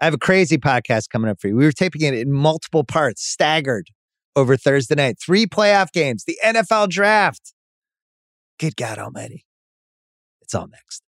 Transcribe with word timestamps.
I 0.00 0.06
have 0.06 0.14
a 0.14 0.18
crazy 0.18 0.56
podcast 0.56 1.10
coming 1.10 1.30
up 1.30 1.40
for 1.40 1.48
you. 1.48 1.56
We 1.56 1.64
were 1.64 1.72
taping 1.72 2.00
it 2.02 2.14
in 2.14 2.32
multiple 2.32 2.84
parts, 2.84 3.22
staggered 3.22 3.88
over 4.34 4.56
Thursday 4.56 4.94
night. 4.94 5.18
Three 5.24 5.46
playoff 5.46 5.92
games, 5.92 6.24
the 6.24 6.38
NFL 6.42 6.88
draft. 6.88 7.52
Good 8.58 8.76
God 8.76 8.98
Almighty. 8.98 9.44
It's 10.40 10.54
all 10.54 10.68
next. 10.68 11.02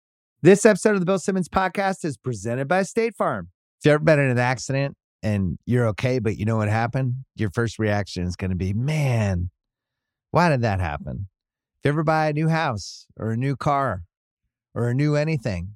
This 0.41 0.65
episode 0.65 0.93
of 0.93 1.01
the 1.01 1.05
Bill 1.05 1.19
Simmons 1.19 1.49
podcast 1.49 2.03
is 2.03 2.17
presented 2.17 2.67
by 2.67 2.81
State 2.81 3.15
Farm. 3.15 3.49
If 3.79 3.85
you've 3.85 3.93
ever 3.93 4.03
been 4.03 4.19
in 4.19 4.31
an 4.31 4.39
accident 4.39 4.95
and 5.21 5.59
you're 5.65 5.87
okay, 5.89 6.19
but 6.19 6.37
you 6.37 6.45
know 6.45 6.57
what 6.57 6.69
happened, 6.69 7.25
your 7.35 7.51
first 7.51 7.77
reaction 7.77 8.23
is 8.23 8.35
going 8.35 8.49
to 8.49 8.57
be, 8.57 8.73
man, 8.73 9.51
why 10.31 10.49
did 10.49 10.61
that 10.61 10.79
happen? 10.79 11.27
If 11.79 11.85
you 11.85 11.91
ever 11.91 12.03
buy 12.03 12.29
a 12.29 12.33
new 12.33 12.47
house 12.49 13.05
or 13.17 13.31
a 13.31 13.37
new 13.37 13.55
car 13.55 14.03
or 14.73 14.89
a 14.89 14.95
new 14.95 15.15
anything, 15.15 15.75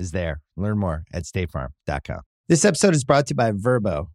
is 0.00 0.10
there. 0.10 0.40
Learn 0.56 0.78
more 0.78 1.04
at 1.12 1.24
statefarm.com. 1.24 2.20
This 2.48 2.64
episode 2.64 2.94
is 2.94 3.04
brought 3.04 3.26
to 3.28 3.32
you 3.32 3.36
by 3.36 3.52
Vrbo. 3.52 4.06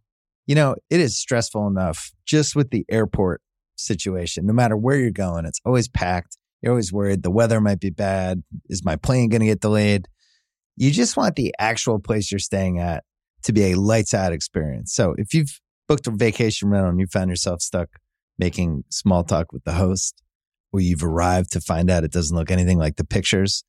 You 0.48 0.56
know, 0.56 0.76
it 0.90 1.00
is 1.00 1.18
stressful 1.18 1.68
enough 1.68 2.12
just 2.26 2.56
with 2.56 2.72
the 2.72 2.86
airport 2.90 3.42
situation. 3.78 4.46
No 4.46 4.54
matter 4.54 4.76
where 4.76 4.98
you're 4.98 5.12
going, 5.12 5.46
it's 5.46 5.62
always 5.66 5.88
packed. 5.88 6.38
You're 6.62 6.74
always 6.74 6.92
worried 6.92 7.24
the 7.24 7.32
weather 7.32 7.62
might 7.62 7.80
be 7.80 7.92
bad. 7.92 8.44
Is 8.70 8.84
my 8.84 8.96
plane 8.96 9.30
going 9.30 9.42
to 9.42 9.48
get 9.48 9.62
delayed? 9.62 10.08
You 10.76 10.92
just 10.92 11.16
want 11.16 11.36
the 11.36 11.54
actual 11.60 12.00
place 12.00 12.32
you're 12.32 12.40
staying 12.40 12.80
at 12.80 13.04
to 13.44 13.54
be 13.54 13.72
a 13.72 13.76
lights 13.76 14.14
out 14.14 14.34
experience. 14.34 14.94
So 14.94 15.16
if 15.18 15.34
you've 15.34 15.60
booked 15.88 16.08
a 16.08 16.12
vacation 16.12 16.70
rental 16.70 16.90
and 16.90 17.00
you 17.00 17.08
found 17.08 17.30
yourself 17.30 17.62
stuck 17.62 17.90
making 18.38 18.84
small 18.90 19.24
talk 19.24 19.54
with 19.54 19.64
the 19.64 19.74
host, 19.74 20.22
or 20.74 20.82
you've 20.82 21.04
arrived 21.04 21.52
to 21.54 21.62
find 21.62 21.90
out 21.90 22.04
it 22.04 22.12
doesn't 22.12 22.36
look 22.36 22.52
anything 22.52 22.78
like 22.78 22.98
the 22.98 23.06
pictures, 23.06 23.64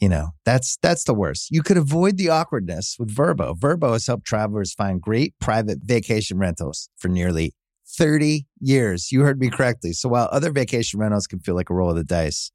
you 0.00 0.08
know, 0.08 0.30
that's 0.44 0.78
that's 0.82 1.04
the 1.04 1.14
worst. 1.14 1.48
You 1.50 1.62
could 1.62 1.76
avoid 1.76 2.16
the 2.16 2.30
awkwardness 2.30 2.96
with 2.98 3.14
Vrbo. 3.14 3.56
Vrbo 3.56 3.92
has 3.92 4.06
helped 4.06 4.24
travelers 4.24 4.72
find 4.72 5.00
great 5.00 5.34
private 5.40 5.80
vacation 5.84 6.38
rentals 6.38 6.88
for 6.96 7.08
nearly 7.08 7.54
30 7.86 8.46
years. 8.60 9.12
You 9.12 9.22
heard 9.22 9.38
me 9.38 9.50
correctly. 9.50 9.92
So 9.92 10.08
while 10.08 10.28
other 10.32 10.50
vacation 10.50 11.00
rentals 11.00 11.26
can 11.26 11.40
feel 11.40 11.54
like 11.54 11.70
a 11.70 11.74
roll 11.74 11.90
of 11.90 11.96
the 11.96 12.04
dice, 12.04 12.50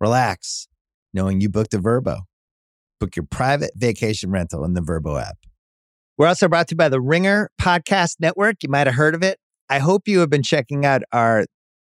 relax 0.00 0.68
knowing 1.12 1.40
you 1.40 1.48
booked 1.48 1.74
a 1.74 1.78
Vrbo. 1.78 2.20
Book 2.98 3.16
your 3.16 3.26
private 3.30 3.72
vacation 3.76 4.30
rental 4.30 4.64
in 4.64 4.74
the 4.74 4.80
Vrbo 4.80 5.20
app. 5.20 5.38
We're 6.16 6.28
also 6.28 6.48
brought 6.48 6.68
to 6.68 6.72
you 6.72 6.76
by 6.76 6.88
the 6.88 7.00
Ringer 7.00 7.50
Podcast 7.60 8.16
Network. 8.20 8.62
You 8.62 8.70
might 8.70 8.86
have 8.86 8.96
heard 8.96 9.14
of 9.14 9.22
it. 9.22 9.38
I 9.68 9.80
hope 9.80 10.08
you 10.08 10.20
have 10.20 10.30
been 10.30 10.42
checking 10.42 10.86
out 10.86 11.02
our 11.12 11.44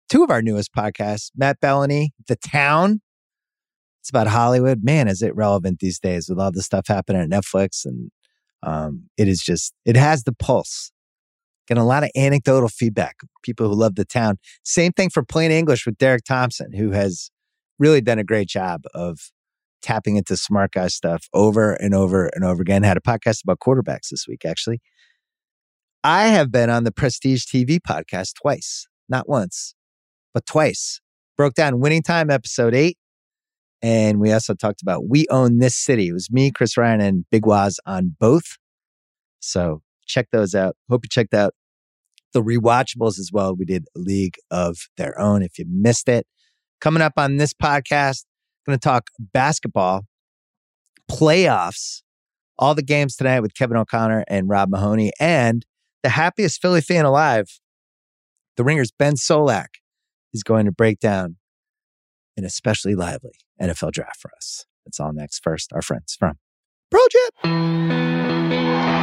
two 0.09 0.23
of 0.23 0.29
our 0.29 0.41
newest 0.41 0.73
podcasts, 0.73 1.31
Matt 1.35 1.59
Belloni, 1.59 2.09
The 2.27 2.37
Town, 2.37 3.01
it's 4.03 4.09
about 4.09 4.27
Hollywood. 4.27 4.83
Man, 4.83 5.07
is 5.07 5.21
it 5.21 5.33
relevant 5.33 5.79
these 5.79 5.97
days 5.97 6.27
with 6.27 6.37
all 6.37 6.51
the 6.51 6.61
stuff 6.61 6.87
happening 6.89 7.21
at 7.21 7.29
Netflix? 7.29 7.85
And 7.85 8.11
um, 8.61 9.05
it 9.17 9.29
is 9.29 9.41
just, 9.41 9.73
it 9.85 9.95
has 9.95 10.25
the 10.25 10.33
pulse. 10.33 10.91
Getting 11.69 11.81
a 11.81 11.87
lot 11.87 12.03
of 12.03 12.09
anecdotal 12.13 12.67
feedback, 12.67 13.15
people 13.43 13.69
who 13.69 13.75
love 13.75 13.95
the 13.95 14.03
town. 14.03 14.39
Same 14.65 14.91
thing 14.91 15.09
for 15.09 15.23
Plain 15.23 15.51
English 15.51 15.85
with 15.85 15.97
Derek 15.97 16.25
Thompson, 16.25 16.73
who 16.73 16.91
has 16.91 17.31
really 17.79 18.01
done 18.01 18.19
a 18.19 18.25
great 18.25 18.49
job 18.49 18.81
of 18.93 19.31
tapping 19.81 20.17
into 20.17 20.35
smart 20.35 20.73
guy 20.73 20.87
stuff 20.87 21.29
over 21.33 21.71
and 21.71 21.95
over 21.95 22.29
and 22.35 22.43
over 22.43 22.61
again. 22.61 22.83
Had 22.83 22.97
a 22.97 22.99
podcast 22.99 23.41
about 23.41 23.59
quarterbacks 23.59 24.09
this 24.11 24.27
week, 24.27 24.43
actually. 24.43 24.81
I 26.03 26.27
have 26.27 26.51
been 26.51 26.69
on 26.69 26.83
the 26.83 26.91
Prestige 26.91 27.45
TV 27.45 27.79
podcast 27.79 28.33
twice, 28.41 28.85
not 29.07 29.29
once, 29.29 29.75
but 30.33 30.45
twice. 30.45 30.99
Broke 31.37 31.53
down 31.53 31.79
Winning 31.79 32.03
Time 32.03 32.29
episode 32.29 32.75
eight 32.75 32.97
and 33.83 34.21
we 34.21 34.31
also 34.31 34.53
talked 34.53 34.81
about 34.81 35.09
We 35.09 35.27
Own 35.29 35.59
This 35.59 35.75
City. 35.75 36.07
It 36.07 36.13
was 36.13 36.31
me, 36.31 36.51
Chris 36.51 36.77
Ryan, 36.77 37.01
and 37.01 37.25
Big 37.29 37.45
Waz 37.45 37.81
on 37.85 38.15
both. 38.17 38.57
So 39.41 39.81
check 40.07 40.27
those 40.31 40.55
out. 40.55 40.77
Hope 40.89 41.01
you 41.03 41.09
checked 41.09 41.33
out 41.33 41.53
the 42.31 42.41
rewatchables 42.41 43.19
as 43.19 43.29
well. 43.31 43.55
We 43.55 43.65
did 43.65 43.85
League 43.93 44.37
of 44.49 44.77
Their 44.95 45.19
Own. 45.19 45.43
If 45.43 45.59
you 45.59 45.65
missed 45.67 46.07
it, 46.07 46.25
coming 46.79 47.01
up 47.01 47.13
on 47.17 47.35
this 47.35 47.53
podcast, 47.53 48.23
going 48.65 48.79
to 48.79 48.83
talk 48.83 49.09
basketball, 49.19 50.05
playoffs, 51.11 52.03
all 52.57 52.73
the 52.75 52.83
games 52.83 53.17
tonight 53.17 53.41
with 53.41 53.53
Kevin 53.53 53.75
O'Connor 53.75 54.23
and 54.29 54.47
Rob 54.47 54.69
Mahoney, 54.69 55.11
and 55.19 55.65
the 56.03 56.09
happiest 56.09 56.61
Philly 56.61 56.79
fan 56.79 57.03
alive, 57.03 57.59
the 58.55 58.63
Ringers 58.63 58.91
Ben 58.97 59.15
Solak, 59.15 59.67
is 60.33 60.41
going 60.41 60.65
to 60.65 60.71
break 60.71 60.99
down 60.99 61.35
an 62.37 62.45
especially 62.45 62.95
lively 62.95 63.33
NFL 63.61 63.91
draft 63.91 64.19
for 64.19 64.31
us. 64.35 64.65
It's 64.85 64.99
all 64.99 65.13
next. 65.13 65.41
First, 65.43 65.71
our 65.73 65.81
friends 65.81 66.15
from 66.19 66.37
ProJet. 66.93 69.02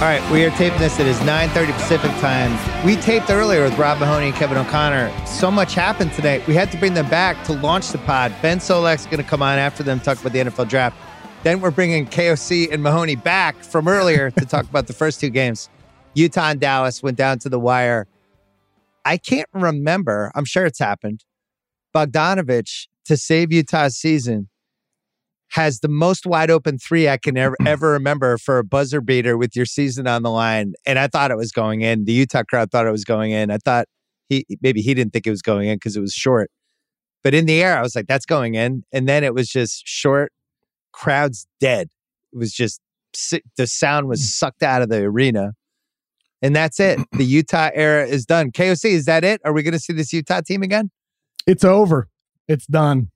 All 0.00 0.06
right, 0.06 0.30
we 0.32 0.42
are 0.46 0.50
taping 0.52 0.78
this. 0.78 0.98
It 0.98 1.06
is 1.06 1.18
9.30 1.18 1.74
Pacific 1.74 2.10
time. 2.22 2.86
We 2.86 2.96
taped 2.96 3.28
earlier 3.28 3.62
with 3.62 3.76
Rob 3.76 3.98
Mahoney 3.98 4.28
and 4.28 4.34
Kevin 4.34 4.56
O'Connor. 4.56 5.12
So 5.26 5.50
much 5.50 5.74
happened 5.74 6.14
today. 6.14 6.42
We 6.48 6.54
had 6.54 6.72
to 6.72 6.78
bring 6.78 6.94
them 6.94 7.06
back 7.10 7.44
to 7.44 7.52
launch 7.52 7.90
the 7.90 7.98
pod. 7.98 8.34
Ben 8.40 8.60
Solak's 8.60 9.04
going 9.04 9.22
to 9.22 9.28
come 9.28 9.42
on 9.42 9.58
after 9.58 9.82
them, 9.82 10.00
talk 10.00 10.18
about 10.18 10.32
the 10.32 10.38
NFL 10.38 10.70
draft. 10.70 10.96
Then 11.42 11.60
we're 11.60 11.70
bringing 11.70 12.06
KOC 12.06 12.72
and 12.72 12.82
Mahoney 12.82 13.14
back 13.14 13.62
from 13.62 13.86
earlier 13.86 14.30
to 14.30 14.46
talk 14.46 14.66
about 14.66 14.86
the 14.86 14.94
first 14.94 15.20
two 15.20 15.28
games. 15.28 15.68
Utah 16.14 16.52
and 16.52 16.60
Dallas 16.60 17.02
went 17.02 17.18
down 17.18 17.38
to 17.40 17.50
the 17.50 17.60
wire. 17.60 18.06
I 19.04 19.18
can't 19.18 19.48
remember. 19.52 20.32
I'm 20.34 20.46
sure 20.46 20.64
it's 20.64 20.78
happened. 20.78 21.26
Bogdanovich 21.94 22.86
to 23.04 23.18
save 23.18 23.52
Utah's 23.52 23.98
season 23.98 24.48
has 25.50 25.80
the 25.80 25.88
most 25.88 26.26
wide 26.26 26.50
open 26.50 26.78
three 26.78 27.08
I 27.08 27.16
can 27.16 27.36
ever, 27.36 27.56
ever 27.66 27.90
remember 27.90 28.38
for 28.38 28.58
a 28.58 28.64
buzzer 28.64 29.00
beater 29.00 29.36
with 29.36 29.56
your 29.56 29.66
season 29.66 30.06
on 30.06 30.22
the 30.22 30.30
line. 30.30 30.74
And 30.86 30.98
I 30.98 31.08
thought 31.08 31.30
it 31.30 31.36
was 31.36 31.50
going 31.50 31.80
in. 31.80 32.04
The 32.04 32.12
Utah 32.12 32.44
crowd 32.48 32.70
thought 32.70 32.86
it 32.86 32.92
was 32.92 33.04
going 33.04 33.32
in. 33.32 33.50
I 33.50 33.58
thought 33.58 33.86
he 34.28 34.46
maybe 34.62 34.80
he 34.80 34.94
didn't 34.94 35.12
think 35.12 35.26
it 35.26 35.30
was 35.30 35.42
going 35.42 35.68
in 35.68 35.76
because 35.76 35.96
it 35.96 36.00
was 36.00 36.12
short. 36.12 36.50
But 37.24 37.34
in 37.34 37.46
the 37.46 37.60
air, 37.62 37.76
I 37.76 37.82
was 37.82 37.96
like, 37.96 38.06
that's 38.06 38.26
going 38.26 38.54
in. 38.54 38.84
And 38.92 39.08
then 39.08 39.24
it 39.24 39.34
was 39.34 39.48
just 39.48 39.86
short, 39.86 40.32
crowd's 40.92 41.46
dead. 41.60 41.88
It 42.32 42.38
was 42.38 42.52
just 42.52 42.80
the 43.56 43.66
sound 43.66 44.06
was 44.06 44.32
sucked 44.32 44.62
out 44.62 44.82
of 44.82 44.88
the 44.88 45.02
arena. 45.02 45.52
And 46.42 46.54
that's 46.54 46.78
it. 46.80 47.00
The 47.12 47.24
Utah 47.24 47.70
era 47.74 48.06
is 48.06 48.24
done. 48.24 48.52
KOC, 48.52 48.90
is 48.90 49.04
that 49.06 49.24
it? 49.24 49.40
Are 49.44 49.52
we 49.52 49.62
going 49.62 49.72
to 49.72 49.80
see 49.80 49.92
this 49.92 50.12
Utah 50.12 50.40
team 50.40 50.62
again? 50.62 50.90
It's 51.46 51.64
over. 51.64 52.08
It's 52.46 52.66
done. 52.66 53.10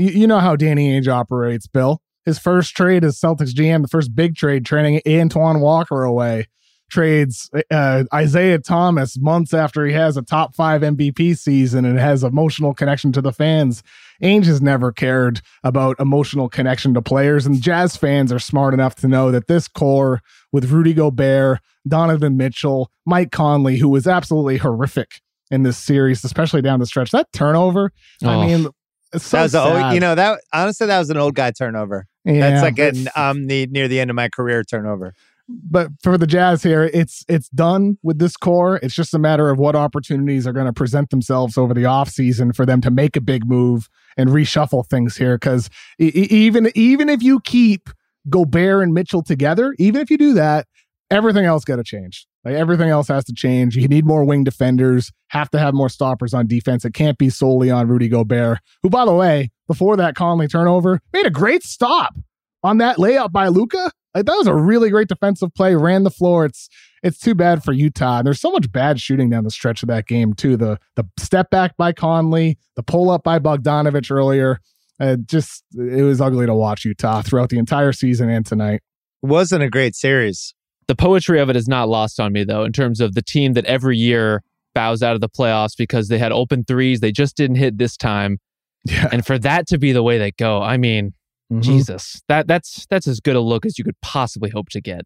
You, 0.00 0.20
you 0.20 0.26
know 0.26 0.38
how 0.38 0.56
Danny 0.56 0.98
Ainge 0.98 1.08
operates, 1.08 1.66
Bill. 1.66 2.00
His 2.24 2.38
first 2.38 2.74
trade 2.74 3.04
as 3.04 3.20
Celtics 3.20 3.52
GM, 3.52 3.82
the 3.82 3.88
first 3.88 4.14
big 4.14 4.34
trade, 4.34 4.64
trading 4.64 5.00
Antoine 5.06 5.60
Walker 5.60 6.02
away, 6.02 6.46
trades 6.90 7.50
uh, 7.70 8.04
Isaiah 8.12 8.58
Thomas 8.58 9.18
months 9.18 9.54
after 9.54 9.86
he 9.86 9.92
has 9.92 10.16
a 10.16 10.22
top 10.22 10.54
five 10.54 10.80
MVP 10.82 11.36
season 11.36 11.84
and 11.84 11.98
has 11.98 12.24
emotional 12.24 12.74
connection 12.74 13.12
to 13.12 13.20
the 13.20 13.32
fans. 13.32 13.82
Ainge 14.22 14.46
has 14.46 14.60
never 14.60 14.90
cared 14.90 15.40
about 15.64 16.00
emotional 16.00 16.48
connection 16.48 16.94
to 16.94 17.02
players, 17.02 17.46
and 17.46 17.60
Jazz 17.60 17.96
fans 17.96 18.32
are 18.32 18.38
smart 18.38 18.74
enough 18.74 18.94
to 18.96 19.08
know 19.08 19.30
that 19.30 19.48
this 19.48 19.68
core 19.68 20.20
with 20.52 20.70
Rudy 20.70 20.94
Gobert, 20.94 21.60
Donovan 21.86 22.36
Mitchell, 22.36 22.90
Mike 23.06 23.32
Conley, 23.32 23.76
who 23.76 23.88
was 23.88 24.06
absolutely 24.06 24.58
horrific 24.58 25.20
in 25.50 25.62
this 25.62 25.78
series, 25.78 26.24
especially 26.24 26.62
down 26.62 26.80
the 26.80 26.86
stretch. 26.86 27.10
That 27.10 27.32
turnover, 27.32 27.92
oh. 28.24 28.28
I 28.28 28.46
mean, 28.46 28.68
so 29.16 29.36
that 29.36 29.42
was 29.44 29.54
old, 29.54 29.94
you 29.94 30.00
know 30.00 30.14
that 30.14 30.40
honestly 30.52 30.86
that 30.86 30.98
was 30.98 31.10
an 31.10 31.16
old 31.16 31.34
guy 31.34 31.50
turnover. 31.50 32.06
Yeah, 32.24 32.60
That's 32.60 32.62
like 32.62 32.78
an 32.78 33.08
um 33.16 33.46
the 33.46 33.66
near 33.66 33.88
the 33.88 34.00
end 34.00 34.10
of 34.10 34.16
my 34.16 34.28
career 34.28 34.62
turnover. 34.62 35.14
But 35.48 35.88
for 36.02 36.16
the 36.16 36.28
Jazz 36.28 36.62
here, 36.62 36.84
it's 36.92 37.24
it's 37.28 37.48
done 37.48 37.98
with 38.02 38.18
this 38.20 38.36
core. 38.36 38.78
It's 38.82 38.94
just 38.94 39.14
a 39.14 39.18
matter 39.18 39.50
of 39.50 39.58
what 39.58 39.74
opportunities 39.74 40.46
are 40.46 40.52
going 40.52 40.66
to 40.66 40.72
present 40.72 41.10
themselves 41.10 41.58
over 41.58 41.74
the 41.74 41.82
offseason 41.82 42.54
for 42.54 42.64
them 42.64 42.80
to 42.82 42.90
make 42.90 43.16
a 43.16 43.20
big 43.20 43.46
move 43.46 43.88
and 44.16 44.30
reshuffle 44.30 44.86
things 44.86 45.16
here. 45.16 45.36
Because 45.36 45.68
e- 45.98 46.04
even 46.30 46.70
even 46.76 47.08
if 47.08 47.22
you 47.22 47.40
keep 47.40 47.90
Gobert 48.28 48.84
and 48.84 48.94
Mitchell 48.94 49.22
together, 49.22 49.74
even 49.78 50.00
if 50.00 50.10
you 50.10 50.18
do 50.18 50.34
that, 50.34 50.68
everything 51.10 51.44
else 51.44 51.64
got 51.64 51.76
to 51.76 51.84
change. 51.84 52.26
Like 52.44 52.54
everything 52.54 52.88
else 52.88 53.08
has 53.08 53.24
to 53.24 53.34
change. 53.34 53.76
You 53.76 53.86
need 53.86 54.06
more 54.06 54.24
wing 54.24 54.44
defenders, 54.44 55.12
have 55.28 55.50
to 55.50 55.58
have 55.58 55.74
more 55.74 55.88
stoppers 55.88 56.32
on 56.32 56.46
defense. 56.46 56.84
It 56.84 56.94
can't 56.94 57.18
be 57.18 57.28
solely 57.28 57.70
on 57.70 57.88
Rudy 57.88 58.08
Gobert, 58.08 58.58
who, 58.82 58.88
by 58.88 59.04
the 59.04 59.14
way, 59.14 59.50
before 59.68 59.96
that 59.96 60.14
Conley 60.14 60.48
turnover, 60.48 61.00
made 61.12 61.26
a 61.26 61.30
great 61.30 61.62
stop 61.62 62.14
on 62.62 62.78
that 62.78 62.96
layup 62.96 63.32
by 63.32 63.48
Luka. 63.48 63.90
Like 64.14 64.26
that 64.26 64.36
was 64.36 64.46
a 64.46 64.54
really 64.54 64.90
great 64.90 65.08
defensive 65.08 65.54
play, 65.54 65.74
ran 65.74 66.02
the 66.02 66.10
floor. 66.10 66.44
It's 66.44 66.68
it's 67.02 67.18
too 67.18 67.34
bad 67.34 67.62
for 67.62 67.72
Utah. 67.72 68.22
There's 68.22 68.40
so 68.40 68.50
much 68.50 68.70
bad 68.70 69.00
shooting 69.00 69.30
down 69.30 69.44
the 69.44 69.50
stretch 69.50 69.82
of 69.82 69.88
that 69.88 70.06
game, 70.06 70.34
too. 70.34 70.56
The 70.56 70.78
the 70.96 71.04
step 71.18 71.50
back 71.50 71.76
by 71.76 71.92
Conley, 71.92 72.58
the 72.76 72.82
pull 72.82 73.10
up 73.10 73.22
by 73.22 73.38
Bogdanovich 73.38 74.10
earlier. 74.10 74.60
Uh, 74.98 75.16
just 75.16 75.64
it 75.78 76.02
was 76.02 76.20
ugly 76.20 76.46
to 76.46 76.54
watch 76.54 76.84
Utah 76.84 77.22
throughout 77.22 77.48
the 77.48 77.58
entire 77.58 77.92
season 77.92 78.28
and 78.28 78.44
tonight. 78.44 78.82
Wasn't 79.22 79.62
a 79.62 79.70
great 79.70 79.94
series. 79.94 80.54
The 80.90 80.96
poetry 80.96 81.38
of 81.38 81.48
it 81.48 81.54
is 81.54 81.68
not 81.68 81.88
lost 81.88 82.18
on 82.18 82.32
me, 82.32 82.42
though, 82.42 82.64
in 82.64 82.72
terms 82.72 83.00
of 83.00 83.14
the 83.14 83.22
team 83.22 83.52
that 83.52 83.64
every 83.66 83.96
year 83.96 84.42
bows 84.74 85.04
out 85.04 85.14
of 85.14 85.20
the 85.20 85.28
playoffs 85.28 85.76
because 85.78 86.08
they 86.08 86.18
had 86.18 86.32
open 86.32 86.64
threes. 86.64 86.98
They 86.98 87.12
just 87.12 87.36
didn't 87.36 87.58
hit 87.58 87.78
this 87.78 87.96
time. 87.96 88.38
Yeah. 88.84 89.08
And 89.12 89.24
for 89.24 89.38
that 89.38 89.68
to 89.68 89.78
be 89.78 89.92
the 89.92 90.02
way 90.02 90.18
they 90.18 90.32
go, 90.32 90.60
I 90.60 90.78
mean, 90.78 91.14
mm-hmm. 91.52 91.60
Jesus, 91.60 92.20
that 92.26 92.48
that's 92.48 92.88
that's 92.90 93.06
as 93.06 93.20
good 93.20 93.36
a 93.36 93.40
look 93.40 93.64
as 93.64 93.78
you 93.78 93.84
could 93.84 94.00
possibly 94.02 94.50
hope 94.50 94.68
to 94.70 94.80
get. 94.80 95.02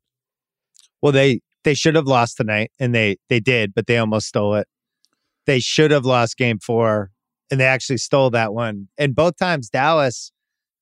Well, 1.02 1.12
they 1.12 1.40
they 1.64 1.74
should 1.74 1.96
have 1.96 2.06
lost 2.06 2.38
tonight, 2.38 2.70
and 2.80 2.94
they 2.94 3.18
they 3.28 3.40
did, 3.40 3.74
but 3.74 3.86
they 3.86 3.98
almost 3.98 4.28
stole 4.28 4.54
it. 4.54 4.66
They 5.44 5.60
should 5.60 5.90
have 5.90 6.06
lost 6.06 6.38
game 6.38 6.60
four, 6.60 7.10
and 7.50 7.60
they 7.60 7.66
actually 7.66 7.98
stole 7.98 8.30
that 8.30 8.54
one. 8.54 8.88
And 8.96 9.14
both 9.14 9.36
times, 9.36 9.68
Dallas, 9.68 10.32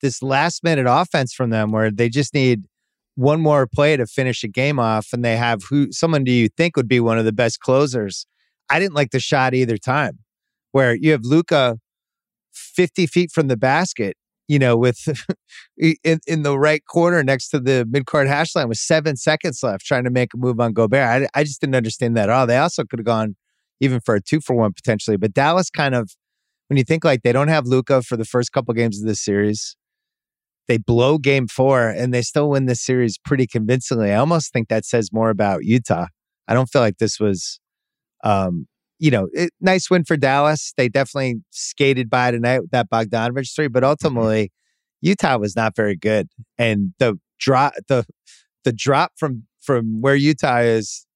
this 0.01 0.23
last 0.23 0.63
minute 0.63 0.87
offense 0.89 1.35
from 1.35 1.51
them, 1.51 1.73
where 1.73 1.91
they 1.91 2.09
just 2.09 2.35
need 2.35 2.67
one 3.15 3.41
more 3.41 3.67
play 3.67 3.97
to 3.97 4.07
finish 4.07 4.43
a 4.43 4.49
game 4.49 4.79
off, 4.79 5.09
and 5.13 5.25
they 5.25 5.37
have 5.37 5.63
who 5.69 5.93
someone 5.93 6.25
do 6.25 6.33
you 6.33 6.49
think 6.49 6.77
would 6.77 6.89
be 6.89 7.01
one 7.01 7.19
of 7.19 7.25
the 7.25 7.33
best 7.33 7.61
closers? 7.61 8.27
I 8.71 8.79
didn't 8.79 8.95
like 8.95 9.11
the 9.11 9.21
shot 9.21 9.55
either 9.55 9.77
time, 9.77 10.21
where 10.73 10.95
you 10.95 11.13
have 11.13 11.25
Luka 11.25 11.79
50 12.53 13.07
feet 13.07 13.31
from 13.31 13.49
the 13.49 13.57
basket, 13.57 14.17
you 14.49 14.59
know, 14.59 14.77
with 14.77 15.09
in, 15.77 16.21
in 16.27 16.43
the 16.43 16.59
right 16.59 16.83
corner 16.87 17.23
next 17.23 17.49
to 17.51 17.61
the 17.61 17.87
midcourt 17.91 18.27
hash 18.29 18.55
line 18.55 18.69
with 18.69 18.79
seven 18.79 19.17
seconds 19.17 19.63
left, 19.63 19.85
trying 19.85 20.05
to 20.05 20.11
make 20.11 20.33
a 20.35 20.37
move 20.37 20.61
on 20.61 20.73
Gobert. 20.73 21.29
I, 21.35 21.41
I 21.41 21.45
just 21.45 21.61
didn't 21.61 21.77
understand 21.77 22.17
that 22.17 22.25
at 22.25 22.31
all. 22.31 22.47
They 22.47 22.57
also 22.57 22.85
could 22.85 22.99
have 22.99 23.07
gone 23.07 23.37
even 23.81 24.01
for 24.01 24.15
a 24.15 24.21
two 24.21 24.41
for 24.41 24.55
one 24.55 24.73
potentially, 24.73 25.17
but 25.17 25.35
Dallas 25.35 25.69
kind 25.69 25.95
of, 25.95 26.15
when 26.69 26.79
you 26.79 26.85
think 26.85 27.05
like 27.05 27.23
they 27.23 27.33
don't 27.33 27.49
have 27.49 27.67
Luka 27.67 28.01
for 28.03 28.17
the 28.17 28.25
first 28.25 28.53
couple 28.53 28.73
games 28.73 29.01
of 29.01 29.07
this 29.07 29.21
series, 29.21 29.77
they 30.69 30.79
blow 30.79 31.19
game 31.19 31.49
four 31.49 31.89
and 31.89 32.15
they 32.15 32.23
still 32.23 32.51
win 32.51 32.67
this 32.67 32.81
series 32.81 33.19
pretty 33.19 33.47
convincingly. 33.47 34.13
I 34.13 34.17
almost 34.17 34.53
think 34.53 34.69
that 34.69 34.85
says 34.85 35.13
more 35.13 35.31
about 35.31 35.65
Utah. 35.65 36.07
I 36.49 36.55
don't 36.55 36.69
feel 36.69 36.83
like 36.83 36.99
this 36.99 37.19
was, 37.19 37.61
um, 38.25 38.67
you 38.99 39.11
know, 39.11 39.29
it, 39.33 39.51
nice 39.61 39.91
win 39.91 40.05
for 40.05 40.17
Dallas. 40.17 40.73
They 40.77 40.89
definitely 40.89 41.37
skated 41.51 42.09
by 42.09 42.31
tonight 42.31 42.61
with 42.61 42.71
that 42.71 42.91
Bogdanovich 42.91 43.55
three, 43.55 43.69
but 43.69 43.83
mm-hmm. 43.83 43.91
ultimately, 43.91 44.45
mm-hmm. 44.45 45.09
Utah 45.09 45.39
was 45.39 45.57
not 45.57 45.75
very 45.75 45.97
good. 45.97 46.29
And 46.59 46.95
the 46.99 47.19
drop, 47.41 47.75
the 47.89 48.07
the 48.65 48.73
drop 48.73 49.13
from 49.17 49.45
from 49.61 50.01
where 50.01 50.15
Utah 50.15 50.59
is 50.59 51.07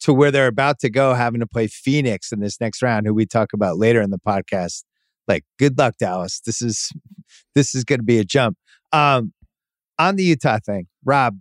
to 0.00 0.12
where 0.12 0.30
they're 0.30 0.48
about 0.48 0.80
to 0.80 0.90
go, 0.90 1.14
having 1.14 1.40
to 1.40 1.46
play 1.46 1.68
Phoenix 1.68 2.32
in 2.32 2.40
this 2.40 2.60
next 2.60 2.82
round, 2.82 3.06
who 3.06 3.14
we 3.14 3.26
talk 3.26 3.52
about 3.52 3.78
later 3.78 4.00
in 4.00 4.10
the 4.10 4.18
podcast. 4.18 4.82
Like, 5.28 5.44
good 5.58 5.78
luck, 5.78 5.94
Dallas. 5.98 6.40
This 6.44 6.60
is 6.60 6.90
this 7.54 7.74
is 7.74 7.84
going 7.84 8.00
to 8.00 8.04
be 8.04 8.18
a 8.18 8.24
jump. 8.24 8.56
Um, 8.92 9.32
on 9.98 10.16
the 10.16 10.24
Utah 10.24 10.58
thing, 10.64 10.86
Rob, 11.04 11.38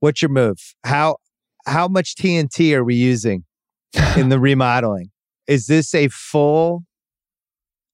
what's 0.00 0.22
your 0.22 0.30
move? 0.30 0.58
How 0.84 1.16
how 1.66 1.88
much 1.88 2.14
TNT 2.14 2.74
are 2.74 2.84
we 2.84 2.94
using 2.94 3.44
in 4.16 4.28
the 4.28 4.38
remodeling? 4.38 5.10
Is 5.46 5.66
this 5.66 5.94
a 5.94 6.08
full? 6.08 6.84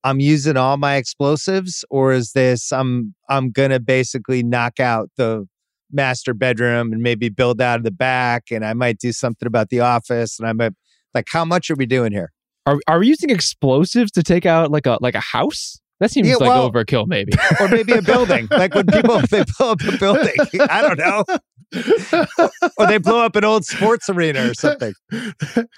I'm 0.05 0.19
using 0.19 0.57
all 0.57 0.77
my 0.79 0.97
explosives, 0.97 1.85
or 1.91 2.13
is 2.13 2.33
this 2.33 2.73
I'm 2.73 3.15
I'm 3.29 3.51
gonna 3.51 3.81
basically 3.81 4.43
knock 4.43 4.81
out 4.81 5.11
the 5.17 5.47
master 5.91 6.35
bedroom 6.35 6.93
and 6.93 7.03
maybe 7.03 7.29
build 7.29 7.61
out 7.61 7.79
of 7.79 7.85
the 7.85 7.93
back, 7.93 8.45
and 8.51 8.65
I 8.65 8.73
might 8.73 8.99
do 8.99 9.13
something 9.13 9.47
about 9.47 9.69
the 9.69 9.81
office, 9.81 10.39
and 10.39 10.49
I 10.49 10.53
might 10.53 10.73
like 11.15 11.27
how 11.31 11.45
much 11.45 11.71
are 11.71 11.77
we 11.77 11.87
doing 11.87 12.13
here? 12.13 12.33
Are 12.67 12.79
are 12.89 12.99
we 12.99 13.09
using 13.09 13.31
explosives 13.31 14.11
to 14.13 14.23
take 14.23 14.47
out 14.47 14.71
like 14.71 14.87
a 14.87 14.99
like 15.01 15.15
a 15.15 15.21
house? 15.21 15.82
That 16.03 16.11
seems 16.11 16.27
yeah, 16.27 16.35
like 16.35 16.49
well, 16.49 16.69
overkill, 16.69 17.07
maybe. 17.07 17.31
or 17.61 17.69
maybe 17.69 17.93
a 17.93 18.03
building. 18.03 18.49
like 18.51 18.75
when 18.75 18.87
people 18.87 19.21
they 19.31 19.45
blow 19.57 19.71
up 19.71 19.81
a 19.83 19.97
building. 19.99 20.35
I 20.69 20.83
don't 20.83 20.99
know. 20.99 21.25
or 22.77 22.87
they 22.89 22.99
blow 22.99 23.25
up 23.25 23.37
an 23.37 23.45
old 23.45 23.65
sports 23.65 24.11
arena 24.11 24.51
or 24.51 24.55
something. 24.55 24.95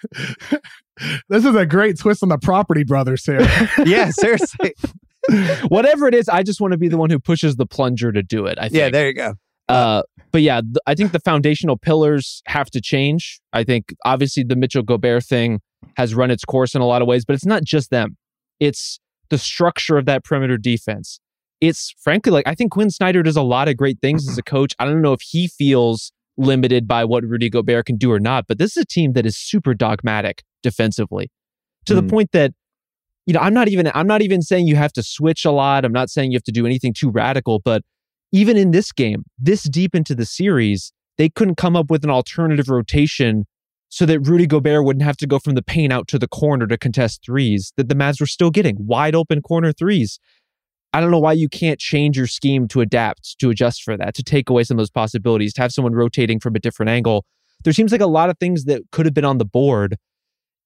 This 1.29 1.45
is 1.45 1.57
a 1.57 1.67
great 1.67 1.99
twist 1.99 2.23
on 2.23 2.29
the 2.29 2.39
property 2.39 2.85
brothers 2.85 3.27
here. 3.27 3.41
yeah, 3.85 4.11
seriously. 4.11 4.75
Whatever 5.67 6.07
it 6.07 6.15
is, 6.15 6.29
I 6.29 6.45
just 6.45 6.61
want 6.61 6.71
to 6.71 6.79
be 6.79 6.87
the 6.87 6.97
one 6.97 7.11
who 7.11 7.19
pushes 7.19 7.57
the 7.57 7.67
plunger 7.67 8.13
to 8.13 8.23
do 8.23 8.47
it. 8.47 8.59
I 8.59 8.69
think. 8.69 8.75
Yeah, 8.75 8.91
there 8.91 9.09
you 9.09 9.15
go. 9.15 9.35
Uh, 9.69 10.03
but 10.31 10.43
yeah, 10.43 10.61
th- 10.61 10.77
I 10.87 10.95
think 10.95 11.11
the 11.11 11.19
foundational 11.19 11.77
pillars 11.77 12.43
have 12.47 12.71
to 12.71 12.81
change. 12.81 13.41
I 13.53 13.65
think 13.65 13.93
obviously 14.05 14.45
the 14.45 14.55
Mitchell 14.55 14.85
Gobert 14.85 15.25
thing 15.25 15.61
has 15.97 16.15
run 16.15 16.31
its 16.31 16.45
course 16.45 16.77
in 16.77 16.81
a 16.81 16.87
lot 16.87 17.03
of 17.03 17.09
ways, 17.09 17.25
but 17.25 17.35
it's 17.35 17.45
not 17.45 17.65
just 17.65 17.91
them. 17.91 18.17
It's 18.61 19.01
the 19.31 19.39
structure 19.39 19.97
of 19.97 20.07
that 20.07 20.25
perimeter 20.25 20.57
defense. 20.57 21.21
It's 21.61 21.95
frankly 22.01 22.33
like 22.33 22.47
I 22.47 22.55
think 22.55 22.73
Quin 22.73 22.91
Snyder 22.91 23.23
does 23.23 23.37
a 23.37 23.43
lot 23.43 23.69
of 23.69 23.77
great 23.77 23.99
things 24.01 24.29
as 24.29 24.37
a 24.39 24.43
coach. 24.43 24.75
I 24.79 24.85
don't 24.85 25.03
know 25.03 25.13
if 25.13 25.21
he 25.23 25.49
feels 25.49 26.13
limited 26.37 26.87
by 26.89 27.05
what 27.05 27.25
Rudy 27.25 27.49
Gobert 27.49 27.87
can 27.87 27.97
do 27.97 28.13
or 28.13 28.21
not, 28.21 28.47
but 28.49 28.59
this 28.59 28.77
is 28.77 28.83
a 28.83 28.87
team 28.87 29.13
that 29.13 29.25
is 29.25 29.37
super 29.37 29.73
dogmatic 29.73 30.43
defensively 30.63 31.31
to 31.87 31.95
mm. 31.95 31.97
the 31.97 32.03
point 32.03 32.33
that 32.33 32.53
you 33.27 33.33
know, 33.33 33.41
I'm 33.41 33.55
not 33.55 33.69
even 33.69 33.91
I'm 33.95 34.07
not 34.07 34.23
even 34.23 34.43
saying 34.43 34.67
you 34.67 34.77
have 34.77 34.93
to 34.95 35.03
switch 35.03 35.45
a 35.45 35.51
lot. 35.51 35.85
I'm 35.85 35.93
not 35.93 36.11
saying 36.11 36.33
you 36.33 36.37
have 36.37 36.45
to 36.45 36.53
do 36.53 36.67
anything 36.67 36.93
too 36.93 37.11
radical, 37.11 37.59
but 37.59 37.83
even 38.33 38.57
in 38.57 38.73
this 38.73 38.93
game, 38.93 39.25
this 39.39 39.63
deep 39.63 39.95
into 39.95 40.15
the 40.15 40.27
series, 40.27 40.93
they 41.17 41.29
couldn't 41.29 41.57
come 41.57 41.77
up 41.77 41.91
with 41.91 42.05
an 42.05 42.11
alternative 42.11 42.69
rotation 42.69 43.47
so 43.95 44.05
that 44.07 44.19
Rudy 44.19 44.49
Gobert 44.49 44.85
wouldn't 44.85 45.05
have 45.05 45.17
to 45.19 45.27
go 45.27 45.39
from 45.39 45.55
the 45.55 45.63
paint 45.63 45.93
out 45.93 46.09
to 46.09 46.19
the 46.19 46.27
corner 46.27 46.67
to 46.67 46.77
contest 46.77 47.23
threes 47.25 47.73
that 47.77 47.89
the 47.89 47.95
Mavs 47.95 48.19
were 48.19 48.27
still 48.27 48.51
getting 48.51 48.75
wide 48.77 49.15
open 49.15 49.41
corner 49.41 49.73
threes. 49.73 50.19
I 50.93 51.01
don't 51.01 51.13
know 51.13 51.21
why 51.21 51.35
you 51.35 51.49
can't 51.49 51.79
change 51.79 52.17
your 52.17 52.27
scheme 52.27 52.67
to 52.69 52.81
adapt, 52.81 53.39
to 53.39 53.51
adjust 53.51 53.85
for 53.85 53.97
that, 53.97 54.17
to 54.17 54.25
take 54.25 54.51
away 54.51 54.65
some 54.65 54.79
of 54.79 54.81
those 54.81 54.91
possibilities, 54.91 55.55
to 55.55 55.63
have 55.63 55.73
someone 55.73 55.95
rotating 55.95 56.41
from 56.41 56.57
a 56.57 56.59
different 56.59 56.91
angle. 56.91 57.25
There 57.63 57.73
seems 57.73 57.93
like 57.93 58.01
a 58.01 58.07
lot 58.07 58.31
of 58.31 58.39
things 58.39 58.65
that 58.65 58.83
could 58.91 59.07
have 59.07 59.15
been 59.15 59.25
on 59.25 59.39
the 59.39 59.45
board. 59.45 59.97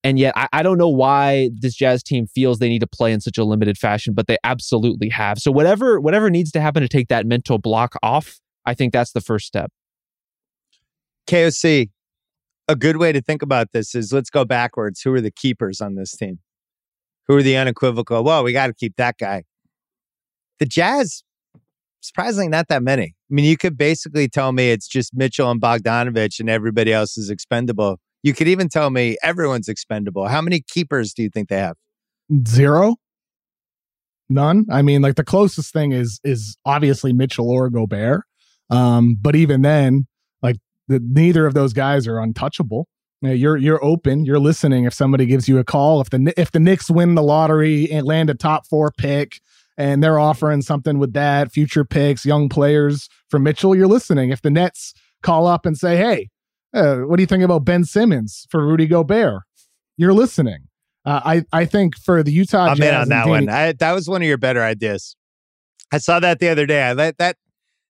And 0.03 0.17
yet, 0.17 0.33
I, 0.35 0.47
I, 0.51 0.63
don't 0.63 0.79
know 0.79 0.89
why 0.89 1.51
this 1.53 1.75
Jazz 1.75 2.01
team 2.01 2.25
feels 2.25 2.57
they 2.57 2.67
need 2.67 2.79
to 2.79 2.87
play 2.87 3.13
in 3.13 3.21
such 3.21 3.37
a 3.37 3.43
limited 3.43 3.77
fashion, 3.77 4.15
but 4.15 4.25
they 4.25 4.37
absolutely 4.43 5.09
have. 5.09 5.37
So 5.37 5.51
whatever 5.51 5.99
whatever 5.99 6.31
needs 6.31 6.51
to 6.53 6.61
happen 6.61 6.81
to 6.81 6.89
take 6.89 7.09
that 7.09 7.27
mental 7.27 7.59
block 7.59 7.93
off, 8.01 8.39
I 8.65 8.73
think 8.73 8.91
that's 8.91 9.11
the 9.11 9.21
first 9.21 9.45
step. 9.45 9.71
KOC, 11.27 11.89
a 12.69 12.75
good 12.75 12.97
way 12.97 13.11
to 13.11 13.19
think 13.19 13.41
about 13.41 13.71
this 13.73 13.95
is 13.95 14.13
let's 14.13 14.29
go 14.29 14.45
backwards. 14.45 15.01
Who 15.01 15.13
are 15.13 15.21
the 15.21 15.31
keepers 15.31 15.81
on 15.81 15.95
this 15.95 16.15
team? 16.15 16.39
Who 17.27 17.35
are 17.35 17.43
the 17.43 17.57
unequivocal? 17.57 18.23
Well, 18.23 18.43
we 18.43 18.53
got 18.53 18.67
to 18.67 18.73
keep 18.73 18.95
that 18.97 19.17
guy. 19.19 19.43
The 20.59 20.65
Jazz, 20.65 21.23
surprisingly, 22.01 22.47
not 22.47 22.67
that 22.67 22.83
many. 22.83 23.03
I 23.03 23.33
mean, 23.33 23.45
you 23.45 23.57
could 23.57 23.77
basically 23.77 24.27
tell 24.27 24.51
me 24.51 24.71
it's 24.71 24.87
just 24.87 25.15
Mitchell 25.15 25.49
and 25.49 25.59
Bogdanovich 25.59 26.39
and 26.39 26.49
everybody 26.49 26.93
else 26.93 27.17
is 27.17 27.29
expendable. 27.29 27.99
You 28.21 28.33
could 28.33 28.47
even 28.47 28.69
tell 28.69 28.91
me 28.91 29.17
everyone's 29.23 29.67
expendable. 29.67 30.27
How 30.27 30.41
many 30.41 30.61
keepers 30.61 31.13
do 31.13 31.23
you 31.23 31.29
think 31.29 31.49
they 31.49 31.57
have? 31.57 31.75
Zero. 32.47 32.97
None. 34.29 34.65
I 34.71 34.83
mean, 34.83 35.01
like 35.01 35.15
the 35.15 35.23
closest 35.23 35.73
thing 35.73 35.91
is 35.91 36.19
is 36.23 36.55
obviously 36.65 37.13
Mitchell 37.13 37.49
or 37.49 37.69
Gobert. 37.69 38.25
Um, 38.69 39.17
but 39.19 39.35
even 39.35 39.63
then, 39.63 40.05
the, 40.89 40.99
neither 41.01 41.45
of 41.45 41.53
those 41.53 41.71
guys 41.71 42.07
are 42.07 42.19
untouchable. 42.19 42.87
You're 43.21 43.57
you're 43.57 43.83
open. 43.83 44.25
You're 44.25 44.39
listening. 44.39 44.85
If 44.85 44.93
somebody 44.93 45.25
gives 45.25 45.49
you 45.49 45.57
a 45.57 45.63
call, 45.63 45.99
if 45.99 46.09
the 46.09 46.33
if 46.37 46.51
the 46.51 46.59
Knicks 46.59 46.89
win 46.89 47.15
the 47.15 47.23
lottery 47.23 47.91
and 47.91 48.07
land 48.07 48.29
a 48.29 48.33
top 48.33 48.65
four 48.65 48.91
pick, 48.97 49.41
and 49.77 50.01
they're 50.01 50.19
offering 50.19 50.61
something 50.61 50.99
with 50.99 51.11
that, 51.13 51.51
future 51.51 51.83
picks, 51.83 52.25
young 52.25 52.47
players 52.47 53.09
for 53.29 53.37
Mitchell, 53.37 53.75
you're 53.75 53.87
listening. 53.87 54.29
If 54.29 54.41
the 54.41 54.49
Nets 54.49 54.93
call 55.21 55.47
up 55.47 55.65
and 55.65 55.77
say, 55.77 55.97
"Hey, 55.97 56.29
uh, 56.73 56.99
what 56.99 57.17
do 57.17 57.23
you 57.23 57.27
think 57.27 57.43
about 57.43 57.65
Ben 57.65 57.83
Simmons 57.83 58.47
for 58.49 58.65
Rudy 58.65 58.87
Gobert?" 58.87 59.41
You're 59.97 60.13
listening. 60.13 60.69
Uh, 61.03 61.19
I 61.25 61.43
I 61.51 61.65
think 61.65 61.97
for 61.97 62.23
the 62.23 62.31
Utah, 62.31 62.67
I'm 62.67 62.77
Jazz 62.77 62.87
in 62.87 62.95
on 62.95 63.09
that 63.09 63.25
Danny, 63.25 63.31
one. 63.31 63.49
I, 63.49 63.73
that 63.73 63.91
was 63.91 64.07
one 64.07 64.21
of 64.21 64.27
your 64.29 64.37
better 64.37 64.63
ideas. 64.63 65.17
I 65.91 65.97
saw 65.97 66.21
that 66.21 66.39
the 66.39 66.47
other 66.47 66.65
day. 66.65 66.83
I 66.83 66.93
let 66.93 67.17
that 67.17 67.35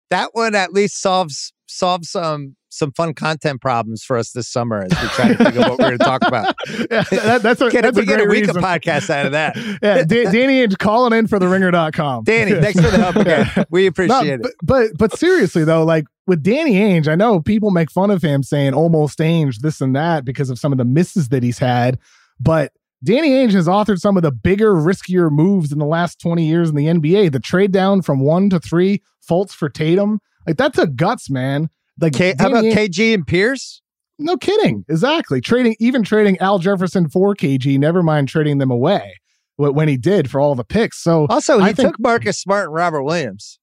that 0.09 0.29
one 0.33 0.55
at 0.55 0.73
least 0.73 0.99
solves 0.99 1.53
solves 1.67 2.09
some 2.09 2.55
some 2.69 2.91
fun 2.91 3.13
content 3.13 3.61
problems 3.61 4.03
for 4.03 4.15
us 4.17 4.31
this 4.31 4.47
summer 4.47 4.83
as 4.83 4.91
we 5.01 5.07
try 5.09 5.27
to 5.29 5.35
think 5.35 5.55
of 5.55 5.57
what 5.57 5.71
we're 5.71 5.77
going 5.77 5.97
to 5.97 6.03
talk 6.03 6.21
about. 6.25 6.55
yeah, 6.91 7.03
that, 7.11 7.41
that's 7.41 7.61
a, 7.61 7.69
Get, 7.69 7.81
that's 7.81 7.97
we 7.97 8.03
a 8.03 8.05
get 8.05 8.19
a 8.21 8.25
week 8.25 8.41
reason. 8.45 8.57
of 8.57 8.63
podcast 8.63 9.09
out 9.09 9.25
of 9.25 9.31
that. 9.31 9.55
yeah, 9.81 10.03
Da- 10.03 10.25
Danny 10.31 10.65
Ainge 10.65 10.77
calling 10.77 11.17
in 11.17 11.27
for 11.27 11.39
the 11.39 11.47
ringer.com. 11.47 12.23
Danny, 12.25 12.51
thanks 12.61 12.79
for 12.79 12.89
the 12.91 12.97
help 12.97 13.15
again. 13.17 13.65
We 13.69 13.83
No, 13.83 13.87
appreciate 13.87 14.39
it. 14.39 14.41
but, 14.41 14.51
but 14.63 14.97
but 14.97 15.17
seriously 15.19 15.63
though, 15.63 15.83
like 15.83 16.05
with 16.27 16.43
Danny 16.43 16.73
Ainge, 16.75 17.07
I 17.07 17.15
know 17.15 17.41
people 17.41 17.71
make 17.71 17.89
fun 17.89 18.11
of 18.11 18.21
him 18.21 18.43
saying 18.43 18.73
almost 18.73 19.17
Ainge 19.19 19.57
this 19.61 19.81
and 19.81 19.95
that 19.95 20.23
because 20.25 20.49
of 20.51 20.59
some 20.59 20.71
of 20.71 20.77
the 20.77 20.85
misses 20.85 21.29
that 21.29 21.41
he's 21.43 21.57
had, 21.59 21.97
but 22.39 22.71
Danny 23.03 23.29
Ainge 23.31 23.53
has 23.53 23.67
authored 23.67 23.99
some 23.99 24.17
of 24.17 24.23
the 24.23 24.31
bigger, 24.31 24.73
riskier 24.75 25.31
moves 25.31 25.71
in 25.71 25.79
the 25.79 25.85
last 25.85 26.19
20 26.19 26.45
years 26.45 26.69
in 26.69 26.75
the 26.75 26.85
NBA. 26.85 27.31
The 27.31 27.39
trade 27.39 27.71
down 27.71 28.01
from 28.01 28.19
one 28.19 28.49
to 28.49 28.59
three, 28.59 29.01
Fultz 29.27 29.51
for 29.53 29.69
Tatum. 29.69 30.19
Like 30.45 30.57
that's 30.57 30.77
a 30.77 30.85
guts, 30.85 31.29
man. 31.29 31.69
Like 31.99 32.13
K- 32.13 32.35
how 32.37 32.47
about 32.49 32.63
KG 32.65 33.13
and 33.13 33.25
Pierce? 33.25 33.81
no 34.21 34.35
kidding. 34.37 34.83
Exactly. 34.89 35.39
Trading, 35.41 35.75
even 35.79 36.03
trading 36.03 36.37
Al 36.39 36.59
Jefferson 36.59 37.07
for 37.09 37.33
KG, 37.35 37.77
never 37.79 38.03
mind 38.03 38.27
trading 38.27 38.57
them 38.57 38.69
away 38.69 39.15
wh- 39.55 39.73
when 39.73 39.87
he 39.87 39.95
did 39.97 40.29
for 40.29 40.41
all 40.41 40.55
the 40.55 40.65
picks. 40.65 40.97
So 41.01 41.25
Also, 41.29 41.57
he 41.59 41.65
I 41.65 41.73
think- 41.73 41.89
took 41.95 41.99
Marcus 41.99 42.37
Smart 42.39 42.65
and 42.65 42.73
Robert 42.73 43.03
Williams. 43.03 43.59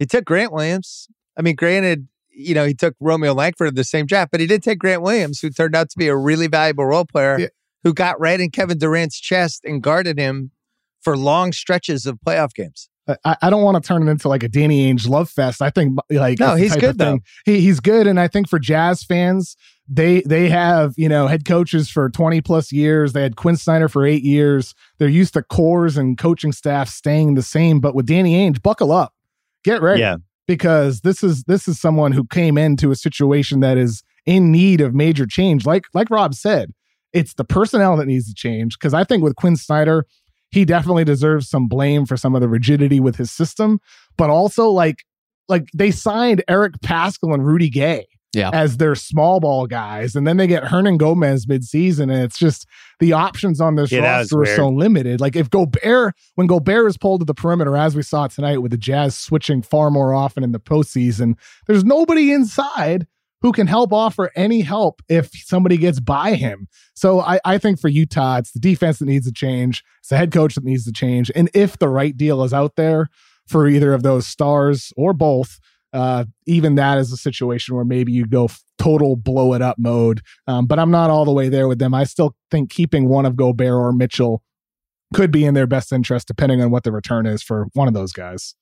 He 0.00 0.06
took 0.06 0.24
Grant 0.24 0.52
Williams. 0.52 1.06
I 1.36 1.42
mean, 1.42 1.54
granted, 1.54 2.08
you 2.30 2.54
know, 2.54 2.64
he 2.66 2.74
took 2.74 2.94
Romeo 3.00 3.32
Langford 3.34 3.68
in 3.68 3.74
the 3.76 3.84
same 3.84 4.06
draft, 4.06 4.30
but 4.32 4.40
he 4.40 4.46
did 4.46 4.62
take 4.64 4.78
Grant 4.80 5.02
Williams, 5.02 5.40
who 5.40 5.50
turned 5.50 5.76
out 5.76 5.90
to 5.90 5.98
be 5.98 6.08
a 6.08 6.16
really 6.16 6.46
valuable 6.48 6.86
role 6.86 7.04
player 7.04 7.38
Yeah. 7.38 7.46
who 7.84 7.94
got 7.94 8.18
right 8.20 8.40
in 8.40 8.50
Kevin 8.50 8.78
Durant's 8.78 9.18
chest 9.20 9.64
and 9.64 9.80
guarded 9.82 10.18
him 10.18 10.50
for 11.00 11.16
long 11.16 11.52
stretches 11.52 12.04
of 12.06 12.18
playoff 12.26 12.52
games. 12.54 12.88
I, 13.24 13.36
I 13.42 13.50
don't 13.50 13.62
want 13.62 13.82
to 13.82 13.86
turn 13.86 14.06
it 14.06 14.10
into 14.10 14.28
like 14.28 14.42
a 14.42 14.48
Danny 14.48 14.92
Ainge 14.92 15.08
love 15.08 15.30
fest. 15.30 15.62
I 15.62 15.70
think 15.70 15.98
like 16.10 16.38
No, 16.38 16.54
he's 16.54 16.76
good, 16.76 16.98
though. 16.98 17.18
He, 17.44 17.60
he's 17.60 17.80
good, 17.80 18.06
and 18.06 18.20
I 18.20 18.28
think 18.28 18.48
for 18.48 18.58
Jazz 18.58 19.02
fans, 19.02 19.56
they 19.88 20.20
they 20.22 20.48
have 20.48 20.94
you 20.96 21.08
know 21.08 21.26
head 21.26 21.44
coaches 21.44 21.88
for 21.88 22.10
twenty 22.10 22.40
plus 22.40 22.70
years. 22.72 23.12
They 23.14 23.22
had 23.22 23.36
Quin 23.36 23.56
Snyder 23.56 23.88
for 23.88 24.04
eight 24.06 24.22
years. 24.22 24.74
They're 24.98 25.08
used 25.08 25.34
to 25.34 25.42
cores 25.42 25.96
and 25.96 26.18
coaching 26.18 26.52
staff 26.52 26.88
staying 26.88 27.34
the 27.34 27.42
same. 27.42 27.80
But 27.80 27.94
with 27.94 28.06
Danny 28.06 28.34
Ainge, 28.34 28.62
buckle 28.62 28.92
up, 28.92 29.14
get 29.64 29.80
ready, 29.80 30.02
because 30.46 31.00
this 31.00 31.22
is 31.22 31.44
this 31.44 31.66
is 31.68 31.80
someone 31.80 32.12
who 32.12 32.24
came 32.24 32.58
into 32.58 32.90
a 32.90 32.96
situation 32.96 33.60
that 33.60 33.78
is 33.78 34.02
in 34.26 34.52
need 34.52 34.80
of 34.82 34.94
major 34.94 35.26
change. 35.26 35.64
Like 35.64 35.86
like 35.94 36.10
Rob 36.10 36.34
said, 36.34 36.72
it's 37.14 37.34
the 37.34 37.44
personnel 37.44 37.96
that 37.96 38.06
needs 38.06 38.28
to 38.28 38.34
change. 38.34 38.78
Because 38.78 38.92
I 38.92 39.04
think 39.04 39.22
with 39.22 39.36
Quin 39.36 39.56
Snyder, 39.56 40.06
he 40.50 40.64
definitely 40.64 41.04
deserves 41.04 41.48
some 41.48 41.68
blame 41.68 42.06
for 42.06 42.16
some 42.16 42.34
of 42.34 42.40
the 42.40 42.48
rigidity 42.48 43.00
with 43.00 43.16
his 43.16 43.30
system, 43.30 43.80
but 44.16 44.30
also 44.30 44.68
like 44.68 45.04
like 45.48 45.68
they 45.74 45.90
signed 45.90 46.44
Eric 46.48 46.74
Paschall 46.84 47.32
and 47.32 47.46
Rudy 47.46 47.70
Gay 47.70 48.06
Yeah. 48.34 48.50
as 48.52 48.76
their 48.76 48.94
small 48.94 49.40
ball 49.40 49.66
guys, 49.66 50.14
and 50.14 50.26
then 50.26 50.36
they 50.36 50.46
get 50.46 50.62
Hernangomez 50.64 51.46
midseason, 51.46 52.04
and 52.12 52.22
it's 52.22 52.38
just 52.38 52.66
the 53.00 53.14
options 53.14 53.58
on 53.60 53.76
this 53.76 53.90
Yeah, 53.90 54.00
roster 54.00 54.42
are 54.42 54.46
so 54.46 54.68
limited. 54.68 55.20
Like 55.20 55.36
if 55.36 55.48
Gobert, 55.48 56.14
when 56.34 56.46
Gobert 56.46 56.86
is 56.88 56.98
pulled 56.98 57.20
to 57.22 57.24
the 57.24 57.32
perimeter, 57.34 57.76
as 57.76 57.96
we 57.96 58.02
saw 58.02 58.26
tonight 58.28 58.58
with 58.58 58.70
the 58.72 58.76
Jazz 58.78 59.16
switching 59.16 59.62
far 59.62 59.90
more 59.90 60.12
often 60.14 60.44
in 60.44 60.52
the 60.52 60.60
postseason, 60.60 61.34
there's 61.66 61.84
nobody 61.84 62.32
inside 62.32 63.06
who 63.40 63.52
can 63.52 63.66
help 63.66 63.92
offer 63.92 64.30
any 64.34 64.60
help 64.60 65.00
if 65.08 65.30
somebody 65.32 65.76
gets 65.76 66.00
by 66.00 66.34
him. 66.34 66.66
So 66.94 67.20
I, 67.20 67.40
I 67.44 67.58
think 67.58 67.80
for 67.80 67.88
Utah, 67.88 68.38
it's 68.38 68.52
the 68.52 68.60
defense 68.60 68.98
that 68.98 69.06
needs 69.06 69.26
to 69.26 69.32
change. 69.32 69.84
It's 70.00 70.08
the 70.08 70.16
head 70.16 70.32
coach 70.32 70.54
that 70.56 70.64
needs 70.64 70.84
to 70.84 70.92
change. 70.92 71.30
And 71.34 71.48
if 71.54 71.78
the 71.78 71.88
right 71.88 72.16
deal 72.16 72.42
is 72.42 72.52
out 72.52 72.76
there 72.76 73.08
for 73.46 73.68
either 73.68 73.92
of 73.92 74.02
those 74.02 74.26
stars 74.26 74.92
or 74.96 75.12
both, 75.12 75.58
uh, 75.92 76.24
even 76.46 76.74
that 76.74 76.98
is 76.98 77.12
a 77.12 77.16
situation 77.16 77.74
where 77.74 77.84
maybe 77.84 78.12
you 78.12 78.26
go 78.26 78.48
total 78.78 79.16
blow 79.16 79.54
it 79.54 79.62
up 79.62 79.76
mode. 79.78 80.20
Um, 80.46 80.66
but 80.66 80.78
I'm 80.78 80.90
not 80.90 81.10
all 81.10 81.24
the 81.24 81.32
way 81.32 81.48
there 81.48 81.68
with 81.68 81.78
them. 81.78 81.94
I 81.94 82.04
still 82.04 82.34
think 82.50 82.70
keeping 82.70 83.08
one 83.08 83.24
of 83.24 83.36
Gobert 83.36 83.72
or 83.72 83.92
Mitchell 83.92 84.42
could 85.14 85.30
be 85.30 85.44
in 85.44 85.54
their 85.54 85.66
best 85.66 85.92
interest, 85.92 86.28
depending 86.28 86.60
on 86.60 86.70
what 86.70 86.84
the 86.84 86.92
return 86.92 87.26
is 87.26 87.42
for 87.42 87.68
one 87.72 87.88
of 87.88 87.94
those 87.94 88.12
guys. 88.12 88.54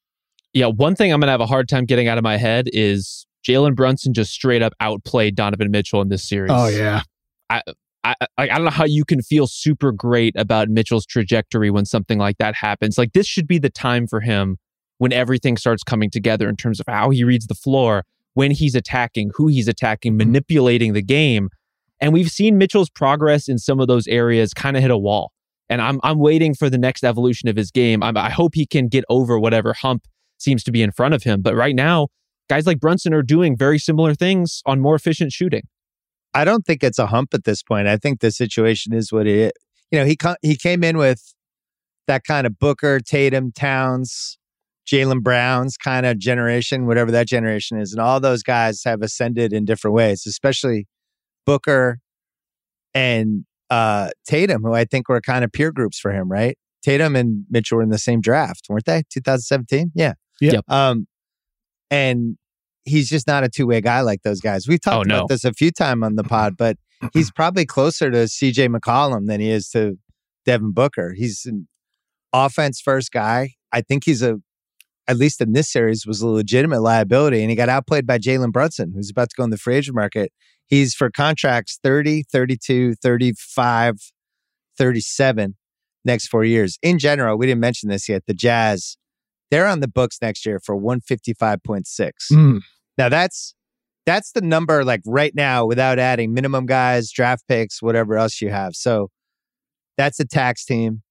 Yeah, 0.52 0.66
one 0.66 0.94
thing 0.94 1.12
I'm 1.12 1.20
going 1.20 1.26
to 1.26 1.32
have 1.32 1.40
a 1.40 1.46
hard 1.46 1.68
time 1.68 1.84
getting 1.84 2.08
out 2.08 2.18
of 2.18 2.24
my 2.24 2.36
head 2.36 2.68
is 2.72 3.26
Jalen 3.46 3.74
Brunson 3.74 4.12
just 4.12 4.32
straight 4.32 4.62
up 4.62 4.72
outplayed 4.80 5.34
Donovan 5.34 5.70
Mitchell 5.70 6.00
in 6.00 6.08
this 6.08 6.28
series. 6.28 6.50
Oh 6.52 6.68
yeah, 6.68 7.02
I, 7.50 7.62
I 8.04 8.14
I 8.38 8.46
don't 8.46 8.64
know 8.64 8.70
how 8.70 8.84
you 8.84 9.04
can 9.04 9.22
feel 9.22 9.46
super 9.46 9.92
great 9.92 10.34
about 10.36 10.68
Mitchell's 10.68 11.06
trajectory 11.06 11.70
when 11.70 11.84
something 11.84 12.18
like 12.18 12.38
that 12.38 12.54
happens. 12.54 12.98
Like 12.98 13.12
this 13.12 13.26
should 13.26 13.46
be 13.46 13.58
the 13.58 13.70
time 13.70 14.06
for 14.06 14.20
him 14.20 14.56
when 14.98 15.12
everything 15.12 15.56
starts 15.56 15.82
coming 15.82 16.10
together 16.10 16.48
in 16.48 16.56
terms 16.56 16.80
of 16.80 16.86
how 16.88 17.10
he 17.10 17.22
reads 17.22 17.46
the 17.46 17.54
floor, 17.54 18.04
when 18.34 18.50
he's 18.50 18.74
attacking, 18.74 19.30
who 19.34 19.48
he's 19.48 19.68
attacking, 19.68 20.12
mm-hmm. 20.12 20.30
manipulating 20.30 20.92
the 20.92 21.02
game. 21.02 21.48
And 22.00 22.12
we've 22.12 22.30
seen 22.30 22.58
Mitchell's 22.58 22.90
progress 22.90 23.48
in 23.48 23.58
some 23.58 23.80
of 23.80 23.88
those 23.88 24.06
areas 24.06 24.52
kind 24.52 24.76
of 24.76 24.82
hit 24.82 24.90
a 24.90 24.98
wall. 24.98 25.32
And 25.68 25.82
I'm 25.82 26.00
I'm 26.02 26.18
waiting 26.18 26.54
for 26.54 26.70
the 26.70 26.78
next 26.78 27.04
evolution 27.04 27.48
of 27.48 27.56
his 27.56 27.70
game. 27.70 28.02
I'm, 28.02 28.16
I 28.16 28.30
hope 28.30 28.54
he 28.54 28.66
can 28.66 28.88
get 28.88 29.04
over 29.08 29.38
whatever 29.38 29.72
hump 29.72 30.04
seems 30.38 30.62
to 30.64 30.72
be 30.72 30.82
in 30.82 30.92
front 30.92 31.14
of 31.14 31.22
him. 31.22 31.42
But 31.42 31.54
right 31.56 31.74
now, 31.74 32.08
guys 32.48 32.66
like 32.66 32.80
Brunson 32.80 33.12
are 33.14 33.22
doing 33.22 33.56
very 33.56 33.78
similar 33.78 34.14
things 34.14 34.62
on 34.66 34.80
more 34.80 34.94
efficient 34.94 35.32
shooting. 35.32 35.62
I 36.34 36.44
don't 36.44 36.66
think 36.66 36.84
it's 36.84 36.98
a 36.98 37.06
hump 37.06 37.32
at 37.34 37.44
this 37.44 37.62
point. 37.62 37.88
I 37.88 37.96
think 37.96 38.20
the 38.20 38.30
situation 38.30 38.92
is 38.92 39.12
what 39.12 39.26
it 39.26 39.36
is. 39.36 39.52
You 39.90 40.00
know, 40.00 40.04
he 40.04 40.16
co- 40.16 40.36
he 40.42 40.56
came 40.56 40.84
in 40.84 40.98
with 40.98 41.34
that 42.06 42.24
kind 42.24 42.46
of 42.46 42.58
Booker, 42.58 43.00
Tatum, 43.00 43.52
Towns, 43.52 44.38
Jaylen 44.86 45.22
Brown's 45.22 45.76
kind 45.76 46.06
of 46.06 46.18
generation, 46.18 46.86
whatever 46.86 47.10
that 47.10 47.26
generation 47.26 47.78
is, 47.78 47.92
and 47.92 48.00
all 48.00 48.20
those 48.20 48.42
guys 48.42 48.82
have 48.84 49.02
ascended 49.02 49.52
in 49.52 49.64
different 49.64 49.94
ways, 49.94 50.24
especially 50.26 50.86
Booker 51.44 51.98
and 52.94 53.44
uh, 53.70 54.10
Tatum, 54.26 54.62
who 54.62 54.74
I 54.74 54.84
think 54.84 55.08
were 55.08 55.20
kind 55.20 55.44
of 55.44 55.52
peer 55.52 55.72
groups 55.72 55.98
for 55.98 56.12
him, 56.12 56.30
right? 56.30 56.56
Tatum 56.82 57.16
and 57.16 57.44
Mitchell 57.50 57.78
were 57.78 57.82
in 57.82 57.90
the 57.90 57.98
same 57.98 58.20
draft, 58.20 58.66
weren't 58.68 58.84
they? 58.84 59.02
2017, 59.10 59.92
yeah, 59.94 60.14
Yeah. 60.40 60.52
Yep. 60.52 60.64
Um, 60.68 61.06
and 61.90 62.36
he's 62.84 63.08
just 63.08 63.26
not 63.26 63.44
a 63.44 63.48
two 63.48 63.66
way 63.66 63.80
guy 63.80 64.00
like 64.00 64.22
those 64.22 64.40
guys. 64.40 64.66
We've 64.68 64.80
oh, 64.86 64.90
talked 64.90 65.06
Oh, 65.06 65.08
no. 65.08 65.16
about 65.18 65.28
this 65.28 65.44
a 65.44 65.52
few 65.52 65.70
times 65.70 66.02
on 66.04 66.16
the 66.16 66.24
pod, 66.24 66.56
but 66.56 66.76
he's 67.12 67.30
probably 67.30 67.66
closer 67.66 68.10
to 68.10 68.18
CJ 68.24 68.74
McCollum 68.74 69.26
than 69.26 69.40
he 69.40 69.50
is 69.50 69.68
to 69.70 69.98
Devin 70.44 70.72
Booker. 70.72 71.14
He's 71.16 71.44
an 71.46 71.68
offense 72.32 72.80
first 72.80 73.12
guy. 73.12 73.54
I 73.72 73.80
think 73.82 74.04
he's 74.04 74.22
a, 74.22 74.36
at 75.08 75.16
least 75.16 75.40
in 75.40 75.52
this 75.52 75.70
series, 75.70 76.06
was 76.06 76.20
a 76.22 76.28
legitimate 76.28 76.80
liability. 76.80 77.40
And 77.40 77.50
he 77.50 77.56
got 77.56 77.68
outplayed 77.68 78.06
by 78.06 78.18
Jalen 78.18 78.52
Brunson, 78.52 78.92
who's 78.94 79.10
about 79.10 79.30
to 79.30 79.34
go 79.36 79.44
in 79.44 79.50
the 79.50 79.58
free 79.58 79.76
agent 79.76 79.94
market. 79.94 80.32
He's 80.66 80.94
for 80.94 81.10
contracts 81.10 81.78
30, 81.82 82.24
32, 82.32 82.94
35, 82.94 83.96
37 84.78 85.56
next 86.04 86.28
four 86.28 86.44
years. 86.44 86.78
In 86.82 86.98
general, 86.98 87.36
we 87.36 87.46
didn't 87.46 87.60
mention 87.60 87.88
this 87.88 88.08
yet. 88.08 88.22
The 88.26 88.34
Jazz, 88.34 88.96
they're 89.50 89.66
on 89.66 89.80
the 89.80 89.88
books 89.88 90.18
next 90.20 90.44
year 90.44 90.60
for 90.60 90.76
155.6. 90.76 91.86
Mm. 92.32 92.60
Now 92.98 93.08
that's 93.08 93.54
that's 94.06 94.32
the 94.32 94.40
number 94.40 94.84
like 94.84 95.02
right 95.04 95.34
now 95.34 95.66
without 95.66 95.98
adding 95.98 96.32
minimum 96.32 96.64
guys, 96.66 97.10
draft 97.10 97.44
picks, 97.48 97.82
whatever 97.82 98.16
else 98.16 98.40
you 98.40 98.50
have. 98.50 98.74
So 98.74 99.10
that's 99.96 100.20
a 100.20 100.24
tax 100.24 100.64
team. 100.64 101.02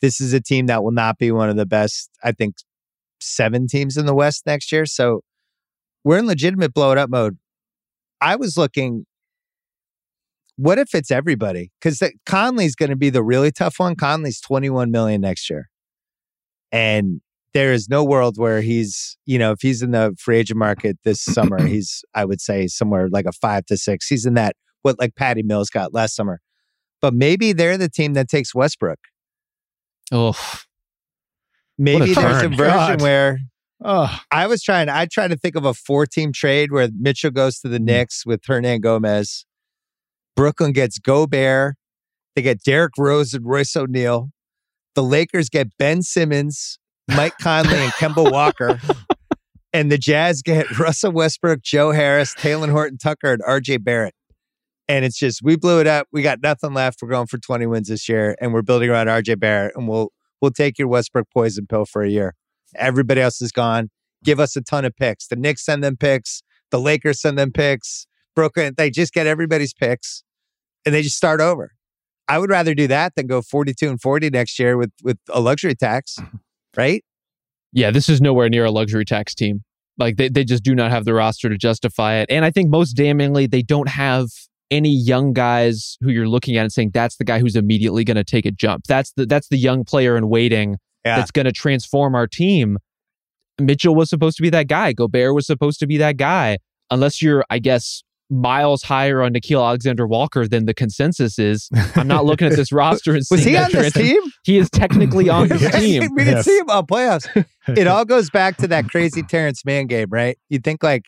This 0.00 0.20
is 0.20 0.32
a 0.32 0.40
team 0.40 0.66
that 0.66 0.82
will 0.82 0.92
not 0.92 1.16
be 1.18 1.30
one 1.30 1.48
of 1.48 1.56
the 1.56 1.64
best, 1.64 2.10
I 2.22 2.32
think, 2.32 2.56
seven 3.20 3.66
teams 3.68 3.96
in 3.96 4.06
the 4.06 4.14
West 4.14 4.44
next 4.46 4.72
year. 4.72 4.84
So 4.84 5.20
we're 6.02 6.18
in 6.18 6.26
legitimate 6.26 6.74
blow 6.74 6.92
it 6.92 6.98
up 6.98 7.08
mode. 7.08 7.38
I 8.20 8.36
was 8.36 8.56
looking, 8.58 9.06
what 10.56 10.78
if 10.78 10.94
it's 10.94 11.10
everybody? 11.10 11.70
Because 11.80 12.02
Conley's 12.26 12.74
going 12.74 12.90
to 12.90 12.96
be 12.96 13.10
the 13.10 13.22
really 13.22 13.52
tough 13.52 13.78
one. 13.78 13.96
Conley's 13.96 14.40
21 14.40 14.90
million 14.90 15.20
next 15.20 15.48
year. 15.48 15.68
And 16.72 17.20
there 17.54 17.72
is 17.72 17.88
no 17.88 18.04
world 18.04 18.36
where 18.36 18.60
he's, 18.60 19.16
you 19.26 19.38
know, 19.38 19.52
if 19.52 19.60
he's 19.62 19.80
in 19.80 19.92
the 19.92 20.14
free 20.18 20.38
agent 20.38 20.58
market 20.58 20.98
this 21.04 21.20
summer, 21.22 21.62
he's, 21.66 22.02
I 22.14 22.24
would 22.24 22.40
say, 22.40 22.66
somewhere 22.66 23.08
like 23.08 23.26
a 23.26 23.32
five 23.32 23.64
to 23.66 23.76
six. 23.76 24.08
He's 24.08 24.26
in 24.26 24.34
that, 24.34 24.56
what 24.82 24.98
like 24.98 25.14
Patty 25.14 25.42
Mills 25.42 25.70
got 25.70 25.94
last 25.94 26.14
summer. 26.14 26.40
But 27.00 27.14
maybe 27.14 27.52
they're 27.52 27.78
the 27.78 27.88
team 27.88 28.14
that 28.14 28.28
takes 28.28 28.54
Westbrook. 28.54 28.98
Oh, 30.12 30.36
Maybe 31.78 32.12
a 32.12 32.14
there's 32.14 32.42
a 32.42 32.48
version 32.48 32.98
God. 32.98 33.02
where 33.02 33.38
Oh, 33.86 34.18
I 34.30 34.46
was 34.46 34.62
trying, 34.62 34.88
I 34.88 35.06
tried 35.06 35.28
to 35.28 35.36
think 35.36 35.56
of 35.56 35.64
a 35.64 35.74
four 35.74 36.06
team 36.06 36.32
trade 36.32 36.72
where 36.72 36.88
Mitchell 36.98 37.30
goes 37.30 37.60
to 37.60 37.68
the 37.68 37.78
Knicks 37.78 38.24
with 38.24 38.42
Hernangomez. 38.42 39.44
Brooklyn 40.36 40.72
gets 40.72 40.98
Gobert. 40.98 41.76
They 42.34 42.42
get 42.42 42.62
Derrick 42.62 42.92
Rose 42.98 43.34
and 43.34 43.44
Royce 43.44 43.76
O'Neale. 43.76 44.30
The 44.94 45.02
Lakers 45.02 45.48
get 45.48 45.76
Ben 45.78 46.02
Simmons, 46.02 46.78
Mike 47.08 47.34
Conley, 47.40 47.76
and 47.76 47.92
Kemba 47.92 48.30
Walker. 48.30 48.80
And 49.74 49.90
the 49.90 49.98
Jazz 49.98 50.40
get 50.40 50.78
Russell 50.78 51.10
Westbrook, 51.10 51.60
Joe 51.60 51.90
Harris, 51.90 52.32
Talen 52.32 52.70
Horton-Tucker, 52.70 53.32
and 53.32 53.42
RJ 53.42 53.82
Barrett. 53.82 54.14
And 54.86 55.04
it's 55.04 55.18
just 55.18 55.40
we 55.42 55.56
blew 55.56 55.80
it 55.80 55.88
up. 55.88 56.06
We 56.12 56.22
got 56.22 56.40
nothing 56.40 56.74
left. 56.74 57.00
We're 57.02 57.08
going 57.08 57.26
for 57.26 57.38
20 57.38 57.66
wins 57.66 57.88
this 57.88 58.08
year, 58.08 58.36
and 58.40 58.52
we're 58.54 58.62
building 58.62 58.88
around 58.88 59.08
RJ 59.08 59.40
Barrett. 59.40 59.72
And 59.74 59.88
we'll 59.88 60.12
we'll 60.40 60.52
take 60.52 60.78
your 60.78 60.86
Westbrook 60.86 61.26
poison 61.34 61.66
pill 61.66 61.86
for 61.86 62.02
a 62.04 62.08
year. 62.08 62.36
Everybody 62.76 63.20
else 63.20 63.42
is 63.42 63.50
gone. 63.50 63.90
Give 64.22 64.38
us 64.38 64.54
a 64.54 64.60
ton 64.60 64.84
of 64.84 64.94
picks. 64.94 65.26
The 65.26 65.34
Knicks 65.34 65.64
send 65.64 65.82
them 65.82 65.96
picks. 65.96 66.44
The 66.70 66.78
Lakers 66.78 67.20
send 67.20 67.36
them 67.36 67.50
picks. 67.50 68.06
Brooklyn, 68.36 68.74
they 68.76 68.90
just 68.90 69.12
get 69.12 69.26
everybody's 69.26 69.74
picks 69.74 70.22
and 70.84 70.94
they 70.94 71.02
just 71.02 71.16
start 71.16 71.40
over. 71.40 71.72
I 72.28 72.38
would 72.38 72.50
rather 72.50 72.74
do 72.74 72.86
that 72.86 73.14
than 73.16 73.26
go 73.26 73.42
42 73.42 73.88
and 73.88 74.00
40 74.00 74.30
next 74.30 74.58
year 74.58 74.76
with 74.76 74.92
with 75.02 75.18
a 75.30 75.40
luxury 75.40 75.74
tax, 75.74 76.16
right? 76.76 77.04
Yeah, 77.72 77.90
this 77.90 78.08
is 78.08 78.20
nowhere 78.20 78.48
near 78.48 78.64
a 78.64 78.70
luxury 78.70 79.04
tax 79.04 79.34
team. 79.34 79.62
Like 79.98 80.16
they, 80.16 80.28
they 80.28 80.44
just 80.44 80.62
do 80.64 80.74
not 80.74 80.90
have 80.90 81.04
the 81.04 81.14
roster 81.14 81.48
to 81.48 81.56
justify 81.56 82.16
it. 82.16 82.26
And 82.30 82.44
I 82.44 82.50
think 82.50 82.70
most 82.70 82.96
damningly, 82.96 83.50
they 83.50 83.62
don't 83.62 83.88
have 83.88 84.26
any 84.70 84.90
young 84.90 85.32
guys 85.32 85.96
who 86.00 86.10
you're 86.10 86.28
looking 86.28 86.56
at 86.56 86.62
and 86.62 86.72
saying 86.72 86.90
that's 86.92 87.16
the 87.16 87.24
guy 87.24 87.38
who's 87.38 87.54
immediately 87.54 88.02
going 88.04 88.16
to 88.16 88.24
take 88.24 88.46
a 88.46 88.50
jump. 88.50 88.84
That's 88.88 89.12
the 89.12 89.26
that's 89.26 89.48
the 89.48 89.58
young 89.58 89.84
player 89.84 90.16
in 90.16 90.28
waiting 90.28 90.76
Yeah. 91.04 91.16
that's 91.16 91.30
going 91.30 91.44
to 91.46 91.52
transform 91.52 92.14
our 92.14 92.26
team. 92.26 92.78
Mitchell 93.60 93.94
was 93.94 94.10
supposed 94.10 94.36
to 94.38 94.42
be 94.42 94.50
that 94.50 94.66
guy. 94.66 94.92
Gobert 94.92 95.34
was 95.34 95.46
supposed 95.46 95.78
to 95.80 95.86
be 95.86 95.96
that 95.98 96.16
guy. 96.16 96.58
Unless 96.90 97.22
you're, 97.22 97.44
I 97.50 97.60
guess, 97.60 98.02
miles 98.30 98.82
higher 98.82 99.22
on 99.22 99.32
Nickeil 99.34 99.64
Alexander-Walker 99.64 100.48
than 100.48 100.66
the 100.66 100.74
consensus 100.74 101.38
is. 101.38 101.68
I'm 101.94 102.06
not 102.08 102.24
looking 102.24 102.48
at 102.48 102.56
this 102.56 102.72
roster 102.72 103.12
and 103.12 103.22
Was 103.30 103.42
seeing 103.42 103.48
he 103.48 103.52
that 103.54 103.74
on 103.74 103.82
this 103.82 103.92
team? 103.92 104.20
He 104.44 104.56
is 104.58 104.70
technically 104.70 105.28
on 105.28 105.48
this 105.48 105.70
team. 105.74 106.08
we 106.14 106.24
didn't 106.24 106.36
Yes. 106.38 106.44
see 106.46 106.58
him 106.58 106.70
on 106.70 106.86
playoffs. 106.86 107.46
It 107.68 107.86
all 107.86 108.04
goes 108.04 108.28
back 108.28 108.58
to 108.58 108.68
that 108.68 108.90
crazy 108.90 109.22
Terance 109.22 109.64
Mann 109.64 109.86
game, 109.86 110.08
right? 110.10 110.36
You 110.50 110.58
think 110.58 110.82
like 110.82 111.04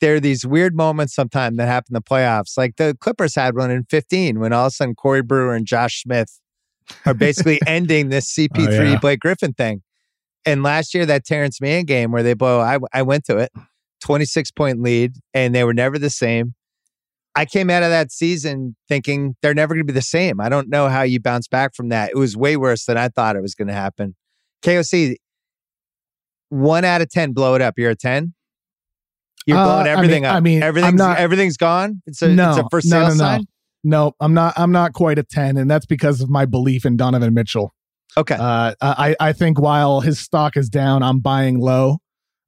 there 0.00 0.16
are 0.16 0.20
these 0.20 0.44
weird 0.44 0.74
moments 0.76 1.14
sometime 1.14 1.56
that 1.56 1.66
happen 1.66 1.90
in 1.90 1.94
the 1.94 2.02
playoffs. 2.02 2.56
Like 2.56 2.76
the 2.76 2.96
Clippers 3.00 3.34
had 3.36 3.54
one 3.56 3.70
in 3.70 3.84
15 3.90 4.40
when 4.40 4.52
all 4.52 4.66
of 4.66 4.68
a 4.68 4.70
sudden 4.72 4.94
Corey 4.96 5.22
Brewer 5.22 5.54
and 5.54 5.66
Josh 5.66 6.02
Smith 6.02 6.40
are 7.06 7.14
basically 7.14 7.60
ending 7.66 8.08
this 8.08 8.32
CP3 8.34 8.78
Oh, 8.78 8.82
yeah. 8.82 8.98
Blake 8.98 9.20
Griffin 9.20 9.52
thing. 9.52 9.82
And 10.46 10.62
last 10.64 10.94
year, 10.94 11.04
that 11.06 11.24
Terance 11.26 11.60
Mann 11.60 11.84
game 11.84 12.10
where 12.10 12.22
they 12.24 12.34
blow, 12.34 12.60
I, 12.60 12.78
I 12.92 13.02
went 13.02 13.24
to 13.26 13.36
it, 13.38 13.52
26 14.02 14.50
point 14.52 14.80
lead, 14.80 15.14
and 15.34 15.54
they 15.54 15.64
were 15.64 15.74
never 15.74 15.98
the 15.98 16.10
same. 16.10 16.54
I 17.34 17.44
came 17.44 17.70
out 17.70 17.82
of 17.82 17.90
that 17.90 18.10
season 18.10 18.74
thinking 18.88 19.36
they're 19.42 19.54
never 19.54 19.74
going 19.74 19.86
to 19.86 19.92
be 19.92 19.96
the 19.96 20.02
same. 20.02 20.40
I 20.40 20.48
don't 20.48 20.68
know 20.68 20.88
how 20.88 21.02
you 21.02 21.20
bounce 21.20 21.46
back 21.46 21.74
from 21.74 21.88
that. 21.90 22.10
It 22.10 22.16
was 22.16 22.36
way 22.36 22.56
worse 22.56 22.84
than 22.86 22.96
I 22.96 23.08
thought 23.08 23.36
it 23.36 23.42
was 23.42 23.54
going 23.54 23.68
to 23.68 23.74
happen. 23.74 24.16
KOC, 24.62 25.16
one 26.48 26.84
out 26.84 27.00
of 27.00 27.10
10, 27.10 27.32
blow 27.32 27.54
it 27.54 27.62
up. 27.62 27.74
You're 27.76 27.90
a 27.90 27.94
10? 27.96 28.34
You're 29.46 29.56
Uh, 29.56 29.64
blowing 29.64 29.80
I 29.80 29.84
mean- 29.84 29.92
everything 29.98 30.24
up. 30.26 30.34
I 30.36 30.40
mean, 30.40 30.62
everything's, 30.62 30.94
not- 30.94 31.18
everything's 31.18 31.56
gone. 31.56 32.02
It's 32.06 32.22
a, 32.22 32.28
no, 32.28 32.50
it's 32.50 32.58
a 32.58 32.64
for 32.70 32.80
sale 32.80 33.02
no, 33.02 33.08
no. 33.08 33.14
sign. 33.14 33.44
No, 33.84 34.12
I'm 34.20 34.34
not. 34.34 34.54
I'm 34.56 34.72
not 34.72 34.92
quite 34.92 35.18
a 35.20 35.22
ten, 35.22 35.56
and 35.56 35.70
that's 35.70 35.86
because 35.86 36.20
of 36.20 36.28
my 36.28 36.44
belief 36.46 36.84
in 36.84 36.96
Donovan 36.96 37.32
Mitchell. 37.32 37.72
Okay. 38.16 38.34
Uh, 38.34 38.74
I 38.82 39.14
I 39.20 39.32
think 39.32 39.60
while 39.60 40.00
his 40.00 40.18
stock 40.18 40.56
is 40.56 40.68
down, 40.68 41.04
I'm 41.04 41.20
buying 41.20 41.60
low. 41.60 41.98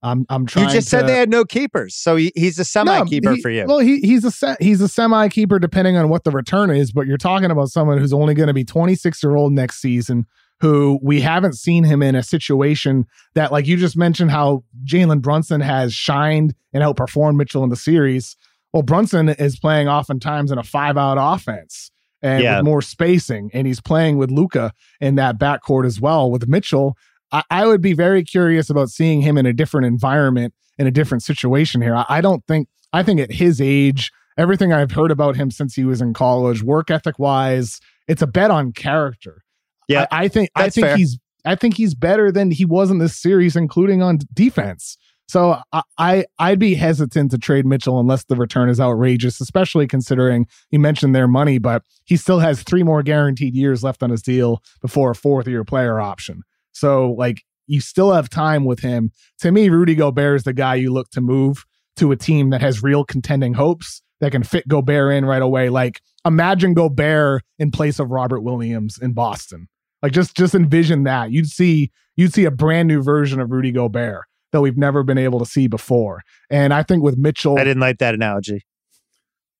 I'm 0.02 0.24
I'm 0.30 0.46
trying. 0.46 0.64
you 0.64 0.68
trying. 0.68 0.78
just 0.78 0.88
said 0.88 1.06
they 1.06 1.16
had 1.16 1.28
no 1.30 1.44
keepers. 1.44 1.94
So 1.94 2.16
he, 2.16 2.32
he's 2.34 2.58
a 2.58 2.64
semi 2.64 2.98
No, 2.98 3.04
keeper 3.04 3.34
he- 3.34 3.42
for 3.42 3.50
you. 3.50 3.66
Well, 3.66 3.80
he 3.80 4.00
he's 4.00 4.24
a 4.42 4.56
he's 4.60 4.80
a 4.80 4.88
semi 4.88 5.28
keeper 5.28 5.58
depending 5.58 5.96
on 5.96 6.08
what 6.08 6.24
the 6.24 6.30
return 6.30 6.70
is. 6.70 6.92
But 6.92 7.06
you're 7.06 7.18
talking 7.18 7.50
about 7.50 7.68
someone 7.68 7.98
who's 7.98 8.12
only 8.12 8.34
going 8.34 8.46
to 8.48 8.54
be 8.54 8.64
26 8.64 9.22
year 9.22 9.36
old 9.36 9.52
next 9.52 9.80
season, 9.80 10.26
who 10.60 10.98
we 11.02 11.20
haven't 11.20 11.54
seen 11.54 11.84
him 11.84 12.02
in 12.02 12.14
a 12.14 12.22
situation 12.22 13.06
that, 13.34 13.52
like 13.52 13.66
you 13.66 13.76
just 13.76 13.96
mentioned, 13.96 14.30
how 14.30 14.64
Jalen 14.84 15.20
Brunson 15.20 15.60
has 15.60 15.92
shined 15.92 16.54
and 16.72 16.82
outperformed 16.82 17.36
Mitchell 17.36 17.62
in 17.64 17.68
the 17.70 17.76
series. 17.76 18.36
Well, 18.72 18.82
Brunson 18.82 19.28
is 19.28 19.58
playing 19.58 19.88
oftentimes 19.88 20.50
in 20.52 20.56
a 20.58 20.62
five 20.62 20.96
out 20.96 21.18
offense 21.18 21.90
and 22.22 22.42
Yeah. 22.44 22.58
with 22.58 22.66
more 22.66 22.82
spacing, 22.82 23.50
and 23.52 23.66
he's 23.66 23.80
playing 23.80 24.16
with 24.16 24.30
Luka 24.30 24.72
in 25.00 25.16
that 25.16 25.38
backcourt 25.38 25.86
as 25.86 26.00
well. 26.00 26.30
With 26.30 26.46
Mitchell, 26.48 26.96
I, 27.32 27.42
I 27.50 27.66
would 27.66 27.80
be 27.80 27.92
very 27.92 28.24
curious 28.24 28.70
about 28.70 28.90
seeing 28.90 29.22
him 29.22 29.38
in 29.38 29.46
a 29.46 29.52
different 29.52 29.86
environment 29.86 30.54
in 30.78 30.86
a 30.86 30.90
different 30.90 31.22
situation 31.22 31.82
here. 31.82 31.94
I, 31.94 32.06
I 32.08 32.20
don't 32.20 32.44
think 32.46 32.68
I 32.92 33.02
think 33.02 33.20
at 33.20 33.32
his 33.32 33.60
age, 33.60 34.10
everything 34.36 34.72
I've 34.72 34.92
heard 34.92 35.10
about 35.10 35.36
him 35.36 35.50
since 35.50 35.74
he 35.74 35.84
was 35.84 36.00
in 36.00 36.14
college, 36.14 36.62
work 36.62 36.90
ethic 36.90 37.18
wise, 37.18 37.80
it's 38.08 38.22
a 38.22 38.26
bet 38.26 38.50
on 38.50 38.72
character. 38.72 39.44
Yeah, 39.88 40.06
I, 40.10 40.24
I 40.24 40.28
think 40.28 40.50
I 40.54 40.70
think 40.70 40.86
fair. 40.86 40.96
he's 40.96 41.18
I 41.44 41.54
think 41.54 41.76
he's 41.76 41.94
better 41.94 42.30
than 42.30 42.50
he 42.50 42.64
was 42.64 42.90
in 42.90 42.98
this 42.98 43.16
series, 43.16 43.56
including 43.56 44.02
on 44.02 44.18
defense. 44.32 44.96
So 45.28 45.58
I, 45.72 45.82
I 45.98 46.24
I'd 46.38 46.58
be 46.58 46.74
hesitant 46.74 47.30
to 47.30 47.38
trade 47.38 47.66
Mitchell 47.66 48.00
unless 48.00 48.24
the 48.24 48.36
return 48.36 48.68
is 48.68 48.80
outrageous, 48.80 49.40
especially 49.40 49.86
considering 49.86 50.46
you 50.70 50.80
mentioned 50.80 51.14
their 51.14 51.28
money, 51.28 51.58
but 51.58 51.84
he 52.04 52.16
still 52.16 52.40
has 52.40 52.62
three 52.62 52.82
more 52.82 53.02
guaranteed 53.02 53.54
years 53.54 53.84
left 53.84 54.02
on 54.02 54.10
his 54.10 54.22
deal 54.22 54.62
before 54.80 55.12
a 55.12 55.14
fourth 55.14 55.46
year 55.46 55.62
player 55.62 56.00
option. 56.00 56.42
So 56.72 57.12
like 57.12 57.42
you 57.66 57.80
still 57.80 58.12
have 58.12 58.28
time 58.28 58.64
with 58.64 58.80
him. 58.80 59.12
To 59.40 59.52
me, 59.52 59.68
Rudy 59.68 59.94
Gobert 59.94 60.36
is 60.36 60.42
the 60.42 60.52
guy 60.52 60.74
you 60.74 60.92
look 60.92 61.10
to 61.10 61.20
move 61.20 61.64
to 61.96 62.12
a 62.12 62.16
team 62.16 62.50
that 62.50 62.60
has 62.60 62.82
real 62.82 63.04
contending 63.04 63.54
hopes 63.54 64.02
that 64.20 64.32
can 64.32 64.42
fit 64.42 64.66
Gobert 64.68 65.14
in 65.14 65.24
right 65.24 65.42
away. 65.42 65.68
Like 65.68 66.00
imagine 66.24 66.74
Gobert 66.74 67.42
in 67.58 67.70
place 67.70 67.98
of 67.98 68.10
Robert 68.10 68.40
Williams 68.40 68.98
in 69.00 69.12
Boston. 69.12 69.68
Like 70.02 70.12
just 70.12 70.36
just 70.36 70.54
envision 70.54 71.04
that. 71.04 71.30
You'd 71.30 71.48
see 71.48 71.90
you'd 72.16 72.34
see 72.34 72.44
a 72.44 72.50
brand 72.50 72.88
new 72.88 73.02
version 73.02 73.40
of 73.40 73.50
Rudy 73.50 73.72
Gobert 73.72 74.24
that 74.52 74.60
we've 74.60 74.76
never 74.76 75.02
been 75.02 75.18
able 75.18 75.38
to 75.38 75.46
see 75.46 75.68
before. 75.68 76.22
And 76.50 76.74
I 76.74 76.82
think 76.82 77.02
with 77.02 77.16
Mitchell, 77.16 77.58
I 77.58 77.64
didn't 77.64 77.80
like 77.80 77.98
that 77.98 78.14
analogy. 78.14 78.62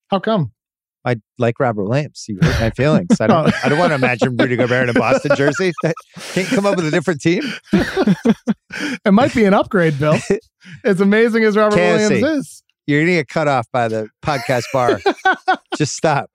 how 0.08 0.18
come? 0.18 0.52
I 1.04 1.16
like 1.38 1.58
Robert 1.58 1.84
Williams. 1.84 2.26
You 2.28 2.38
hurt 2.42 2.60
my 2.60 2.70
feelings. 2.70 3.20
I 3.20 3.26
don't. 3.26 3.52
I 3.64 3.68
don't 3.68 3.78
want 3.78 3.90
to 3.90 3.94
imagine 3.94 4.36
Rudy 4.36 4.56
Gobert 4.56 4.88
in 4.88 4.96
a 4.96 4.98
Boston 4.98 5.34
jersey. 5.34 5.72
That- 5.82 5.94
Can't 6.32 6.48
come 6.48 6.66
up 6.66 6.76
with 6.76 6.86
a 6.86 6.90
different 6.90 7.20
team. 7.22 7.42
it 7.72 9.12
might 9.12 9.34
be 9.34 9.44
an 9.44 9.54
upgrade, 9.54 9.98
Bill. 9.98 10.18
as 10.84 11.00
amazing 11.00 11.44
as 11.44 11.56
Robert 11.56 11.76
KSC. 11.78 12.10
Williams 12.10 12.38
is. 12.38 12.62
You're 12.86 13.02
gonna 13.02 13.12
get 13.12 13.28
cut 13.28 13.48
off 13.48 13.66
by 13.72 13.88
the 13.88 14.08
podcast 14.22 14.64
bar. 14.72 15.00
Just 15.76 15.94
stop. 15.94 16.30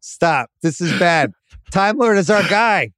Stop. 0.00 0.50
This 0.62 0.80
is 0.80 0.98
bad. 0.98 1.32
Time 1.70 1.98
Lord 1.98 2.18
is 2.18 2.30
our 2.30 2.42
guy. 2.48 2.92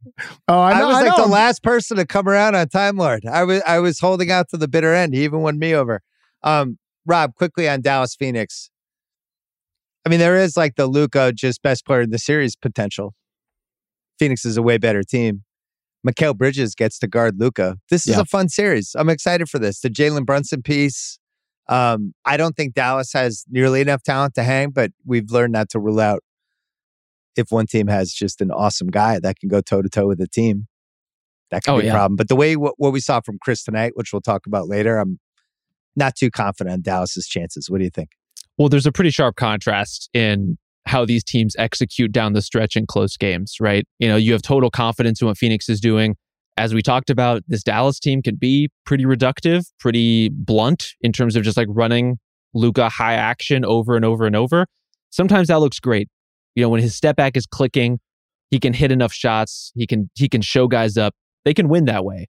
Oh, 0.47 0.61
I 0.61 0.79
know, 0.79 0.85
I, 0.85 0.87
was 0.87 0.97
I 0.97 1.03
like 1.03 1.19
know. 1.19 1.25
the 1.25 1.31
last 1.31 1.63
person 1.63 1.97
to 1.97 2.07
come 2.07 2.29
around 2.29 2.55
on 2.55 2.69
Time 2.69 2.97
Lord. 2.97 3.25
I 3.27 3.45
was 3.45 3.63
I 3.67 3.79
was 3.79 4.01
holding 4.01 4.31
out 4.31 4.49
to 4.51 4.57
the 4.57 4.69
bitter 4.69 4.95
end. 4.95 5.15
He 5.15 5.25
even 5.25 5.41
won 5.41 5.59
me 5.59 5.75
over. 5.75 6.03
Um, 6.43 6.79
Rob, 7.07 7.35
quickly 7.35 7.69
on 7.69 7.81
Dallas 7.81 8.15
Phoenix. 8.15 8.71
I 10.07 10.09
mean, 10.09 10.19
there 10.21 10.37
is 10.37 10.57
like 10.57 10.77
the 10.77 10.87
Luka 10.87 11.33
just 11.33 11.63
best 11.63 11.85
player 11.85 12.03
in 12.03 12.11
the 12.11 12.19
series 12.19 12.57
potential. 12.57 13.15
Phoenix 14.19 14.45
is 14.45 14.57
a 14.57 14.63
way 14.63 14.79
better 14.79 15.03
team. 15.03 15.45
Mikal 16.07 16.37
Bridges 16.37 16.75
gets 16.75 16.99
to 17.01 17.07
guard 17.09 17.39
Luka. 17.39 17.77
This 17.91 18.07
is 18.09 18.15
Yeah. 18.17 18.23
a 18.23 18.25
fun 18.25 18.49
series. 18.49 18.95
I'm 18.99 19.09
excited 19.11 19.49
for 19.49 19.59
this. 19.59 19.81
The 19.81 19.91
Jalen 19.91 20.25
Brunson 20.25 20.63
piece. 20.63 21.19
Um, 21.69 22.15
I 22.25 22.37
don't 22.37 22.57
think 22.57 22.73
Dallas 22.75 23.13
has 23.13 23.45
nearly 23.51 23.81
enough 23.81 24.03
talent 24.03 24.35
to 24.37 24.43
hang, 24.43 24.71
but 24.71 24.93
we've 25.05 25.31
learned 25.31 25.53
not 25.53 25.69
to 25.71 25.81
rule 25.81 26.01
out 26.01 26.23
if 27.37 27.51
one 27.51 27.67
team 27.67 27.89
has 27.89 28.13
just 28.13 28.41
an 28.41 28.51
awesome 28.51 28.89
guy 28.89 29.21
that 29.21 29.39
can 29.39 29.49
go 29.49 29.61
toe 29.61 29.83
to 29.83 29.89
toe 29.89 30.07
with 30.07 30.21
a 30.21 30.27
team. 30.29 30.67
That 31.51 31.65
could 31.65 31.73
Oh, 31.75 31.79
be 31.81 31.87
yeah. 31.87 31.93
a 31.93 31.95
problem. 31.95 32.17
But 32.17 32.29
the 32.29 32.37
way 32.37 32.57
what, 32.57 32.75
what 32.79 32.93
we 32.93 33.01
saw 33.01 33.21
from 33.21 33.39
Chris 33.41 33.63
tonight, 33.65 33.93
which 33.95 34.13
we'll 34.13 34.23
talk 34.23 34.47
about 34.47 34.67
later, 34.69 34.99
I'm 34.99 35.19
not 35.95 36.15
too 36.17 36.31
confident 36.31 36.73
on 36.75 36.83
Dallas's 36.83 37.27
chances. 37.27 37.69
What 37.69 37.79
do 37.79 37.85
you 37.85 37.91
think? 37.91 38.11
Well, 38.59 38.69
there's 38.69 38.87
a 38.87 38.93
pretty 38.93 39.11
sharp 39.11 39.37
contrast 39.37 40.11
in 40.13 40.59
how 40.87 41.05
these 41.05 41.23
teams 41.23 41.55
execute 41.59 42.11
down 42.11 42.33
the 42.33 42.43
stretch 42.43 42.77
in 42.77 42.87
close 42.87 43.17
games, 43.17 43.57
right? 43.61 43.87
You 43.99 44.09
know, 44.09 44.17
you 44.17 44.33
have 44.33 44.43
total 44.43 44.71
confidence 44.71 45.21
in 45.21 45.29
what 45.29 45.39
Phoenix 45.39 45.69
is 45.69 45.81
doing. 45.81 46.17
As 46.57 46.75
we 46.75 46.83
talked 46.83 47.09
about, 47.09 47.43
this 47.47 47.63
Dallas 47.63 48.01
team 48.01 48.21
can 48.21 48.35
be 48.35 48.69
pretty 48.85 49.05
reductive, 49.05 49.67
pretty 49.79 50.29
blunt 50.31 50.95
in 51.01 51.13
terms 51.13 51.37
of 51.37 51.45
just 51.45 51.57
like 51.57 51.69
running 51.71 52.19
Luka 52.53 52.89
high 52.89 53.15
action 53.15 53.65
over 53.65 53.95
and 53.95 54.05
over 54.05 54.27
and 54.27 54.35
over. 54.35 54.67
Sometimes 55.11 55.49
that 55.49 55.61
looks 55.61 55.79
great. 55.79 56.09
You 56.57 56.63
know, 56.63 56.69
when 56.69 56.83
his 56.83 56.97
step 56.97 57.15
back 57.15 57.37
is 57.37 57.47
clicking, 57.47 58.01
he 58.51 58.59
can 58.59 58.73
hit 58.73 58.91
enough 58.91 59.13
shots, 59.13 59.71
he 59.77 59.87
can 59.87 60.11
he 60.17 60.29
can 60.29 60.41
show 60.41 60.67
guys 60.67 60.97
up. 60.97 61.15
They 61.45 61.55
can 61.55 61.69
win 61.69 61.85
that 61.85 62.05
way. 62.05 62.27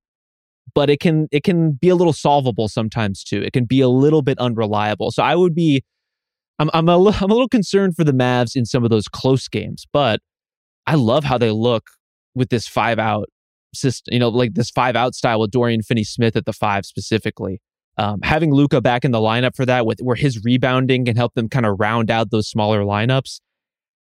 But 0.76 0.92
it 0.92 1.00
can 1.00 1.28
it 1.32 1.44
can 1.44 1.72
be 1.72 1.90
a 1.90 1.96
little 1.96 2.14
solvable 2.14 2.68
sometimes 2.68 3.24
too. 3.24 3.42
It 3.42 3.54
can 3.54 3.66
be 3.66 3.82
a 3.82 3.90
little 3.90 4.22
bit 4.22 4.38
unreliable. 4.38 5.12
So 5.12 5.24
I 5.24 5.36
would 5.36 5.56
be 5.56 5.82
I'm 6.60 6.70
I'm 6.74 6.90
a, 6.90 6.96
I'm 6.96 7.32
a 7.32 7.34
little 7.34 7.48
concerned 7.48 7.96
for 7.96 8.04
the 8.04 8.12
Mavs 8.12 8.56
in 8.56 8.66
some 8.66 8.84
of 8.84 8.90
those 8.90 9.08
close 9.08 9.48
games, 9.48 9.86
but 9.92 10.20
I 10.86 10.96
love 10.96 11.24
how 11.24 11.38
they 11.38 11.52
look 11.52 11.90
with 12.36 12.50
this 12.50 12.68
five 12.68 13.00
out 13.00 13.30
system, 13.74 14.14
you 14.14 14.20
know, 14.20 14.30
like 14.30 14.54
this 14.54 14.70
five 14.70 14.96
out 14.96 15.16
style 15.16 15.40
with 15.40 15.52
Dorian 15.52 15.82
Finney 15.82 16.04
Smith 16.04 16.36
at 16.36 16.46
the 16.46 16.54
five 16.54 16.86
specifically. 16.86 17.62
Um, 17.98 18.22
having 18.24 18.54
Luka 18.54 18.80
back 18.80 19.04
in 19.04 19.12
the 19.12 19.20
lineup 19.20 19.56
for 19.56 19.66
that, 19.66 19.86
with 19.86 20.00
where 20.00 20.16
his 20.16 20.44
rebounding 20.44 21.06
can 21.06 21.18
help 21.18 21.34
them 21.34 21.50
kind 21.50 21.66
of 21.66 21.80
round 21.80 22.10
out 22.10 22.32
those 22.32 22.48
smaller 22.48 22.84
lineups, 22.84 23.42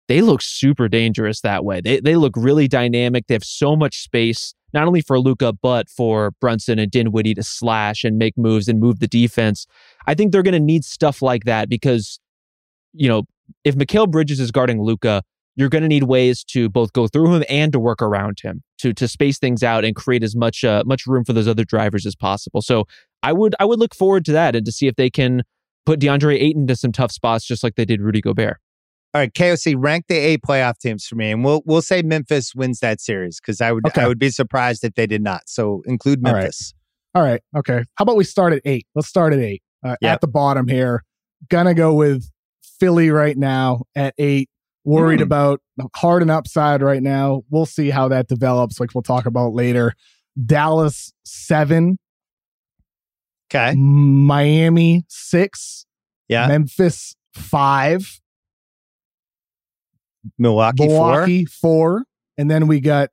they 0.08 0.20
look 0.20 0.42
super 0.42 0.88
dangerous 0.88 1.40
that 1.42 1.64
way. 1.64 1.80
They 1.80 2.00
they 2.00 2.16
look 2.16 2.34
really 2.36 2.68
dynamic. 2.68 3.26
They 3.26 3.34
have 3.34 3.44
so 3.44 3.76
much 3.76 4.02
space, 4.02 4.54
not 4.72 4.86
only 4.86 5.00
for 5.00 5.18
Luka 5.18 5.52
but 5.52 5.88
for 5.88 6.32
Brunson 6.40 6.78
and 6.78 6.90
Dinwiddie 6.90 7.34
to 7.34 7.42
slash 7.42 8.04
and 8.04 8.18
make 8.18 8.36
moves 8.36 8.68
and 8.68 8.80
move 8.80 9.00
the 9.00 9.08
defense. 9.08 9.66
I 10.06 10.14
think 10.14 10.32
they're 10.32 10.42
going 10.42 10.52
to 10.52 10.60
need 10.60 10.84
stuff 10.84 11.22
like 11.22 11.44
that 11.44 11.68
because 11.68 12.20
you 12.98 13.08
know, 13.08 13.24
if 13.64 13.76
Mikal 13.76 14.10
Bridges 14.10 14.40
is 14.40 14.50
guarding 14.50 14.82
Luka, 14.82 15.22
you're 15.56 15.68
going 15.68 15.82
to 15.82 15.88
need 15.88 16.04
ways 16.04 16.44
to 16.44 16.68
both 16.68 16.92
go 16.92 17.08
through 17.08 17.34
him 17.34 17.44
and 17.48 17.72
to 17.72 17.80
work 17.80 18.00
around 18.00 18.38
him 18.40 18.62
to 18.78 18.92
to 18.94 19.08
space 19.08 19.38
things 19.38 19.62
out 19.62 19.84
and 19.84 19.96
create 19.96 20.22
as 20.22 20.36
much 20.36 20.62
uh, 20.64 20.82
much 20.86 21.06
room 21.06 21.24
for 21.24 21.32
those 21.32 21.48
other 21.48 21.64
drivers 21.64 22.06
as 22.06 22.14
possible. 22.14 22.62
So 22.62 22.84
I 23.22 23.32
would 23.32 23.54
I 23.58 23.64
would 23.64 23.78
look 23.78 23.94
forward 23.94 24.24
to 24.26 24.32
that 24.32 24.54
and 24.54 24.64
to 24.66 24.72
see 24.72 24.86
if 24.86 24.96
they 24.96 25.10
can 25.10 25.42
put 25.84 26.00
DeAndre 26.00 26.40
Ayton 26.40 26.66
to 26.66 26.76
some 26.76 26.92
tough 26.92 27.10
spots, 27.10 27.44
just 27.44 27.62
like 27.64 27.74
they 27.74 27.84
did 27.84 28.00
Rudy 28.00 28.20
Gobert. 28.20 28.58
All 29.14 29.22
right, 29.22 29.32
KOC, 29.32 29.74
rank 29.76 30.04
the 30.08 30.16
eight 30.16 30.42
playoff 30.46 30.78
teams 30.78 31.06
for 31.06 31.16
me, 31.16 31.32
and 31.32 31.42
we'll 31.44 31.62
we'll 31.64 31.82
say 31.82 32.02
Memphis 32.02 32.54
wins 32.54 32.80
that 32.80 33.00
series 33.00 33.40
because 33.40 33.60
I 33.60 33.72
would 33.72 33.86
Okay. 33.86 34.02
I 34.02 34.06
would 34.06 34.18
be 34.18 34.30
surprised 34.30 34.84
if 34.84 34.94
they 34.94 35.06
did 35.06 35.22
not. 35.22 35.42
So 35.46 35.82
include 35.86 36.20
All 36.24 36.32
right. 36.34 36.40
Memphis. 36.42 36.74
All 37.14 37.22
right. 37.22 37.40
Okay. 37.56 37.82
How 37.94 38.02
about 38.02 38.16
we 38.16 38.24
start 38.24 38.52
at 38.52 38.60
eight? 38.64 38.86
Let's 38.94 39.08
start 39.08 39.32
at 39.32 39.40
eight. 39.40 39.62
Uh, 39.84 39.96
Yep. 40.02 40.12
At 40.12 40.20
the 40.20 40.28
bottom 40.28 40.68
here, 40.68 41.04
gonna 41.48 41.74
go 41.74 41.94
with 41.94 42.30
Philly 42.80 43.10
right 43.10 43.36
now 43.36 43.82
at 43.94 44.14
eight. 44.18 44.48
Worried 44.84 45.18
Hmm. 45.20 45.24
about 45.24 45.60
Harden 45.96 46.30
upside 46.30 46.80
right 46.82 47.02
now. 47.02 47.42
We'll 47.50 47.66
see 47.66 47.90
how 47.90 48.08
that 48.08 48.26
develops, 48.28 48.80
like 48.80 48.94
we'll 48.94 49.02
talk 49.02 49.26
about 49.26 49.52
later. 49.52 49.92
Dallas 50.46 51.12
seven, 51.24 51.98
Okay, 53.50 53.74
Miami 53.76 55.04
six, 55.08 55.84
yeah, 56.28 56.46
Memphis 56.48 57.14
five, 57.34 58.20
Milwaukee, 60.38 60.86
four. 60.86 61.10
Milwaukee 61.12 61.44
four, 61.46 62.04
and 62.36 62.50
then 62.50 62.66
we 62.66 62.80
got 62.80 63.10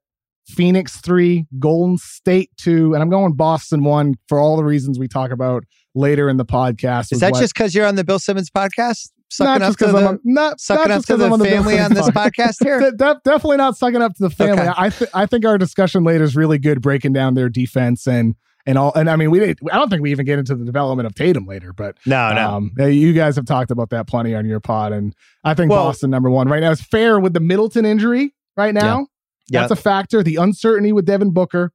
Phoenix 0.47 0.97
three, 1.01 1.45
Golden 1.60 1.97
State 1.97 2.51
two, 2.58 2.93
and 2.93 3.01
I'm 3.01 3.10
going 3.10 3.34
Boston 3.34 3.84
one 3.84 4.15
for 4.28 4.39
all 4.39 4.58
the 4.58 4.63
reasons 4.63 4.99
we 4.99 5.08
talk 5.08 5.32
about 5.32 5.63
later 5.93 6.30
in 6.30 6.38
the 6.38 6.45
podcast. 6.45 7.12
Is 7.12 7.19
that 7.21 7.32
what- 7.32 7.41
just 7.41 7.54
because 7.54 7.73
you're 7.73 7.86
on 7.86 7.95
the 7.95 8.04
Bill 8.04 8.19
Simmons 8.19 8.49
podcast? 8.49 9.10
Not 9.40 9.46
Sucking 9.46 9.62
up 9.64 9.68
just 9.70 9.80
to 9.80 9.86
because 9.86 9.96
I'm 9.96 10.02
the 10.04 10.08
on, 10.10 10.20
not, 10.24 10.60
sucking 10.62 10.82
not 10.82 10.92
up 10.92 10.98
just 10.98 11.08
to 11.08 11.14
'cause 11.14 11.20
the 11.20 11.26
I'm 11.34 11.40
the 11.40 11.46
family 11.46 11.80
on 11.80 11.94
this 11.94 12.10
podcast. 12.12 12.54
podcast 12.60 12.64
here? 12.64 12.80
De- 12.80 12.92
de- 12.92 13.22
definitely 13.26 13.58
not 13.58 13.76
sucking 13.78 14.02
up 14.02 14.14
to 14.16 14.24
the 14.24 14.30
family. 14.30 14.62
Okay. 14.64 14.72
I 14.78 14.90
th- 14.90 15.10
I 15.14 15.26
think 15.26 15.46
our 15.46 15.58
discussion 15.58 16.04
later 16.04 16.24
is 16.24 16.36
really 16.36 16.58
good, 16.60 16.82
breaking 16.82 17.14
down 17.14 17.34
their 17.34 17.50
defense 17.50 18.08
and 18.08 18.36
and 18.68 18.78
all. 18.78 18.94
And 18.94 19.10
I 19.10 19.16
mean, 19.16 19.32
we 19.32 19.40
didn't, 19.40 19.60
I 19.72 19.78
don't 19.78 19.90
think 19.90 20.02
we 20.02 20.12
even 20.12 20.26
get 20.26 20.40
into 20.40 20.56
the 20.56 20.64
development 20.66 21.06
of 21.08 21.14
Tatum 21.16 21.46
later, 21.46 21.74
but 21.74 21.98
No, 22.06 22.34
no. 22.34 22.50
um, 22.56 22.72
you 22.78 23.14
guys 23.14 23.36
have 23.36 23.46
talked 23.46 23.72
about 23.72 23.90
that 23.92 24.08
plenty 24.08 24.34
on 24.36 24.46
your 24.46 24.60
pod, 24.60 24.92
and 24.94 25.14
I 25.44 25.54
think 25.54 25.72
Well- 25.72 25.84
Boston 25.86 26.10
number 26.12 26.30
one 26.30 26.48
right 26.48 26.62
now 26.62 26.72
is 26.72 26.82
fair 26.82 27.20
with 27.20 27.34
the 27.34 27.40
Middleton 27.40 27.86
injury 27.86 28.34
right 28.58 28.74
now. 28.74 29.08
Yeah. 29.50 29.62
That's 29.62 29.72
a 29.72 29.76
factor. 29.76 30.24
The 30.24 30.38
uncertainty 30.38 30.92
with 30.94 31.06
Devin 31.06 31.32
Booker 31.32 31.72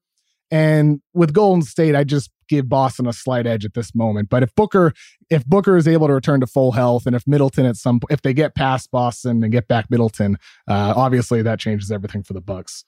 and 0.51 1.01
with 1.15 1.33
Golden 1.33 1.63
State, 1.63 1.95
I 1.95 2.05
just 2.05 2.31
give 2.49 2.69
Boston 2.69 3.07
a 3.07 3.13
slight 3.13 3.47
edge 3.47 3.65
at 3.65 3.75
this 3.75 3.95
moment. 3.95 4.29
But 4.29 4.43
if 4.43 4.55
Booker, 4.55 4.93
if 5.31 5.47
Booker 5.47 5.77
is 5.77 5.87
able 5.87 6.09
to 6.09 6.15
return 6.15 6.41
to 6.41 6.47
full 6.47 6.73
health, 6.73 7.07
and 7.07 7.15
if 7.15 7.27
Middleton 7.27 7.65
at 7.67 7.77
some, 7.77 8.01
if 8.11 8.23
they 8.23 8.35
get 8.35 8.55
past 8.55 8.91
Boston 8.91 9.43
and 9.43 9.53
get 9.53 9.69
back 9.69 9.91
Middleton, 9.91 10.37
uh, 10.69 10.95
obviously 10.97 11.43
that 11.43 11.61
changes 11.61 11.93
everything 11.93 12.23
for 12.23 12.33
the 12.33 12.41
Bucks. 12.41 12.85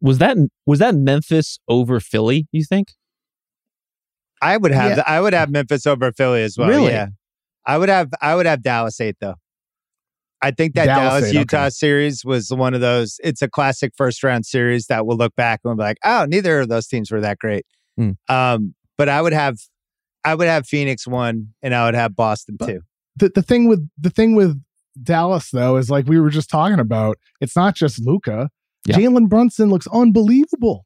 Was 0.00 0.18
that 0.18 0.36
was 0.66 0.78
that 0.78 0.94
Memphis 0.94 1.58
over 1.68 2.00
Philly? 2.00 2.48
You 2.52 2.64
think? 2.64 2.88
I 4.40 4.56
would 4.56 4.72
have 4.72 4.98
Yeah. 4.98 5.04
I 5.06 5.20
would 5.20 5.32
have 5.32 5.50
Memphis 5.50 5.86
over 5.86 6.12
Philly 6.12 6.42
as 6.42 6.56
well. 6.58 6.68
Really? 6.68 6.92
Yeah. 6.92 7.08
I 7.66 7.78
would 7.78 7.88
have 7.88 8.10
I 8.20 8.34
would 8.34 8.46
have 8.46 8.62
Dallas 8.62 9.00
eight 9.00 9.16
though. 9.20 9.34
I 10.44 10.50
think 10.50 10.74
that 10.74 10.84
Dallas 10.84 11.22
Dallas 11.22 11.32
Utah 11.32 11.62
okay. 11.62 11.70
series 11.70 12.22
was 12.22 12.50
one 12.50 12.74
of 12.74 12.82
those. 12.82 13.18
It's 13.24 13.40
a 13.40 13.48
classic 13.48 13.92
first 13.96 14.22
round 14.22 14.44
series 14.44 14.88
that 14.88 15.06
we'll 15.06 15.16
look 15.16 15.34
back 15.36 15.60
and 15.64 15.74
be 15.76 15.82
like, 15.82 15.96
oh, 16.04 16.26
neither 16.28 16.60
of 16.60 16.68
those 16.68 16.86
teams 16.86 17.10
were 17.10 17.22
that 17.22 17.38
great. 17.38 17.64
Hmm. 17.96 18.10
Um, 18.28 18.74
but 18.98 19.08
I 19.08 19.22
would 19.22 19.32
have 19.32 19.56
I 20.22 20.34
would 20.34 20.46
have 20.46 20.66
Phoenix 20.66 21.06
one 21.06 21.54
and 21.62 21.74
I 21.74 21.86
would 21.86 21.94
have 21.94 22.14
Boston 22.14 22.56
But- 22.58 22.66
two. 22.66 22.80
The 23.16 23.30
the 23.34 23.42
thing 23.42 23.68
with 23.68 23.88
the 23.96 24.10
thing 24.10 24.34
with 24.34 24.60
Dallas 25.02 25.50
though 25.50 25.76
is 25.76 25.88
like 25.88 26.06
we 26.06 26.20
were 26.20 26.30
just 26.30 26.50
talking 26.50 26.78
about. 26.78 27.16
It's 27.40 27.56
not 27.56 27.74
just 27.74 28.04
Luka. 28.04 28.50
Yeah. 28.86 28.96
Jalen 28.96 29.30
Brunson 29.30 29.70
looks 29.70 29.86
unbelievable. 29.86 30.84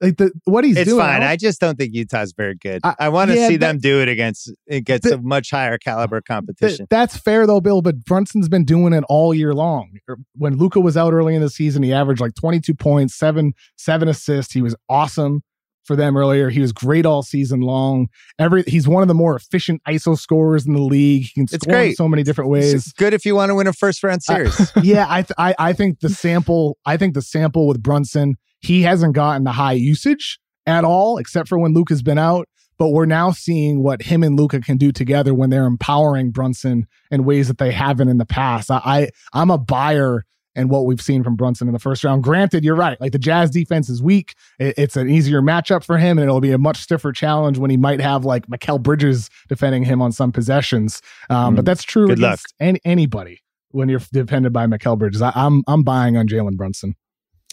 Like 0.00 0.16
the 0.16 0.32
what 0.44 0.64
he's 0.64 0.74
doing. 0.76 0.82
It's 0.82 0.90
doing. 0.90 1.00
fine. 1.04 1.22
I 1.22 1.32
I 1.32 1.36
just 1.36 1.60
don't 1.60 1.76
think 1.76 1.92
Utah's 1.94 2.32
very 2.32 2.54
good. 2.54 2.80
I- 2.84 2.94
I, 2.98 3.08
want 3.10 3.30
to 3.30 3.36
yeah, 3.36 3.48
see 3.48 3.56
them 3.56 3.78
do 3.78 4.00
it 4.00 4.08
against 4.08 4.50
against 4.68 5.04
That- 5.04 5.18
a 5.18 5.22
much 5.22 5.50
higher 5.50 5.76
caliber 5.78 6.20
Th- 6.20 6.24
competition. 6.26 6.86
that's 6.88 7.16
fair 7.16 7.46
though, 7.46 7.60
Bill. 7.60 7.82
But 7.82 8.04
Brunson's 8.04 8.48
been 8.48 8.64
doing 8.64 8.92
it 8.94 9.04
all 9.08 9.34
year 9.34 9.52
long. 9.54 9.90
Er, 10.08 10.16
When 10.36 10.56
Luka 10.56 10.80
was 10.80 10.96
out 10.96 11.12
early 11.12 11.34
in 11.34 11.42
the 11.42 11.50
season, 11.50 11.82
he 11.82 11.92
averaged 11.92 12.20
like 12.20 12.34
22 12.34 12.72
points, 12.74 13.14
seven 13.14 13.52
seven 13.76 14.08
assists. 14.08 14.52
He 14.54 14.62
was 14.62 14.74
awesome 14.88 15.42
for 15.84 15.96
them 15.96 16.16
earlier. 16.16 16.50
He 16.50 16.60
was 16.60 16.72
great 16.72 17.06
all 17.06 17.22
season 17.22 17.60
long. 17.60 18.08
Every 18.38 18.62
he's 18.64 18.86
one 18.88 19.02
of 19.02 19.08
the 19.08 19.14
more 19.14 19.34
efficient 19.36 19.82
ISO 19.88 20.18
scorers 20.18 20.66
in 20.66 20.74
the 20.74 20.82
league. 20.82 21.22
He 21.22 21.30
can 21.34 21.44
It's 21.44 21.64
score 21.64 21.74
in 21.76 21.94
so 21.94 22.08
many 22.08 22.22
different 22.22 22.54
It's 22.56 22.72
ways. 22.72 22.92
good 22.94 23.14
if 23.14 23.24
you 23.24 23.34
want 23.34 23.50
to 23.50 23.54
win 23.54 23.66
a 23.66 23.72
first 23.72 24.02
round 24.02 24.20
uh, 24.28 24.34
series. 24.34 24.72
yeah, 24.82 25.06
I, 25.08 25.22
th- 25.22 25.34
I 25.38 25.54
I 25.58 25.72
think 25.72 26.00
the 26.00 26.08
sample. 26.10 26.78
I 26.86 26.96
think 26.96 27.14
the 27.14 27.22
sample 27.22 27.66
with 27.66 27.82
Brunson, 27.82 28.36
he 28.60 28.82
hasn't 28.82 29.14
gotten 29.14 29.44
the 29.44 29.52
high 29.52 29.72
usage 29.72 30.38
at 30.66 30.84
all, 30.84 31.18
except 31.18 31.48
for 31.48 31.58
when 31.58 31.72
Luka's 31.74 32.02
been 32.02 32.18
out. 32.18 32.46
But 32.78 32.90
we're 32.90 33.04
now 33.04 33.30
seeing 33.30 33.82
what 33.82 34.00
him 34.00 34.22
and 34.22 34.38
Luka 34.38 34.60
can 34.60 34.78
do 34.78 34.90
together 34.90 35.34
when 35.34 35.50
they're 35.50 35.66
empowering 35.66 36.30
Brunson 36.30 36.86
in 37.10 37.24
ways 37.24 37.48
that 37.48 37.58
they 37.58 37.72
haven't 37.72 38.08
in 38.08 38.16
the 38.16 38.24
past. 38.24 38.70
I, 38.70 38.80
I 38.84 39.08
I'm 39.34 39.50
a 39.50 39.58
buyer 39.58 40.24
in 40.56 40.68
what 40.68 40.84
we've 40.84 41.00
seen 41.00 41.22
from 41.22 41.36
Brunson 41.36 41.68
in 41.68 41.72
the 41.72 41.78
first 41.78 42.02
round. 42.04 42.22
Granted, 42.22 42.64
you're 42.64 42.74
right. 42.74 43.00
Like 43.00 43.12
the 43.12 43.18
Jazz 43.18 43.50
defense 43.50 43.88
is 43.88 44.02
weak. 44.02 44.34
It's 44.58 44.96
an 44.96 45.08
easier 45.08 45.40
matchup 45.40 45.84
for 45.84 45.98
him, 45.98 46.18
and 46.18 46.24
it'll 46.28 46.40
be 46.40 46.52
a 46.52 46.58
much 46.58 46.78
stiffer 46.78 47.12
challenge 47.12 47.58
when 47.58 47.70
he 47.70 47.76
might 47.76 48.00
have 48.00 48.24
like 48.24 48.46
Mikal 48.46 48.82
Bridges 48.82 49.30
defending 49.48 49.84
him 49.84 50.02
on 50.02 50.12
some 50.12 50.32
possessions. 50.32 51.02
Um, 51.28 51.54
But 51.54 51.64
that's 51.64 51.84
true 51.84 52.08
Good 52.08 52.18
against 52.18 52.54
any, 52.60 52.80
anybody 52.84 53.40
when 53.70 53.88
you're 53.88 54.00
defended 54.12 54.52
by 54.52 54.66
Mikal 54.66 54.98
Bridges. 54.98 55.22
I, 55.22 55.32
I'm 55.34 55.62
I'm 55.66 55.82
buying 55.82 56.16
on 56.16 56.26
Jalen 56.26 56.56
Brunson. 56.56 56.94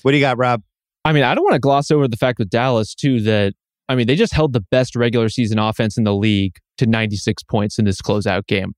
what 0.01 0.11
do 0.11 0.17
you 0.17 0.21
got, 0.21 0.37
Rob? 0.37 0.61
I 1.05 1.13
mean, 1.13 1.23
I 1.23 1.35
don't 1.35 1.43
want 1.43 1.53
to 1.53 1.59
gloss 1.59 1.91
over 1.91 2.07
the 2.07 2.17
fact 2.17 2.39
with 2.39 2.49
Dallas 2.49 2.93
too 2.93 3.21
that 3.21 3.53
I 3.87 3.95
mean 3.95 4.07
they 4.07 4.15
just 4.15 4.33
held 4.33 4.53
the 4.53 4.61
best 4.71 4.95
regular 4.95 5.29
season 5.29 5.59
offense 5.59 5.97
in 5.97 6.03
the 6.03 6.15
league 6.15 6.57
to 6.79 6.85
96 6.85 7.43
points 7.43 7.79
in 7.79 7.85
this 7.85 8.01
closeout 8.01 8.47
game. 8.47 8.73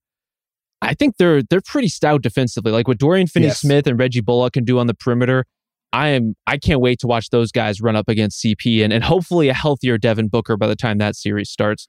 I 0.82 0.94
think 0.94 1.16
they're 1.18 1.42
they're 1.42 1.60
pretty 1.60 1.88
stout 1.88 2.22
defensively. 2.22 2.72
Like 2.72 2.88
what 2.88 2.98
Dorian 2.98 3.26
Finney-Smith 3.26 3.86
and 3.86 3.98
Reggie 3.98 4.20
Bullock 4.20 4.54
can 4.54 4.64
do 4.64 4.78
on 4.78 4.86
the 4.86 4.94
perimeter. 4.94 5.44
I 5.92 6.08
am 6.08 6.36
I 6.46 6.56
can't 6.56 6.80
wait 6.80 7.00
to 7.00 7.06
watch 7.06 7.30
those 7.30 7.52
guys 7.52 7.80
run 7.80 7.96
up 7.96 8.08
against 8.08 8.42
CP 8.42 8.82
and, 8.82 8.92
and 8.92 9.04
hopefully 9.04 9.48
a 9.48 9.54
healthier 9.54 9.98
Devin 9.98 10.28
Booker 10.28 10.56
by 10.56 10.66
the 10.66 10.76
time 10.76 10.98
that 10.98 11.16
series 11.16 11.50
starts. 11.50 11.88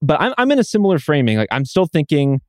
But 0.00 0.20
I'm 0.20 0.34
I'm 0.38 0.50
in 0.52 0.58
a 0.58 0.64
similar 0.64 0.98
framing. 0.98 1.36
Like 1.36 1.48
I'm 1.50 1.64
still 1.64 1.86
thinking. 1.86 2.40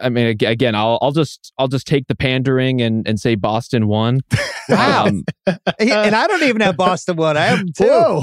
I 0.00 0.10
mean, 0.10 0.26
again, 0.26 0.74
I'll 0.74 0.98
I'll 1.02 1.12
just 1.12 1.52
I'll 1.58 1.68
just 1.68 1.86
take 1.86 2.06
the 2.06 2.14
pandering 2.14 2.80
and 2.80 3.06
and 3.06 3.20
say 3.20 3.34
Boston 3.34 3.86
won. 3.88 4.20
Wow. 4.68 5.06
Um, 5.08 5.24
and 5.46 6.14
I 6.14 6.26
don't 6.26 6.42
even 6.42 6.60
have 6.60 6.76
Boston 6.76 7.16
one. 7.16 7.38
I 7.38 7.46
have 7.46 7.60
two. 7.66 7.72
too. 7.72 7.84
Whoa. 7.84 8.22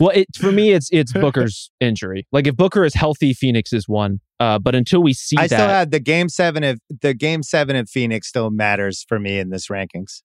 Well, 0.00 0.10
it, 0.14 0.26
for 0.36 0.50
me, 0.52 0.72
it's 0.72 0.88
it's 0.92 1.12
Booker's 1.24 1.70
injury. 1.80 2.26
Like 2.32 2.46
if 2.46 2.56
Booker 2.56 2.84
is 2.84 2.94
healthy, 2.94 3.32
Phoenix 3.34 3.72
is 3.72 3.88
one. 3.88 4.20
Uh, 4.40 4.58
but 4.58 4.74
until 4.74 5.02
we 5.02 5.12
see 5.12 5.36
I 5.38 5.46
that, 5.46 5.56
still 5.56 5.68
have 5.68 5.90
the 5.90 6.00
game 6.00 6.28
seven 6.28 6.64
of 6.64 6.80
the 7.00 7.14
game 7.14 7.42
seven 7.42 7.76
of 7.76 7.88
Phoenix 7.88 8.28
still 8.28 8.50
matters 8.50 9.04
for 9.08 9.18
me 9.20 9.38
in 9.38 9.50
this 9.50 9.68
rankings. 9.68 10.22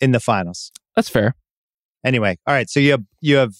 In 0.00 0.12
the 0.12 0.20
finals. 0.20 0.70
that's 0.94 1.08
fair. 1.08 1.34
Anyway, 2.04 2.36
all 2.46 2.54
right. 2.54 2.68
So 2.70 2.78
you 2.80 2.90
have 2.92 3.02
you 3.20 3.36
have 3.36 3.54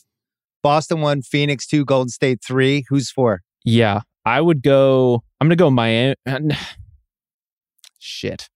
Boston 0.63 1.01
one, 1.01 1.23
Phoenix 1.23 1.67
two, 1.67 1.85
Golden 1.85 2.09
State 2.11 2.41
three. 2.47 2.85
Who's 2.89 3.11
four? 3.11 3.43
Yeah, 3.65 4.01
I 4.25 4.41
would 4.41 4.63
go. 4.63 5.23
I'm 5.41 5.47
gonna 5.49 5.57
go 5.57 5.71
Miami. 5.71 6.15
Shit, 7.99 8.49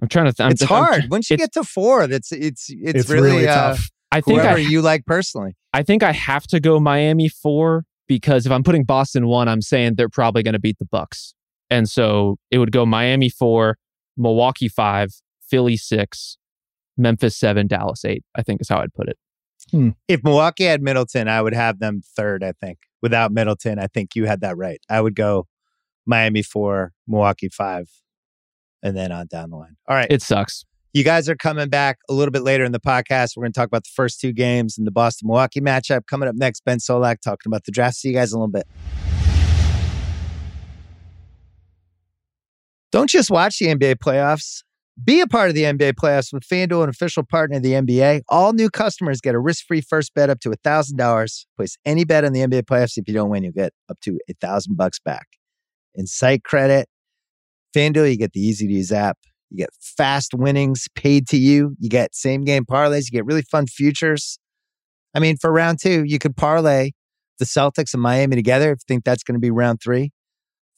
I'm 0.00 0.08
trying 0.08 0.26
to. 0.26 0.32
Th- 0.32 0.44
I'm, 0.44 0.52
it's 0.52 0.62
I'm- 0.62 0.68
hard. 0.68 1.10
Once 1.10 1.30
you 1.30 1.34
it's- 1.34 1.48
get 1.48 1.52
to 1.60 1.64
four, 1.64 2.06
that's 2.06 2.30
it's 2.30 2.68
it's, 2.70 3.00
It's, 3.00 3.10
really, 3.10 3.30
really, 3.30 3.48
uh, 3.48 3.54
tough. 3.54 3.90
I 4.14 4.20
think 4.20 4.40
whoever 4.40 4.58
I, 4.58 4.62
you 4.62 4.82
like 4.82 5.04
personally. 5.06 5.56
I 5.72 5.82
think 5.82 6.02
I 6.02 6.12
have 6.12 6.46
to 6.48 6.60
go 6.60 6.80
Miami 6.80 7.28
four 7.28 7.84
because 8.06 8.46
if 8.46 8.52
I'm 8.52 8.62
putting 8.62 8.84
Boston 8.84 9.26
one, 9.26 9.48
I'm 9.48 9.62
saying 9.62 9.94
they're 9.96 10.08
probably 10.08 10.42
going 10.42 10.54
to 10.54 10.60
beat 10.60 10.78
the 10.78 10.84
Bucks, 10.84 11.34
and 11.70 11.88
so 11.88 12.38
it 12.50 12.58
would 12.58 12.72
go 12.72 12.86
Miami 12.86 13.28
four, 13.28 13.78
Milwaukee 14.16 14.68
five, 14.68 15.10
Philly 15.40 15.76
six, 15.76 16.38
Memphis 16.96 17.36
seven, 17.36 17.66
Dallas 17.66 18.04
eight. 18.04 18.24
I 18.34 18.42
think 18.42 18.60
is 18.60 18.68
how 18.68 18.80
I'd 18.80 18.94
put 18.94 19.08
it. 19.08 19.18
Hmm. 19.70 19.90
If 20.08 20.22
Milwaukee 20.22 20.64
had 20.64 20.82
Middleton, 20.82 21.28
I 21.28 21.40
would 21.40 21.54
have 21.54 21.78
them 21.78 22.02
third. 22.04 22.44
I 22.44 22.52
think 22.52 22.78
without 23.02 23.32
Middleton, 23.32 23.78
I 23.78 23.86
think 23.86 24.14
you 24.14 24.26
had 24.26 24.40
that 24.42 24.56
right. 24.56 24.80
I 24.88 25.00
would 25.00 25.14
go 25.14 25.46
Miami 26.06 26.42
four, 26.42 26.92
Milwaukee 27.06 27.48
five, 27.48 27.88
and 28.82 28.96
then 28.96 29.10
on 29.10 29.26
down 29.26 29.50
the 29.50 29.56
line. 29.56 29.76
All 29.88 29.96
right. 29.96 30.10
It 30.10 30.22
sucks. 30.22 30.64
You 30.94 31.02
guys 31.02 31.28
are 31.28 31.34
coming 31.34 31.68
back 31.68 31.98
a 32.08 32.12
little 32.12 32.30
bit 32.30 32.42
later 32.42 32.62
in 32.62 32.70
the 32.70 32.78
podcast. 32.78 33.36
We're 33.36 33.42
going 33.42 33.52
to 33.52 33.58
talk 33.58 33.66
about 33.66 33.82
the 33.82 33.90
first 33.92 34.20
two 34.20 34.32
games 34.32 34.78
in 34.78 34.84
the 34.84 34.92
Boston 34.92 35.26
Milwaukee 35.26 35.60
matchup. 35.60 36.06
Coming 36.06 36.28
up 36.28 36.36
next, 36.36 36.64
Ben 36.64 36.78
Solak 36.78 37.20
talking 37.20 37.50
about 37.50 37.64
the 37.64 37.72
draft. 37.72 37.96
See 37.96 38.10
you 38.10 38.14
guys 38.14 38.32
in 38.32 38.36
a 38.36 38.38
little 38.38 38.52
bit. 38.52 38.64
Don't 42.92 43.10
just 43.10 43.28
watch 43.28 43.58
the 43.58 43.66
NBA 43.66 43.96
playoffs. 43.96 44.62
Be 45.02 45.20
a 45.20 45.26
part 45.26 45.48
of 45.48 45.56
the 45.56 45.64
NBA 45.64 45.94
playoffs 45.94 46.32
with 46.32 46.44
FanDuel, 46.44 46.84
an 46.84 46.90
official 46.90 47.24
partner 47.24 47.56
of 47.56 47.64
the 47.64 47.72
NBA. 47.72 48.22
All 48.28 48.52
new 48.52 48.70
customers 48.70 49.20
get 49.20 49.34
a 49.34 49.40
risk-free 49.40 49.80
first 49.80 50.14
bet 50.14 50.30
up 50.30 50.38
to 50.42 50.50
$1,000. 50.50 51.46
Place 51.56 51.76
any 51.84 52.04
bet 52.04 52.24
on 52.24 52.32
the 52.32 52.38
NBA 52.38 52.66
playoffs. 52.66 52.96
If 52.96 53.08
you 53.08 53.14
don't 53.14 53.30
win, 53.30 53.42
you 53.42 53.50
get 53.50 53.72
up 53.88 53.98
to 54.02 54.20
a 54.30 54.34
thousand 54.34 54.76
bucks 54.76 55.00
back. 55.00 55.26
In 55.96 56.06
site 56.06 56.44
credit, 56.44 56.88
FanDuel, 57.76 58.12
you 58.12 58.16
get 58.16 58.32
the 58.32 58.40
easy-to-use 58.40 58.92
app. 58.92 59.18
You 59.50 59.58
get 59.58 59.70
fast 59.80 60.34
winnings 60.34 60.86
paid 60.94 61.28
to 61.28 61.36
you. 61.36 61.76
You 61.78 61.88
get 61.88 62.14
same 62.14 62.44
game 62.44 62.64
parlays. 62.64 63.04
You 63.04 63.12
get 63.12 63.26
really 63.26 63.42
fun 63.42 63.66
futures. 63.66 64.38
I 65.14 65.20
mean, 65.20 65.36
for 65.36 65.52
round 65.52 65.78
two, 65.80 66.02
you 66.04 66.18
could 66.18 66.36
parlay 66.36 66.90
the 67.38 67.44
Celtics 67.44 67.94
and 67.94 68.02
Miami 68.02 68.36
together. 68.36 68.72
If 68.72 68.80
you 68.80 68.84
think 68.94 69.04
that's 69.04 69.22
going 69.22 69.34
to 69.34 69.40
be 69.40 69.50
round 69.50 69.80
three, 69.82 70.10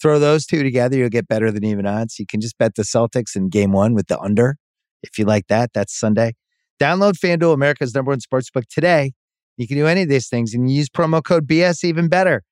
throw 0.01 0.19
those 0.19 0.47
two 0.47 0.63
together, 0.63 0.97
you'll 0.97 1.09
get 1.09 1.29
better 1.29 1.51
than 1.51 1.65
even 1.65 1.87
odds. 1.87 2.19
You 2.19 2.27
can 2.27 2.41
just 2.41 2.59
bet 2.59 2.75
the 2.75 2.83
Celtics 2.83 3.35
in 3.35 3.49
game 3.49 3.73
one 3.73 3.95
with 3.95 4.09
the 4.09 4.19
under. 4.19 4.57
If 5.03 5.19
you 5.19 5.25
like 5.25 5.47
that, 5.49 5.71
that's 5.73 5.99
Sunday. 5.99 6.35
Download 6.81 7.15
FanDuel, 7.15 7.55
America's 7.55 7.95
number 7.95 8.11
one 8.11 8.21
sportsbook 8.21 8.67
today. 8.69 9.13
You 9.57 9.67
can 9.67 9.77
do 9.77 9.87
any 9.87 10.03
of 10.03 10.09
these 10.09 10.29
things 10.29 10.53
and 10.53 10.71
use 10.71 10.89
promo 10.89 11.25
code 11.25 11.47
BS 11.47 11.85
even 11.85 12.09
better. 12.09 12.43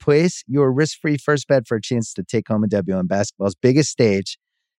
Place 0.00 0.42
your 0.46 0.72
risk 0.72 0.98
free 1.00 1.18
first 1.18 1.46
bet 1.46 1.66
for 1.66 1.76
a 1.76 1.82
chance 1.82 2.12
to 2.14 2.22
take 2.22 2.48
home 2.48 2.64
a 2.64 2.68
W 2.68 2.96
on 2.96 3.06
basketball's 3.06 3.54
biggest 3.54 3.90
stage. 3.90 4.38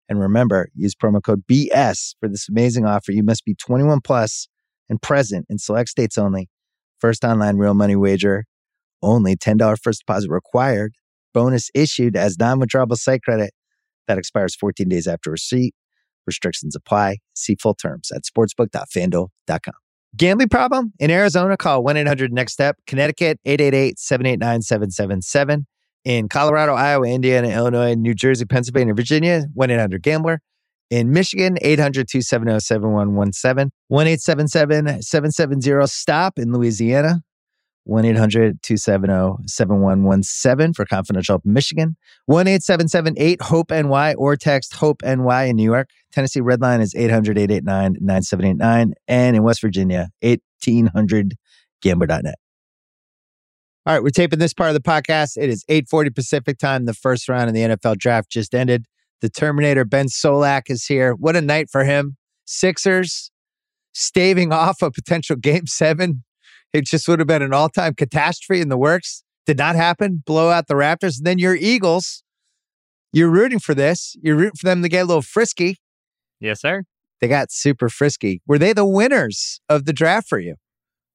And 0.09 0.21
remember, 0.21 0.69
use 0.75 0.95
promo 0.95 1.23
code 1.23 1.45
BS 1.51 2.15
for 2.21 2.29
this 2.29 2.49
amazing 2.49 2.85
offer. 2.85 3.13
You 3.13 3.23
must 3.23 3.45
be 3.45 3.55
21 3.55 4.01
plus 4.03 4.49
and 4.89 5.01
present 5.01 5.47
in 5.49 5.59
select 5.59 5.89
states 5.89 6.19
only. 6.19 6.49
First 6.99 7.25
online 7.25 7.57
real 7.57 7.75
money 7.75 7.97
wager 7.97 8.45
only. 9.03 9.37
$10 9.37 9.77
first 9.83 10.01
deposit 10.07 10.31
required. 10.31 10.95
Bonus 11.33 11.71
issued 11.75 12.17
as 12.17 12.39
non 12.39 12.61
withdrawable 12.61 12.97
site 12.97 13.23
credit 13.23 13.53
that 14.07 14.19
expires 14.19 14.55
14 14.55 14.89
days 14.89 15.07
after 15.07 15.31
receipt. 15.31 15.75
Restrictions 16.27 16.75
apply. 16.75 17.19
See 17.35 17.57
full 17.61 17.75
terms 17.75 18.11
at 18.11 18.23
sportsbook.fanduel.com. 18.23 19.75
Gambling 20.17 20.49
problem? 20.49 20.93
In 21.01 21.11
Arizona, 21.11 21.57
call 21.57 21.83
1 21.83 21.97
800 21.97 22.33
NEXT 22.33 22.53
STEP, 22.55 22.77
Connecticut 22.87 23.41
888 23.45 23.99
789 23.99 24.63
7777. 24.63 25.67
In 26.05 26.29
Colorado, 26.29 26.75
Iowa, 26.75 27.07
Indiana, 27.07 27.49
Illinois, 27.49 27.95
New 27.95 28.15
Jersey, 28.15 28.45
Pennsylvania, 28.45 28.93
Virginia, 28.95 29.47
1 29.55 29.71
800 29.71 30.03
Gambler. 30.03 30.41
In 30.91 31.13
Michigan, 31.13 31.57
800 31.63 32.07
270 32.07 32.61
7117, 32.61 33.71
1 33.89 34.07
877 34.07 35.03
770 35.03 35.87
STOP 35.87 36.39
in 36.39 36.53
Louisiana, 36.53 37.23
1 37.85 38.05
800 38.05 38.63
270 38.63 39.47
7117 39.47 40.75
for 40.75 40.85
confidential 40.85 41.41
Michigan, 41.45 41.97
1 42.27 42.47
877 42.47 43.15
8 43.17 43.43
HOPE 43.43 43.71
NY 43.71 44.15
or 44.15 44.37
text 44.37 44.75
HOPE 44.75 45.03
NY 45.03 45.45
in 45.45 45.57
New 45.57 45.65
York. 45.65 45.89
Tennessee 46.13 46.41
Red 46.41 46.61
Line 46.61 46.83
is 46.83 46.95
800 46.95 47.39
889 47.39 47.97
9789. 48.01 48.95
And 49.09 49.37
in 49.37 49.43
West 49.43 49.63
Virginia, 49.63 50.11
1800 50.21 51.35
gambler.net. 51.83 52.37
All 53.87 53.93
right, 53.93 54.03
we're 54.03 54.09
taping 54.09 54.39
this 54.39 54.55
part 54.55 54.71
of 54.71 54.75
the 54.75 54.81
podcast. 54.81 55.37
It 55.37 55.51
is 55.51 55.63
8:40 55.69 56.15
Pacific 56.15 56.57
time. 56.59 56.87
The 56.87 56.95
first 56.95 57.29
round 57.29 57.51
in 57.51 57.55
the 57.55 57.77
NFL 57.77 57.99
draft 57.99 58.31
just 58.31 58.55
ended. 58.55 58.87
The 59.21 59.29
Terminator 59.29 59.85
Ben 59.85 60.07
Solak 60.07 60.71
is 60.71 60.87
here. 60.87 61.13
What 61.15 61.37
a 61.37 61.43
night 61.43 61.69
for 61.71 61.85
him. 61.85 62.17
Sixers 62.47 63.31
staving 63.93 64.53
off 64.55 64.81
a 64.81 64.91
potential 64.91 65.37
game 65.37 65.67
7. 65.67 66.25
It 66.73 66.87
just 66.87 67.07
would 67.09 67.19
have 67.19 67.29
been 67.29 67.43
an 67.43 67.53
all-time 67.53 67.95
catastrophe 67.95 68.63
in 68.63 68.71
the 68.71 68.79
works. 68.79 69.23
Did 69.47 69.59
not 69.59 69.77
happen. 69.77 70.23
Blow 70.25 70.49
out 70.49 70.67
the 70.67 70.75
Raptors 70.75 71.19
and 71.19 71.27
then 71.27 71.39
your 71.39 71.55
Eagles. 71.55 72.23
You're 73.13 73.31
rooting 73.31 73.59
for 73.59 73.75
this. 73.75 74.17
You're 74.23 74.37
rooting 74.37 74.57
for 74.59 74.67
them 74.67 74.83
to 74.83 74.89
get 74.89 75.03
a 75.03 75.07
little 75.07 75.23
frisky. 75.23 75.77
Yes, 76.41 76.63
sir. 76.63 76.85
They 77.21 77.29
got 77.29 77.53
super 77.53 77.91
frisky. 77.91 78.41
Were 78.47 78.59
they 78.59 78.73
the 78.73 78.87
winners 78.87 79.61
of 79.69 79.85
the 79.85 79.93
draft 79.93 80.27
for 80.27 80.39
you? 80.39 80.57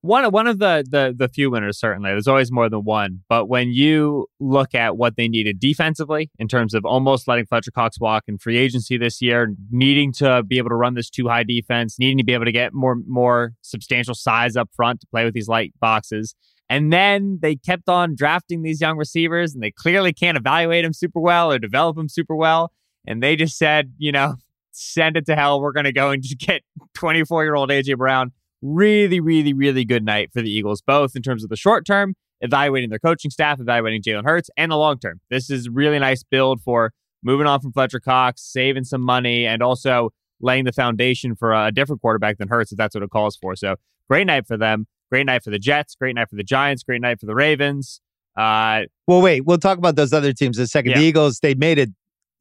One 0.02 0.32
one 0.32 0.48
of 0.48 0.60
the 0.60 0.86
the 0.90 1.14
the 1.16 1.28
few 1.28 1.52
winners 1.52 1.78
certainly. 1.78 2.12
There's 2.12 2.28
always 2.28 2.54
more 2.54 2.70
than 2.70 2.86
one, 2.86 3.24
but 3.28 3.50
when 3.50 3.72
you 3.72 4.28
look 4.40 4.74
at 4.74 4.96
what 4.96 5.18
they 5.18 5.28
needed 5.28 5.60
defensively 5.60 6.32
in 6.40 6.48
terms 6.48 6.74
of 6.74 6.86
almost 6.86 7.28
letting 7.28 7.46
Fletcher 7.46 7.72
Cox 7.72 8.00
walk 8.00 8.24
in 8.28 8.38
free 8.38 8.58
agency 8.58 8.98
this 8.98 9.22
year, 9.22 9.54
needing 9.70 10.14
to 10.14 10.42
be 10.44 10.58
able 10.58 10.70
to 10.70 10.76
run 10.76 10.94
this 10.94 11.10
two 11.10 11.28
high 11.28 11.44
defense, 11.44 12.00
needing 12.00 12.18
to 12.18 12.24
be 12.24 12.34
able 12.34 12.46
to 12.46 12.52
get 12.54 12.74
more 12.74 12.96
more 13.08 13.52
substantial 13.62 14.16
size 14.16 14.56
up 14.56 14.70
front 14.74 15.02
to 15.02 15.08
play 15.08 15.26
with 15.26 15.34
these 15.34 15.50
light 15.50 15.74
boxes. 15.82 16.34
And 16.70 16.94
then 16.94 17.40
they 17.42 17.56
kept 17.56 17.90
on 17.90 18.16
drafting 18.16 18.62
these 18.62 18.80
young 18.80 18.96
receivers, 18.96 19.54
and 19.54 19.62
they 19.62 19.72
clearly 19.72 20.14
can't 20.14 20.38
evaluate 20.38 20.86
them 20.86 20.94
super 20.94 21.20
well 21.20 21.52
or 21.52 21.60
develop 21.60 21.98
them 21.98 22.08
super 22.08 22.36
well. 22.36 22.72
And 23.06 23.22
they 23.22 23.36
just 23.36 23.58
said, 23.58 23.92
you 23.98 24.14
know, 24.14 24.36
send 24.72 25.18
it 25.18 25.26
to 25.26 25.36
hell. 25.36 25.60
We're 25.60 25.74
going 25.74 25.86
to 25.86 25.92
go 25.92 26.12
and 26.12 26.22
just 26.22 26.38
get 26.38 26.62
24 26.94 27.44
year 27.44 27.56
old 27.56 27.70
AJ 27.70 27.98
Brown 27.98 28.32
really, 28.62 29.20
really, 29.20 29.54
really 29.54 29.86
good 29.86 30.04
night 30.04 30.32
for 30.34 30.42
the 30.42 30.52
Eagles, 30.52 30.82
both 30.82 31.16
in 31.16 31.22
terms 31.22 31.44
of 31.44 31.50
the 31.50 31.56
short 31.56 31.86
term, 31.86 32.16
evaluating 32.42 32.90
their 32.90 33.00
coaching 33.00 33.32
staff, 33.32 33.60
evaluating 33.60 34.02
Jalen 34.02 34.26
Hurts, 34.26 34.50
and 34.58 34.72
the 34.72 34.78
long 34.78 35.00
term. 35.00 35.22
This 35.30 35.50
is 35.50 35.70
really 35.70 36.00
nice 36.00 36.24
build 36.24 36.62
for 36.62 36.92
moving 37.24 37.48
on 37.48 37.60
from 37.60 37.72
Fletcher 37.74 38.00
Cox, 38.00 38.42
saving 38.42 38.84
some 38.86 39.02
money, 39.02 39.46
and 39.46 39.62
also 39.62 40.10
laying 40.42 40.64
the 40.66 40.72
foundation 40.72 41.36
for 41.36 41.54
a 41.54 41.72
different 41.72 42.02
quarterback 42.02 42.38
than 42.38 42.48
Hurts, 42.48 42.72
if 42.72 42.78
that's 42.78 42.96
what 42.96 43.04
it 43.04 43.10
calls 43.10 43.36
for. 43.36 43.56
So 43.56 43.76
great 44.10 44.26
night 44.28 44.48
for 44.48 44.58
them. 44.58 44.88
Great 45.12 45.26
night 45.26 45.44
for 45.44 45.50
the 45.50 45.60
Jets. 45.60 45.96
Great 45.96 46.16
night 46.16 46.30
for 46.30 46.36
the 46.36 46.44
Giants. 46.44 46.84
Great 46.84 47.02
night 47.02 47.20
for 47.20 47.26
the 47.26 47.36
Ravens. 47.36 48.00
Uh, 48.38 48.84
well, 49.08 49.22
wait, 49.22 49.44
we'll 49.46 49.58
talk 49.58 49.78
about 49.78 49.96
those 49.96 50.14
other 50.14 50.32
teams 50.32 50.58
in 50.58 50.64
a 50.64 50.68
second. 50.68 50.92
Yeah. 50.92 51.00
The 51.00 51.04
Eagles, 51.04 51.40
they 51.40 51.56
made 51.56 51.80
a 51.80 51.88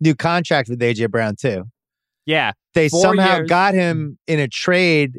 new 0.01 0.15
contract 0.15 0.69
with 0.69 0.79
AJ 0.81 1.11
Brown 1.11 1.35
too. 1.35 1.65
yeah, 2.27 2.53
They 2.75 2.89
somehow 2.89 3.39
years. 3.39 3.49
got 3.49 3.75
him 3.75 4.19
in 4.29 4.39
a 4.39 4.47
trade 4.47 5.19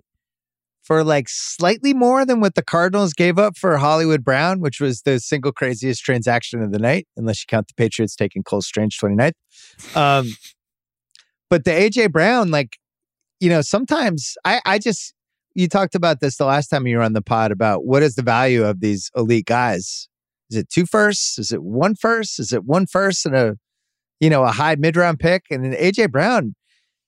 for 0.89 1.03
like 1.03 1.29
slightly 1.29 1.93
more 1.93 2.25
than 2.25 2.39
what 2.39 2.55
the 2.55 2.63
Cardinals 2.63 3.13
gave 3.13 3.37
up 3.37 3.55
for 3.55 3.77
Hollywood 3.77 4.23
Brown, 4.23 4.59
which 4.59 4.81
was 4.81 5.03
the 5.03 5.19
single 5.19 5.51
craziest 5.51 6.03
transaction 6.03 6.63
of 6.63 6.71
the 6.71 6.79
night, 6.79 7.07
unless 7.15 7.41
you 7.41 7.45
count 7.47 7.67
the 7.67 7.75
Patriots 7.75 8.15
taking 8.15 8.41
Cole 8.41 8.63
Strange 8.63 8.97
29th. 8.99 9.33
Um, 9.95 10.31
but 11.47 11.63
the 11.63 11.69
AJ 11.69 12.11
Brown, 12.11 12.49
like, 12.49 12.79
you 13.39 13.51
know, 13.51 13.61
sometimes 13.61 14.35
I, 14.43 14.61
I 14.65 14.79
just, 14.79 15.13
you 15.53 15.67
talked 15.67 15.93
about 15.93 16.21
this 16.21 16.37
the 16.37 16.45
last 16.45 16.69
time 16.69 16.87
you 16.87 16.97
were 16.97 17.03
on 17.03 17.13
the 17.13 17.21
pod 17.21 17.51
about 17.51 17.85
what 17.85 18.01
is 18.01 18.15
the 18.15 18.23
value 18.23 18.65
of 18.65 18.79
these 18.79 19.11
elite 19.15 19.45
guys? 19.45 20.07
Is 20.49 20.57
it 20.57 20.69
two 20.69 20.87
firsts? 20.87 21.37
Is 21.37 21.51
it 21.51 21.61
one 21.61 21.93
first? 21.93 22.39
Is 22.39 22.51
it 22.51 22.63
one 22.65 22.87
first 22.87 23.27
and 23.27 23.35
a, 23.35 23.57
you 24.19 24.31
know, 24.31 24.43
a 24.43 24.51
high 24.51 24.73
mid 24.73 24.97
round 24.97 25.19
pick? 25.19 25.43
And 25.51 25.63
then 25.63 25.73
AJ 25.73 26.09
Brown, 26.09 26.55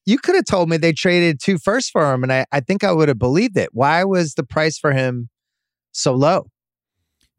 you 0.06 0.18
could 0.18 0.36
have 0.36 0.46
told 0.46 0.70
me 0.70 0.78
they 0.78 0.94
traded 0.94 1.40
two 1.44 1.58
firsts 1.58 1.90
for 1.90 2.14
him, 2.14 2.24
and 2.24 2.32
I, 2.32 2.46
I 2.52 2.60
think 2.60 2.84
I 2.84 2.92
would 2.92 3.08
have 3.08 3.20
believed 3.20 3.58
it. 3.58 3.70
Why 3.72 4.04
was 4.04 4.34
the 4.36 4.44
price 4.44 4.78
for 4.78 4.92
him 4.94 5.30
so 5.92 6.14
low? 6.14 6.48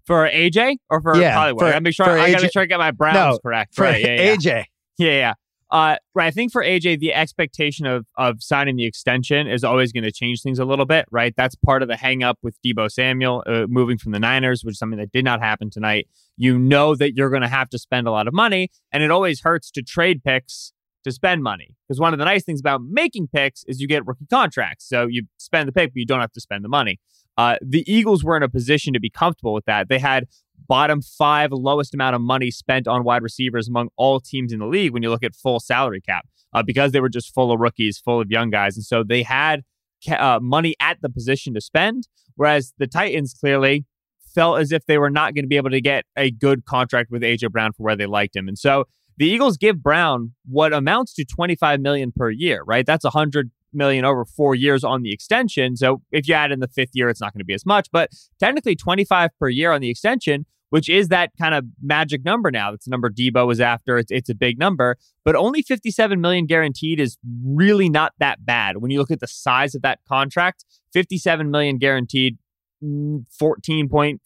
for 0.04 0.28
AJ 0.28 0.78
or 0.90 1.00
for 1.00 1.16
Yeah, 1.16 1.32
Hollywood. 1.32 1.60
for- 1.60 1.66
I 1.66 1.70
gotta 1.72 1.80
make 1.82 1.94
sure 1.94 2.06
for 2.06 2.12
I 2.12 2.30
gotta 2.32 2.38
AJ 2.38 2.42
make 2.42 2.52
sure 2.52 2.62
I 2.62 2.66
get 2.66 2.78
my 2.78 2.90
Browns 2.90 3.14
No, 3.14 3.38
correct. 3.38 3.74
For 3.74 3.82
right, 3.84 4.00
yeah, 4.02 4.14
yeah. 4.20 4.34
AJ. 4.36 4.64
Yeah, 4.98 5.10
yeah. 5.12 5.32
Uh, 5.70 5.96
right. 6.14 6.26
I 6.26 6.30
think 6.30 6.52
for 6.52 6.62
AJ, 6.62 6.98
the 7.00 7.14
expectation 7.14 7.86
of 7.86 8.04
of 8.18 8.42
signing 8.42 8.76
the 8.76 8.84
extension 8.84 9.46
is 9.46 9.64
always 9.64 9.90
going 9.92 10.04
to 10.04 10.12
change 10.12 10.42
things 10.42 10.58
a 10.58 10.64
little 10.64 10.84
bit, 10.84 11.06
right? 11.10 11.32
That's 11.36 11.54
part 11.54 11.82
of 11.82 11.88
the 11.88 11.96
hang 11.96 12.22
up 12.22 12.38
with 12.42 12.58
Deebo 12.66 12.90
Samuel 12.90 13.42
uh, 13.46 13.66
moving 13.68 13.96
from 13.96 14.12
the 14.12 14.18
Niners, 14.18 14.64
which 14.64 14.72
is 14.72 14.78
something 14.78 14.98
that 14.98 15.12
did 15.12 15.24
not 15.24 15.40
happen 15.40 15.70
tonight. 15.70 16.08
You 16.36 16.58
know 16.58 16.94
that 16.96 17.14
you're 17.16 17.30
going 17.30 17.42
to 17.42 17.48
have 17.48 17.70
to 17.70 17.78
spend 17.78 18.06
a 18.06 18.10
lot 18.10 18.28
of 18.28 18.34
money, 18.34 18.70
and 18.90 19.02
it 19.02 19.10
always 19.10 19.40
hurts 19.42 19.70
to 19.70 19.82
trade 19.82 20.22
picks 20.24 20.72
to 21.04 21.12
spend 21.12 21.42
money 21.42 21.76
because 21.86 22.00
one 22.00 22.12
of 22.12 22.18
the 22.18 22.24
nice 22.24 22.44
things 22.44 22.60
about 22.60 22.82
making 22.82 23.28
picks 23.28 23.64
is 23.64 23.80
you 23.80 23.88
get 23.88 24.06
rookie 24.06 24.26
contracts. 24.30 24.88
So 24.88 25.06
you 25.06 25.24
spend 25.38 25.68
the 25.68 25.72
pick, 25.72 25.90
but 25.90 25.96
you 25.96 26.06
don't 26.06 26.20
have 26.20 26.32
to 26.32 26.40
spend 26.40 26.64
the 26.64 26.68
money. 26.68 27.00
Uh, 27.36 27.56
the 27.62 27.84
Eagles 27.92 28.22
were 28.22 28.36
in 28.36 28.42
a 28.42 28.48
position 28.48 28.92
to 28.92 29.00
be 29.00 29.10
comfortable 29.10 29.54
with 29.54 29.64
that. 29.64 29.88
They 29.88 29.98
had 29.98 30.26
bottom 30.68 31.02
five 31.02 31.52
lowest 31.52 31.94
amount 31.94 32.14
of 32.14 32.20
money 32.20 32.50
spent 32.50 32.86
on 32.86 33.04
wide 33.04 33.22
receivers 33.22 33.68
among 33.68 33.88
all 33.96 34.20
teams 34.20 34.52
in 34.52 34.58
the 34.58 34.66
league 34.66 34.92
when 34.92 35.02
you 35.02 35.10
look 35.10 35.24
at 35.24 35.34
full 35.34 35.60
salary 35.60 36.00
cap 36.00 36.26
uh, 36.52 36.62
because 36.62 36.92
they 36.92 37.00
were 37.00 37.08
just 37.08 37.34
full 37.34 37.50
of 37.50 37.60
rookies, 37.60 37.98
full 37.98 38.20
of 38.20 38.30
young 38.30 38.50
guys. 38.50 38.76
And 38.76 38.84
so 38.84 39.02
they 39.02 39.22
had 39.22 39.62
ca- 40.06 40.36
uh, 40.36 40.40
money 40.40 40.74
at 40.80 40.98
the 41.00 41.08
position 41.08 41.54
to 41.54 41.60
spend, 41.60 42.08
whereas 42.36 42.74
the 42.78 42.86
Titans 42.86 43.34
clearly 43.34 43.86
felt 44.34 44.60
as 44.60 44.72
if 44.72 44.86
they 44.86 44.98
were 44.98 45.10
not 45.10 45.34
going 45.34 45.44
to 45.44 45.48
be 45.48 45.56
able 45.56 45.70
to 45.70 45.80
get 45.80 46.04
a 46.16 46.30
good 46.30 46.64
contract 46.64 47.10
with 47.10 47.22
AJ 47.22 47.50
Brown 47.50 47.72
for 47.72 47.82
where 47.82 47.96
they 47.96 48.06
liked 48.06 48.34
him. 48.34 48.48
And 48.48 48.58
so 48.58 48.84
the 49.16 49.28
Eagles 49.28 49.56
give 49.56 49.82
Brown 49.82 50.32
what 50.44 50.72
amounts 50.72 51.14
to 51.14 51.24
25 51.24 51.80
million 51.80 52.12
per 52.14 52.30
year, 52.30 52.62
right? 52.64 52.86
That's 52.86 53.04
100 53.04 53.50
million 53.72 54.04
over 54.04 54.24
4 54.24 54.54
years 54.54 54.84
on 54.84 55.02
the 55.02 55.12
extension. 55.12 55.76
So 55.76 56.02
if 56.10 56.28
you 56.28 56.34
add 56.34 56.52
in 56.52 56.60
the 56.60 56.68
5th 56.68 56.90
year 56.92 57.08
it's 57.08 57.20
not 57.20 57.32
going 57.32 57.40
to 57.40 57.44
be 57.44 57.54
as 57.54 57.64
much, 57.64 57.88
but 57.90 58.10
technically 58.38 58.76
25 58.76 59.30
per 59.38 59.48
year 59.48 59.72
on 59.72 59.80
the 59.80 59.90
extension, 59.90 60.46
which 60.70 60.88
is 60.88 61.08
that 61.08 61.30
kind 61.38 61.54
of 61.54 61.64
magic 61.82 62.24
number 62.24 62.50
now. 62.50 62.70
That's 62.70 62.86
the 62.86 62.90
number 62.90 63.10
Deebo 63.10 63.46
was 63.46 63.60
after. 63.60 63.98
It's 63.98 64.10
it's 64.10 64.30
a 64.30 64.34
big 64.34 64.58
number, 64.58 64.96
but 65.24 65.36
only 65.36 65.62
57 65.62 66.20
million 66.20 66.46
guaranteed 66.46 67.00
is 67.00 67.18
really 67.44 67.88
not 67.88 68.12
that 68.18 68.44
bad 68.44 68.78
when 68.78 68.90
you 68.90 68.98
look 68.98 69.10
at 69.10 69.20
the 69.20 69.26
size 69.26 69.74
of 69.74 69.82
that 69.82 70.00
contract. 70.08 70.64
57 70.92 71.50
million 71.50 71.78
guaranteed 71.78 72.38
14.15 72.82 74.18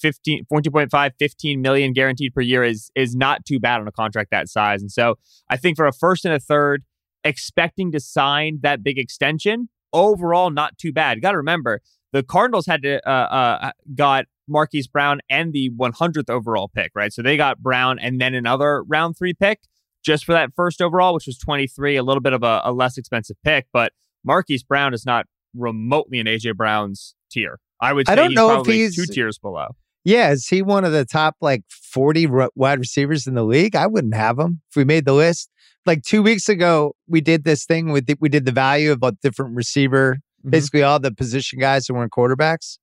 14.5 0.50 1.10
15 1.18 1.60
million 1.60 1.92
guaranteed 1.92 2.34
per 2.34 2.40
year 2.40 2.64
is 2.64 2.90
is 2.94 3.14
not 3.14 3.44
too 3.44 3.60
bad 3.60 3.80
on 3.80 3.88
a 3.88 3.92
contract 3.92 4.30
that 4.30 4.48
size. 4.48 4.80
And 4.80 4.90
so 4.90 5.16
i 5.50 5.56
think 5.56 5.76
for 5.76 5.86
a 5.86 5.92
first 5.92 6.24
and 6.24 6.34
a 6.34 6.40
third 6.40 6.84
expecting 7.24 7.92
to 7.92 8.00
sign 8.00 8.60
that 8.62 8.82
big 8.82 8.98
extension 8.98 9.68
overall 9.92 10.50
not 10.50 10.78
too 10.78 10.92
bad. 10.92 11.16
You 11.16 11.20
got 11.20 11.32
to 11.32 11.36
remember 11.36 11.80
the 12.12 12.22
cardinals 12.22 12.66
had 12.66 12.82
to 12.82 13.06
uh, 13.08 13.10
uh 13.10 13.70
got 13.94 14.24
marquise 14.48 14.86
brown 14.86 15.20
and 15.28 15.52
the 15.52 15.70
100th 15.70 16.30
overall 16.30 16.70
pick 16.74 16.92
right? 16.94 17.12
So 17.12 17.22
they 17.22 17.36
got 17.36 17.58
brown 17.58 17.98
and 17.98 18.20
then 18.20 18.34
another 18.34 18.82
round 18.84 19.18
three 19.18 19.34
pick 19.34 19.60
just 20.02 20.24
for 20.24 20.32
that 20.32 20.50
first 20.56 20.80
overall 20.80 21.12
which 21.12 21.26
was 21.26 21.36
23 21.38 21.96
a 21.96 22.02
little 22.02 22.22
bit 22.22 22.32
of 22.32 22.42
a, 22.42 22.62
a 22.64 22.72
less 22.72 22.96
expensive 22.96 23.36
pick 23.44 23.66
but 23.72 23.92
marquise 24.24 24.62
brown 24.62 24.94
is 24.94 25.04
not 25.04 25.26
remotely 25.54 26.18
in 26.18 26.26
aj 26.26 26.56
brown's 26.56 27.14
tier 27.30 27.58
I 27.80 27.92
would 27.92 28.06
say 28.06 28.12
I 28.12 28.16
don't 28.16 28.30
he's 28.30 28.36
know 28.36 28.60
if 28.60 28.66
he's- 28.66 28.94
two 28.94 29.06
tiers 29.06 29.38
below. 29.38 29.68
Yeah, 30.04 30.30
is 30.30 30.46
he 30.46 30.62
one 30.62 30.84
of 30.84 30.92
the 30.92 31.04
top 31.04 31.34
like 31.40 31.64
40 31.68 32.28
r- 32.28 32.50
wide 32.54 32.78
receivers 32.78 33.26
in 33.26 33.34
the 33.34 33.42
league? 33.44 33.74
I 33.74 33.88
wouldn't 33.88 34.14
have 34.14 34.38
him 34.38 34.62
if 34.70 34.76
we 34.76 34.84
made 34.84 35.04
the 35.04 35.12
list. 35.12 35.50
Like 35.84 36.02
two 36.02 36.22
weeks 36.22 36.48
ago, 36.48 36.94
we 37.08 37.20
did 37.20 37.42
this 37.42 37.64
thing 37.64 37.90
with 37.90 38.06
the, 38.06 38.16
we 38.20 38.28
did 38.28 38.44
the 38.44 38.52
value 38.52 38.92
of 38.92 39.02
a 39.02 39.12
different 39.20 39.56
receiver, 39.56 40.18
Mhm. 40.46 40.50
basically 40.52 40.82
all 40.84 41.00
the 41.00 41.10
position 41.12 41.58
guys 41.58 41.88
who 41.88 41.94
weren't 41.94 42.12
quarterbacks. 42.12 42.78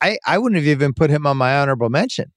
I 0.00 0.18
I 0.26 0.38
wouldn't 0.38 0.56
have 0.60 0.66
even 0.68 0.94
put 0.94 1.10
him 1.10 1.26
on 1.26 1.36
my 1.36 1.56
honorable 1.58 1.90
mention. 1.90 2.32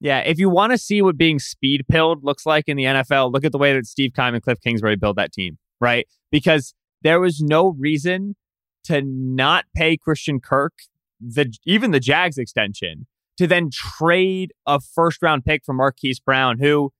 Yeah, 0.00 0.18
if 0.18 0.38
you 0.38 0.50
want 0.50 0.72
to 0.72 0.78
see 0.78 1.00
what 1.00 1.16
being 1.16 1.38
speed 1.38 1.84
pilled 1.88 2.24
looks 2.24 2.44
like 2.44 2.64
in 2.68 2.76
the 2.76 2.84
NFL, 2.84 3.32
look 3.32 3.44
at 3.44 3.52
the 3.52 3.58
way 3.58 3.72
that 3.72 3.86
Steve 3.86 4.12
Keim 4.14 4.34
and 4.34 4.42
Cliff 4.42 4.60
Kingsbury 4.60 4.96
built 4.96 5.16
that 5.16 5.32
team, 5.32 5.56
right? 5.80 6.06
Because 6.30 6.74
there 7.02 7.20
was 7.20 7.40
no 7.40 7.68
reason 7.78 8.36
to 8.84 9.00
not 9.02 9.64
pay 9.76 9.96
Christian 9.96 10.40
Kirk 10.40 10.72
the 11.22 11.52
even 11.64 11.90
the 11.92 12.00
Jags 12.00 12.38
extension 12.38 13.06
to 13.38 13.46
then 13.46 13.70
trade 13.70 14.52
a 14.66 14.80
first 14.80 15.22
round 15.22 15.44
pick 15.44 15.64
for 15.64 15.72
Marquise 15.72 16.20
Brown, 16.20 16.58
who 16.58 16.92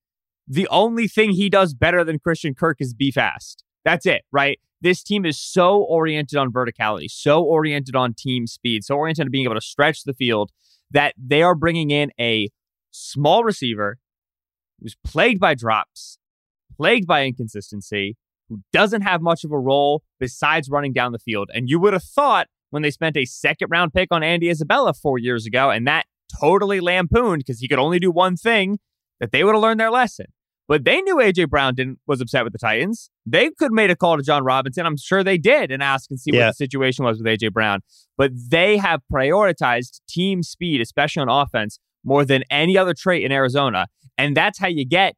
the 0.46 0.68
only 0.68 1.08
thing 1.08 1.32
he 1.32 1.48
does 1.48 1.74
better 1.74 2.04
than 2.04 2.18
Christian 2.18 2.54
Kirk 2.54 2.78
is 2.80 2.94
be 2.94 3.10
fast. 3.10 3.64
That's 3.84 4.06
it, 4.06 4.22
right? 4.32 4.58
This 4.80 5.02
team 5.02 5.24
is 5.24 5.38
so 5.38 5.82
oriented 5.82 6.38
on 6.38 6.52
verticality, 6.52 7.08
so 7.08 7.42
oriented 7.42 7.94
on 7.94 8.14
team 8.14 8.46
speed, 8.46 8.84
so 8.84 8.96
oriented 8.96 9.26
on 9.26 9.30
being 9.30 9.44
able 9.44 9.54
to 9.54 9.60
stretch 9.60 10.02
the 10.04 10.14
field 10.14 10.50
that 10.90 11.14
they 11.16 11.42
are 11.42 11.54
bringing 11.54 11.90
in 11.90 12.10
a 12.18 12.48
small 12.90 13.44
receiver 13.44 13.98
who's 14.80 14.96
plagued 15.04 15.40
by 15.40 15.54
drops, 15.54 16.18
plagued 16.76 17.06
by 17.06 17.24
inconsistency, 17.24 18.16
who 18.48 18.60
doesn't 18.72 19.02
have 19.02 19.22
much 19.22 19.44
of 19.44 19.52
a 19.52 19.58
role 19.58 20.02
besides 20.18 20.68
running 20.68 20.92
down 20.92 21.12
the 21.12 21.18
field. 21.18 21.50
And 21.54 21.68
you 21.68 21.78
would 21.78 21.92
have 21.92 22.02
thought 22.02 22.48
when 22.72 22.82
they 22.82 22.90
spent 22.90 23.16
a 23.16 23.24
second 23.24 23.68
round 23.70 23.92
pick 23.94 24.08
on 24.10 24.22
Andy 24.22 24.50
Isabella 24.50 24.92
four 24.94 25.18
years 25.18 25.46
ago, 25.46 25.70
and 25.70 25.86
that 25.86 26.06
totally 26.40 26.80
lampooned 26.80 27.40
because 27.46 27.60
he 27.60 27.68
could 27.68 27.78
only 27.78 27.98
do 27.98 28.10
one 28.10 28.36
thing, 28.36 28.78
that 29.20 29.30
they 29.30 29.44
would 29.44 29.54
have 29.54 29.62
learned 29.62 29.78
their 29.78 29.90
lesson. 29.90 30.26
But 30.68 30.84
they 30.84 31.02
knew 31.02 31.16
AJ 31.16 31.50
Brown 31.50 31.74
didn't 31.74 31.98
was 32.06 32.20
upset 32.20 32.44
with 32.44 32.52
the 32.54 32.58
Titans. 32.58 33.10
They 33.26 33.50
could 33.50 33.66
have 33.66 33.72
made 33.72 33.90
a 33.90 33.96
call 33.96 34.16
to 34.16 34.22
Jon 34.22 34.42
Robinson. 34.42 34.86
I'm 34.86 34.96
sure 34.96 35.22
they 35.22 35.36
did 35.36 35.70
and 35.70 35.82
ask 35.82 36.10
and 36.10 36.18
see 36.18 36.30
Yeah. 36.32 36.46
what 36.46 36.50
the 36.50 36.54
situation 36.54 37.04
was 37.04 37.18
with 37.18 37.26
AJ 37.26 37.52
Brown. 37.52 37.80
But 38.16 38.32
they 38.48 38.78
have 38.78 39.00
prioritized 39.12 40.00
team 40.08 40.42
speed, 40.42 40.80
especially 40.80 41.20
on 41.22 41.28
offense, 41.28 41.78
more 42.04 42.24
than 42.24 42.42
any 42.50 42.78
other 42.78 42.94
trait 42.94 43.22
in 43.24 43.32
Arizona. 43.32 43.86
And 44.16 44.36
that's 44.36 44.58
how 44.58 44.68
you 44.68 44.84
get 44.86 45.14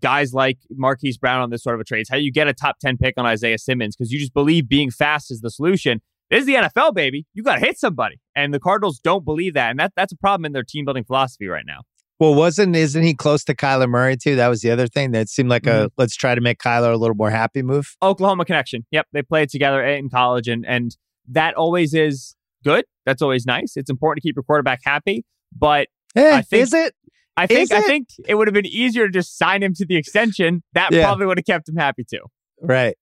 guys 0.00 0.32
like 0.32 0.58
Marquise 0.70 1.18
Brown 1.18 1.40
on 1.42 1.50
this 1.50 1.62
sort 1.62 1.74
of 1.74 1.80
a 1.80 1.84
trade. 1.84 2.00
It's 2.00 2.10
how 2.10 2.16
you 2.16 2.32
get 2.32 2.48
a 2.48 2.54
top 2.54 2.78
10 2.80 2.96
pick 2.96 3.14
on 3.16 3.26
Isaiah 3.26 3.58
Simmons 3.58 3.94
because 3.96 4.10
you 4.12 4.18
just 4.18 4.34
believe 4.34 4.68
being 4.68 4.90
fast 4.90 5.30
is 5.30 5.40
the 5.40 5.50
solution. 5.50 6.00
This 6.34 6.40
is 6.40 6.46
the 6.46 6.54
NFL, 6.54 6.94
baby. 6.94 7.26
You 7.32 7.42
got 7.44 7.54
to 7.56 7.60
hit 7.60 7.78
somebody. 7.78 8.20
And 8.34 8.52
the 8.52 8.58
Cardinals 8.58 8.98
don't 8.98 9.24
believe 9.24 9.54
that. 9.54 9.70
And 9.70 9.78
that, 9.78 9.92
that's 9.96 10.12
a 10.12 10.16
problem 10.16 10.44
in 10.44 10.52
their 10.52 10.64
team 10.64 10.84
building 10.84 11.04
philosophy 11.04 11.46
right 11.46 11.64
now. 11.64 11.82
Well, 12.18 12.34
wasn't 12.34 12.74
isn't 12.76 13.02
he 13.02 13.14
close 13.14 13.44
to 13.44 13.54
Kyler 13.54 13.88
Murray 13.88 14.16
too? 14.16 14.34
That 14.36 14.48
was 14.48 14.60
the 14.60 14.70
other 14.70 14.86
thing 14.86 15.12
that 15.12 15.28
seemed 15.28 15.48
like 15.48 15.66
a 15.66 15.90
let's 15.96 16.14
try 16.16 16.34
to 16.34 16.40
make 16.40 16.58
Kyler 16.58 16.92
a 16.92 16.96
little 16.96 17.16
more 17.16 17.30
happy 17.30 17.62
move. 17.62 17.96
Oklahoma 18.02 18.44
connection. 18.44 18.86
Yep, 18.92 19.08
they 19.12 19.22
played 19.22 19.48
together 19.48 19.84
in 19.84 20.08
college, 20.10 20.46
and 20.48 20.64
and 20.64 20.96
that 21.28 21.54
always 21.54 21.92
is 21.92 22.36
good. 22.62 22.84
That's 23.04 23.20
always 23.20 23.46
nice. 23.46 23.76
It's 23.76 23.90
important 23.90 24.22
to 24.22 24.28
keep 24.28 24.36
your 24.36 24.44
quarterback 24.44 24.80
happy. 24.84 25.24
But 25.56 25.88
Eh, 26.16 26.36
I 26.36 26.42
think- 26.42 26.62
is 26.62 26.72
it? 26.72 26.94
I 27.36 27.48
think 27.48 27.60
Is 27.62 27.72
I 27.72 27.80
think 27.80 28.06
it 28.28 28.36
would 28.36 28.46
have 28.46 28.54
been 28.54 28.64
easier 28.66 29.06
to 29.06 29.12
just 29.12 29.36
sign 29.36 29.62
him 29.64 29.74
to 29.74 29.84
the 29.84 29.96
extension. 29.96 30.62
That 30.72 30.92
Yeah. 30.92 31.02
probably 31.04 31.26
would 31.26 31.38
have 31.38 31.46
kept 31.46 31.68
him 31.68 31.76
happy 31.76 32.04
too. 32.04 32.20
Right. 32.62 32.96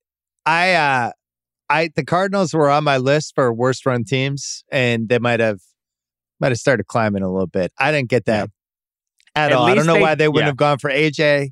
I 0.47 0.73
uh 0.73 1.13
I 1.73 1.91
the 1.97 2.05
Cardinals 2.05 2.53
were 2.53 2.69
on 2.71 2.85
my 2.85 2.99
list 2.99 3.33
for 3.35 3.53
worst 3.53 3.87
run 3.87 4.05
teams 4.05 4.63
and 4.71 5.09
they 5.09 5.19
might 5.19 5.41
have 5.41 5.61
might 6.41 6.51
have 6.51 6.59
started 6.59 6.87
climbing 6.87 7.23
a 7.23 7.31
little 7.33 7.47
bit. 7.47 7.73
I 7.79 7.91
didn't 7.93 8.11
get 8.11 8.27
that 8.27 8.51
at, 9.35 9.51
At 9.51 9.57
all. 9.57 9.65
I 9.67 9.75
don't 9.75 9.87
know 9.87 9.95
they- 9.95 10.01
why 10.01 10.15
they 10.15 10.29
wouldn't 10.29 10.43
yeah. 10.45 10.51
have 10.51 10.57
gone 10.57 10.79
for 10.79 10.91
AJ. 10.91 11.51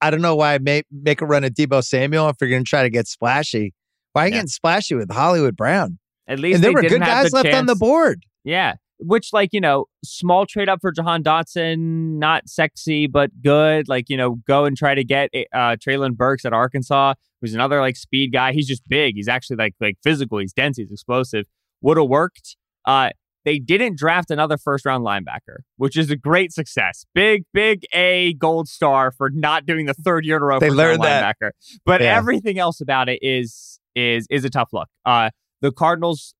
I 0.00 0.10
don't 0.10 0.22
know 0.22 0.36
why 0.36 0.58
make 0.58 0.86
make 0.90 1.20
a 1.20 1.26
run 1.26 1.44
at 1.44 1.54
Deebo 1.54 1.84
Samuel 1.84 2.28
if 2.28 2.36
you're 2.40 2.48
going 2.50 2.64
to 2.64 2.68
try 2.68 2.82
to 2.82 2.90
get 2.90 3.06
splashy. 3.08 3.74
Why 4.12 4.22
are 4.22 4.26
you 4.26 4.30
Yeah. 4.30 4.36
getting 4.38 4.48
splashy 4.48 4.94
with 4.94 5.10
Hollywood 5.12 5.56
Brown? 5.56 5.98
At 6.26 6.38
least 6.38 6.56
And 6.56 6.64
there 6.64 6.70
they 6.70 6.74
were 6.74 6.82
good 6.88 7.00
guys 7.00 7.32
left 7.32 7.52
on 7.52 7.66
the 7.66 7.74
board. 7.74 8.22
Yeah. 8.44 8.74
Which, 9.00 9.32
like, 9.32 9.50
you 9.52 9.60
know, 9.60 9.86
small 10.04 10.44
trade 10.44 10.68
up 10.68 10.80
for 10.80 10.90
Jahan 10.90 11.22
Dotson, 11.22 12.18
not 12.18 12.48
sexy, 12.48 13.06
but 13.06 13.30
good. 13.42 13.88
Like, 13.88 14.08
you 14.08 14.16
know, 14.16 14.36
go 14.46 14.64
and 14.64 14.76
try 14.76 14.94
to 14.94 15.04
get 15.04 15.30
uh, 15.52 15.76
Treylon 15.76 16.16
Burks 16.16 16.44
at 16.44 16.52
Arkansas, 16.52 17.14
who's 17.40 17.54
another, 17.54 17.80
like, 17.80 17.96
speed 17.96 18.32
guy. 18.32 18.52
He's 18.52 18.66
just 18.66 18.82
big. 18.88 19.14
He's 19.14 19.28
actually, 19.28 19.56
like, 19.56 19.74
like 19.80 19.98
physical. 20.02 20.38
He's 20.38 20.52
dense. 20.52 20.78
He's 20.78 20.90
explosive. 20.90 21.46
Would 21.80 21.96
have 21.96 22.08
worked. 22.08 22.56
Uh, 22.84 23.10
they 23.44 23.58
didn't 23.60 23.96
draft 23.96 24.30
another 24.32 24.58
first 24.58 24.84
round 24.84 25.04
linebacker, 25.06 25.58
which 25.76 25.96
is 25.96 26.10
a 26.10 26.16
great 26.16 26.52
success. 26.52 27.06
Big, 27.14 27.44
big 27.54 27.84
A 27.94 28.34
gold 28.34 28.68
star 28.68 29.12
for 29.12 29.30
not 29.30 29.64
doing 29.64 29.86
the 29.86 29.94
third 29.94 30.24
year 30.26 30.36
in 30.36 30.42
a 30.42 30.46
row 30.46 30.58
They 30.58 30.70
learned 30.70 31.02
that. 31.04 31.36
linebacker. 31.40 31.50
But 31.86 32.00
Yeah. 32.00 32.16
everything 32.16 32.58
else 32.58 32.80
about 32.80 33.08
it 33.08 33.20
is 33.22 33.78
is 33.94 34.26
is 34.28 34.44
a 34.44 34.50
tough 34.50 34.68
look. 34.72 34.88
Uh, 35.06 35.30
the 35.62 35.72
Cardinals 35.72 36.34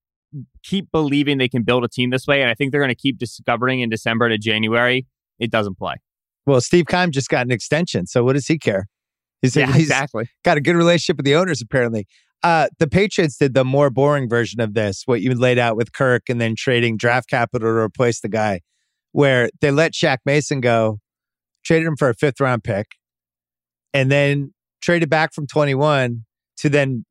keep 0.63 0.91
believing 0.91 1.37
they 1.37 1.49
can 1.49 1.63
build 1.63 1.83
a 1.83 1.87
team 1.87 2.09
this 2.09 2.27
way, 2.27 2.41
and 2.41 2.49
I 2.49 2.53
think 2.53 2.71
they're 2.71 2.81
going 2.81 2.89
to 2.89 2.95
keep 2.95 3.17
discovering 3.17 3.79
in 3.81 3.89
December 3.89 4.29
to 4.29 4.37
January 4.37 5.05
it 5.39 5.51
doesn't 5.51 5.77
play. 5.77 5.95
Well, 6.45 6.61
Steve 6.61 6.85
Keim 6.87 7.11
just 7.11 7.29
got 7.29 7.45
an 7.45 7.51
extension, 7.51 8.07
so 8.07 8.23
what 8.23 8.33
does 8.33 8.47
he 8.47 8.57
care? 8.57 8.87
He's, 9.41 9.55
Yeah, 9.55 9.67
he's 9.67 9.83
exactly. 9.83 10.29
got 10.43 10.57
a 10.57 10.61
good 10.61 10.75
relationship 10.75 11.17
with 11.17 11.25
the 11.25 11.35
owners, 11.35 11.61
apparently. 11.61 12.07
Uh, 12.41 12.67
the 12.79 12.87
Patriots 12.87 13.37
did 13.37 13.53
the 13.53 13.65
more 13.65 13.89
boring 13.89 14.29
version 14.29 14.61
of 14.61 14.73
this, 14.73 15.03
what 15.05 15.21
you 15.21 15.33
laid 15.33 15.59
out 15.59 15.75
with 15.75 15.91
Kirk 15.91 16.23
and 16.29 16.39
then 16.39 16.55
trading 16.55 16.97
draft 16.97 17.29
capital 17.29 17.67
to 17.67 17.73
replace 17.73 18.21
the 18.21 18.29
guy, 18.29 18.61
where 19.11 19.49
they 19.61 19.71
let 19.71 19.93
Shaq 19.93 20.19
Mason 20.25 20.61
go, 20.61 20.99
traded 21.65 21.87
him 21.87 21.97
for 21.97 22.09
a 22.09 22.13
fifth 22.13 22.39
round 22.39 22.63
pick, 22.63 22.87
and 23.93 24.11
then 24.11 24.53
traded 24.81 25.09
back 25.09 25.33
from 25.33 25.47
21 25.47 26.25
to 26.57 26.69
then 26.69 27.05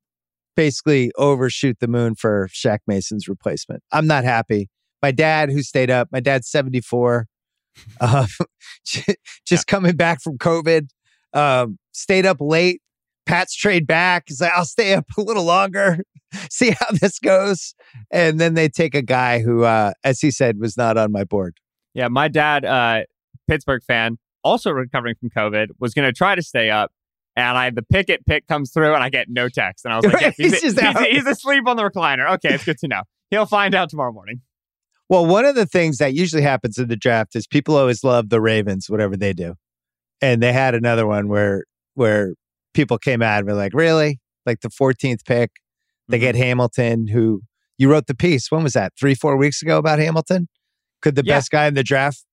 basically 0.58 1.12
overshoot 1.16 1.78
the 1.78 1.86
moon 1.86 2.16
for 2.16 2.48
Shaq 2.52 2.80
Mason's 2.88 3.28
replacement. 3.28 3.80
I'm 3.92 4.08
not 4.08 4.24
happy. 4.24 4.68
My 5.00 5.12
dad, 5.12 5.52
who 5.52 5.62
stayed 5.62 5.88
up, 5.88 6.08
my 6.10 6.18
dad's 6.18 6.50
74, 6.50 7.28
uh, 8.00 8.26
just 9.46 9.68
coming 9.68 9.94
back 9.94 10.20
from 10.20 10.36
COVID, 10.36 10.88
um, 11.32 11.78
stayed 11.92 12.26
up 12.26 12.38
late. 12.40 12.82
Pat's 13.24 13.54
trade 13.54 13.86
back. 13.86 14.24
He's 14.26 14.40
like, 14.40 14.50
I'll 14.52 14.64
stay 14.64 14.94
up 14.94 15.06
a 15.16 15.20
little 15.20 15.44
longer, 15.44 16.00
see 16.50 16.70
how 16.70 16.86
this 17.00 17.20
goes. 17.20 17.76
And 18.10 18.40
then 18.40 18.54
they 18.54 18.68
take 18.68 18.96
a 18.96 19.02
guy 19.02 19.38
who, 19.38 19.62
uh, 19.62 19.92
as 20.02 20.20
he 20.20 20.32
said, 20.32 20.58
was 20.58 20.76
not 20.76 20.98
on 20.98 21.12
my 21.12 21.22
board. 21.22 21.58
Yeah, 21.94 22.08
my 22.08 22.26
dad, 22.26 22.64
uh, 22.64 23.02
Pittsburgh 23.46 23.82
fan, 23.86 24.18
also 24.42 24.72
recovering 24.72 25.14
from 25.20 25.30
COVID, 25.30 25.68
was 25.78 25.94
going 25.94 26.08
to 26.08 26.12
try 26.12 26.34
to 26.34 26.42
stay 26.42 26.68
up. 26.68 26.90
And 27.38 27.56
I 27.56 27.70
the 27.70 27.82
picket 27.82 28.26
pick 28.26 28.46
comes 28.48 28.72
through, 28.72 28.94
and 28.94 29.02
I 29.02 29.10
get 29.10 29.28
no 29.28 29.48
text. 29.48 29.84
And 29.84 29.94
I 29.94 29.96
was 29.98 30.06
like, 30.06 30.20
yeah, 30.20 30.30
he's, 30.36 30.60
He's 30.60 30.78
he's- 30.78 31.06
he's 31.10 31.26
asleep 31.26 31.68
on 31.68 31.76
the 31.76 31.84
recliner. 31.84 32.28
Okay, 32.34 32.52
it's 32.54 32.64
good 32.64 32.78
to 32.78 32.88
know. 32.88 33.02
He'll 33.30 33.46
find 33.46 33.74
out 33.74 33.90
tomorrow 33.90 34.10
morning. 34.12 34.40
Well, 35.08 35.24
one 35.24 35.44
of 35.44 35.54
the 35.54 35.64
things 35.66 35.98
that 35.98 36.14
usually 36.14 36.42
happens 36.42 36.78
in 36.78 36.88
the 36.88 36.96
draft 36.96 37.36
is 37.36 37.46
people 37.46 37.76
always 37.76 38.02
love 38.02 38.28
the 38.28 38.40
Ravens, 38.40 38.90
whatever 38.90 39.16
they 39.16 39.32
do. 39.32 39.54
And 40.20 40.42
they 40.42 40.52
had 40.52 40.74
another 40.74 41.06
one 41.06 41.28
where 41.28 41.64
where 41.94 42.34
people 42.74 42.98
came 42.98 43.22
out 43.22 43.38
and 43.38 43.46
were 43.46 43.54
like, 43.54 43.72
really? 43.72 44.18
Like 44.44 44.60
the 44.60 44.68
14th 44.68 45.24
pick, 45.26 45.50
they 46.08 46.18
Mhm. 46.18 46.20
get 46.20 46.34
Hamilton, 46.34 47.06
who 47.08 47.42
you 47.78 47.90
wrote 47.90 48.06
the 48.06 48.14
piece. 48.14 48.50
When 48.50 48.62
was 48.64 48.72
that? 48.72 48.92
Three, 48.98 49.14
four 49.14 49.36
weeks 49.36 49.62
ago 49.62 49.78
about 49.78 49.98
Hamilton? 50.00 50.48
Could 51.02 51.14
the 51.14 51.22
Yeah. 51.24 51.36
best 51.36 51.50
guy 51.52 51.66
in 51.66 51.74
the 51.74 51.84
draft 51.84 52.24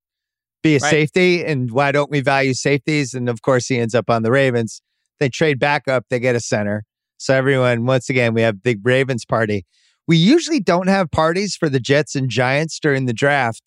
be 0.63 0.75
a 0.75 0.79
Right. 0.79 0.89
safety? 0.89 1.45
And 1.45 1.69
why 1.71 1.91
don't 1.91 2.09
we 2.09 2.21
value 2.21 2.53
safeties? 2.55 3.13
And 3.13 3.29
of 3.29 3.41
course, 3.43 3.67
he 3.67 3.77
ends 3.77 3.93
up 3.93 4.09
on 4.09 4.23
the 4.23 4.31
Ravens. 4.31 4.81
They 5.19 5.29
trade 5.29 5.59
back 5.59 5.87
up, 5.87 6.05
they 6.09 6.19
get 6.19 6.35
a 6.35 6.39
center. 6.39 6.83
So 7.17 7.33
everyone, 7.33 7.85
once 7.85 8.09
again, 8.09 8.33
we 8.33 8.41
have 8.41 8.61
big 8.61 8.79
Ravens 8.85 9.25
party. 9.25 9.65
We 10.07 10.17
usually 10.17 10.59
don't 10.59 10.87
have 10.87 11.09
parties 11.11 11.55
for 11.55 11.69
the 11.69 11.79
Jets 11.79 12.15
and 12.15 12.29
Giants 12.29 12.79
during 12.79 13.05
the 13.05 13.13
draft. 13.13 13.61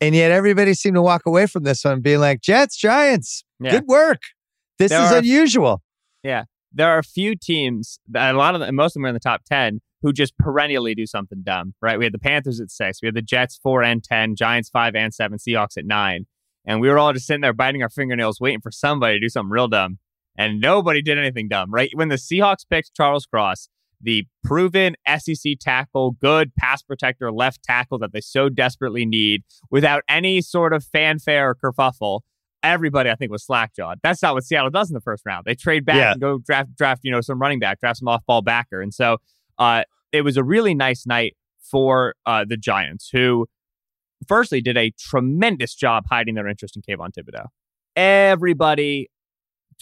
And 0.00 0.14
yet 0.14 0.30
everybody 0.30 0.74
seemed 0.74 0.96
to 0.96 1.02
walk 1.02 1.22
away 1.26 1.46
from 1.46 1.62
this 1.62 1.84
one 1.84 2.00
being 2.02 2.20
like, 2.20 2.40
Jets, 2.42 2.76
Giants, 2.76 3.44
Yeah. 3.60 3.70
good 3.70 3.86
work. 3.86 4.20
This 4.78 4.90
There 4.90 5.02
is 5.04 5.12
are- 5.12 5.18
unusual. 5.18 5.82
Yeah. 6.22 6.44
There 6.72 6.88
are 6.88 6.98
a 6.98 7.02
few 7.04 7.34
teams 7.36 7.98
that 8.08 8.34
a 8.34 8.38
lot 8.38 8.54
of 8.54 8.60
them, 8.60 8.74
most 8.74 8.90
of 8.90 8.94
them 9.00 9.06
are 9.06 9.08
in 9.08 9.14
the 9.14 9.20
top 9.20 9.42
10 9.46 9.80
who 10.02 10.12
just 10.12 10.36
perennially 10.36 10.94
do 10.94 11.06
something 11.06 11.38
dumb, 11.42 11.72
right? 11.80 11.98
We 11.98 12.04
had 12.04 12.12
the 12.12 12.18
Panthers 12.18 12.60
at 12.60 12.70
six, 12.70 13.00
we 13.00 13.06
had 13.06 13.14
the 13.14 13.22
Jets 13.22 13.58
four 13.62 13.82
and 13.82 14.04
10, 14.04 14.36
Giants 14.36 14.68
five 14.68 14.94
and 14.94 15.14
seven, 15.14 15.38
Seahawks 15.38 15.78
at 15.78 15.86
nine. 15.86 16.26
And 16.66 16.80
we 16.82 16.88
were 16.88 16.98
all 16.98 17.12
just 17.14 17.26
sitting 17.26 17.40
there 17.40 17.54
biting 17.54 17.82
our 17.82 17.88
fingernails, 17.88 18.38
waiting 18.40 18.60
for 18.60 18.70
somebody 18.70 19.14
to 19.14 19.20
do 19.20 19.28
something 19.30 19.50
real 19.50 19.68
dumb. 19.68 19.98
And 20.38 20.60
nobody 20.60 21.02
did 21.02 21.18
anything 21.18 21.48
dumb, 21.48 21.70
right? 21.72 21.90
When 21.94 22.08
the 22.08 22.16
Seahawks 22.16 22.66
picked 22.68 22.94
Charles 22.94 23.26
Cross, 23.26 23.68
the 24.00 24.26
proven 24.44 24.94
SEC 25.18 25.54
tackle, 25.60 26.12
good 26.12 26.54
pass 26.56 26.82
protector, 26.82 27.32
left 27.32 27.62
tackle 27.62 27.98
that 28.00 28.12
they 28.12 28.20
so 28.20 28.48
desperately 28.48 29.06
need, 29.06 29.42
without 29.70 30.02
any 30.08 30.42
sort 30.42 30.72
of 30.74 30.84
fanfare 30.84 31.50
or 31.50 31.54
kerfuffle, 31.54 32.20
everybody 32.62 33.08
I 33.10 33.14
think 33.14 33.30
was 33.30 33.46
slackjawed. 33.46 33.96
That's 34.02 34.22
not 34.22 34.34
what 34.34 34.44
Seattle 34.44 34.70
does 34.70 34.90
in 34.90 34.94
the 34.94 35.00
first 35.00 35.24
round. 35.24 35.44
They 35.46 35.54
trade 35.54 35.84
back 35.86 35.96
Yeah. 35.96 36.12
and 36.12 36.20
go 36.20 36.38
draft 36.38 36.76
draft 36.76 37.00
you 37.04 37.10
know 37.10 37.20
some 37.22 37.40
running 37.40 37.58
back, 37.58 37.80
draft 37.80 37.98
some 37.98 38.08
off 38.08 38.24
ball 38.26 38.42
backer, 38.42 38.82
and 38.82 38.92
so 38.92 39.16
uh, 39.58 39.84
it 40.12 40.22
was 40.22 40.36
a 40.36 40.44
really 40.44 40.74
nice 40.74 41.06
night 41.06 41.34
for 41.62 42.14
uh, 42.26 42.44
the 42.46 42.56
Giants, 42.58 43.08
who 43.12 43.46
firstly, 44.28 44.60
did 44.60 44.76
a 44.76 44.90
tremendous 44.98 45.74
job 45.74 46.04
hiding 46.10 46.34
their 46.34 46.48
interest 46.48 46.76
in 46.76 46.82
Kayvon 46.82 47.10
Thibodeaux. 47.14 47.46
Everybody 47.94 49.08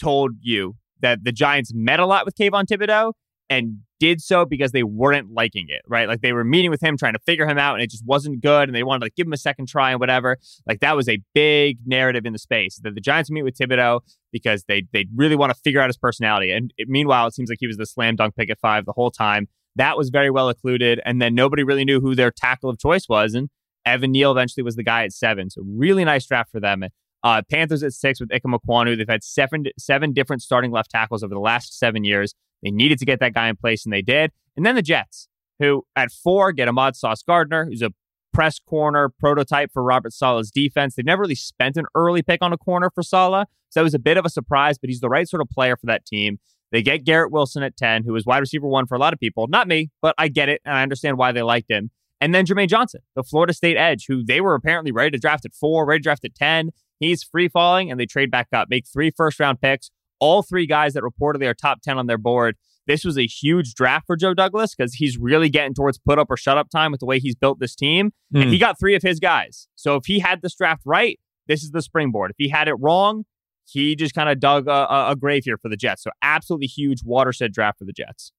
told 0.01 0.33
you 0.41 0.75
that 1.01 1.23
the 1.23 1.31
Giants 1.31 1.71
met 1.73 1.99
a 1.99 2.05
lot 2.05 2.25
with 2.25 2.35
Kayvon 2.35 2.65
Thibodeaux 2.65 3.13
and 3.49 3.79
did 3.99 4.21
so 4.21 4.45
because 4.45 4.71
they 4.71 4.83
weren't 4.83 5.31
liking 5.31 5.67
it, 5.69 5.81
right? 5.87 6.07
Like 6.07 6.21
they 6.21 6.33
were 6.33 6.43
meeting 6.43 6.71
with 6.71 6.81
him, 6.81 6.97
trying 6.97 7.13
to 7.13 7.19
figure 7.19 7.47
him 7.47 7.57
out, 7.57 7.75
and 7.75 7.83
it 7.83 7.89
just 7.89 8.05
wasn't 8.05 8.41
good. 8.41 8.67
And 8.67 8.75
they 8.75 8.83
wanted 8.83 8.99
to 8.99 9.05
like, 9.05 9.15
give 9.15 9.27
him 9.27 9.33
a 9.33 9.37
second 9.37 9.67
try 9.67 9.91
and 9.91 9.99
whatever. 9.99 10.37
Like 10.67 10.79
that 10.81 10.95
was 10.95 11.07
a 11.07 11.19
big 11.33 11.79
narrative 11.85 12.25
in 12.25 12.33
the 12.33 12.39
space 12.39 12.79
that 12.83 12.95
the 12.95 13.01
Giants 13.01 13.29
meet 13.31 13.43
with 13.43 13.57
Thibodeaux 13.57 14.01
because 14.31 14.65
they 14.67 14.83
they 14.91 15.05
really 15.15 15.35
want 15.35 15.53
to 15.53 15.59
figure 15.63 15.79
out 15.79 15.89
his 15.89 15.97
personality. 15.97 16.51
And 16.51 16.73
it, 16.77 16.89
meanwhile, 16.89 17.27
it 17.27 17.33
seems 17.33 17.49
like 17.49 17.59
he 17.61 17.67
was 17.67 17.77
the 17.77 17.85
slam 17.85 18.15
dunk 18.15 18.35
pick 18.35 18.49
at 18.49 18.59
five 18.59 18.85
the 18.85 18.93
whole 18.93 19.11
time. 19.11 19.47
That 19.75 19.97
was 19.97 20.09
very 20.09 20.29
well 20.29 20.49
occluded. 20.49 21.01
And 21.05 21.21
then 21.21 21.35
nobody 21.35 21.63
really 21.63 21.85
knew 21.85 21.99
who 21.99 22.15
their 22.15 22.31
tackle 22.31 22.69
of 22.69 22.79
choice 22.79 23.07
was. 23.07 23.33
And 23.33 23.49
Evan 23.85 24.11
Neal 24.11 24.31
eventually 24.31 24.63
was 24.63 24.75
the 24.75 24.83
guy 24.83 25.03
at 25.03 25.11
seven. 25.11 25.49
So 25.49 25.61
really 25.65 26.03
nice 26.03 26.25
draft 26.25 26.51
for 26.51 26.59
them. 26.59 26.83
Uh, 27.25 27.41
Panthers 27.49 27.81
at 27.81 27.91
six 27.91 28.19
with 28.19 28.29
Ikem 28.29 28.55
Ekwonu. 28.55 28.95
They've 28.95 29.09
had 29.09 29.23
seven 29.23 29.65
seven 29.79 30.13
different 30.13 30.43
starting 30.43 30.69
left 30.69 30.91
tackles 30.91 31.23
over 31.23 31.33
the 31.33 31.39
last 31.39 31.77
seven 31.77 32.03
years. 32.03 32.35
They 32.61 32.69
needed 32.69 32.99
to 32.99 33.05
get 33.05 33.19
that 33.19 33.33
guy 33.33 33.49
in 33.49 33.55
place, 33.55 33.83
and 33.83 33.91
they 33.91 34.03
did. 34.03 34.31
And 34.55 34.63
then 34.63 34.75
the 34.75 34.83
Jets, 34.83 35.27
who 35.57 35.85
at 35.95 36.11
four 36.11 36.51
get 36.51 36.67
Ahmad 36.67 36.95
Sauce 36.95 37.23
Gardner, 37.23 37.65
who's 37.65 37.81
a 37.81 37.91
press 38.31 38.59
corner 38.59 39.09
prototype 39.09 39.71
for 39.73 39.81
Robert 39.81 40.13
Saleh's 40.13 40.51
defense. 40.51 40.93
They've 40.93 41.05
never 41.05 41.23
really 41.23 41.35
spent 41.35 41.77
an 41.77 41.85
early 41.95 42.21
pick 42.21 42.43
on 42.43 42.53
a 42.53 42.57
corner 42.59 42.91
for 42.93 43.01
Saleh, 43.01 43.47
so 43.69 43.79
that 43.79 43.83
was 43.83 43.95
a 43.95 43.99
bit 43.99 44.17
of 44.17 44.25
a 44.25 44.29
surprise, 44.29 44.77
but 44.77 44.91
he's 44.91 44.99
the 44.99 45.09
right 45.09 45.27
sort 45.27 45.41
of 45.41 45.49
player 45.49 45.75
for 45.75 45.87
that 45.87 46.05
team. 46.05 46.37
They 46.71 46.83
get 46.83 47.05
Garrett 47.05 47.31
Wilson 47.31 47.63
at 47.63 47.75
10, 47.75 48.03
who 48.03 48.15
is 48.15 48.25
wide 48.27 48.39
receiver 48.39 48.67
one 48.67 48.85
for 48.85 48.93
a 48.93 48.99
lot 48.99 49.13
of 49.13 49.19
people. 49.19 49.47
Not 49.47 49.67
me, 49.67 49.89
but 49.99 50.13
I 50.19 50.27
get 50.27 50.47
it, 50.47 50.61
and 50.63 50.75
I 50.75 50.83
understand 50.83 51.17
why 51.17 51.31
they 51.31 51.41
liked 51.41 51.71
him. 51.71 51.89
And 52.21 52.35
then 52.35 52.45
Jermaine 52.45 52.69
Johnson, 52.69 53.01
the 53.15 53.23
Florida 53.23 53.53
State 53.53 53.77
edge, 53.77 54.05
who 54.07 54.23
they 54.23 54.41
were 54.41 54.55
apparently 54.55 54.91
ready 54.91 55.11
to 55.11 55.17
draft 55.17 55.45
at 55.45 55.53
four, 55.53 55.85
ready 55.85 55.99
to 55.99 56.03
draft 56.03 56.25
at 56.25 56.35
10. 56.35 56.71
He's 56.99 57.23
free 57.23 57.47
falling, 57.47 57.91
and 57.91 57.99
they 57.99 58.05
trade 58.05 58.31
back 58.31 58.47
up, 58.53 58.69
make 58.69 58.85
three 58.87 59.11
first 59.11 59.39
round 59.39 59.61
picks. 59.61 59.91
All 60.19 60.41
three 60.41 60.65
guys 60.65 60.93
that 60.93 61.03
reportedly 61.03 61.45
are 61.45 61.53
top 61.53 61.81
10 61.81 61.97
on 61.97 62.07
their 62.07 62.17
board. 62.17 62.55
This 62.87 63.03
was 63.03 63.17
a 63.17 63.25
huge 63.25 63.73
draft 63.73 64.05
for 64.05 64.15
Joe 64.15 64.33
Douglas 64.33 64.75
because 64.75 64.93
he's 64.93 65.17
really 65.17 65.49
getting 65.49 65.73
towards 65.73 65.97
put 65.97 66.19
up 66.19 66.27
or 66.29 66.37
shut 66.37 66.57
up 66.57 66.69
time 66.69 66.91
with 66.91 66.99
the 66.99 67.05
way 67.05 67.19
he's 67.19 67.35
built 67.35 67.59
this 67.59 67.75
team. 67.75 68.11
Mm. 68.33 68.41
And 68.41 68.43
hmm. 68.45 68.49
he 68.51 68.57
got 68.59 68.79
three 68.79 68.95
of 68.95 69.01
his 69.01 69.19
guys. 69.19 69.67
So 69.75 69.95
if 69.95 70.05
he 70.05 70.19
had 70.19 70.41
this 70.41 70.55
draft 70.55 70.83
right, 70.85 71.19
this 71.47 71.63
is 71.63 71.71
the 71.71 71.81
springboard. 71.81 72.31
If 72.31 72.35
he 72.37 72.49
had 72.49 72.67
it 72.67 72.75
wrong, 72.79 73.25
he 73.65 73.95
just 73.95 74.13
kind 74.13 74.29
of 74.29 74.39
dug 74.39 74.67
a, 74.67 75.09
a, 75.09 75.15
grave 75.15 75.43
here 75.45 75.57
for 75.57 75.69
the 75.69 75.75
Jets. 75.75 76.03
So 76.03 76.11
absolutely 76.21 76.67
huge 76.67 77.01
watershed 77.03 77.51
draft 77.51 77.79
for 77.79 77.85
the 77.85 77.93
Jets. 77.93 78.31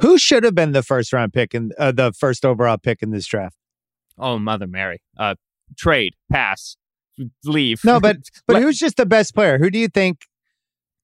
Who 0.00 0.18
should 0.18 0.44
have 0.44 0.54
been 0.54 0.72
the 0.72 0.82
first 0.82 1.12
round 1.12 1.32
pick 1.32 1.54
and 1.54 1.72
uh, 1.78 1.92
the 1.92 2.12
first 2.12 2.44
overall 2.44 2.78
pick 2.78 3.02
in 3.02 3.10
this 3.10 3.26
draft? 3.26 3.56
Oh, 4.18 4.38
Mother 4.38 4.66
Mary. 4.66 5.02
Uh, 5.18 5.34
trade, 5.76 6.14
pass, 6.30 6.76
leave. 7.44 7.84
No, 7.84 8.00
but 8.00 8.18
but 8.46 8.62
who's 8.62 8.78
just 8.78 8.96
the 8.96 9.06
best 9.06 9.34
player? 9.34 9.58
Who 9.58 9.70
do 9.70 9.78
you 9.78 9.88
think 9.88 10.26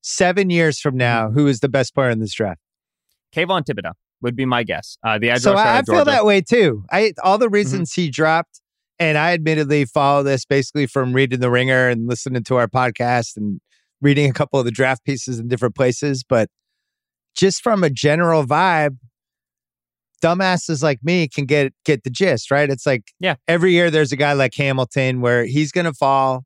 seven 0.03 0.51
years 0.51 0.81
from 0.81 0.97
now, 0.97 1.31
who 1.31 1.47
is 1.47 1.61
the 1.61 1.69
best 1.69 1.95
player 1.95 2.11
in 2.11 2.21
this 2.21 2.35
draft? 2.35 2.61
Kayvon 3.35 3.65
Thibodeaux 3.65 3.93
would 4.23 4.37
be 4.37 4.45
my 4.45 4.63
guess. 4.63 4.97
Uh, 5.05 5.19
the 5.19 5.31
edge 5.31 5.41
so 5.41 5.55
I, 5.55 5.79
I 5.79 5.83
feel 5.83 6.05
that 6.05 6.25
way 6.25 6.41
too. 6.41 6.85
I 6.91 7.13
all 7.23 7.39
the 7.39 7.47
mm-hmm. 7.47 7.55
reasons 7.55 7.93
mm-hmm. 7.93 8.03
he 8.03 8.11
dropped, 8.11 8.61
and 8.99 9.19
I 9.19 9.33
admittedly 9.33 9.85
follow 9.85 10.23
this 10.23 10.45
basically 10.45 10.87
from 10.87 11.13
reading 11.13 11.41
the 11.41 11.51
Ringer 11.51 11.89
and 11.89 12.09
listening 12.09 12.45
to 12.45 12.57
our 12.57 12.69
podcast 12.69 13.37
and 13.37 13.61
reading 14.01 14.29
a 14.29 14.33
couple 14.33 14.59
of 14.59 14.65
the 14.65 14.71
draft 14.71 15.05
pieces 15.05 15.39
in 15.39 15.49
different 15.49 15.75
places, 15.75 16.23
but 16.23 16.49
just 17.35 17.63
from 17.63 17.85
a 17.85 17.91
general 17.91 18.45
vibe, 18.45 18.97
dumbasses 20.23 20.83
like 20.83 21.01
me 21.03 21.29
can 21.29 21.45
get 21.45 21.73
get 21.85 22.05
the 22.05 22.11
gist, 22.11 22.51
right? 22.51 22.71
It's 22.71 22.87
like 22.87 23.13
yeah, 23.21 23.37
every 23.47 23.73
year 23.73 23.91
there's 23.91 24.13
a 24.13 24.17
guy 24.17 24.33
like 24.33 24.55
Hamilton 24.55 25.21
where 25.21 25.45
he's 25.45 25.73
going 25.73 25.85
to 25.85 25.93
fall 25.93 26.45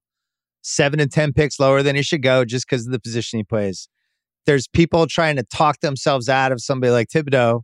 seven 0.62 1.00
and 1.00 1.10
ten 1.10 1.32
picks 1.32 1.58
lower 1.58 1.82
than 1.82 1.96
he 1.96 2.02
should 2.02 2.22
go 2.22 2.44
just 2.44 2.66
because 2.68 2.86
of 2.86 2.92
the 2.92 3.00
position 3.00 3.38
he 3.38 3.44
plays. 3.44 3.88
There's 4.46 4.66
people 4.68 5.06
trying 5.06 5.36
to 5.36 5.42
talk 5.42 5.80
themselves 5.80 6.28
out 6.28 6.52
of 6.52 6.60
somebody 6.60 6.90
like 6.90 7.08
Thibodeaux, 7.08 7.62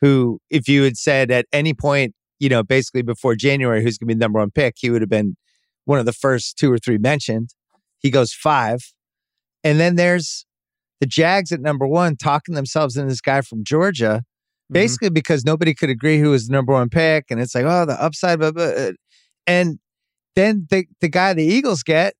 who, 0.00 0.40
if 0.50 0.68
you 0.68 0.82
had 0.82 0.96
said 0.96 1.30
at 1.30 1.46
any 1.52 1.74
point, 1.74 2.14
you 2.38 2.48
know, 2.48 2.62
basically 2.62 3.02
before 3.02 3.34
January, 3.34 3.82
who's 3.82 3.98
going 3.98 4.08
to 4.08 4.14
be 4.14 4.18
the 4.18 4.24
number 4.24 4.38
one 4.38 4.50
pick, 4.50 4.74
he 4.76 4.90
would 4.90 5.02
have 5.02 5.10
been 5.10 5.36
one 5.84 5.98
of 5.98 6.06
the 6.06 6.12
first 6.12 6.58
two 6.58 6.70
or 6.70 6.78
three 6.78 6.98
mentioned. 6.98 7.50
He 7.98 8.10
goes 8.10 8.32
five. 8.32 8.92
And 9.64 9.80
then 9.80 9.96
there's 9.96 10.46
the 11.00 11.06
Jags 11.06 11.52
at 11.52 11.60
number 11.60 11.86
one 11.86 12.16
talking 12.16 12.54
themselves 12.54 12.96
into 12.96 13.08
this 13.08 13.20
guy 13.20 13.40
from 13.40 13.64
Georgia. 13.64 14.24
Basically 14.70 15.08
mm-hmm. 15.08 15.14
because 15.14 15.44
nobody 15.44 15.74
could 15.74 15.90
agree 15.90 16.18
who 16.18 16.30
was 16.30 16.48
the 16.48 16.52
number 16.52 16.72
one 16.72 16.88
pick. 16.88 17.26
And 17.30 17.40
it's 17.40 17.54
like, 17.54 17.64
oh, 17.64 17.84
the 17.84 18.00
upside, 18.02 18.38
blah, 18.38 18.52
blah. 18.52 18.90
And 19.46 19.78
then 20.36 20.66
the, 20.70 20.86
the 21.00 21.08
guy 21.08 21.32
the 21.32 21.44
Eagles 21.44 21.82
get, 21.82 22.14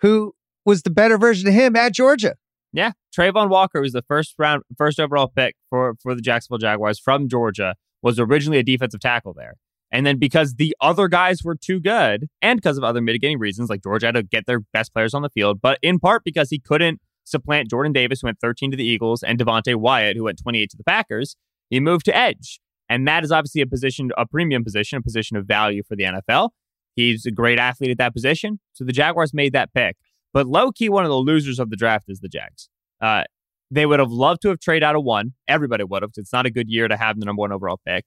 who 0.00 0.34
was 0.64 0.82
the 0.82 0.90
better 0.90 1.18
version 1.18 1.48
of 1.48 1.54
him 1.54 1.76
at 1.76 1.92
Georgia. 1.92 2.34
Yeah, 2.72 2.92
Travon 3.16 3.48
Walker 3.48 3.80
was 3.80 3.92
the 3.92 4.02
first 4.02 4.34
round, 4.38 4.62
first 4.78 5.00
overall 5.00 5.28
pick 5.28 5.56
for 5.68 5.94
for 6.00 6.14
the 6.14 6.20
Jacksonville 6.20 6.58
Jaguars 6.58 6.98
from 6.98 7.28
Georgia. 7.28 7.74
Was 8.02 8.18
originally 8.18 8.58
a 8.58 8.62
defensive 8.62 9.00
tackle 9.00 9.34
there, 9.34 9.56
and 9.90 10.06
then 10.06 10.18
because 10.18 10.54
the 10.54 10.74
other 10.80 11.08
guys 11.08 11.42
were 11.42 11.56
too 11.56 11.80
good, 11.80 12.28
and 12.40 12.58
because 12.58 12.78
of 12.78 12.84
other 12.84 13.00
mitigating 13.00 13.38
reasons, 13.38 13.68
like 13.68 13.82
Georgia 13.82 14.06
had 14.06 14.14
to 14.14 14.22
get 14.22 14.46
their 14.46 14.60
best 14.72 14.94
players 14.94 15.14
on 15.14 15.22
the 15.22 15.28
field, 15.30 15.60
but 15.60 15.78
in 15.82 15.98
part 15.98 16.22
because 16.24 16.48
he 16.48 16.60
couldn't 16.60 17.00
supplant 17.24 17.68
Jordan 17.68 17.92
Davis, 17.92 18.20
who 18.20 18.28
went 18.28 18.40
13 18.40 18.70
to 18.70 18.76
the 18.76 18.84
Eagles, 18.84 19.22
and 19.22 19.38
Devonte 19.38 19.74
Wyatt, 19.76 20.16
who 20.16 20.24
went 20.24 20.40
28 20.40 20.70
to 20.70 20.76
the 20.76 20.84
Packers. 20.84 21.36
He 21.70 21.80
moved 21.80 22.04
to 22.06 22.16
edge, 22.16 22.60
and 22.88 23.06
that 23.08 23.24
is 23.24 23.32
obviously 23.32 23.62
a 23.62 23.66
position, 23.66 24.10
a 24.18 24.26
premium 24.26 24.64
position, 24.64 24.98
a 24.98 25.02
position 25.02 25.36
of 25.36 25.46
value 25.46 25.82
for 25.82 25.96
the 25.96 26.04
NFL. 26.04 26.50
He's 26.96 27.24
a 27.24 27.30
great 27.30 27.58
athlete 27.58 27.92
at 27.92 27.98
that 27.98 28.12
position, 28.12 28.58
so 28.72 28.84
the 28.84 28.92
Jaguars 28.92 29.32
made 29.32 29.52
that 29.52 29.72
pick. 29.72 29.96
But 30.32 30.46
low 30.46 30.72
key, 30.72 30.88
one 30.88 31.04
of 31.04 31.10
the 31.10 31.16
losers 31.16 31.58
of 31.58 31.70
the 31.70 31.76
draft 31.76 32.06
is 32.08 32.20
the 32.20 32.28
Jags. 32.28 32.68
Uh, 33.00 33.24
they 33.70 33.86
would 33.86 34.00
have 34.00 34.10
loved 34.10 34.42
to 34.42 34.48
have 34.48 34.58
traded 34.58 34.82
out 34.82 34.96
of 34.96 35.04
one. 35.04 35.34
Everybody 35.48 35.84
would 35.84 36.02
have. 36.02 36.10
It's 36.16 36.32
not 36.32 36.46
a 36.46 36.50
good 36.50 36.68
year 36.68 36.88
to 36.88 36.96
have 36.96 37.18
the 37.18 37.24
number 37.24 37.40
one 37.40 37.52
overall 37.52 37.80
pick. 37.86 38.04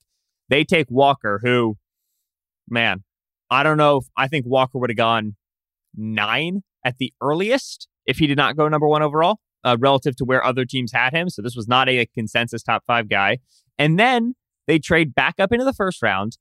They 0.49 0.65
take 0.65 0.87
Walker, 0.89 1.39
who, 1.41 1.77
man, 2.69 3.03
I 3.49 3.63
don't 3.63 3.77
know 3.77 3.97
if 3.97 4.05
I 4.17 4.27
think 4.27 4.45
Walker 4.45 4.77
would 4.77 4.89
have 4.89 4.97
gone 4.97 5.35
nine 5.95 6.63
at 6.83 6.97
the 6.97 7.13
earliest 7.21 7.87
if 8.05 8.17
he 8.17 8.27
did 8.27 8.37
not 8.37 8.57
go 8.57 8.67
number 8.67 8.87
one 8.87 9.01
overall 9.01 9.39
uh, 9.63 9.77
relative 9.79 10.15
to 10.17 10.25
where 10.25 10.43
other 10.43 10.65
teams 10.65 10.91
had 10.91 11.13
him. 11.13 11.29
So 11.29 11.41
this 11.41 11.55
was 11.55 11.67
not 11.67 11.89
a, 11.89 11.99
a 11.99 12.05
consensus 12.05 12.63
top 12.63 12.83
five 12.85 13.09
guy. 13.09 13.39
And 13.77 13.99
then 13.99 14.35
they 14.67 14.79
trade 14.79 15.15
back 15.15 15.35
up 15.39 15.51
into 15.51 15.65
the 15.65 15.73
first 15.73 16.01
round 16.01 16.37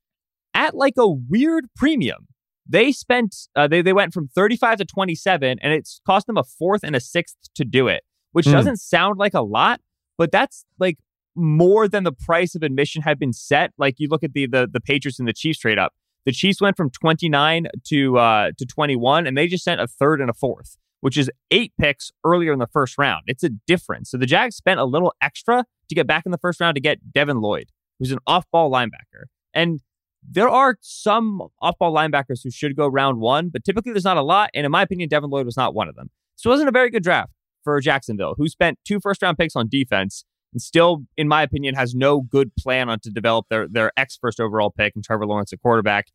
at 0.54 0.74
like 0.74 0.94
a 0.98 1.08
weird 1.08 1.66
premium. 1.76 2.28
They 2.68 2.92
spent 2.92 3.34
uh, 3.56 3.66
they 3.66 3.82
they 3.82 3.92
went 3.92 4.14
from 4.14 4.28
35 4.28 4.78
to 4.78 4.84
27 4.84 5.58
and 5.60 5.72
it's 5.72 6.00
cost 6.06 6.26
them 6.26 6.36
a 6.36 6.44
fourth 6.44 6.82
and 6.84 6.94
a 6.94 7.00
sixth 7.00 7.36
to 7.56 7.64
do 7.64 7.88
it, 7.88 8.04
which 8.32 8.46
mm. 8.46 8.52
doesn't 8.52 8.76
sound 8.76 9.18
like 9.18 9.34
a 9.34 9.42
lot, 9.42 9.80
but 10.16 10.30
that's 10.30 10.64
like 10.78 10.98
more 11.34 11.88
than 11.88 12.04
the 12.04 12.12
price 12.12 12.54
of 12.54 12.62
admission 12.62 13.02
had 13.02 13.18
been 13.18 13.32
set. 13.32 13.72
Like 13.78 13.96
you 13.98 14.08
look 14.08 14.22
at 14.22 14.32
the 14.32 14.46
the 14.46 14.68
the 14.70 14.80
Patriots 14.80 15.18
and 15.18 15.26
the 15.26 15.32
Chiefs 15.32 15.58
trade 15.58 15.78
up. 15.78 15.92
The 16.24 16.32
Chiefs 16.32 16.60
went 16.60 16.76
from 16.76 16.90
29 16.90 17.66
to 17.88 18.18
uh 18.18 18.50
to 18.56 18.64
21 18.64 19.26
and 19.26 19.36
they 19.36 19.48
just 19.48 19.64
sent 19.64 19.80
a 19.80 19.88
third 19.88 20.20
and 20.20 20.30
a 20.30 20.34
fourth, 20.34 20.76
which 21.02 21.18
is 21.18 21.30
eight 21.50 21.72
picks 21.78 22.10
earlier 22.24 22.52
in 22.52 22.58
the 22.58 22.66
first 22.66 22.96
round. 22.96 23.24
It's 23.26 23.44
a 23.44 23.50
difference. 23.66 24.10
So 24.10 24.16
the 24.16 24.26
Jags 24.26 24.56
spent 24.56 24.80
a 24.80 24.84
little 24.84 25.12
extra 25.20 25.64
to 25.88 25.94
get 25.94 26.06
back 26.06 26.24
in 26.24 26.32
the 26.32 26.38
first 26.38 26.60
round 26.60 26.76
to 26.76 26.80
get 26.80 27.12
Devin 27.12 27.40
Lloyd, 27.40 27.66
who's 27.98 28.12
an 28.12 28.18
off-ball 28.26 28.70
linebacker. 28.70 29.24
And 29.52 29.80
there 30.26 30.48
are 30.48 30.76
some 30.80 31.42
off 31.60 31.76
ball 31.78 31.92
linebackers 31.92 32.40
who 32.44 32.50
should 32.50 32.76
go 32.76 32.86
round 32.86 33.18
one, 33.18 33.48
but 33.48 33.64
typically 33.64 33.92
there's 33.92 34.04
not 34.04 34.16
a 34.16 34.22
lot. 34.22 34.50
And 34.54 34.64
in 34.64 34.72
my 34.72 34.82
opinion, 34.82 35.08
Devin 35.08 35.30
Lloyd 35.30 35.44
was 35.44 35.56
not 35.56 35.74
one 35.74 35.88
of 35.88 35.96
them. 35.96 36.10
So 36.36 36.50
it 36.50 36.52
wasn't 36.52 36.68
a 36.68 36.72
very 36.72 36.90
good 36.90 37.02
draft 37.02 37.32
for 37.64 37.78
Jacksonville, 37.80 38.34
who 38.38 38.48
spent 38.48 38.78
two 38.84 39.00
first 39.00 39.22
round 39.22 39.36
picks 39.36 39.56
on 39.56 39.68
defense 39.68 40.24
and 40.52 40.60
still, 40.60 41.04
in 41.16 41.28
my 41.28 41.42
opinion, 41.42 41.74
has 41.74 41.94
no 41.94 42.20
good 42.20 42.54
plan 42.56 42.88
on 42.88 43.00
to 43.00 43.10
develop 43.10 43.46
their 43.48 43.66
their 43.68 43.90
ex 43.96 44.18
first 44.20 44.38
overall 44.38 44.70
pick 44.70 44.94
and 44.94 45.02
Trevor 45.02 45.26
Lawrence 45.26 45.52
at 45.52 45.60
quarterback. 45.60 46.06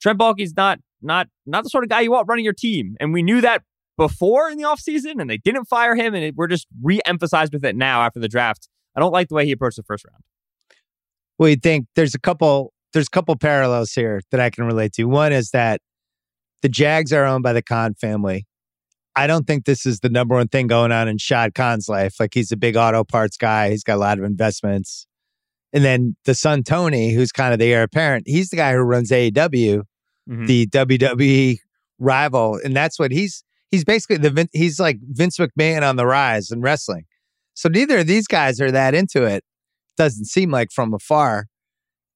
Trent 0.00 0.18
Baalke's 0.18 0.54
not 0.56 0.78
not 1.00 1.28
not 1.46 1.64
the 1.64 1.70
sort 1.70 1.84
of 1.84 1.90
guy 1.90 2.00
you 2.00 2.12
want 2.12 2.28
running 2.28 2.44
your 2.44 2.54
team. 2.54 2.96
And 3.00 3.12
we 3.12 3.22
knew 3.22 3.40
that 3.40 3.62
before 3.98 4.48
in 4.48 4.56
the 4.56 4.64
offseason 4.64 5.20
and 5.20 5.28
they 5.28 5.36
didn't 5.36 5.66
fire 5.66 5.94
him 5.94 6.14
and 6.14 6.24
it, 6.24 6.36
we're 6.36 6.46
just 6.46 6.66
re-emphasized 6.82 7.52
with 7.52 7.64
it 7.64 7.76
now 7.76 8.00
after 8.00 8.18
the 8.20 8.28
draft. 8.28 8.68
I 8.96 9.00
don't 9.00 9.12
like 9.12 9.28
the 9.28 9.34
way 9.34 9.44
he 9.44 9.52
approached 9.52 9.76
the 9.76 9.82
first 9.82 10.06
round. 10.10 10.22
Well, 11.38 11.50
you 11.50 11.56
think 11.56 11.86
there's 11.94 12.14
a 12.14 12.18
couple 12.18 12.72
there's 12.94 13.08
a 13.08 13.10
couple 13.10 13.36
parallels 13.36 13.92
here 13.92 14.22
that 14.30 14.40
I 14.40 14.48
can 14.48 14.64
relate 14.64 14.94
to. 14.94 15.04
One 15.04 15.32
is 15.32 15.50
that 15.50 15.82
the 16.62 16.70
Jags 16.70 17.12
are 17.12 17.26
owned 17.26 17.42
by 17.42 17.52
the 17.52 17.60
Khan 17.60 17.94
family. 17.94 18.46
I 19.14 19.26
don't 19.26 19.46
think 19.46 19.64
this 19.64 19.84
is 19.84 20.00
the 20.00 20.08
number 20.08 20.36
one 20.36 20.48
thing 20.48 20.68
going 20.68 20.92
on 20.92 21.08
in 21.08 21.18
Shad 21.18 21.54
Khan's 21.54 21.88
life. 21.88 22.14
Like 22.18 22.32
he's 22.32 22.50
a 22.50 22.56
big 22.56 22.76
auto 22.76 23.04
parts 23.04 23.36
guy. 23.36 23.70
He's 23.70 23.82
got 23.82 23.96
a 23.96 24.00
lot 24.00 24.18
of 24.18 24.24
investments. 24.24 25.06
And 25.72 25.84
then 25.84 26.16
the 26.24 26.34
son 26.34 26.62
Tony, 26.62 27.12
who's 27.12 27.30
kind 27.30 27.52
of 27.52 27.58
the 27.58 27.72
heir 27.72 27.82
apparent, 27.82 28.26
he's 28.26 28.48
the 28.48 28.56
guy 28.56 28.72
who 28.72 28.78
runs 28.78 29.10
AEW, 29.10 29.82
mm-hmm. 30.30 30.46
the 30.46 30.66
WWE 30.68 31.58
rival, 31.98 32.58
and 32.64 32.74
that's 32.74 32.98
what 32.98 33.10
he's 33.10 33.44
he's 33.70 33.84
basically 33.84 34.16
the 34.16 34.48
he's 34.52 34.80
like 34.80 34.98
Vince 35.02 35.38
McMahon 35.38 35.88
on 35.88 35.96
the 35.96 36.06
rise 36.06 36.50
in 36.50 36.60
wrestling. 36.60 37.04
So 37.54 37.68
neither 37.68 37.98
of 37.98 38.06
these 38.06 38.26
guys 38.26 38.60
are 38.60 38.70
that 38.70 38.94
into 38.94 39.24
it. 39.24 39.44
Doesn't 39.96 40.26
seem 40.26 40.50
like 40.50 40.70
from 40.70 40.94
afar. 40.94 41.46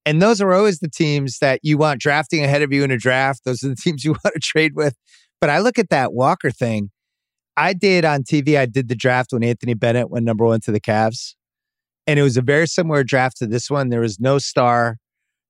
And 0.05 0.20
those 0.20 0.40
are 0.40 0.53
always 0.53 0.80
the 0.80 0.88
teams 0.88 1.38
that 1.38 1.61
you 1.62 1.78
want 1.78 2.00
drafting 2.00 2.44
ahead 2.44 2.62
of 2.62 2.72
you 2.72 2.82
in 2.82 2.90
a 2.90 2.98
draft. 2.98 3.44
Those 3.44 3.62
are 3.62 3.68
the 3.68 3.76
teams 3.80 4.05
you 4.05 4.12
want 4.12 4.34
to 4.34 4.40
trade 4.40 4.74
with. 4.74 4.96
But 5.40 5.50
I 5.50 5.59
look 5.59 5.78
at 5.78 5.90
that 5.90 6.12
Walker 6.12 6.50
thing. 6.50 6.90
I 7.57 7.74
did 7.74 8.05
on 8.05 8.22
TV, 8.22 8.57
I 8.57 8.66
did 8.66 8.88
the 8.88 8.94
draft 8.94 9.32
when 9.32 9.44
Anthony 9.44 9.74
Bennett 9.74 10.11
went 10.11 10.24
number 10.24 10.44
one 10.44 10.61
to 10.61 10.72
the 10.72 10.80
Cavs. 10.80 11.34
And 12.07 12.18
it 12.18 12.22
was 12.22 12.36
a 12.36 12.42
very 12.42 12.66
similar 12.66 13.05
draft 13.05 13.36
to 13.38 13.46
this 13.46 13.70
one. 13.70 13.90
There 13.90 14.00
was 14.00 14.18
no 14.18 14.38
star. 14.38 14.98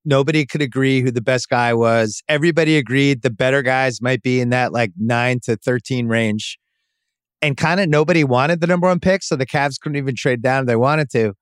Nobody 0.05 0.45
could 0.47 0.63
agree 0.63 1.01
who 1.01 1.11
the 1.11 1.21
best 1.23 1.49
guy 1.49 1.73
was. 1.75 2.23
Everybody 2.29 2.77
agreed 2.77 3.23
the 3.23 3.31
better 3.31 3.63
guys 3.63 4.01
might 4.03 4.23
be 4.23 4.41
in 4.41 4.51
that 4.51 4.73
like 4.73 4.93
nine 4.99 5.39
to 5.45 5.57
13 5.57 6.09
range. 6.09 6.59
And 7.41 7.57
kind 7.57 7.81
of 7.81 7.89
nobody 7.89 8.25
wanted 8.25 8.61
the 8.61 8.67
number 8.67 8.87
one 8.89 9.01
pick. 9.01 9.23
So 9.23 9.37
the 9.37 9.47
Cavs 9.47 9.81
couldn't 9.81 9.97
even 9.97 10.15
trade 10.15 10.43
down 10.43 10.63
if 10.63 10.67
they 10.67 10.77
wanted 10.77 11.11
to. 11.11 11.35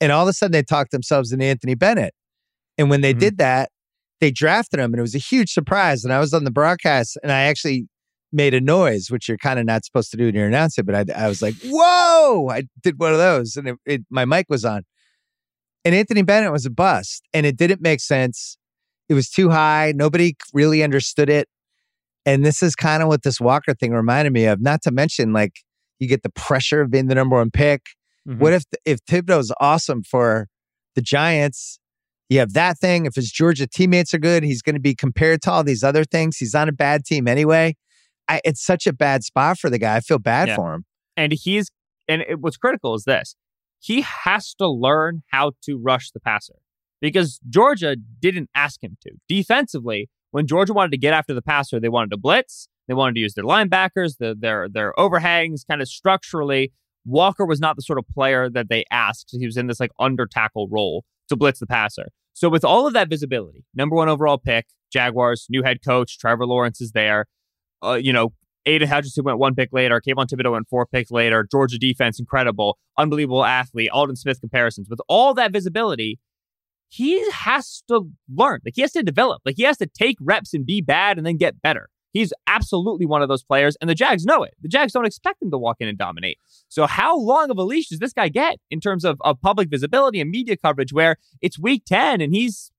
And 0.00 0.12
all 0.12 0.22
of 0.22 0.28
a 0.28 0.32
sudden 0.32 0.52
they 0.52 0.62
talked 0.62 0.90
themselves 0.90 1.32
into 1.32 1.44
Anthony 1.44 1.74
Bennett. 1.74 2.14
And 2.78 2.90
when 2.90 3.00
they 3.00 3.14
Mhm. 3.14 3.18
did 3.18 3.38
that, 3.38 3.70
they 4.20 4.30
drafted 4.30 4.80
him 4.80 4.92
and 4.92 4.98
it 4.98 5.02
was 5.02 5.14
a 5.14 5.18
huge 5.18 5.50
surprise. 5.52 6.04
And 6.04 6.12
I 6.12 6.18
was 6.18 6.32
on 6.32 6.44
the 6.44 6.50
broadcast 6.50 7.18
and 7.22 7.30
I 7.32 7.42
actually 7.42 7.86
made 8.32 8.54
a 8.54 8.60
noise, 8.60 9.10
which 9.10 9.28
you're 9.28 9.38
kind 9.38 9.58
of 9.58 9.64
not 9.66 9.84
supposed 9.84 10.10
to 10.10 10.16
do 10.16 10.24
when 10.26 10.34
you're 10.34 10.46
announcing, 10.46 10.84
but 10.84 10.94
I, 10.94 11.24
I 11.24 11.28
was 11.28 11.40
like, 11.40 11.54
whoa, 11.64 12.48
I 12.50 12.64
did 12.82 12.98
one 12.98 13.12
of 13.12 13.18
those 13.18 13.56
and 13.56 13.68
it, 13.68 13.76
it, 13.86 14.02
my 14.10 14.24
mic 14.24 14.46
was 14.48 14.64
on. 14.64 14.82
And 15.86 15.94
Anthony 15.94 16.22
Bennett 16.22 16.50
was 16.50 16.66
a 16.66 16.70
bust 16.70 17.22
and 17.32 17.46
it 17.46 17.56
didn't 17.56 17.80
make 17.80 18.00
sense. 18.00 18.58
It 19.08 19.14
was 19.14 19.30
too 19.30 19.50
high. 19.50 19.92
Nobody 19.94 20.34
really 20.52 20.82
understood 20.82 21.30
it. 21.30 21.48
And 22.24 22.44
this 22.44 22.60
is 22.60 22.74
kind 22.74 23.04
of 23.04 23.08
what 23.08 23.22
this 23.22 23.40
Walker 23.40 23.72
thing 23.72 23.92
reminded 23.92 24.32
me 24.32 24.46
of, 24.46 24.60
not 24.60 24.82
to 24.82 24.90
mention 24.90 25.32
like 25.32 25.52
you 26.00 26.08
get 26.08 26.24
the 26.24 26.30
pressure 26.30 26.80
of 26.80 26.90
being 26.90 27.06
the 27.06 27.14
number 27.14 27.36
one 27.36 27.52
pick. 27.52 27.82
Mhm. 28.28 28.38
What 28.40 28.52
if 28.52 28.64
if 28.84 28.98
Thibodeaux's 29.08 29.52
awesome 29.60 30.02
for 30.02 30.48
the 30.96 31.02
Giants? 31.02 31.78
You 32.28 32.40
have 32.40 32.54
that 32.54 32.78
thing. 32.80 33.06
If 33.06 33.14
his 33.14 33.30
Georgia 33.30 33.68
teammates 33.68 34.12
are 34.12 34.18
good, 34.18 34.42
he's 34.42 34.62
going 34.62 34.74
to 34.74 34.80
be 34.80 34.96
compared 34.96 35.40
to 35.42 35.52
all 35.52 35.62
these 35.62 35.84
other 35.84 36.02
things. 36.04 36.36
He's 36.38 36.56
on 36.56 36.68
a 36.68 36.72
bad 36.72 37.04
team 37.04 37.28
anyway. 37.28 37.76
I, 38.26 38.40
it's 38.44 38.60
such 38.66 38.88
a 38.88 38.92
bad 38.92 39.22
spot 39.22 39.56
for 39.60 39.70
the 39.70 39.78
guy. 39.78 39.94
I 39.94 40.00
feel 40.00 40.18
bad 40.18 40.48
Yeah. 40.48 40.56
for 40.56 40.74
him. 40.74 40.84
and 41.16 41.32
he's 41.32 41.70
and 42.08 42.22
it, 42.22 42.40
what's 42.40 42.56
critical 42.56 42.94
is 42.96 43.04
this 43.04 43.36
he 43.78 44.02
has 44.02 44.54
to 44.54 44.68
learn 44.68 45.22
how 45.28 45.52
to 45.62 45.76
rush 45.76 46.10
the 46.10 46.20
passer 46.20 46.54
because 47.00 47.38
georgia 47.48 47.96
didn't 48.20 48.50
ask 48.54 48.82
him 48.82 48.96
to. 49.02 49.12
Defensively 49.28 50.08
when 50.30 50.46
georgia 50.46 50.72
wanted 50.72 50.92
to 50.92 50.98
get 50.98 51.14
after 51.14 51.34
the 51.34 51.42
passer 51.42 51.80
they 51.80 51.88
wanted 51.88 52.10
to 52.10 52.16
blitz. 52.16 52.68
They 52.88 52.94
wanted 52.94 53.14
to 53.14 53.20
use 53.20 53.34
their 53.34 53.44
linebackers 53.44 54.18
the, 54.18 54.36
their 54.38 54.68
their 54.68 54.98
overhangs 54.98 55.64
kind 55.64 55.82
of 55.82 55.88
structurally. 55.88 56.72
Walker 57.04 57.44
was 57.44 57.60
not 57.60 57.76
the 57.76 57.82
sort 57.82 57.98
of 57.98 58.06
player 58.08 58.48
that 58.50 58.68
they 58.68 58.84
asked. 58.90 59.30
He 59.30 59.46
was 59.46 59.56
in 59.56 59.66
this 59.66 59.80
like 59.80 59.92
under 59.98 60.26
tackle 60.26 60.68
role 60.68 61.04
to 61.28 61.36
blitz 61.36 61.60
the 61.60 61.66
passer. 61.66 62.08
So 62.32 62.48
with 62.48 62.64
all 62.64 62.86
of 62.86 62.92
that 62.92 63.08
visibility 63.08 63.64
number 63.74 63.96
one 63.96 64.08
overall 64.08 64.38
pick 64.38 64.66
jaguars 64.92 65.46
new 65.48 65.62
head 65.62 65.78
coach 65.84 66.18
trevor 66.18 66.46
lawrence 66.46 66.80
is 66.80 66.92
there. 66.92 67.26
Uh, 67.82 67.94
you 67.94 68.12
know 68.12 68.32
Aidan 68.66 68.88
Hutchinson 68.88 69.24
went 69.24 69.38
one 69.38 69.54
pick 69.54 69.72
later. 69.72 70.00
Kayvon 70.00 70.26
Thibodeaux 70.26 70.52
went 70.52 70.68
four 70.68 70.86
picks 70.86 71.10
later. 71.10 71.46
Georgia 71.50 71.78
defense, 71.78 72.18
incredible. 72.18 72.78
Unbelievable 72.98 73.44
athlete. 73.44 73.90
Aldon 73.90 74.16
Smith 74.16 74.40
comparisons. 74.40 74.88
With 74.90 75.00
all 75.08 75.34
that 75.34 75.52
visibility, 75.52 76.18
he 76.88 77.28
has 77.30 77.82
to 77.88 78.08
learn. 78.32 78.60
Like, 78.64 78.74
he 78.74 78.82
has 78.82 78.92
to 78.92 79.02
develop. 79.02 79.42
Like, 79.44 79.56
he 79.56 79.62
has 79.62 79.76
to 79.78 79.86
take 79.86 80.16
reps 80.20 80.52
and 80.52 80.66
be 80.66 80.80
bad 80.80 81.16
and 81.16 81.26
then 81.26 81.36
get 81.36 81.62
better. 81.62 81.88
He's 82.12 82.32
absolutely 82.46 83.04
one 83.04 83.20
of 83.20 83.28
those 83.28 83.42
players, 83.42 83.76
and 83.78 83.90
the 83.90 83.94
Jags 83.94 84.24
know 84.24 84.42
it. 84.42 84.54
The 84.62 84.68
Jags 84.68 84.92
don't 84.94 85.04
expect 85.04 85.42
him 85.42 85.50
to 85.50 85.58
walk 85.58 85.76
in 85.80 85.88
and 85.88 85.98
dominate. 85.98 86.38
So, 86.68 86.86
how 86.86 87.18
long 87.18 87.50
of 87.50 87.58
a 87.58 87.62
leash 87.62 87.88
does 87.88 87.98
this 87.98 88.14
guy 88.14 88.28
get 88.28 88.56
in 88.70 88.80
terms 88.80 89.04
of, 89.04 89.18
of 89.20 89.38
public 89.42 89.68
visibility 89.68 90.20
and 90.20 90.30
media 90.30 90.56
coverage 90.56 90.94
where 90.94 91.16
it's 91.42 91.58
week 91.58 91.82
10 91.84 92.22
and 92.22 92.34
he's 92.34 92.70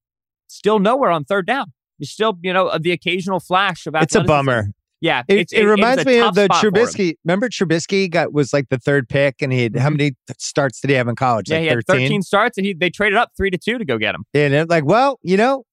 still 0.47 0.79
nowhere 0.79 1.11
on 1.11 1.23
third 1.23 1.45
down? 1.45 1.73
He's 1.99 2.09
still, 2.09 2.37
you 2.41 2.51
know, 2.51 2.77
the 2.79 2.91
occasional 2.91 3.39
flash 3.39 3.85
of 3.85 3.95
It's 3.95 4.15
a 4.15 4.23
bummer. 4.23 4.71
Yeah, 4.99 5.21
It, 5.27 5.37
it's, 5.39 5.53
it 5.53 5.63
reminds 5.63 6.05
me 6.05 6.17
of 6.19 6.33
the 6.33 6.45
spot 6.45 6.59
for 6.61 6.67
him. 6.67 6.73
Trubisky. 6.73 7.13
Remember 7.23 7.49
Trubisky 7.49 8.09
got 8.09 8.33
was 8.33 8.51
like 8.51 8.69
the 8.69 8.79
third 8.79 9.07
pick, 9.07 9.35
and 9.41 9.53
he 9.53 9.63
had 9.63 9.75
how 9.77 9.89
Mhm. 9.89 9.97
many 9.97 10.11
starts 10.39 10.81
did 10.81 10.89
he 10.89 10.95
have 10.95 11.07
in 11.07 11.15
college? 11.15 11.49
Yeah, 11.49 11.57
like 11.57 11.61
he 11.63 11.67
had 11.67 11.85
13 11.87 12.21
starts, 12.23 12.57
and 12.57 12.65
he 12.65 12.73
they 12.73 12.89
traded 12.89 13.17
up 13.17 13.29
three 13.37 13.51
to 13.51 13.57
two 13.59 13.77
to 13.77 13.85
go 13.85 13.97
get 13.99 14.15
him. 14.15 14.23
And 14.33 14.53
it, 14.55 14.69
like, 14.69 14.85
well, 14.85 15.19
you 15.21 15.37
know, 15.37 15.63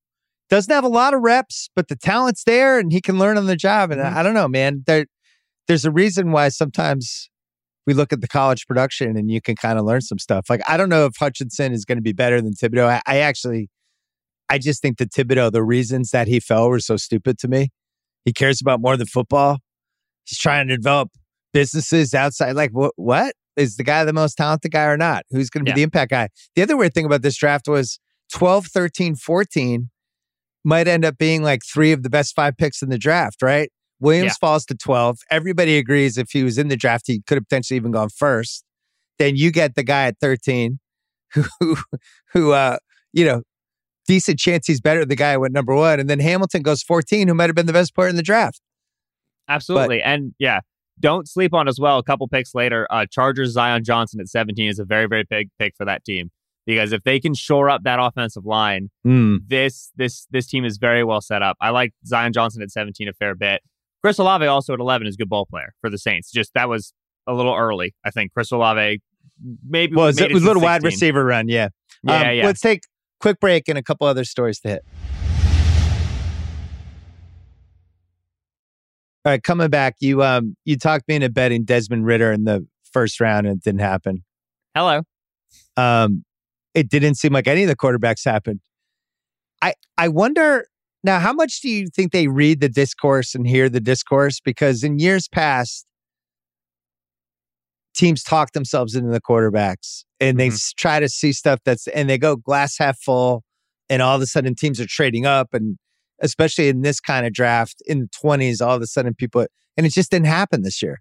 doesn't 0.50 0.72
have 0.72 0.84
a 0.84 0.88
lot 0.88 1.14
of 1.14 1.22
reps, 1.22 1.70
but 1.74 1.88
the 1.88 1.96
talent's 1.96 2.44
there, 2.44 2.78
and 2.78 2.92
he 2.92 3.00
can 3.00 3.18
learn 3.18 3.38
on 3.38 3.46
the 3.46 3.56
job. 3.56 3.90
And 3.90 4.00
Mhm. 4.00 4.12
I, 4.14 4.20
I 4.20 4.22
don't 4.22 4.34
know, 4.34 4.46
man. 4.48 4.82
There, 4.86 5.06
there's 5.68 5.86
a 5.86 5.90
reason 5.90 6.30
why 6.30 6.50
sometimes 6.50 7.30
we 7.86 7.94
look 7.94 8.12
at 8.12 8.20
the 8.20 8.28
college 8.28 8.66
production, 8.66 9.16
and 9.16 9.30
you 9.30 9.40
can 9.40 9.56
kind 9.56 9.78
of 9.78 9.86
learn 9.86 10.02
some 10.02 10.18
stuff. 10.18 10.50
Like, 10.50 10.60
I 10.68 10.76
don't 10.76 10.90
know 10.90 11.06
if 11.06 11.16
Hutchinson 11.18 11.72
is 11.72 11.86
going 11.86 11.96
to 11.98 12.02
be 12.02 12.12
better 12.12 12.42
than 12.42 12.52
Thibodeaux. 12.52 12.88
I, 12.88 13.00
I 13.06 13.18
actually, 13.20 13.70
I 14.50 14.58
just 14.58 14.82
think 14.82 14.98
that 14.98 15.12
Thibodeaux, 15.12 15.50
the 15.50 15.62
reasons 15.64 16.10
that 16.10 16.28
he 16.28 16.40
fell 16.40 16.68
were 16.68 16.78
so 16.80 16.96
stupid 16.98 17.38
to 17.38 17.48
me. 17.48 17.70
He 18.24 18.32
cares 18.32 18.60
about 18.60 18.80
more 18.80 18.96
than 18.96 19.06
football. 19.06 19.58
He's 20.24 20.38
trying 20.38 20.68
to 20.68 20.76
develop 20.76 21.10
businesses 21.52 22.14
outside. 22.14 22.52
Like, 22.52 22.70
what? 22.72 22.92
What 22.96 23.34
is 23.56 23.76
the 23.76 23.84
guy 23.84 24.04
the 24.04 24.12
most 24.12 24.36
talented 24.36 24.72
guy 24.72 24.84
or 24.84 24.96
not? 24.96 25.24
Who's 25.30 25.50
going 25.50 25.64
to 25.64 25.64
be 25.64 25.70
Yeah. 25.70 25.76
the 25.76 25.82
impact 25.82 26.10
guy? 26.10 26.28
The 26.56 26.62
other 26.62 26.76
weird 26.76 26.94
thing 26.94 27.04
about 27.06 27.22
this 27.22 27.36
draft 27.36 27.68
was 27.68 28.00
12, 28.32 28.66
13, 28.66 29.14
14 29.14 29.90
might 30.64 30.88
end 30.88 31.04
up 31.04 31.18
being 31.18 31.42
like 31.42 31.60
three 31.64 31.92
of 31.92 32.02
the 32.02 32.10
best 32.10 32.34
five 32.34 32.56
picks 32.56 32.80
in 32.82 32.88
the 32.88 32.98
draft, 32.98 33.42
right? 33.42 33.70
Williams 34.00 34.32
Yeah. 34.32 34.46
falls 34.48 34.64
to 34.66 34.74
12. 34.74 35.18
Everybody 35.30 35.76
agrees 35.78 36.16
if 36.18 36.30
he 36.30 36.42
was 36.42 36.58
in 36.58 36.68
the 36.68 36.76
draft, 36.76 37.04
he 37.06 37.22
could 37.26 37.36
have 37.36 37.44
potentially 37.48 37.76
even 37.76 37.92
gone 37.92 38.08
first. 38.08 38.64
Then 39.18 39.36
you 39.36 39.52
get 39.52 39.74
the 39.76 39.84
guy 39.84 40.06
at 40.06 40.16
13 40.20 40.80
who, 41.32 41.44
who, 42.32 42.52
uh, 42.52 42.78
you 43.12 43.24
know, 43.24 43.42
decent 44.07 44.38
chance 44.38 44.66
he's 44.66 44.80
better 44.80 45.00
than 45.00 45.09
the 45.09 45.16
guy 45.16 45.32
who 45.34 45.40
went 45.40 45.55
number 45.55 45.74
one. 45.74 46.00
And 46.00 46.09
then 46.11 46.20
Hamilton 46.20 46.62
goes 46.62 46.82
14, 46.82 47.28
who 47.28 47.34
might 47.34 47.48
have 47.48 47.55
been 47.57 47.66
the 47.66 47.72
best 47.72 47.94
player 47.94 48.09
in 48.09 48.16
the 48.16 48.22
draft. 48.22 48.61
Absolutely. 49.48 50.02
and 50.02 50.34
yeah, 50.38 50.61
don't 51.00 51.28
sleep 51.28 51.52
on 51.52 51.68
as 51.68 51.78
well. 51.78 51.98
A 51.98 52.02
couple 52.02 52.26
picks 52.28 52.55
later, 52.55 52.86
uh, 52.90 53.07
Chargers 53.11 53.52
Zion 53.52 53.84
Johnson 53.84 54.20
at 54.20 54.28
17 54.28 54.68
is 54.68 54.78
a 54.78 54.84
very, 54.84 55.07
very 55.07 55.24
big 55.28 55.50
pick 55.59 55.74
for 55.76 55.84
that 55.84 56.05
team. 56.05 56.30
Because 56.66 56.92
if 56.92 57.02
they 57.02 57.20
can 57.20 57.34
shore 57.34 57.68
up 57.68 57.82
that 57.82 57.98
offensive 58.00 58.46
line, 58.46 58.90
Hmm. 59.05 59.36
this 59.46 59.92
this 59.96 60.26
this 60.30 60.46
team 60.46 60.64
is 60.64 60.78
very 60.78 61.05
well 61.05 61.20
set 61.20 61.42
up. 61.42 61.59
I 61.61 61.68
like 61.70 61.92
Zion 62.07 62.32
Johnson 62.32 62.62
at 62.62 62.70
17 62.70 63.07
a 63.07 63.12
fair 63.12 63.34
bit. 63.34 63.61
Chris 64.02 64.18
Olave 64.18 64.46
also 64.46 64.72
at 64.72 64.80
11 64.80 65.07
is 65.07 65.14
a 65.14 65.18
good 65.18 65.28
ball 65.28 65.44
player 65.44 65.74
for 65.82 65.90
the 65.90 65.98
Saints. 65.98 66.30
Just 66.32 66.55
that 66.55 66.70
was 66.70 66.94
a 67.26 67.34
little 67.34 67.55
early. 67.55 67.94
I 68.05 68.11
think 68.11 68.32
Chris 68.32 68.50
Olave 68.50 69.02
maybe 69.68 69.94
Well, 69.94 70.07
it 70.07 70.32
was, 70.32 70.42
a 70.42 70.46
little 70.46 70.62
wide 70.62 70.82
receiver 70.82 71.22
run. 71.22 71.48
Yeah. 71.48 71.68
Yeah, 72.02 72.20
Um, 72.30 72.36
yeah. 72.36 72.46
Let's 72.46 72.61
take 72.61 72.80
quick 73.24 73.40
break 73.40 73.68
and 73.68 73.78
a 73.78 73.82
couple 73.82 74.06
other 74.06 74.22
stories 74.22 74.60
to 74.60 74.68
hit. 74.68 74.84
All 79.24 79.32
right, 79.32 79.42
coming 79.42 79.70
back, 79.70 79.94
you 80.00 80.22
um 80.22 80.58
you 80.66 80.76
talked 80.76 81.08
me 81.08 81.14
into 81.14 81.30
betting 81.30 81.64
Desmond 81.64 82.04
Ridder 82.04 82.32
in 82.32 82.44
the 82.44 82.66
first 82.92 83.20
round 83.20 83.46
and 83.46 83.56
it 83.56 83.64
didn't 83.64 83.80
happen. 83.80 84.24
Hello. 84.74 85.04
Um 85.78 86.26
it 86.74 86.90
didn't 86.90 87.14
seem 87.14 87.32
like 87.32 87.48
any 87.48 87.62
of 87.62 87.68
the 87.68 87.76
quarterbacks 87.76 88.26
happened. 88.26 88.60
I 89.62 89.72
I 89.96 90.08
wonder 90.08 90.66
now 91.02 91.18
how 91.18 91.32
much 91.32 91.62
do 91.62 91.70
you 91.70 91.86
think 91.86 92.12
they 92.12 92.28
read 92.28 92.60
the 92.60 92.68
discourse 92.68 93.34
and 93.34 93.46
hear 93.46 93.70
the 93.70 93.80
discourse 93.80 94.38
because 94.38 94.84
in 94.84 94.98
years 94.98 95.28
past 95.28 95.86
teams 97.95 98.22
talk 98.22 98.53
themselves 98.53 98.95
into 98.95 99.11
the 99.11 99.20
quarterbacks 99.20 100.05
and 100.20 100.38
they 100.38 100.49
Mhm. 100.49 100.74
try 100.76 101.01
to 101.01 101.09
see 101.09 101.32
stuff 101.32 101.61
that's 101.64 101.86
and 101.88 102.09
they 102.11 102.18
go 102.18 102.36
glass 102.36 102.76
half 102.78 102.99
full 103.01 103.42
and 103.88 104.03
all 104.03 104.16
of 104.16 104.22
a 104.22 104.26
sudden 104.26 104.55
teams 104.55 104.80
are 104.80 104.86
trading 104.86 105.26
up 105.26 105.55
and 105.55 105.76
especially 106.20 106.68
in 106.68 106.82
this 106.82 107.01
kind 107.01 107.26
of 107.26 107.32
draft 107.32 107.76
in 107.86 108.01
the 108.01 108.09
20s 108.09 108.61
all 108.61 108.74
of 108.76 108.82
a 108.82 108.86
sudden 108.86 109.14
people 109.14 109.47
and 109.76 109.86
it 109.86 109.92
just 109.92 110.11
didn't 110.11 110.26
happen 110.26 110.62
this 110.62 110.82
year 110.82 111.01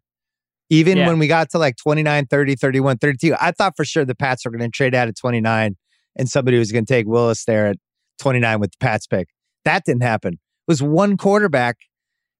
even 0.69 0.97
Yeah. 0.97 1.07
when 1.07 1.19
we 1.19 1.27
got 1.27 1.49
to 1.51 1.57
like 1.57 1.75
29 1.77 2.25
30 2.27 2.55
31 2.55 2.97
32 2.97 3.35
i 3.39 3.51
thought 3.51 3.73
for 3.75 3.85
sure 3.85 4.05
the 4.05 4.15
pats 4.15 4.45
were 4.45 4.51
going 4.51 4.61
to 4.61 4.69
trade 4.69 4.93
out 4.95 5.07
at 5.07 5.15
29 5.15 5.75
and 6.15 6.29
somebody 6.29 6.57
was 6.59 6.71
going 6.71 6.85
to 6.85 6.93
take 6.93 7.07
willis 7.07 7.45
there 7.45 7.67
at 7.67 7.77
29 8.19 8.59
with 8.59 8.71
the 8.71 8.77
pats 8.79 9.07
pick 9.07 9.29
that 9.65 9.83
didn't 9.85 10.03
happen 10.03 10.33
it 10.33 10.39
was 10.67 10.81
one 10.83 11.17
quarterback 11.17 11.77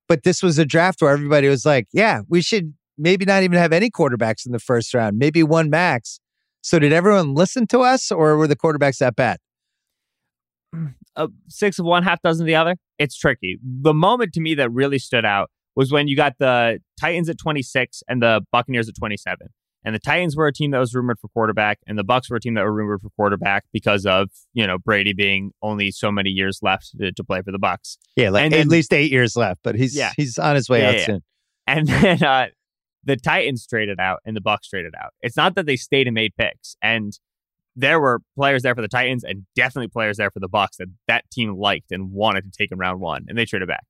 but 0.08 0.24
this 0.24 0.44
was 0.44 0.58
a 0.60 0.66
draft 0.66 1.02
where 1.02 1.12
everybody 1.12 1.48
was 1.48 1.66
like 1.66 1.88
yeah 1.94 2.22
we 2.28 2.42
should 2.42 2.74
maybe 2.98 3.26
not 3.26 3.44
even 3.44 3.58
have 3.58 3.74
any 3.74 3.90
quarterbacks 3.90 4.46
in 4.46 4.52
the 4.52 4.60
first 4.60 4.94
round 4.94 5.18
maybe 5.18 5.42
one 5.44 5.70
max 5.70 6.20
so 6.62 6.80
did 6.80 6.94
everyone 6.94 7.34
listen 7.34 7.68
to 7.68 7.80
us 7.80 8.12
or 8.12 8.38
were 8.38 8.48
the 8.48 8.56
quarterbacks 8.56 8.98
that 9.00 9.16
bad 9.16 9.38
uh, 11.16 11.28
six 11.50 11.80
of 11.80 11.86
one, 11.86 12.04
half 12.04 12.22
dozen 12.22 12.44
of 12.44 12.48
the 12.48 12.56
other. 12.56 12.76
It's 12.98 13.16
tricky. 13.18 13.60
The 13.64 13.94
moment 13.94 14.34
to 14.34 14.42
me 14.42 14.56
that 14.56 14.72
really 14.72 14.98
stood 15.00 15.26
out 15.26 15.50
was 15.76 15.92
when 15.92 16.08
you 16.08 16.16
got 16.16 16.34
the 16.40 16.80
Titans 17.00 17.30
at 17.30 17.38
26 17.38 18.02
and 18.08 18.22
the 18.24 18.42
Buccaneers 18.52 18.90
at 18.90 18.96
27. 18.96 19.48
And 19.86 19.94
the 19.94 20.00
Titans 20.00 20.36
were 20.38 20.48
a 20.48 20.54
team 20.54 20.72
that 20.72 20.80
was 20.80 20.96
rumored 20.96 21.20
for 21.20 21.28
quarterback, 21.28 21.78
and 21.86 21.98
the 22.00 22.04
Bucks 22.06 22.30
were 22.30 22.38
a 22.38 22.40
team 22.40 22.54
that 22.54 22.64
were 22.64 22.72
rumored 22.74 23.02
for 23.02 23.10
quarterback 23.18 23.66
because 23.74 24.06
of 24.06 24.30
you 24.54 24.66
know 24.66 24.78
Brady 24.78 25.12
being 25.14 25.52
only 25.62 25.92
so 25.92 26.10
many 26.12 26.30
years 26.30 26.60
left 26.62 26.98
to, 27.00 27.12
to 27.12 27.24
play 27.24 27.42
for 27.42 27.52
the 27.52 27.60
Bucks. 27.60 27.98
yeah 28.16 28.30
like 28.30 28.46
And 28.46 28.54
at 28.54 28.58
then- 28.60 28.70
least 28.70 28.94
eight 28.94 29.12
years 29.12 29.36
left 29.36 29.60
but 29.64 29.76
he's 29.76 29.94
Yeah. 29.96 30.14
he's 30.16 30.38
on 30.38 30.56
his 30.56 30.70
way 30.70 30.82
Yeah, 30.82 30.88
out 30.90 30.96
yeah. 30.96 31.06
soon 31.06 31.22
And 31.68 31.88
then 31.90 32.24
uh, 32.24 32.46
the 33.04 33.16
Titans 33.18 33.66
traded 33.68 34.00
out 34.00 34.20
and 34.26 34.36
the 34.36 34.42
Bucks 34.42 34.68
traded 34.70 34.94
out. 35.02 35.12
It's 35.22 35.38
not 35.38 35.56
that 35.56 35.66
they 35.66 35.76
stayed 35.76 36.08
and 36.08 36.16
made 36.16 36.34
picks. 36.38 36.76
And 36.82 37.14
there 37.76 38.00
were 38.00 38.22
players 38.36 38.62
there 38.64 38.76
for 38.76 38.82
the 38.82 38.88
Titans 38.88 39.24
and 39.24 39.46
definitely 39.56 39.88
players 39.88 40.18
there 40.18 40.30
for 40.32 40.40
the 40.40 40.48
Bucks 40.48 40.78
that 40.78 40.90
that 41.08 41.30
team 41.32 41.56
liked 41.58 41.92
and 41.92 42.12
wanted 42.12 42.44
to 42.46 42.52
take 42.52 42.72
in 42.72 42.78
round 42.78 43.00
one, 43.02 43.26
and 43.28 43.38
they 43.38 43.46
traded 43.46 43.68
back. 43.68 43.84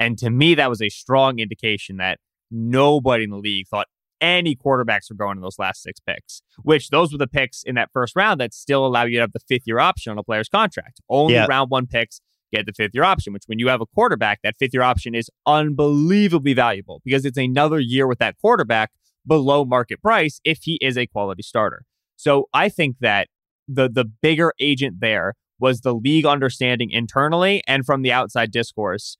And 0.00 0.16
to 0.18 0.30
me, 0.30 0.54
that 0.54 0.68
was 0.70 0.80
a 0.82 0.88
strong 0.88 1.38
indication 1.38 1.98
that 1.98 2.18
nobody 2.50 3.24
in 3.24 3.30
the 3.30 3.36
league 3.38 3.66
thought 3.68 3.86
any 4.20 4.56
quarterbacks 4.56 5.10
were 5.10 5.16
going 5.16 5.36
in 5.36 5.42
those 5.42 5.58
last 5.58 5.82
six 5.82 6.00
picks, 6.00 6.40
which 6.62 6.88
those 6.88 7.12
were 7.12 7.18
the 7.18 7.26
picks 7.26 7.62
in 7.62 7.74
that 7.74 7.90
first 7.92 8.16
round 8.16 8.40
that 8.40 8.54
still 8.54 8.86
allow 8.86 9.04
you 9.04 9.16
to 9.16 9.20
have 9.20 9.32
the 9.32 9.40
fifth 9.40 9.62
year 9.66 9.78
option 9.78 10.10
on 10.10 10.18
a 10.18 10.22
player's 10.22 10.48
contract. 10.48 11.00
Only 11.08 11.34
Yeah. 11.34 11.46
round 11.46 11.70
one 11.70 11.86
picks 11.86 12.20
get 12.52 12.66
the 12.66 12.72
fifth 12.72 12.92
year 12.94 13.04
option, 13.04 13.32
which 13.32 13.44
when 13.46 13.58
you 13.58 13.68
have 13.68 13.80
a 13.80 13.86
quarterback, 13.86 14.40
that 14.42 14.54
fifth 14.58 14.72
year 14.72 14.82
option 14.82 15.14
is 15.14 15.30
unbelievably 15.46 16.54
valuable 16.54 17.00
because 17.04 17.24
it's 17.24 17.38
another 17.38 17.80
year 17.80 18.06
with 18.06 18.18
that 18.18 18.36
quarterback 18.40 18.90
below 19.26 19.64
market 19.64 20.00
price 20.00 20.40
if 20.44 20.60
he 20.62 20.78
is 20.80 20.96
a 20.96 21.06
quality 21.06 21.42
starter. 21.42 21.82
So 22.16 22.48
I 22.54 22.68
think 22.68 22.96
that 23.00 23.28
the 23.68 23.88
the 23.88 24.04
bigger 24.04 24.52
agent 24.60 24.96
there 25.00 25.34
was 25.58 25.80
the 25.80 25.94
league 25.94 26.26
understanding 26.26 26.90
internally 26.90 27.62
and 27.66 27.84
from 27.84 28.02
the 28.02 28.12
outside 28.12 28.50
discourse. 28.50 29.16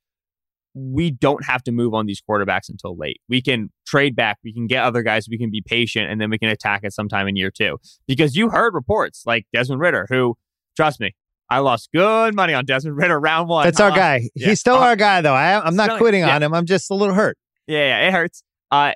We 0.79 1.11
don't 1.11 1.47
have 1.47 1.63
to 1.65 1.73
move 1.73 1.95
on 1.95 2.05
these 2.05 2.21
quarterbacks 2.21 2.69
until 2.69 2.99
late. 2.99 3.23
We 3.31 3.41
can 3.41 3.71
trade 3.87 4.15
back, 4.15 4.37
we 4.45 4.53
can 4.53 4.67
get 4.67 4.85
other 4.85 5.03
guys, 5.03 5.27
we 5.27 5.39
can 5.39 5.51
be 5.51 5.63
patient, 5.65 6.11
and 6.11 6.21
then 6.21 6.29
we 6.29 6.37
can 6.37 6.51
attack 6.51 6.85
at 6.85 6.93
some 6.93 7.09
time 7.09 7.27
in 7.27 7.35
year 7.35 7.51
two. 7.51 7.79
Because 8.07 8.37
you 8.37 8.51
heard 8.51 8.75
reports 8.75 9.23
like 9.25 9.47
Desmond 9.55 9.81
Ridder, 9.81 10.07
who, 10.11 10.37
trust 10.77 11.01
me, 11.01 11.15
I 11.49 11.59
lost 11.61 11.91
good 11.95 12.35
money 12.35 12.55
on 12.55 12.65
Desmond 12.65 12.97
Ridder 12.97 13.19
round 13.21 13.49
one. 13.49 13.65
That's 13.67 13.81
our 13.81 13.91
Uh, 13.93 13.97
guy. 13.97 14.29
yeah. 14.35 14.49
He's 14.49 14.61
still 14.61 14.77
Uh, 14.77 14.81
our 14.87 14.97
guy, 14.97 15.21
though. 15.21 15.35
I, 15.35 15.65
I'm 15.65 15.77
not 15.77 15.99
quitting 15.99 16.21
yeah. 16.23 16.35
on 16.35 16.43
him. 16.43 16.53
I'm 16.55 16.67
just 16.67 16.91
a 16.91 16.95
little 16.95 17.15
hurt. 17.15 17.39
Yeah, 17.67 17.79
yeah, 18.01 18.09
it 18.09 18.13
hurts. 18.13 18.43
Uh, 18.71 18.93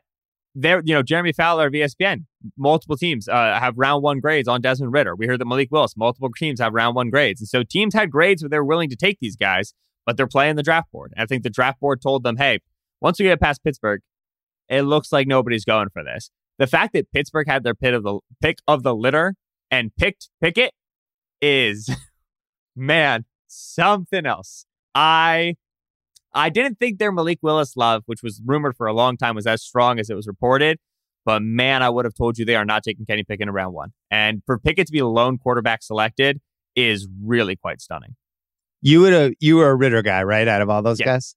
there, 0.56 0.82
you 0.84 0.94
know, 0.94 1.02
Jeremy 1.02 1.32
Fowler 1.32 1.68
of 1.68 1.72
ESPN, 1.72 2.24
multiple 2.58 2.96
teams 2.96 3.28
uh, 3.28 3.58
have 3.60 3.74
round 3.78 4.02
one 4.02 4.18
grades 4.18 4.48
on 4.48 4.60
Desmond 4.60 4.92
Ridder. 4.92 5.14
We 5.14 5.26
heard 5.26 5.40
that 5.40 5.44
Malik 5.46 5.68
Willis, 5.70 5.96
multiple 5.96 6.28
teams 6.36 6.60
have 6.60 6.72
round 6.74 6.96
one 6.96 7.08
grades. 7.08 7.40
And 7.40 7.48
so 7.48 7.62
teams 7.62 7.94
had 7.94 8.10
grades 8.10 8.42
where 8.42 8.48
they're 8.48 8.64
willing 8.64 8.90
to 8.90 8.96
take 8.96 9.18
these 9.20 9.36
guys, 9.36 9.74
but 10.04 10.16
they're 10.16 10.26
playing 10.26 10.56
the 10.56 10.64
draft 10.64 10.90
board. 10.90 11.12
And 11.14 11.22
I 11.22 11.26
think 11.26 11.44
the 11.44 11.50
draft 11.50 11.78
board 11.78 12.02
told 12.02 12.24
them, 12.24 12.36
hey, 12.36 12.58
once 13.00 13.20
we 13.20 13.26
get 13.26 13.40
past 13.40 13.62
Pittsburgh, 13.62 14.00
it 14.68 14.82
looks 14.82 15.12
like 15.12 15.28
nobody's 15.28 15.64
going 15.64 15.88
for 15.92 16.02
this. 16.02 16.30
The 16.58 16.66
fact 16.66 16.94
that 16.94 17.10
Pittsburgh 17.12 17.48
had 17.48 17.62
their 17.62 17.74
pit 17.76 17.94
of 17.94 18.02
the 18.02 18.18
pick 18.42 18.58
of 18.66 18.82
the 18.82 18.94
litter 18.94 19.34
and 19.70 19.94
picked 19.96 20.30
Pickett 20.42 20.72
is, 21.40 21.88
man, 22.76 23.24
something 23.48 24.26
else. 24.26 24.66
I 24.94 25.56
I 26.32 26.48
didn't 26.48 26.78
think 26.78 26.98
their 26.98 27.10
Malik 27.12 27.38
Willis 27.42 27.76
love, 27.76 28.02
which 28.06 28.22
was 28.22 28.40
rumored 28.44 28.76
for 28.76 28.86
a 28.86 28.92
long 28.92 29.16
time, 29.16 29.34
was 29.34 29.46
as 29.46 29.62
strong 29.62 29.98
as 29.98 30.10
it 30.10 30.14
was 30.14 30.26
reported. 30.26 30.78
But 31.24 31.42
man, 31.42 31.82
I 31.82 31.90
would 31.90 32.04
have 32.04 32.14
told 32.14 32.38
you 32.38 32.44
they 32.44 32.56
are 32.56 32.64
not 32.64 32.82
taking 32.82 33.04
Kenny 33.04 33.24
Pickett 33.24 33.46
in 33.48 33.52
round 33.54 33.74
one. 33.74 33.92
And 34.10 34.42
for 34.46 34.58
Pickett 34.58 34.86
to 34.86 34.92
be 34.92 35.00
the 35.00 35.06
lone 35.06 35.38
quarterback 35.38 35.82
selected 35.82 36.40
is 36.74 37.08
really 37.22 37.56
quite 37.56 37.80
stunning. 37.80 38.16
You 38.80 39.00
would 39.02 39.12
have. 39.12 39.32
You 39.40 39.56
were 39.56 39.68
a 39.70 39.74
Ridder 39.74 40.02
guy, 40.02 40.22
right? 40.22 40.48
Out 40.48 40.62
of 40.62 40.70
all 40.70 40.82
those 40.82 40.98
Yeah. 41.00 41.06
guys, 41.06 41.34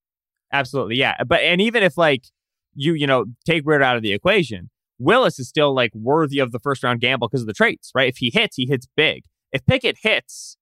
Absolutely, 0.52 0.96
yeah. 0.98 1.16
But 1.28 1.42
and 1.42 1.60
even 1.62 1.84
if 1.84 1.98
like 1.98 2.26
you 2.76 2.94
you 2.94 3.08
know 3.08 3.26
take 3.46 3.64
Ridder 3.66 3.84
out 3.84 3.98
of 3.98 4.04
the 4.04 4.14
equation, 4.14 4.70
Willis 5.00 5.38
is 5.40 5.50
still 5.50 5.74
like 5.76 5.92
worthy 5.96 6.40
of 6.40 6.52
the 6.52 6.60
first 6.60 6.84
round 6.84 7.02
gamble 7.02 7.28
because 7.28 7.42
of 7.42 7.48
the 7.48 7.54
traits, 7.54 7.92
right? 7.96 8.08
If 8.08 8.18
he 8.18 8.30
hits, 8.34 8.56
he 8.56 8.66
hits 8.68 8.88
big. 8.96 9.24
If 9.52 9.66
Pickett 9.66 9.98
hits, 10.02 10.56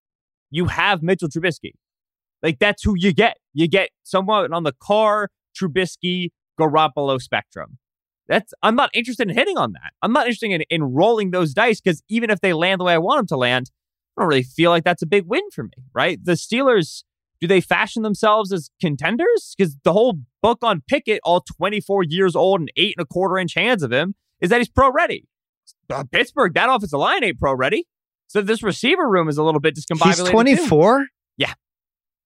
you 0.52 0.66
have 0.66 1.02
Mitchell 1.02 1.28
Trubisky. 1.28 1.72
Like 2.42 2.58
that's 2.60 2.84
who 2.84 2.94
you 2.96 3.12
get. 3.12 3.38
You 3.52 3.66
get 3.66 3.90
someone 4.04 4.52
on 4.52 4.62
the 4.62 4.72
Carr, 4.80 5.30
Trubisky, 5.60 6.30
Garoppolo 6.60 7.20
spectrum. 7.20 7.78
That's 8.28 8.52
I'm 8.62 8.76
not 8.76 8.90
interested 8.94 9.28
in 9.28 9.34
hitting 9.34 9.58
on 9.58 9.72
that. 9.72 9.92
I'm 10.02 10.12
not 10.12 10.26
interested 10.26 10.50
in, 10.52 10.62
in 10.70 10.82
rolling 10.82 11.30
those 11.30 11.54
dice 11.54 11.80
because 11.80 12.02
even 12.08 12.30
if 12.30 12.40
they 12.40 12.52
land 12.52 12.80
the 12.80 12.84
way 12.84 12.94
I 12.94 12.98
want 12.98 13.18
them 13.18 13.26
to 13.28 13.36
land, 13.36 13.70
I 14.16 14.22
don't 14.22 14.28
really 14.28 14.42
feel 14.42 14.70
like 14.70 14.84
that's 14.84 15.02
a 15.02 15.06
big 15.06 15.26
win 15.26 15.42
for 15.52 15.64
me, 15.64 15.70
right? 15.94 16.22
The 16.22 16.32
Steelers 16.32 17.02
do 17.40 17.48
they 17.48 17.60
fashion 17.60 18.02
themselves 18.02 18.52
as 18.52 18.70
contenders? 18.80 19.54
Because 19.58 19.76
the 19.82 19.92
whole 19.92 20.20
book 20.42 20.58
on 20.62 20.80
Pickett, 20.86 21.18
all 21.24 21.40
24 21.40 22.04
years 22.04 22.36
old 22.36 22.60
and 22.60 22.70
eight 22.76 22.94
and 22.96 23.02
a 23.02 23.06
quarter 23.06 23.36
inch 23.36 23.54
hands 23.54 23.82
of 23.82 23.92
him, 23.92 24.14
is 24.40 24.50
that 24.50 24.58
he's 24.58 24.68
pro 24.68 24.92
ready. 24.92 25.26
Uh, 25.90 26.04
Pittsburgh, 26.04 26.54
that 26.54 26.68
offensive 26.70 27.00
line 27.00 27.24
ain't 27.24 27.40
pro 27.40 27.52
ready. 27.52 27.86
So 28.32 28.40
this 28.40 28.62
receiver 28.62 29.06
room 29.06 29.28
is 29.28 29.36
a 29.36 29.42
little 29.42 29.60
bit 29.60 29.76
discombobulated. 29.76 30.06
he's 30.06 30.24
too. 30.24 30.30
24. 30.30 31.06
Yeah, 31.36 31.52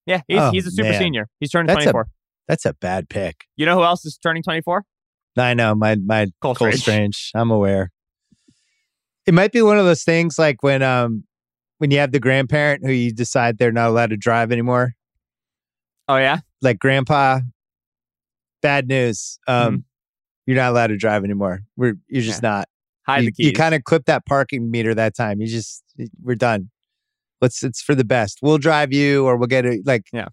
Yeah. 0.07 0.21
he's, 0.29 0.39
Oh, 0.39 0.51
he's 0.53 0.65
a 0.65 0.71
super 0.71 0.91
man. 0.91 0.99
senior. 1.01 1.29
He's 1.41 1.51
turning 1.51 1.67
That's 1.67 1.81
a- 1.85 1.91
24. 1.91 2.09
That's 2.47 2.65
a 2.65 2.75
bad 2.75 3.09
pick. 3.09 3.47
you 3.57 3.67
know 3.67 3.75
who 3.75 3.83
else 3.83 4.05
is 4.07 4.17
turning 4.23 4.45
24? 4.45 4.85
I 5.37 5.55
know 5.55 5.75
my 5.75 5.97
my 5.97 6.29
Cole 6.41 6.55
Cole 6.55 6.69
Strange. 6.71 6.81
Strange. 6.83 7.31
I'm 7.35 7.51
aware. 7.51 7.91
It 9.27 9.35
might 9.35 9.51
be 9.51 9.63
one 9.63 9.79
of 9.79 9.85
those 9.85 10.05
things 10.05 10.39
like 10.39 10.63
when 10.63 10.81
um 10.81 11.25
when 11.79 11.91
you 11.91 11.99
have 11.99 12.13
the 12.13 12.21
grandparent 12.21 12.87
who 12.87 12.93
you 12.93 13.13
decide 13.13 13.59
they're 13.59 13.73
not 13.73 13.89
allowed 13.89 14.11
to 14.11 14.17
drive 14.17 14.53
anymore. 14.53 14.93
Oh, 16.09 16.17
yeah? 16.19 16.39
Like 16.63 16.79
grandpa, 16.79 17.41
bad 18.63 18.87
news. 18.87 19.41
Um, 19.49 19.85
you're 20.47 20.57
not 20.57 20.71
allowed 20.71 20.87
to 20.87 20.97
drive 20.97 21.25
anymore. 21.25 21.63
We're 21.77 21.95
you're 22.07 22.23
just 22.23 22.43
not. 22.43 22.69
Hide 23.07 23.21
you, 23.21 23.27
the 23.27 23.33
keys. 23.33 23.47
you 23.47 23.53
kind 23.53 23.75
of 23.75 23.85
clip 23.85 24.05
that 24.07 24.27
parking 24.27 24.71
meter 24.71 24.95
that 24.95 25.15
time. 25.15 25.41
You 25.41 25.47
just 25.47 25.85
we're 26.23 26.35
done. 26.35 26.71
Let's 27.41 27.63
it's 27.63 27.83
for 27.83 27.95
the 27.95 28.05
best. 28.05 28.39
We'll 28.43 28.59
drive 28.59 28.93
you 28.93 29.27
or 29.27 29.37
we'll 29.37 29.47
get 29.47 29.65
it 29.65 29.87
like 29.87 30.07
Yeah. 30.13 30.29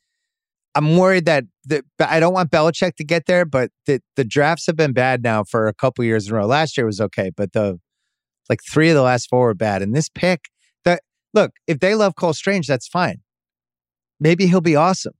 I'm 0.75 0.97
worried 0.97 1.25
that 1.25 1.43
the 1.65 1.83
but 1.97 2.09
I 2.09 2.19
don't 2.19 2.33
want 2.33 2.49
Belichick 2.49 2.95
to 2.95 3.03
get 3.03 3.25
there, 3.27 3.45
but 3.45 3.69
the 3.85 4.01
the 4.15 4.23
drafts 4.23 4.65
have 4.67 4.75
been 4.75 4.93
bad 4.93 5.23
now 5.23 5.43
for 5.43 5.67
a 5.67 5.73
couple 5.73 6.03
years 6.03 6.27
in 6.27 6.33
a 6.33 6.37
row. 6.37 6.47
Last 6.47 6.77
year 6.77 6.85
was 6.85 6.99
okay, 6.99 7.31
but 7.35 7.53
the 7.53 7.79
like 8.49 8.59
three 8.71 8.89
of 8.89 8.95
the 8.95 9.03
last 9.03 9.29
four 9.29 9.45
were 9.45 9.53
bad. 9.53 9.81
And 9.81 9.95
this 9.95 10.09
pick, 10.09 10.45
that 10.83 11.01
look, 11.33 11.51
if 11.67 11.79
they 11.79 11.95
love 11.95 12.15
Cole 12.15 12.33
Strange, 12.33 12.67
that's 12.67 12.87
fine. 12.87 13.21
Maybe 14.19 14.47
he'll 14.47 14.61
be 14.61 14.75
awesome. 14.75 15.13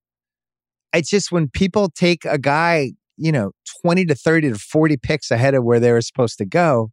It's 0.94 1.10
just 1.10 1.32
when 1.32 1.50
people 1.50 1.90
take 1.90 2.26
a 2.26 2.38
guy, 2.38 2.94
you 3.18 3.32
know, 3.32 3.52
20 3.82 4.06
to 4.06 4.16
30 4.16 4.50
to 4.52 4.60
40 4.60 4.98
picks 4.98 5.32
ahead 5.32 5.56
of 5.56 5.64
where 5.64 5.80
they 5.80 5.92
were 5.92 6.02
supposed 6.02 6.38
to 6.40 6.46
go. 6.46 6.92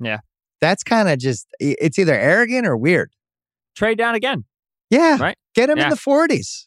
Yeah. 0.00 0.18
That's 0.60 0.82
kind 0.82 1.08
of 1.08 1.18
just, 1.18 1.46
it's 1.60 1.98
either 1.98 2.14
arrogant 2.14 2.66
or 2.66 2.76
weird. 2.76 3.12
Trade 3.76 3.98
down 3.98 4.14
again. 4.14 4.44
Yeah. 4.90 5.18
Right. 5.20 5.36
Get 5.54 5.68
him 5.68 5.78
Yeah. 5.78 5.84
in 5.84 5.90
the 5.90 5.96
40s. 5.96 6.66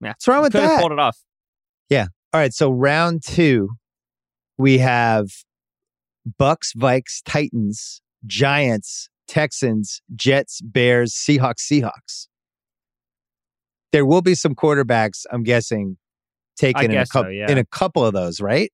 Yeah. 0.00 0.10
What's 0.10 0.26
wrong 0.26 0.42
with 0.42 0.52
Could 0.52 0.62
that? 0.62 0.80
pulled 0.80 0.92
it 0.92 0.98
off. 0.98 1.18
Yeah. 1.88 2.06
All 2.32 2.40
right, 2.40 2.54
so 2.54 2.70
round 2.70 3.22
two, 3.26 3.70
we 4.56 4.78
have 4.78 5.26
Bucks, 6.38 6.72
Vikes, 6.74 7.20
Titans, 7.24 8.02
Giants, 8.24 9.08
Texans, 9.26 10.00
Jets, 10.14 10.60
Bears, 10.62 11.12
Seahawks, 11.12 11.60
Seahawks. 11.60 12.28
There 13.92 14.06
will 14.06 14.22
be 14.22 14.34
some 14.36 14.54
quarterbacks, 14.54 15.26
I'm 15.32 15.42
guessing, 15.42 15.96
taken 16.56 16.84
in 16.84 16.90
a 16.92 16.94
guess 16.94 17.08
so, 17.10 17.20
couple 17.20 17.32
yeah. 17.32 17.50
in 17.50 17.58
a 17.58 17.64
couple 17.64 18.06
of 18.06 18.12
those, 18.12 18.40
right? 18.40 18.72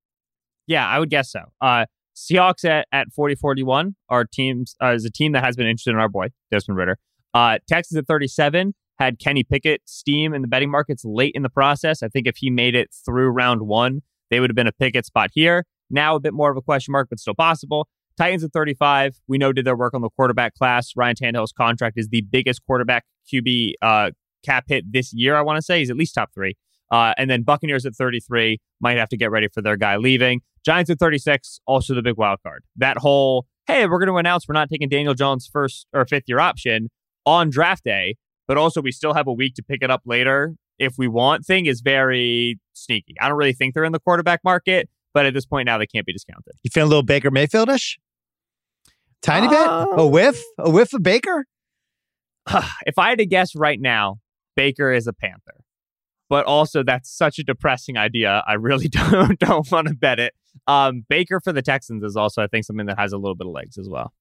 Yeah, 0.66 0.86
I 0.86 0.99
would 0.99 1.09
guess 1.11 1.30
so. 1.30 1.40
Uh, 1.61 1.86
Seahawks 2.17 2.64
at, 2.64 2.89
at 2.93 3.09
40-41 3.17 3.95
are 4.09 4.25
teams 4.25 4.75
uh, 4.83 4.93
is 4.93 5.05
a 5.05 5.11
team 5.11 5.33
that 5.33 5.45
has 5.45 5.55
been 5.55 5.67
interested 5.67 5.91
in 5.91 5.97
our 5.97 6.09
boy 6.09 6.29
Desmond 6.51 6.79
Ridder. 6.79 6.99
Uh, 7.35 7.59
Texas 7.69 7.97
at 7.97 8.07
37 8.07 8.75
had 8.99 9.19
Kenny 9.19 9.45
Pickett 9.45 9.83
steam 9.85 10.33
in 10.33 10.41
the 10.41 10.49
betting 10.49 10.71
markets 10.71 11.05
late 11.05 11.33
in 11.35 11.43
the 11.43 11.51
process. 11.51 12.03
I 12.03 12.09
think 12.09 12.27
if 12.27 12.39
he 12.39 12.49
made 12.49 12.75
it 12.75 12.95
through 13.05 13.29
round 13.29 13.62
one, 13.62 14.01
they 14.31 14.41
would 14.41 14.49
have 14.49 14.57
been 14.57 14.67
a 14.67 14.73
Pickett 14.73 15.05
spot 15.05 15.31
here. 15.35 15.67
Now 15.91 16.17
a 16.17 16.21
bit 16.21 16.33
more 16.33 16.51
of 16.51 16.57
a 16.57 16.62
question 16.62 16.93
mark, 16.93 17.09
but 17.11 17.21
still 17.21 17.35
possible. 17.35 17.89
Titans 18.17 18.43
at 18.43 18.53
35, 18.53 19.21
we 19.29 19.37
know 19.37 19.53
did 19.53 19.67
their 19.67 19.77
work 19.77 19.93
on 19.93 20.01
the 20.01 20.09
quarterback 20.09 20.55
class. 20.55 20.93
Ryan 20.97 21.17
Tannehill's 21.17 21.53
contract 21.53 21.99
is 21.99 22.09
the 22.09 22.23
biggest 22.23 22.62
quarterback 22.67 23.05
QB 23.31 23.75
uh, 23.83 24.11
cap 24.43 24.64
hit 24.69 24.91
this 24.91 25.12
year. 25.12 25.37
I 25.37 25.43
want 25.43 25.59
to 25.59 25.62
say 25.62 25.81
he's 25.81 25.91
at 25.91 25.97
least 25.97 26.14
top 26.14 26.33
three. 26.33 26.57
Uh, 26.91 27.12
and 27.19 27.29
then 27.29 27.43
Buccaneers 27.43 27.85
at 27.85 27.95
33 27.95 28.59
might 28.81 28.97
have 28.97 29.09
to 29.11 29.17
get 29.17 29.31
ready 29.31 29.49
for 29.49 29.61
their 29.61 29.77
guy 29.77 29.97
leaving. 29.97 30.41
Giants 30.67 30.91
at 30.91 30.99
36, 30.99 31.61
also 31.64 31.95
the 31.95 32.03
big 32.03 32.17
wild 32.17 32.41
card. 32.43 32.64
That 32.75 32.99
whole, 32.99 33.47
hey, 33.69 33.87
we're 33.87 34.01
going 34.01 34.09
to 34.09 34.17
announce 34.17 34.49
we're 34.49 34.55
not 34.55 34.69
taking 34.69 34.89
Daniel 34.89 35.14
Jones' 35.14 35.49
first 35.51 35.87
or 35.93 36.05
fifth 36.05 36.25
year 36.27 36.41
option 36.41 36.91
on 37.25 37.51
draft 37.51 37.85
day, 37.85 38.17
but 38.49 38.59
also 38.59 38.83
we 38.83 38.91
still 38.91 39.14
have 39.14 39.29
a 39.29 39.33
week 39.33 39.55
to 39.55 39.62
pick 39.62 39.81
it 39.81 39.93
up 39.93 40.03
later 40.05 40.57
if 40.79 40.95
we 40.99 41.07
want 41.07 41.47
thing 41.47 41.67
is 41.67 41.81
very 41.81 42.59
sneaky. 42.73 43.14
I 43.21 43.29
don't 43.29 43.39
really 43.39 43.53
think 43.53 43.75
they're 43.75 43.85
in 43.85 43.93
the 43.93 44.01
quarterback 44.01 44.41
market, 44.43 44.89
but 45.14 45.25
at 45.25 45.35
this 45.35 45.47
point 45.47 45.67
now 45.67 45.79
they 45.79 45.87
can't 45.87 46.05
be 46.05 46.12
discounted. 46.12 46.55
You 46.64 46.71
feel 46.73 46.85
a 46.85 46.89
little 46.89 47.05
Baker 47.05 47.31
Mayfieldish? 47.31 47.99
Tiny 49.23 49.49
bit? 49.49 49.67
A 49.67 50.03
Uh, 50.03 50.07
whiff? 50.07 50.43
A 50.59 50.69
whiff 50.69 50.93
of 50.93 51.03
Baker? 51.03 51.47
if 52.87 52.99
I 52.99 53.11
had 53.11 53.19
to 53.19 53.27
guess 53.27 53.55
right 53.55 53.81
now, 53.81 54.19
Baker 54.57 54.93
is 54.93 55.07
a 55.07 55.12
Panther. 55.12 55.64
But 56.29 56.45
also, 56.47 56.83
that's 56.83 57.11
such 57.11 57.39
a 57.39 57.45
depressing 57.45 57.97
idea. 57.97 58.43
I 58.47 58.55
really 58.55 58.89
don't 58.89 59.39
don't 59.39 59.70
want 59.70 59.89
to 59.89 59.95
bet 59.95 60.18
it. 60.18 60.35
Um, 60.66 61.05
Baker 61.09 61.41
for 61.41 61.53
the 61.53 61.62
Texans 61.62 62.03
is 62.03 62.16
also, 62.16 62.43
I 62.43 62.47
think, 62.47 62.64
something 62.64 62.87
that 62.87 62.99
has 62.99 63.12
a 63.12 63.18
little 63.18 63.37
bit 63.37 63.47
of 63.47 63.53
legs 63.53 63.79
as 63.79 63.89
well. 63.89 64.12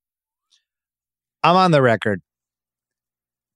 I'm 1.44 1.56
on 1.56 1.72
the 1.72 1.82
record. 1.82 2.22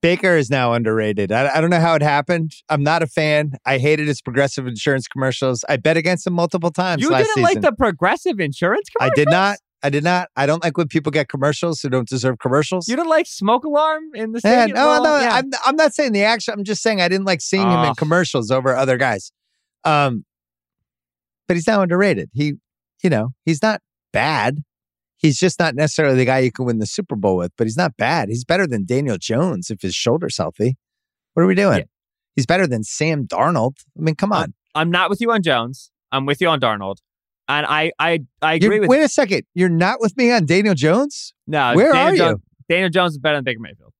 Baker 0.01 0.37
is 0.37 0.49
now 0.49 0.73
underrated. 0.73 1.31
I, 1.31 1.57
I 1.57 1.61
don't 1.61 1.69
know 1.69 1.79
how 1.79 1.93
it 1.95 2.01
happened. 2.01 2.53
I'm 2.69 2.83
not 2.83 3.03
a 3.03 3.07
fan. 3.07 3.53
I 3.65 3.79
hated 3.79 4.07
his 4.07 4.21
progressive 4.21 4.65
insurance 4.65 5.07
commercials. 5.07 5.65
I 5.67 5.75
bet 5.75 5.97
against 5.97 6.25
him 6.25 6.33
multiple 6.33 6.71
times 6.71 7.01
You 7.01 7.09
last 7.09 7.25
didn't 7.25 7.35
season. 7.35 7.43
like 7.43 7.61
the 7.61 7.73
progressive 7.73 8.39
insurance 8.39 8.89
commercials? 8.89 9.11
I 9.11 9.15
did 9.15 9.29
not. 9.29 9.57
I 9.81 9.89
did 9.89 10.03
not. 10.03 10.27
I 10.35 10.45
don't 10.45 10.61
like 10.63 10.77
when 10.77 10.87
people 10.89 11.11
get 11.11 11.29
commercials 11.29 11.79
who 11.81 11.89
don't 11.89 12.07
deserve 12.07 12.39
commercials. 12.39 12.87
You 12.89 12.95
don't 12.97 13.07
like 13.07 13.25
smoke 13.27 13.63
alarm 13.63 14.03
in 14.13 14.33
the 14.33 14.41
Yeah, 14.43 14.65
stadium? 14.65 14.75
no, 14.77 14.87
Well, 14.87 15.03
no, 15.03 15.19
yeah. 15.19 15.31
I'm, 15.35 15.49
I'm 15.65 15.75
not 15.77 15.93
saying 15.93 16.11
the 16.11 16.23
action. 16.23 16.53
I'm 16.53 16.63
just 16.65 16.81
saying 16.81 16.99
I 16.99 17.07
didn't 17.07 17.25
like 17.25 17.39
seeing 17.41 17.69
him 17.69 17.83
in 17.85 17.95
commercials 17.95 18.51
over 18.51 18.75
other 18.75 18.97
guys. 18.97 19.31
Um, 19.85 20.25
but 21.47 21.55
he's 21.55 21.65
now 21.67 21.81
underrated. 21.81 22.29
He, 22.33 22.55
you 23.03 23.09
know, 23.09 23.29
he's 23.45 23.61
not 23.61 23.81
bad. 24.11 24.63
He's 25.15 25.37
just 25.37 25.59
not 25.59 25.75
necessarily 25.75 26.15
the 26.17 26.25
guy 26.25 26.39
you 26.39 26.51
can 26.51 26.65
win 26.65 26.79
the 26.79 26.85
Super 26.85 27.15
Bowl 27.15 27.37
with, 27.37 27.51
but 27.57 27.65
he's 27.65 27.77
not 27.77 27.95
bad. 27.97 28.29
He's 28.29 28.43
better 28.45 28.67
than 28.67 28.85
Daniel 28.85 29.17
Jones 29.17 29.69
if 29.69 29.81
his 29.81 29.95
shoulder's 29.95 30.37
healthy. 30.37 30.77
What 31.33 31.43
are 31.43 31.47
we 31.47 31.55
doing? 31.55 31.79
Yeah. 31.79 31.83
He's 32.35 32.45
better 32.45 32.67
than 32.67 32.83
Sam 32.83 33.27
Darnold. 33.27 33.77
I 33.97 34.01
mean, 34.01 34.15
come 34.15 34.31
on. 34.31 34.53
I'm 34.75 34.91
not 34.91 35.09
with 35.09 35.19
you 35.21 35.31
on 35.31 35.41
Jones. 35.41 35.91
I'm 36.11 36.25
with 36.25 36.41
you 36.41 36.47
on 36.49 36.59
Darnold. 36.59 36.97
And 37.49 37.65
I 37.65 37.91
I 37.99 38.19
I 38.41 38.53
You're- 38.53 38.65
agree 38.67 38.79
with 38.79 38.89
wait 38.89 39.01
a 39.03 39.09
second. 39.09 39.43
You're 39.53 39.67
not 39.69 39.99
with 39.99 40.15
me 40.15 40.31
on 40.31 40.45
Daniel 40.45 40.75
Jones? 40.75 41.33
no. 41.47 41.73
Where 41.75 41.91
Daniel 41.91 42.25
are 42.27 42.31
you? 42.33 42.41
Daniel 42.69 42.89
Jones 42.89 43.13
is 43.13 43.17
better 43.17 43.37
than 43.37 43.43
Baker 43.43 43.59
Mayfield. 43.59 43.91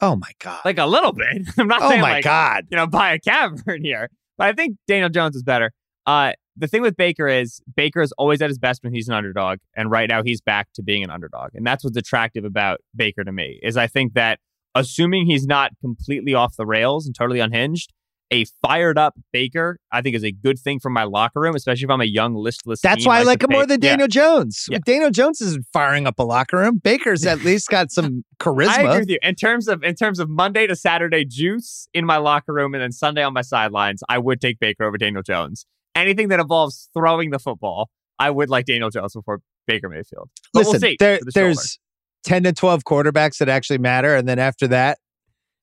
Oh 0.00 0.14
my 0.14 0.30
God. 0.38 0.60
Like 0.64 0.78
a 0.78 0.86
little 0.86 1.12
bit. 1.12 1.48
I'm 1.58 1.66
not 1.66 1.82
oh 1.82 1.88
saying 1.88 2.02
my 2.02 2.12
like 2.12 2.24
God. 2.24 2.66
you 2.70 2.76
know 2.76 2.86
buy 2.86 3.12
a 3.14 3.18
cavern 3.18 3.82
here, 3.82 4.10
but 4.36 4.46
I 4.48 4.52
think 4.52 4.76
Daniel 4.86 5.08
Jones 5.08 5.34
is 5.34 5.42
better. 5.42 5.72
Uh, 6.06 6.32
the 6.56 6.66
thing 6.66 6.82
with 6.82 6.96
Baker 6.96 7.26
is 7.28 7.60
Baker 7.74 8.00
is 8.02 8.12
always 8.18 8.42
at 8.42 8.48
his 8.50 8.58
best 8.58 8.82
when 8.84 8.92
he's 8.92 9.08
an 9.08 9.14
underdog, 9.14 9.58
and 9.76 9.90
right 9.90 10.08
now 10.08 10.22
he's 10.22 10.40
back 10.40 10.68
to 10.74 10.82
being 10.82 11.02
an 11.02 11.10
underdog, 11.10 11.50
and 11.54 11.66
that's 11.66 11.82
what's 11.84 11.96
attractive 11.96 12.44
about 12.44 12.80
Baker 12.94 13.24
to 13.24 13.32
me. 13.32 13.58
Is 13.62 13.76
I 13.76 13.86
think 13.86 14.14
that 14.14 14.40
assuming 14.74 15.26
he's 15.26 15.46
not 15.46 15.72
completely 15.80 16.34
off 16.34 16.54
the 16.56 16.66
rails 16.66 17.06
and 17.06 17.14
totally 17.14 17.40
unhinged, 17.40 17.92
a 18.30 18.44
fired 18.62 18.98
up 18.98 19.14
Baker 19.32 19.78
I 19.90 20.02
think 20.02 20.14
is 20.14 20.22
a 20.24 20.30
good 20.32 20.58
thing 20.58 20.80
for 20.80 20.90
my 20.90 21.04
locker 21.04 21.40
room, 21.40 21.54
especially 21.54 21.84
if 21.84 21.90
I'm 21.90 22.00
a 22.00 22.04
young 22.04 22.34
listless. 22.34 22.80
That's 22.80 23.06
why 23.06 23.20
I 23.20 23.22
like 23.22 23.42
him 23.42 23.50
more 23.50 23.62
Pa- 23.62 23.66
than 23.66 23.80
Yeah. 23.82 23.90
Daniel 23.90 24.08
Jones. 24.08 24.66
Yeah. 24.70 24.78
Daniel 24.84 25.10
Jones 25.10 25.40
isn't 25.40 25.64
firing 25.72 26.06
up 26.06 26.18
a 26.18 26.22
locker 26.24 26.58
room. 26.58 26.78
Baker's 26.82 27.24
at 27.24 27.42
least 27.44 27.68
got 27.68 27.90
some 27.92 28.24
charisma. 28.40 28.68
I 28.68 28.82
agree 28.82 28.98
with 29.00 29.10
you. 29.10 29.18
In 29.22 29.34
terms 29.34 29.66
of 29.68 29.82
in 29.82 29.94
terms 29.94 30.18
of 30.18 30.28
Monday 30.28 30.66
to 30.66 30.76
Saturday 30.76 31.24
juice 31.24 31.88
in 31.94 32.04
my 32.04 32.18
locker 32.18 32.52
room 32.52 32.74
and 32.74 32.82
then 32.82 32.92
Sunday 32.92 33.22
on 33.22 33.32
my 33.32 33.42
sidelines, 33.42 34.02
I 34.08 34.18
would 34.18 34.40
take 34.40 34.58
Baker 34.58 34.84
over 34.84 34.98
Daniel 34.98 35.22
Jones. 35.22 35.64
Anything 35.94 36.28
that 36.28 36.38
involves 36.40 36.88
throwing 36.94 37.30
the 37.30 37.38
football, 37.38 37.88
I 38.18 38.30
would 38.30 38.50
like 38.50 38.66
Daniel 38.66 38.90
Jones 38.90 39.14
before 39.14 39.40
Baker 39.66 39.88
Mayfield. 39.88 40.28
But 40.52 40.60
Listen, 40.60 40.72
we'll 40.72 40.80
see. 40.80 40.96
there, 41.00 41.18
the 41.24 41.32
shoulder. 41.32 41.46
there's 41.54 41.78
10 42.24 42.42
to 42.44 42.52
12 42.52 42.84
quarterbacks 42.84 43.38
that 43.38 43.48
actually 43.48 43.78
matter. 43.78 44.14
And 44.14 44.28
then 44.28 44.38
after 44.38 44.68
that, 44.68 44.98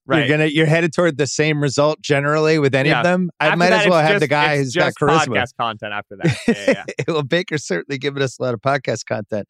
right. 0.06 0.20
you're 0.20 0.28
gonna 0.38 0.46
you're 0.50 0.66
headed 0.66 0.94
toward 0.94 1.18
the 1.18 1.28
same 1.28 1.62
result 1.62 2.02
generally 2.02 2.60
with 2.60 2.76
any 2.76 2.90
Yeah. 2.90 3.00
of 3.00 3.04
them. 3.04 3.30
I 3.40 3.48
After 3.48 3.58
might 3.58 3.70
that, 3.72 3.86
as 3.86 3.90
well 3.90 4.02
have 4.02 4.20
the 4.20 4.28
guy 4.28 4.58
who's 4.58 4.74
got 4.76 4.94
charisma. 5.00 5.28
Podcast 5.28 5.56
content 5.60 5.94
after 5.94 6.16
that. 6.24 6.38
Yeah, 6.48 6.84
yeah, 6.88 7.04
well, 7.08 7.24
Baker's 7.24 7.66
certainly 7.66 7.98
given 7.98 8.22
us 8.22 8.38
a 8.40 8.44
lot 8.44 8.54
of 8.54 8.62
podcast 8.62 9.06
content. 9.08 9.48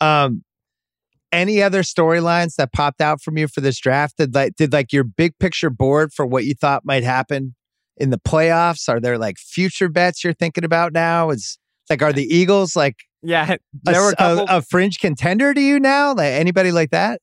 Um, 0.00 0.44
any 1.32 1.62
other 1.62 1.82
storylines 1.82 2.56
that 2.56 2.72
popped 2.72 3.00
out 3.00 3.22
from 3.22 3.38
you 3.38 3.46
for 3.46 3.60
this 3.60 3.78
draft? 3.78 4.16
Did 4.16 4.34
like 4.34 4.56
did 4.56 4.72
like 4.72 4.92
your 4.92 5.04
big 5.04 5.38
picture 5.38 5.70
board 5.70 6.12
for 6.12 6.26
what 6.26 6.44
you 6.44 6.54
thought 6.54 6.84
might 6.84 7.04
happen 7.04 7.54
in 7.96 8.10
the 8.10 8.18
playoffs? 8.18 8.88
Are 8.88 8.98
there 9.00 9.18
like 9.18 9.38
future 9.38 9.88
bets 9.88 10.24
you're 10.24 10.32
thinking 10.32 10.64
about 10.64 10.92
now? 10.92 11.30
Is 11.30 11.58
like 11.88 12.02
are 12.02 12.12
the 12.12 12.24
Eagles 12.24 12.74
like 12.74 12.96
yeah, 13.22 13.52
a, 13.52 13.58
there 13.84 14.00
were 14.02 14.08
a 14.10 14.12
a- 14.12 14.16
couple. 14.16 14.46
a 14.48 14.62
fringe 14.62 14.98
contender 14.98 15.54
to 15.54 15.60
you 15.60 15.78
now? 15.78 16.14
Like 16.14 16.32
anybody 16.32 16.72
like 16.72 16.90
that? 16.90 17.20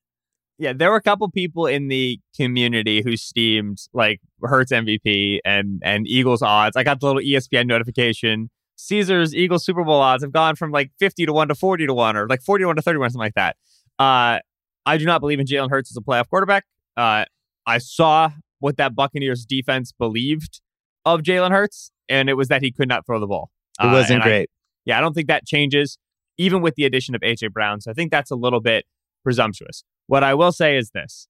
Yeah, 0.59 0.73
there 0.73 0.89
were 0.89 0.95
a 0.97 1.01
couple 1.01 1.29
people 1.29 1.65
in 1.67 1.87
the 1.87 2.19
community 2.35 3.01
who 3.03 3.15
steamed 3.17 3.79
like 3.93 4.19
Hertz 4.41 4.71
MVP 4.71 5.39
and 5.45 5.81
and 5.83 6.07
Eagles 6.07 6.41
odds. 6.41 6.75
I 6.75 6.83
got 6.83 6.99
the 6.99 7.05
little 7.07 7.21
ESPN 7.21 7.67
notification. 7.67 8.49
Caesars 8.77 9.33
Eagles 9.35 9.65
Super 9.65 9.83
Bowl 9.83 9.99
odds 9.99 10.23
have 10.23 10.31
gone 10.31 10.55
from 10.55 10.71
like 10.71 10.91
50 10.99 11.25
to 11.25 11.33
1 11.33 11.47
to 11.47 11.55
40 11.55 11.87
to 11.87 11.93
1 11.93 12.15
or 12.15 12.27
like 12.27 12.41
40 12.41 12.63
to 12.63 12.67
1 12.67 12.75
to 12.75 12.81
31 12.81 13.09
something 13.09 13.19
like 13.19 13.33
that. 13.35 13.55
Uh 13.99 14.39
I 14.85 14.97
do 14.97 15.05
not 15.05 15.19
believe 15.19 15.39
in 15.39 15.45
Jalen 15.47 15.69
Hurts 15.69 15.91
as 15.91 15.97
a 15.97 16.01
playoff 16.01 16.27
quarterback. 16.29 16.65
Uh 16.95 17.25
I 17.65 17.79
saw 17.79 18.31
what 18.59 18.77
that 18.77 18.95
Buccaneers 18.95 19.45
defense 19.45 19.91
believed 19.91 20.61
of 21.05 21.21
Jalen 21.21 21.51
Hurts 21.51 21.91
and 22.09 22.29
it 22.29 22.33
was 22.35 22.47
that 22.49 22.61
he 22.61 22.71
could 22.71 22.87
not 22.87 23.05
throw 23.05 23.19
the 23.19 23.27
ball. 23.27 23.49
It 23.81 23.85
Uh, 23.87 23.91
wasn't 23.93 24.21
I- 24.21 24.25
great. 24.25 24.49
yeah, 24.85 24.97
I 24.97 25.01
don't 25.01 25.13
think 25.13 25.27
that 25.27 25.45
changes, 25.45 25.97
even 26.37 26.61
with 26.61 26.75
the 26.75 26.85
addition 26.85 27.15
of 27.15 27.21
AJ 27.21 27.51
Brown. 27.53 27.81
So 27.81 27.89
I 27.91 27.93
think 27.95 28.11
that's 28.11 28.29
a 28.31 28.35
little 28.35 28.61
bit 28.61 28.85
presumptuous. 29.23 29.83
What 30.07 30.23
I 30.23 30.33
will 30.33 30.51
say 30.51 30.77
is 30.77 30.91
this: 30.91 31.27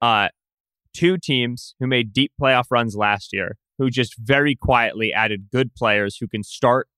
uh, 0.00 0.28
two 0.94 1.18
teams 1.18 1.74
who 1.78 1.86
made 1.86 2.12
deep 2.12 2.32
playoff 2.40 2.64
runs 2.70 2.96
last 2.96 3.32
year, 3.32 3.56
who 3.78 3.90
just 3.90 4.16
very 4.18 4.54
quietly 4.56 5.12
added 5.12 5.48
good 5.52 5.74
players 5.74 6.16
who 6.16 6.28
can 6.28 6.42
start 6.42 6.88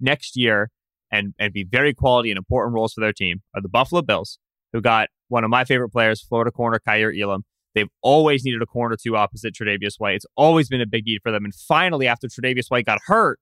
next 0.00 0.36
year 0.36 0.70
and 1.10 1.34
and 1.38 1.52
be 1.52 1.64
very 1.64 1.94
quality 1.94 2.30
and 2.30 2.38
important 2.38 2.74
roles 2.74 2.92
for 2.92 3.00
their 3.00 3.12
team, 3.12 3.42
are 3.54 3.62
the 3.62 3.68
Buffalo 3.68 4.02
Bills, 4.02 4.38
who 4.72 4.80
got 4.80 5.08
one 5.28 5.44
of 5.44 5.50
my 5.50 5.64
favorite 5.64 5.90
players, 5.90 6.22
Florida 6.22 6.50
corner 6.50 6.80
Kaiir 6.84 7.12
Elam. 7.12 7.44
They've 7.74 7.88
always 8.02 8.44
needed 8.44 8.62
a 8.62 8.66
corner 8.66 8.96
two 9.00 9.16
opposite 9.16 9.54
Tre'Davious 9.54 9.94
White. 9.98 10.16
It's 10.16 10.26
always 10.36 10.68
been 10.68 10.80
a 10.80 10.86
big 10.86 11.06
need 11.06 11.20
for 11.22 11.30
them. 11.30 11.44
And 11.44 11.54
finally, 11.54 12.08
after 12.08 12.26
Tre'Davious 12.26 12.68
White 12.68 12.84
got 12.84 12.98
hurt, 13.06 13.38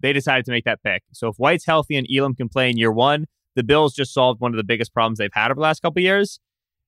they 0.00 0.14
decided 0.14 0.46
to 0.46 0.52
make 0.52 0.64
that 0.64 0.82
pick. 0.82 1.02
So 1.12 1.28
if 1.28 1.36
White's 1.36 1.66
healthy 1.66 1.96
and 1.96 2.06
Elam 2.10 2.34
can 2.34 2.48
play 2.48 2.70
in 2.70 2.78
year 2.78 2.92
one, 2.92 3.26
the 3.56 3.62
Bills 3.62 3.92
just 3.92 4.14
solved 4.14 4.40
one 4.40 4.52
of 4.52 4.56
the 4.56 4.64
biggest 4.64 4.94
problems 4.94 5.18
they've 5.18 5.28
had 5.34 5.50
over 5.50 5.56
the 5.56 5.62
last 5.62 5.82
couple 5.82 6.00
years. 6.00 6.40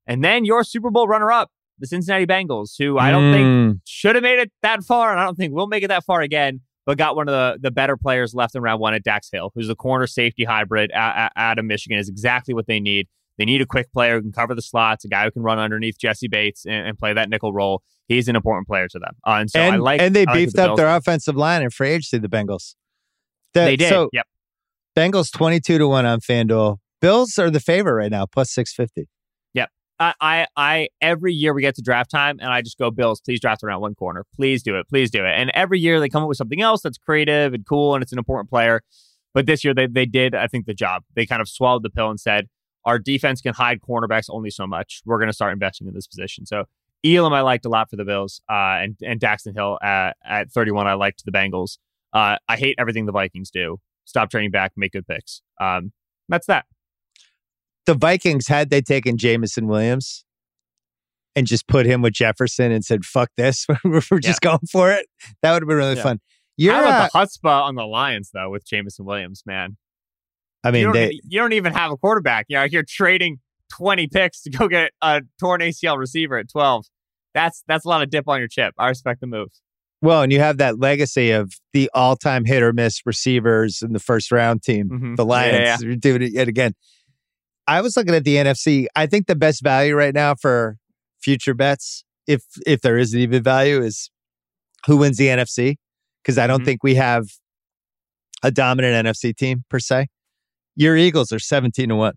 And 0.07 0.25
then 0.25 0.45
your 0.45 0.65
Super 0.65 0.91
Bowl 0.91 1.07
runner 1.07 1.31
up, 1.31 1.51
the 1.79 1.87
Cincinnati 1.87 2.27
Bengals, 2.27 2.75
who 2.79 2.99
I 2.99 3.11
don't 3.11 3.33
think 3.33 3.45
Mm. 3.47 3.81
should 3.85 4.15
have 4.17 4.23
made 4.23 4.39
it 4.39 4.51
that 4.63 4.83
far, 4.85 5.11
and 5.11 5.21
I 5.21 5.25
don't 5.25 5.37
think 5.37 5.55
will 5.55 5.67
make 5.67 5.83
it 5.83 5.89
that 5.89 6.05
far 6.05 6.21
again, 6.21 6.61
but 6.85 6.99
got 6.99 7.17
one 7.17 7.29
of 7.29 7.33
the, 7.33 7.59
the 7.61 7.71
better 7.71 7.97
players 7.97 8.35
left 8.35 8.55
in 8.55 8.63
round 8.63 8.81
one 8.81 8.93
at 8.95 9.03
Dax 9.03 9.31
Hill, 9.33 9.51
who's 9.55 9.69
a 9.69 9.75
corner 9.75 10.07
safety 10.07 10.45
hybrid 10.45 10.91
out, 10.93 11.31
out 11.37 11.59
of 11.59 11.65
Michigan, 11.65 11.99
is 11.99 12.09
exactly 12.09 12.53
what 12.55 12.67
they 12.67 12.81
need. 12.81 13.09
They 13.39 13.45
need 13.47 13.63
a 13.63 13.67
quick 13.67 13.91
player 13.93 14.17
who 14.17 14.23
can 14.23 14.33
cover 14.33 14.55
the 14.55 14.61
slots, 14.61 15.05
a 15.07 15.09
guy 15.09 15.25
who 15.25 15.31
can 15.31 15.43
run 15.43 15.59
underneath 15.59 15.97
Jessie 15.99 16.29
Bates 16.29 16.67
and, 16.67 16.89
and 16.89 16.99
play 16.99 17.15
that 17.15 17.31
nickel 17.31 17.55
role. 17.55 17.83
He's 18.07 18.29
an 18.29 18.37
important 18.37 18.67
player 18.67 18.87
to 18.89 18.99
them. 18.99 19.15
Uh, 19.27 19.37
and 19.41 19.51
so 19.51 19.61
and, 19.61 19.77
I 19.77 19.79
like 19.79 20.01
and 20.03 20.15
they 20.15 20.27
like 20.27 20.35
beefed 20.35 20.57
the 20.57 20.63
up 20.63 20.69
Bills- 20.71 20.77
their 20.79 20.95
offensive 20.95 21.37
line 21.37 21.63
in 21.63 21.71
free 21.71 21.91
agency, 21.91 22.19
the 22.19 22.29
Bengals. 22.29 22.75
The- 23.55 23.61
They 23.61 23.77
did. 23.77 23.89
So 23.89 24.11
yep. 24.13 24.27
Bengals 24.95 25.33
22 25.33 25.79
to 25.79 25.89
1 25.89 26.05
on 26.05 26.21
FanDuel. 26.21 26.77
Bills 27.01 27.39
are 27.39 27.49
the 27.49 27.61
favorite 27.61 27.95
right 27.95 28.11
now, 28.11 28.27
plus 28.27 28.51
650. 28.51 29.09
I, 30.01 30.15
I, 30.21 30.47
I, 30.57 30.89
every 31.03 31.35
year 31.35 31.53
we 31.53 31.61
get 31.61 31.75
to 31.77 31.83
draft 31.83 32.11
time 32.11 32.39
and 32.41 32.51
I 32.51 32.63
just 32.63 32.79
go, 32.79 32.91
Bills, 32.91 33.21
please 33.21 33.39
draft 33.39 33.63
around 33.63 33.83
one 33.83 33.95
corner. 33.95 34.25
Please 34.35 34.63
do 34.63 34.77
it. 34.79 34.89
Please 34.89 35.11
do 35.11 35.25
it. 35.25 35.33
And 35.37 35.51
every 35.51 35.79
year 35.79 36.01
they 36.01 36.09
come 36.09 36.23
up 36.23 36.29
with 36.29 36.39
something 36.39 36.63
else 36.63 36.81
that's 36.81 36.97
creative 36.97 37.53
and 37.53 37.67
cool 37.67 37.95
and 37.95 38.03
it's 38.03 38.13
an 38.13 38.19
important 38.19 38.49
player. 38.49 38.81
But 39.35 39.47
this 39.47 39.63
year 39.63 39.75
they, 39.75 39.87
they 39.87 40.07
did, 40.07 40.35
I 40.35 40.47
think, 40.47 40.65
the 40.67 40.75
job. 40.75 41.05
They 41.15 41.27
kind 41.27 41.43
of 41.43 41.49
swallowed 41.49 41.83
the 41.83 41.91
pill 41.91 42.09
and 42.11 42.19
said, 42.19 42.49
our 42.87 42.99
defense 42.99 43.43
can 43.43 43.53
hide 43.53 43.83
cornerbacks 43.83 44.27
only 44.31 44.51
so 44.51 44.67
much. 44.67 45.03
We're 45.05 45.19
going 45.19 45.29
to 45.29 45.35
start 45.35 45.53
investing 45.53 45.87
in 45.87 45.93
this 45.93 46.07
position. 46.07 46.47
So 46.47 46.65
Elam, 47.05 47.33
I 47.35 47.43
liked 47.43 47.67
a 47.67 47.69
lot 47.69 47.91
for 47.91 47.97
the 47.97 48.05
Bills, 48.05 48.41
uh, 48.49 48.81
and, 48.81 48.97
and 49.03 49.21
Daxton 49.21 49.55
Hill 49.55 49.79
at, 49.83 50.17
at 50.25 50.51
31, 50.51 50.87
I 50.87 50.95
liked 50.95 51.25
the 51.25 51.33
Bengals. 51.33 51.79
Uh, 52.13 52.37
I 52.49 52.57
hate 52.57 52.75
everything 52.79 53.07
the 53.07 53.13
Vikings 53.13 53.51
do. 53.51 53.79
Stop 54.05 54.31
trading 54.31 54.51
back, 54.51 54.73
make 54.77 54.93
good 54.93 55.07
picks. 55.07 55.43
Um, 55.61 55.93
that's 56.29 56.47
that. 56.47 56.67
The 57.87 57.95
Vikings, 57.95 58.47
had 58.49 58.71
they 58.71 58.81
taken 58.83 59.17
Jameson 59.17 59.67
Williams 59.67 60.25
and 61.35 61.47
just 61.47 61.67
put 61.67 61.87
him 61.87 62.03
with 62.03 62.13
Jefferson 62.13 62.71
and 62.73 62.85
said, 62.85 63.05
fuck 63.05 63.31
this, 63.37 63.67
we're 63.85 64.01
just 64.21 64.41
going 64.41 64.59
for 64.71 64.91
it, 64.93 65.07
that 65.43 65.53
would 65.53 65.63
have 65.63 65.69
been 65.69 65.77
really 65.77 65.97
Yeah. 65.97 66.03
fun. 66.03 66.21
You're, 66.57 66.75
How 66.75 66.81
uh, 66.81 66.83
about 66.83 67.13
the 67.13 67.19
chutzpah 67.19 67.63
on 67.63 67.75
the 67.75 67.87
Lions, 67.87 68.31
though, 68.35 68.51
with 68.51 68.67
Jameson 68.67 69.07
Williams, 69.07 69.43
man? 69.47 69.77
I 70.63 70.69
you 70.69 70.73
mean, 70.75 70.85
don't, 70.85 70.93
they, 70.93 71.21
you 71.27 71.39
don't 71.41 71.55
even 71.55 71.73
have 71.73 71.91
a 71.91 71.97
quarterback. 71.97 72.47
You're 72.51 72.61
out 72.61 72.69
here 72.71 72.85
trading 72.87 73.39
20 73.73 74.09
picks 74.09 74.43
to 74.43 74.51
go 74.51 74.69
get 74.69 74.91
a 75.01 75.23
torn 75.39 75.63
ACL 75.63 75.97
receiver 75.97 76.37
at 76.37 76.51
12. 76.51 76.85
That's 77.33 77.63
that's 77.67 77.85
a 77.87 77.89
lot 77.89 78.03
of 78.03 78.11
dip 78.11 78.29
on 78.29 78.41
your 78.41 78.49
chip. 78.49 78.75
I 78.77 78.89
respect 78.89 79.21
the 79.23 79.27
move. 79.29 79.49
well, 80.03 80.21
and 80.23 80.31
you 80.33 80.41
have 80.41 80.59
that 80.59 80.81
legacy 80.81 81.31
of 81.31 81.53
the 81.73 81.89
all 81.95 82.17
time 82.17 82.45
hit 82.45 82.63
or 82.63 82.73
miss 82.75 83.01
receivers 83.07 83.81
in 83.83 83.93
the 83.95 84.01
first 84.01 84.31
round 84.33 84.63
team. 84.63 84.91
Mhm. 84.91 85.17
the 85.17 85.25
Lions. 85.25 85.57
Yeah, 85.57 85.65
yeah. 85.65 85.77
You're 85.81 85.97
doing 85.97 86.23
it 86.23 86.33
yet 86.33 86.49
again. 86.49 86.75
I 87.71 87.81
was 87.81 87.97
looking 87.97 88.15
at 88.15 88.25
the 88.25 88.35
NFC. 88.37 88.87
I 88.97 89.07
think 89.07 89.27
the 89.29 89.37
best 89.37 89.63
value 89.63 89.95
right 89.95 90.13
now 90.15 90.35
for 90.35 90.77
future 91.23 91.55
bets, 91.55 92.05
if 92.27 92.43
if 92.67 92.81
there 92.83 92.99
is 92.99 93.15
even 93.15 93.43
value, 93.43 93.81
is 93.81 94.11
who 94.87 94.97
wins 94.97 95.17
the 95.19 95.29
NFC. 95.29 95.77
Because 96.23 96.37
I 96.37 96.47
don't 96.47 96.63
Mhm. 96.63 96.65
think 96.67 96.83
we 96.83 96.97
have 96.97 97.27
a 98.43 98.51
dominant 98.51 99.07
NFC 99.07 99.33
team 99.33 99.65
per 99.71 99.79
se. 99.79 100.09
Your 100.77 100.97
Eagles 100.97 101.31
are 101.33 101.39
17 101.39 101.89
to 101.91 101.95
1. 101.97 102.15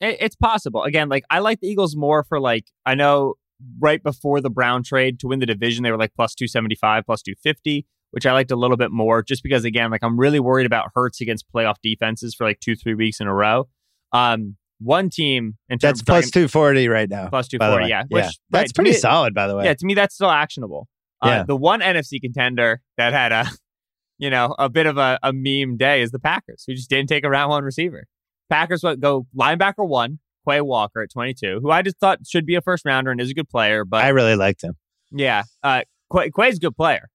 It, 0.00 0.16
it's 0.20 0.36
possible. 0.36 0.82
Again, 0.82 1.08
like 1.08 1.24
I 1.30 1.40
like 1.40 1.60
the 1.60 1.68
Eagles 1.68 1.94
more 1.96 2.24
for 2.24 2.40
like 2.40 2.64
I 2.86 2.94
know 2.94 3.34
right 3.80 4.02
before 4.02 4.40
the 4.40 4.50
Brown 4.50 4.82
trade 4.82 5.20
to 5.20 5.28
win 5.28 5.38
the 5.40 5.46
division 5.46 5.82
they 5.84 5.90
were 5.92 5.98
like 5.98 6.14
plus 6.16 6.34
275, 6.34 7.04
plus 7.06 7.22
250, 7.22 7.86
which 8.12 8.26
I 8.26 8.32
liked 8.32 8.50
a 8.50 8.56
little 8.56 8.76
bit 8.76 8.90
more 8.90 9.22
just 9.22 9.42
because 9.42 9.64
again, 9.64 9.90
like 9.90 10.02
I'm 10.02 10.18
really 10.18 10.40
worried 10.40 10.66
about 10.66 10.90
Hurts 10.94 11.20
against 11.20 11.44
playoff 11.52 11.76
defenses 11.82 12.34
for 12.34 12.44
like 12.44 12.60
2-3 12.60 12.96
weeks 12.96 13.20
in 13.20 13.26
a 13.26 13.34
row. 13.34 13.68
Um 14.12 14.56
one 14.82 15.10
team 15.10 15.56
in 15.68 15.78
terms 15.78 16.02
That's 16.02 16.26
of 16.26 16.32
240 16.32 16.88
right 16.88 17.08
now. 17.08 17.28
plus 17.28 17.46
the 17.48 17.58
240, 17.58 17.88
yeah. 17.88 18.02
Which, 18.08 18.24
right, 18.24 18.34
That's 18.50 18.72
pretty 18.72 18.90
me- 18.90 18.96
solid, 18.96 19.34
by 19.34 19.46
the 19.46 19.56
way. 19.56 19.64
Yeah, 19.64 19.74
to 19.74 19.86
me 19.86 19.94
that's 19.94 20.14
still 20.14 20.30
actionable. 20.30 20.88
Uh, 21.20 21.28
Yeah. 21.28 21.42
The 21.44 21.56
one 21.56 21.80
NFC 21.80 22.20
contender 22.20 22.82
that 22.96 23.12
had 23.12 23.32
a, 23.32 23.46
you 24.18 24.30
know, 24.30 24.54
a 24.58 24.68
bit 24.68 24.86
of 24.86 24.98
a, 24.98 25.18
a 25.22 25.32
meme 25.32 25.76
day 25.76 26.02
is 26.02 26.10
the 26.10 26.18
Packers, 26.18 26.64
who 26.66 26.74
just 26.74 26.90
didn't 26.90 27.08
take 27.08 27.24
a 27.24 27.30
round 27.30 27.50
one 27.50 27.64
receiver. 27.64 28.04
Packers 28.50 28.82
went 28.82 29.00
go 29.00 29.26
linebacker 29.38 29.86
one, 29.86 30.18
Quay 30.46 30.60
Walker 30.60 31.02
at 31.02 31.10
22, 31.10 31.60
who 31.62 31.70
I 31.70 31.82
just 31.82 31.98
thought 31.98 32.18
should 32.26 32.44
be 32.44 32.56
a 32.56 32.60
first 32.60 32.84
rounder 32.84 33.10
and 33.10 33.20
is 33.20 33.30
a 33.30 33.34
good 33.34 33.48
player. 33.48 33.84
But 33.84 34.04
I 34.04 34.08
really 34.08 34.36
liked 34.36 34.62
him. 34.62 34.74
yeah, 35.10 35.44
uh, 35.62 35.82
Quay, 36.12 36.30
Quay's 36.30 36.56
a 36.56 36.60
good 36.60 36.76
player. 36.76 37.08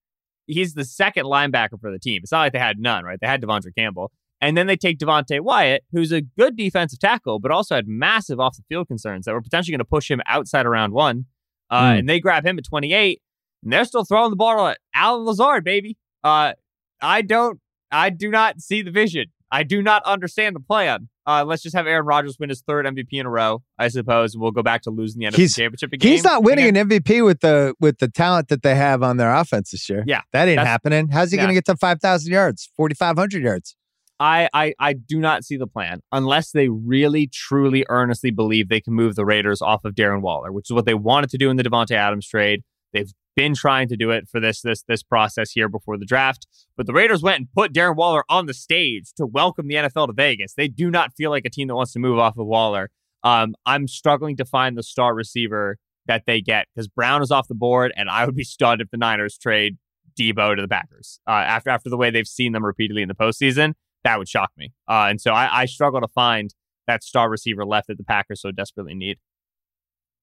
He's 0.46 0.74
the 0.74 0.86
second 0.86 1.26
linebacker 1.26 1.80
for 1.82 1.92
the 1.92 2.00
team. 2.00 2.22
It's 2.24 2.32
not 2.32 2.40
like 2.40 2.54
they 2.54 2.60
had 2.60 2.80
none, 2.80 3.04
right? 3.04 3.20
They 3.20 3.28
had 3.28 3.42
De'Vondre 3.42 3.76
Campbell. 3.78 4.12
And 4.40 4.56
then 4.56 4.68
they 4.68 4.76
take 4.78 5.00
Devonte 5.00 5.40
Wyatt, 5.42 5.84
who's 5.92 6.12
a 6.12 6.22
good 6.22 6.56
defensive 6.56 7.00
tackle, 7.00 7.40
but 7.40 7.52
also 7.52 7.76
had 7.76 7.88
massive 7.88 8.40
off 8.40 8.56
the 8.56 8.64
field 8.70 8.88
concerns 8.88 9.26
that 9.26 9.34
were 9.34 9.42
potentially 9.42 9.72
going 9.74 9.80
to 9.80 9.86
push 9.86 10.12
him 10.12 10.22
outside 10.28 10.66
of 10.66 10.72
round 10.72 10.94
one. 10.94 11.26
Uh, 11.70 11.94
Mm. 11.94 12.00
And 12.00 12.10
they 12.10 12.20
grab 12.20 12.46
him 12.46 12.58
at 12.60 12.66
28, 12.66 13.22
and 13.64 13.74
they're 13.74 13.84
still 13.86 14.06
throwing 14.06 14.30
the 14.30 14.36
ball 14.36 14.68
at 14.68 14.78
Allen 14.94 15.26
Lazard, 15.26 15.64
baby. 15.64 15.98
Uh, 16.24 16.54
I 17.02 17.22
don't, 17.22 17.60
I 17.92 18.10
do 18.10 18.30
not 18.30 18.62
see 18.62 18.82
the 18.82 18.92
vision. 18.92 19.26
I 19.52 19.64
do 19.64 19.82
not 19.82 20.04
understand 20.04 20.56
the 20.56 20.60
plan. 20.60 21.10
Uh, 21.26 21.44
let's 21.46 21.62
just 21.64 21.76
have 21.76 21.88
Aaron 21.88 22.06
Rodgers 22.06 22.38
win 22.40 22.50
his 22.50 22.62
third 22.62 22.86
MVP 22.86 23.14
in 23.14 23.26
a 23.26 23.30
row, 23.30 23.64
I 23.80 23.88
suppose, 23.88 24.34
and 24.34 24.42
we'll 24.42 24.52
go 24.52 24.62
back 24.64 24.82
to 24.84 24.90
losing 24.92 25.20
the 25.20 25.26
NFC 25.28 25.36
He's- 25.38 25.56
Championship 25.56 25.92
game. 25.92 26.12
He's 26.12 26.24
not 26.24 26.44
winning 26.44 26.66
again. 26.68 26.78
an 26.78 26.90
MVP 26.90 27.24
with 27.26 27.40
the 27.40 27.74
with 27.80 27.98
the 28.00 28.08
talent 28.10 28.50
that 28.50 28.62
they 28.62 28.76
have 28.76 29.04
on 29.04 29.18
their 29.18 29.34
offense 29.34 29.72
this 29.72 29.90
year. 29.90 30.04
Yeah, 30.06 30.22
that 30.34 30.48
ain't 30.50 30.60
happening. 30.60 31.08
How's 31.10 31.32
he 31.32 31.38
Yeah. 31.38 31.44
going 31.44 31.50
to 31.50 31.54
get 31.56 31.66
to 31.66 31.76
five 31.78 32.00
thousand 32.02 32.32
yards, 32.34 32.70
forty 32.76 32.94
five 32.96 33.18
hundred 33.18 33.42
yards? 33.42 33.76
I, 34.20 34.50
I 34.54 34.74
I 34.80 34.94
do 34.94 35.20
not 35.20 35.44
see 35.44 35.58
the 35.58 35.68
plan 35.68 36.02
unless 36.12 36.52
they 36.52 36.70
really, 36.70 37.28
truly, 37.28 37.86
earnestly 37.90 38.32
believe 38.32 38.70
they 38.70 38.82
can 38.82 38.94
move 38.94 39.16
the 39.16 39.26
Raiders 39.26 39.62
off 39.62 39.86
of 39.86 39.94
Darren 39.94 40.22
Waller, 40.22 40.52
which 40.52 40.70
is 40.70 40.74
what 40.74 40.86
they 40.86 40.94
wanted 40.94 41.30
to 41.32 41.38
do 41.38 41.50
in 41.50 41.58
the 41.58 41.64
Davante 41.64 41.92
Adams 41.92 42.28
trade. 42.28 42.64
They've 42.94 43.12
been 43.36 43.54
trying 43.54 43.88
to 43.90 43.96
do 43.96 44.10
it 44.10 44.28
for 44.28 44.40
this 44.40 44.62
this 44.62 44.84
this 44.88 45.04
process 45.04 45.52
here 45.52 45.70
before 45.70 45.98
the 45.98 46.06
draft, 46.06 46.48
but 46.76 46.88
the 46.88 46.94
Raiders 46.94 47.22
went 47.22 47.38
and 47.38 47.48
put 47.56 47.74
Darren 47.74 47.96
Waller 47.96 48.24
on 48.30 48.48
the 48.48 48.54
stage 48.54 49.14
to 49.18 49.26
welcome 49.26 49.68
the 49.68 49.76
NFL 49.76 50.08
to 50.08 50.14
Vegas. 50.14 50.54
They 50.56 50.68
do 50.68 50.90
not 50.90 51.14
feel 51.16 51.30
like 51.30 51.46
a 51.46 51.50
team 51.50 51.68
that 51.68 51.76
wants 51.76 51.94
to 51.94 52.00
move 52.00 52.18
off 52.18 52.38
of 52.38 52.48
Waller. 52.48 52.90
Um, 53.24 53.56
I'm 53.66 53.88
struggling 53.88 54.38
to 54.38 54.46
find 54.46 54.78
the 54.78 54.84
star 54.84 55.14
receiver 55.14 55.78
that 56.08 56.24
they 56.26 56.42
get 56.42 56.68
because 56.74 56.88
Brown 56.88 57.22
is 57.22 57.32
off 57.32 57.48
the 57.48 57.56
board, 57.56 57.94
and 57.96 58.10
I 58.10 58.26
would 58.26 58.36
be 58.36 58.44
stunned 58.44 58.82
if 58.82 58.90
the 58.90 58.98
Niners 58.98 59.38
trade 59.38 59.78
Deebo 60.20 60.56
to 60.56 60.62
the 60.64 60.68
Packers 60.68 61.20
uh, 61.28 61.32
after 61.32 61.70
after 61.70 61.92
the 61.92 61.98
way 61.98 62.10
they've 62.10 62.28
seen 62.28 62.54
them 62.54 62.66
repeatedly 62.66 63.04
in 63.04 63.08
the 63.08 63.14
postseason 63.14 63.74
that 64.08 64.18
would 64.18 64.30
shock 64.30 64.52
me. 64.58 64.72
Uh, 64.88 65.08
and 65.10 65.20
so 65.20 65.32
I, 65.32 65.62
I 65.64 65.66
struggle 65.66 66.00
to 66.00 66.08
find 66.08 66.50
that 66.88 67.04
star 67.04 67.30
receiver 67.30 67.66
left 67.66 67.88
that 67.88 67.98
the 67.98 68.06
Packers 68.06 68.42
so 68.42 68.52
desperately 68.52 68.96
need. 68.96 69.18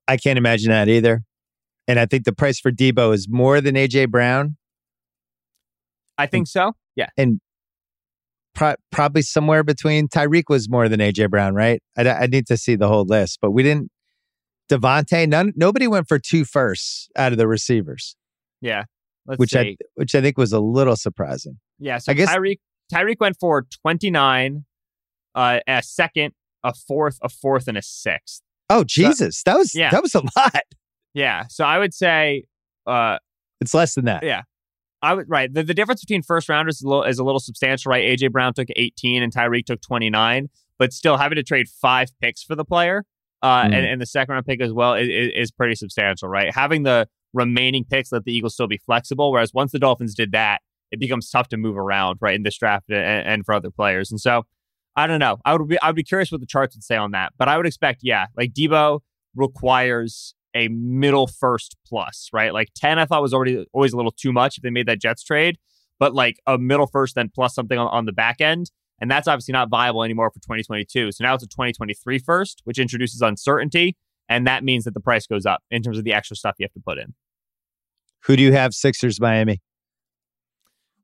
I 0.08 0.16
can't 0.16 0.38
imagine 0.38 0.70
that 0.70 0.88
either. 0.88 1.22
And 1.86 2.00
I 2.00 2.06
think 2.06 2.24
the 2.24 2.32
price 2.32 2.58
for 2.58 2.72
Deebo 2.72 3.12
is 3.12 3.28
more 3.28 3.60
than 3.60 3.74
AJ 3.74 4.10
Brown, 4.10 4.56
I 6.16 6.26
think 6.26 6.46
so. 6.46 6.72
Yeah. 6.96 7.08
pro- 8.54 8.76
probably 8.90 9.20
somewhere 9.22 9.62
between. 9.64 10.08
Tyreek 10.08 10.44
was 10.48 10.68
more 10.70 10.88
than 10.88 11.00
AJ 11.00 11.28
Brown, 11.28 11.54
right? 11.54 11.82
I, 11.96 12.08
I 12.08 12.26
need 12.26 12.46
to 12.46 12.56
see 12.56 12.76
the 12.76 12.88
whole 12.88 13.04
list, 13.04 13.38
but 13.42 13.50
we 13.50 13.62
didn't. 13.62 13.90
Davante, 14.70 15.28
none, 15.28 15.52
nobody 15.56 15.86
went 15.86 16.08
for 16.08 16.18
two 16.18 16.46
firsts 16.46 17.08
out 17.16 17.32
of 17.32 17.38
the 17.38 17.46
receivers, 17.46 18.16
Yeah. 18.62 18.84
Which 19.26 19.50
see. 19.50 19.58
I 19.58 19.76
which 19.96 20.14
I 20.14 20.22
think 20.22 20.38
was 20.38 20.52
a 20.54 20.60
little 20.60 20.96
surprising. 20.96 21.58
yeah. 21.78 21.98
So 21.98 22.12
I 22.12 22.14
guess- 22.14 22.30
Tyreek 22.30 22.60
Tyreek 22.92 23.16
went 23.20 23.36
for 23.38 23.66
29, 23.82 24.64
uh, 25.34 25.60
a 25.66 25.82
second, 25.82 26.32
a 26.62 26.72
fourth, 26.74 27.18
a 27.22 27.28
fourth, 27.28 27.68
and 27.68 27.76
a 27.78 27.82
sixth. 27.82 28.42
Oh 28.70 28.84
Jesus, 28.84 29.42
that 29.44 29.56
was 29.56 29.74
Yeah. 29.74 29.90
that 29.90 30.02
was 30.02 30.14
a 30.14 30.22
lot. 30.36 30.62
Yeah. 31.12 31.44
So 31.48 31.64
I 31.64 31.78
would 31.78 31.94
say 31.94 32.44
uh, 32.86 33.18
It's 33.60 33.74
less 33.74 33.94
than 33.94 34.04
that. 34.06 34.22
Yeah. 34.24 34.42
I 35.02 35.12
would 35.14 35.28
right. 35.28 35.52
The, 35.52 35.62
the 35.62 35.74
difference 35.74 36.00
between 36.00 36.22
first 36.22 36.48
rounders 36.48 36.76
is 36.76 36.82
a, 36.82 36.88
little, 36.88 37.02
is 37.04 37.18
a 37.18 37.24
little 37.24 37.40
substantial, 37.40 37.90
right? 37.90 38.02
AJ 38.04 38.32
Brown 38.32 38.54
took 38.54 38.68
18 38.74 39.22
and 39.22 39.32
Tyreek 39.32 39.66
took 39.66 39.80
29, 39.82 40.48
but 40.78 40.92
still 40.94 41.18
having 41.18 41.36
to 41.36 41.42
trade 41.42 41.68
five 41.68 42.08
picks 42.22 42.42
for 42.42 42.54
the 42.56 42.64
player 42.64 43.04
uh, 43.42 43.64
Mm. 43.64 43.74
and, 43.74 43.74
and 43.86 44.00
the 44.00 44.06
second 44.06 44.32
round 44.32 44.46
pick 44.46 44.62
as 44.62 44.72
well 44.72 44.94
is, 44.94 45.08
is, 45.08 45.30
is 45.34 45.50
pretty 45.50 45.74
substantial, 45.74 46.28
right? 46.28 46.54
Having 46.54 46.84
the 46.84 47.06
remaining 47.34 47.84
picks 47.84 48.10
let 48.12 48.24
the 48.24 48.32
Eagles 48.34 48.54
still 48.54 48.66
be 48.66 48.78
flexible, 48.78 49.30
whereas 49.30 49.52
once 49.52 49.72
the 49.72 49.78
Dolphins 49.78 50.14
did 50.14 50.32
that, 50.32 50.62
it 50.90 51.00
becomes 51.00 51.30
tough 51.30 51.48
to 51.48 51.56
move 51.56 51.76
around, 51.76 52.18
right, 52.20 52.34
in 52.34 52.42
this 52.42 52.56
draft 52.56 52.90
and, 52.90 53.26
and 53.26 53.44
for 53.44 53.54
other 53.54 53.70
players. 53.70 54.10
And 54.10 54.20
so 54.20 54.44
I 54.96 55.06
don't 55.06 55.18
know. 55.18 55.38
I 55.44 55.56
would 55.56 55.68
be 55.68 55.80
I 55.80 55.88
would 55.88 55.96
be 55.96 56.04
curious 56.04 56.30
what 56.30 56.40
the 56.40 56.46
charts 56.46 56.76
would 56.76 56.84
say 56.84 56.96
on 56.96 57.10
that, 57.12 57.32
but 57.38 57.48
I 57.48 57.56
would 57.56 57.66
expect, 57.66 58.00
yeah, 58.02 58.26
like 58.36 58.52
Deebo 58.52 59.00
requires 59.34 60.34
a 60.54 60.68
middle 60.68 61.26
first 61.26 61.76
plus, 61.84 62.30
right? 62.32 62.52
Like 62.52 62.68
10 62.76 62.98
I 62.98 63.06
thought 63.06 63.20
was 63.20 63.34
already 63.34 63.66
always 63.72 63.92
a 63.92 63.96
little 63.96 64.12
too 64.12 64.32
much 64.32 64.56
if 64.56 64.62
they 64.62 64.70
made 64.70 64.86
that 64.86 65.00
Jets 65.00 65.24
trade, 65.24 65.58
but 65.98 66.14
like 66.14 66.38
a 66.46 66.58
middle 66.58 66.86
first 66.86 67.16
then 67.16 67.30
plus 67.34 67.54
something 67.54 67.78
on, 67.78 67.88
on 67.88 68.04
the 68.04 68.12
back 68.12 68.40
end. 68.40 68.70
And 69.00 69.10
that's 69.10 69.26
obviously 69.26 69.52
not 69.52 69.68
viable 69.68 70.04
anymore 70.04 70.30
for 70.30 70.38
2022. 70.38 71.10
So 71.12 71.24
now 71.24 71.34
it's 71.34 71.42
a 71.42 71.48
2023 71.48 72.18
first, 72.20 72.60
which 72.62 72.78
introduces 72.78 73.20
uncertainty. 73.20 73.96
And 74.28 74.46
that 74.46 74.62
means 74.64 74.84
that 74.84 74.94
the 74.94 75.00
price 75.00 75.26
goes 75.26 75.44
up 75.44 75.62
in 75.70 75.82
terms 75.82 75.98
of 75.98 76.04
the 76.04 76.12
extra 76.12 76.36
stuff 76.36 76.54
you 76.58 76.64
have 76.64 76.72
to 76.72 76.80
put 76.80 76.98
in. 76.98 77.14
Who 78.24 78.36
do 78.36 78.42
you 78.42 78.52
have? 78.52 78.72
Sixers, 78.72 79.20
Miami. 79.20 79.60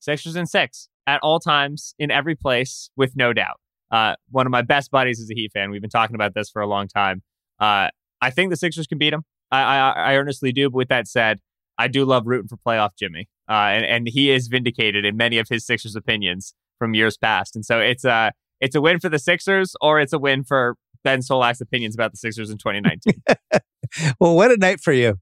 Sixers 0.00 0.36
and 0.36 0.48
six 0.48 0.88
at 1.06 1.20
all 1.22 1.38
times 1.38 1.94
in 1.98 2.10
every 2.10 2.34
place 2.34 2.90
with 2.96 3.16
no 3.16 3.32
doubt. 3.32 3.60
Uh, 3.90 4.14
one 4.30 4.46
of 4.46 4.50
my 4.50 4.62
best 4.62 4.90
buddies 4.90 5.18
is 5.18 5.30
a 5.30 5.34
Heat 5.34 5.52
fan. 5.52 5.70
We've 5.70 5.80
been 5.80 5.90
talking 5.90 6.14
about 6.14 6.34
this 6.34 6.50
for 6.50 6.62
a 6.62 6.66
long 6.66 6.88
time. 6.88 7.22
Uh, 7.58 7.88
I 8.20 8.30
think 8.30 8.50
the 8.50 8.56
Sixers 8.56 8.86
can 8.86 8.98
beat 8.98 9.10
them. 9.10 9.24
I, 9.50 9.62
I, 9.62 9.90
I 9.90 10.16
earnestly 10.16 10.52
do. 10.52 10.70
But 10.70 10.76
with 10.76 10.88
that 10.88 11.08
said, 11.08 11.40
I 11.78 11.88
do 11.88 12.04
love 12.04 12.26
rooting 12.26 12.48
for 12.48 12.56
playoff 12.56 12.90
Jimmy, 12.98 13.28
uh, 13.48 13.52
and 13.52 13.84
and 13.84 14.08
he 14.08 14.30
is 14.30 14.48
vindicated 14.48 15.04
in 15.04 15.16
many 15.16 15.38
of 15.38 15.48
his 15.48 15.66
Sixers 15.66 15.96
opinions 15.96 16.54
from 16.78 16.94
years 16.94 17.16
past. 17.16 17.56
And 17.56 17.64
so 17.64 17.80
it's 17.80 18.04
a 18.04 18.32
it's 18.60 18.74
a 18.74 18.80
win 18.80 19.00
for 19.00 19.08
the 19.08 19.18
Sixers, 19.18 19.74
or 19.80 20.00
it's 20.00 20.12
a 20.12 20.18
win 20.18 20.44
for 20.44 20.76
Ben 21.02 21.20
Solak's 21.20 21.60
opinions 21.60 21.94
about 21.94 22.12
the 22.12 22.18
Sixers 22.18 22.50
in 22.50 22.58
2019. 22.58 23.22
Well, 24.20 24.36
what 24.36 24.52
a 24.52 24.56
night 24.56 24.80
for 24.80 24.92
you. 24.92 25.18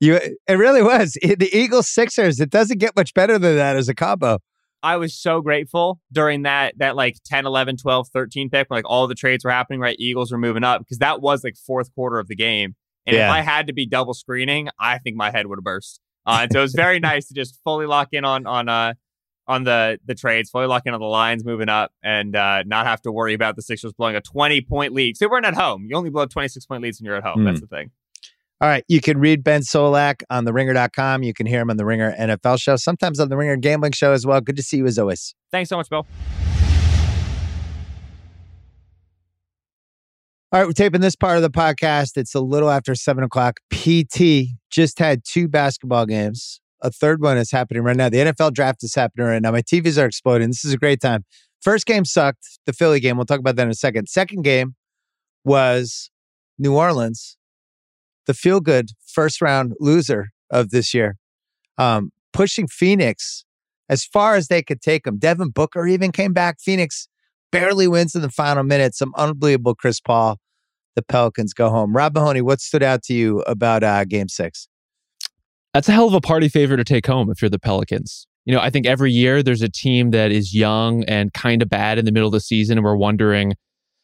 You 0.00 0.14
it 0.16 0.54
really 0.54 0.82
was. 0.82 1.16
It- 1.22 1.38
the 1.38 1.54
Eagles 1.56 1.88
Sixers, 1.88 2.40
it 2.40 2.50
doesn't 2.50 2.78
get 2.78 2.96
much 2.96 3.14
better 3.14 3.38
than 3.38 3.56
that 3.56 3.76
as 3.76 3.88
a 3.88 3.94
combo. 3.94 4.38
I 4.82 4.96
was 4.96 5.14
so 5.14 5.42
grateful 5.42 6.00
during 6.10 6.42
that 6.42 6.78
that 6.78 6.96
like 6.96 7.16
10, 7.26 7.44
11, 7.44 7.76
12, 7.76 8.08
13 8.08 8.48
pick 8.48 8.70
where 8.70 8.78
like 8.78 8.88
all 8.88 9.06
the 9.06 9.14
trades 9.14 9.44
were 9.44 9.50
happening, 9.50 9.78
right? 9.78 9.96
Eagles 9.98 10.32
were 10.32 10.38
moving 10.38 10.64
up 10.64 10.80
because 10.80 10.98
that 10.98 11.20
was 11.20 11.44
like 11.44 11.56
fourth 11.56 11.94
quarter 11.94 12.18
of 12.18 12.28
the 12.28 12.36
game. 12.36 12.74
And 13.06 13.14
if 13.26 13.30
I 13.30 13.40
had 13.42 13.66
to 13.66 13.72
be 13.74 13.86
double 13.86 14.14
screening, 14.14 14.68
I 14.78 14.98
think 14.98 15.16
my 15.16 15.30
head 15.30 15.46
would 15.46 15.58
have 15.58 15.64
burst. 15.64 16.00
Uh, 16.26 16.40
and 16.42 16.52
so 16.52 16.60
it 16.60 16.62
was 16.62 16.74
very 16.74 16.98
nice 17.10 17.26
to 17.28 17.34
just 17.34 17.58
fully 17.62 17.86
lock 17.86 18.08
in 18.12 18.24
on 18.24 18.46
on 18.46 18.68
uh 18.68 18.94
on 19.46 19.64
the 19.64 19.98
the 20.06 20.14
trades, 20.14 20.48
fully 20.48 20.66
lock 20.66 20.82
in 20.86 20.94
on 20.94 21.00
the 21.00 21.06
lines 21.06 21.44
moving 21.44 21.68
up, 21.68 21.92
and 22.02 22.36
uh, 22.36 22.62
not 22.64 22.86
have 22.86 23.02
to 23.02 23.10
worry 23.12 23.34
about 23.34 23.56
the 23.56 23.62
Sixers 23.62 23.92
blowing 23.92 24.16
a 24.16 24.20
twenty 24.20 24.60
point 24.60 24.94
lead. 24.94 25.16
So 25.16 25.24
they 25.24 25.28
weren't 25.30 25.44
at 25.46 25.54
home. 25.54 25.86
You 25.88 25.96
only 25.96 26.10
blow 26.10 26.24
twenty 26.26 26.48
six 26.48 26.64
point 26.66 26.82
leads 26.82 27.00
when 27.00 27.06
you're 27.06 27.16
at 27.16 27.24
home. 27.24 27.40
Hmm. 27.40 27.44
That's 27.46 27.60
the 27.60 27.66
thing. 27.66 27.90
All 28.62 28.68
right. 28.68 28.84
You 28.88 29.00
can 29.00 29.18
read 29.18 29.42
Ben 29.42 29.62
Solak 29.62 30.22
on 30.28 30.44
the 30.44 30.52
ringer.com. 30.52 31.22
You 31.22 31.32
can 31.32 31.46
hear 31.46 31.60
him 31.60 31.70
on 31.70 31.78
the 31.78 31.86
Ringer 31.86 32.14
NFL 32.18 32.60
show, 32.60 32.76
sometimes 32.76 33.18
on 33.18 33.30
the 33.30 33.36
Ringer 33.36 33.56
Gambling 33.56 33.92
show 33.92 34.12
as 34.12 34.26
well. 34.26 34.40
Good 34.42 34.56
to 34.56 34.62
see 34.62 34.76
you 34.76 34.86
as 34.86 34.98
always. 34.98 35.34
Thanks 35.50 35.70
so 35.70 35.78
much, 35.78 35.88
Bill. 35.88 36.06
All 40.52 40.58
right, 40.58 40.66
we're 40.66 40.72
taping 40.72 41.00
this 41.00 41.14
part 41.14 41.36
of 41.36 41.42
the 41.42 41.50
podcast. 41.50 42.16
It's 42.16 42.34
a 42.34 42.40
little 42.40 42.70
after 42.70 42.94
seven 42.94 43.22
o'clock. 43.22 43.60
PT 43.72 44.48
just 44.68 44.98
had 44.98 45.22
two 45.24 45.46
basketball 45.48 46.06
games. 46.06 46.60
A 46.82 46.90
third 46.90 47.22
one 47.22 47.38
is 47.38 47.52
happening 47.52 47.82
right 47.84 47.96
now. 47.96 48.08
The 48.08 48.18
NFL 48.18 48.52
draft 48.52 48.82
is 48.82 48.94
happening 48.94 49.26
right 49.26 49.40
now. 49.40 49.52
My 49.52 49.62
TVs 49.62 50.02
are 50.02 50.06
exploding. 50.06 50.48
This 50.48 50.64
is 50.64 50.72
a 50.72 50.76
great 50.76 51.00
time. 51.00 51.24
First 51.62 51.86
game 51.86 52.04
sucked, 52.04 52.58
the 52.66 52.72
Philly 52.72 53.00
game. 53.00 53.16
We'll 53.16 53.26
talk 53.26 53.38
about 53.38 53.56
that 53.56 53.62
in 53.62 53.70
a 53.70 53.74
second. 53.74 54.08
Second 54.08 54.42
game 54.42 54.74
was 55.44 56.10
New 56.58 56.74
Orleans, 56.74 57.36
the 58.26 58.34
feel 58.34 58.60
good 58.60 58.90
first 59.06 59.40
round 59.40 59.74
loser 59.80 60.30
of 60.50 60.70
this 60.70 60.94
year, 60.94 61.16
um, 61.78 62.10
pushing 62.32 62.66
Phoenix 62.66 63.44
as 63.88 64.04
far 64.04 64.36
as 64.36 64.48
they 64.48 64.62
could 64.62 64.80
take 64.80 65.04
them. 65.04 65.18
Devin 65.18 65.50
Booker 65.50 65.86
even 65.86 66.12
came 66.12 66.32
back. 66.32 66.60
Phoenix 66.60 67.08
barely 67.50 67.88
wins 67.88 68.14
in 68.14 68.22
the 68.22 68.30
final 68.30 68.62
minute. 68.62 68.94
Some 68.94 69.12
unbelievable 69.16 69.74
Chris 69.74 70.00
Paul. 70.00 70.38
The 70.96 71.02
Pelicans 71.02 71.54
go 71.54 71.70
home. 71.70 71.94
Rob 71.94 72.14
Mahoney, 72.14 72.40
what 72.40 72.60
stood 72.60 72.82
out 72.82 73.02
to 73.04 73.14
you 73.14 73.40
about 73.42 73.82
uh, 73.82 74.04
game 74.04 74.28
six? 74.28 74.68
That's 75.72 75.88
a 75.88 75.92
hell 75.92 76.08
of 76.08 76.14
a 76.14 76.20
party 76.20 76.48
favor 76.48 76.76
to 76.76 76.84
take 76.84 77.06
home 77.06 77.30
if 77.30 77.40
you're 77.40 77.48
the 77.48 77.60
Pelicans. 77.60 78.26
You 78.44 78.54
know, 78.54 78.60
I 78.60 78.70
think 78.70 78.86
every 78.86 79.12
year 79.12 79.42
there's 79.42 79.62
a 79.62 79.68
team 79.68 80.10
that 80.10 80.32
is 80.32 80.54
young 80.54 81.04
and 81.04 81.32
kind 81.32 81.62
of 81.62 81.68
bad 81.68 81.98
in 81.98 82.06
the 82.06 82.12
middle 82.12 82.26
of 82.26 82.32
the 82.32 82.40
season, 82.40 82.78
and 82.78 82.84
we're 82.84 82.96
wondering 82.96 83.54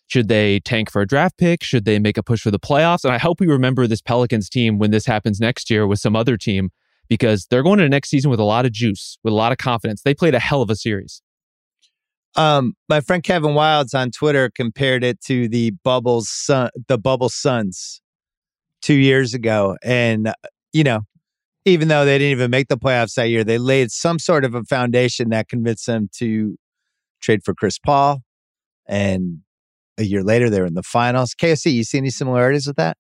should 0.09 0.29
they 0.29 0.61
tank 0.61 0.91
for 0.91 1.03
a 1.03 1.07
draft 1.07 1.37
pick? 1.37 1.63
Should 1.63 1.85
they 1.85 1.99
make 1.99 2.17
a 2.17 2.23
push 2.23 2.41
for 2.41 2.51
the 2.51 2.61
playoffs? 2.61 3.05
And 3.05 3.13
I 3.13 3.19
hope 3.19 3.41
we 3.41 3.47
remember 3.47 3.87
this 3.87 4.01
Pelicans 4.01 4.49
team 4.49 4.79
when 4.79 4.91
this 4.91 5.07
happens 5.07 5.41
next 5.41 5.69
year 5.69 5.87
with 5.87 5.99
some 5.99 6.15
other 6.15 6.37
team 6.37 6.71
because 7.09 7.47
they're 7.47 7.63
going 7.63 7.79
to 7.79 7.85
the 7.85 7.89
next 7.89 8.11
season 8.11 8.31
with 8.31 8.41
a 8.41 8.45
lot 8.45 8.67
of 8.67 8.73
juice, 8.73 9.19
with 9.25 9.33
a 9.33 9.37
lot 9.37 9.53
of 9.53 9.59
confidence. 9.59 10.03
They 10.03 10.15
played 10.15 10.35
a 10.35 10.39
hell 10.39 10.63
of 10.63 10.71
a 10.71 10.77
series. 10.77 11.23
Um, 12.37 12.75
my 12.89 13.01
friend 13.01 13.23
Kevin 13.23 13.55
Wilds 13.55 13.95
on 13.95 14.11
Twitter 14.11 14.51
compared 14.55 15.03
it 15.03 15.21
to 15.23 15.49
the 15.49 15.71
Bubbles 15.83 16.29
Sun, 16.29 16.71
the 16.87 16.99
Bubble 16.99 17.31
Suns 17.31 18.03
two 18.83 18.95
years 18.95 19.33
ago, 19.33 19.77
and 19.83 20.29
uh, 20.29 20.35
you 20.73 20.85
know, 20.85 21.01
even 21.65 21.89
though 21.89 22.05
they 22.05 22.19
didn't 22.19 22.33
even 22.33 22.51
make 22.51 22.69
the 22.69 22.77
playoffs 22.77 23.15
that 23.15 23.31
year, 23.31 23.43
they 23.43 23.57
laid 23.57 23.91
some 23.91 24.19
sort 24.19 24.45
of 24.45 24.55
a 24.55 24.63
foundation 24.65 25.31
that 25.31 25.49
convinced 25.49 25.87
them 25.87 26.11
to 26.19 26.57
trade 27.23 27.41
for 27.43 27.55
Chris 27.55 27.79
Paul 27.79 28.21
and 28.87 29.41
a 29.99 30.05
year 30.05 30.23
later, 30.23 30.51
they 30.51 30.61
were 30.61 30.67
in 30.67 30.75
the 30.75 30.83
finals. 30.83 31.35
KOC, 31.35 31.73
you 31.73 31.85
see 31.85 31.99
any 31.99 32.11
similarities 32.11 32.67
with 32.67 32.77
that? 32.77 32.97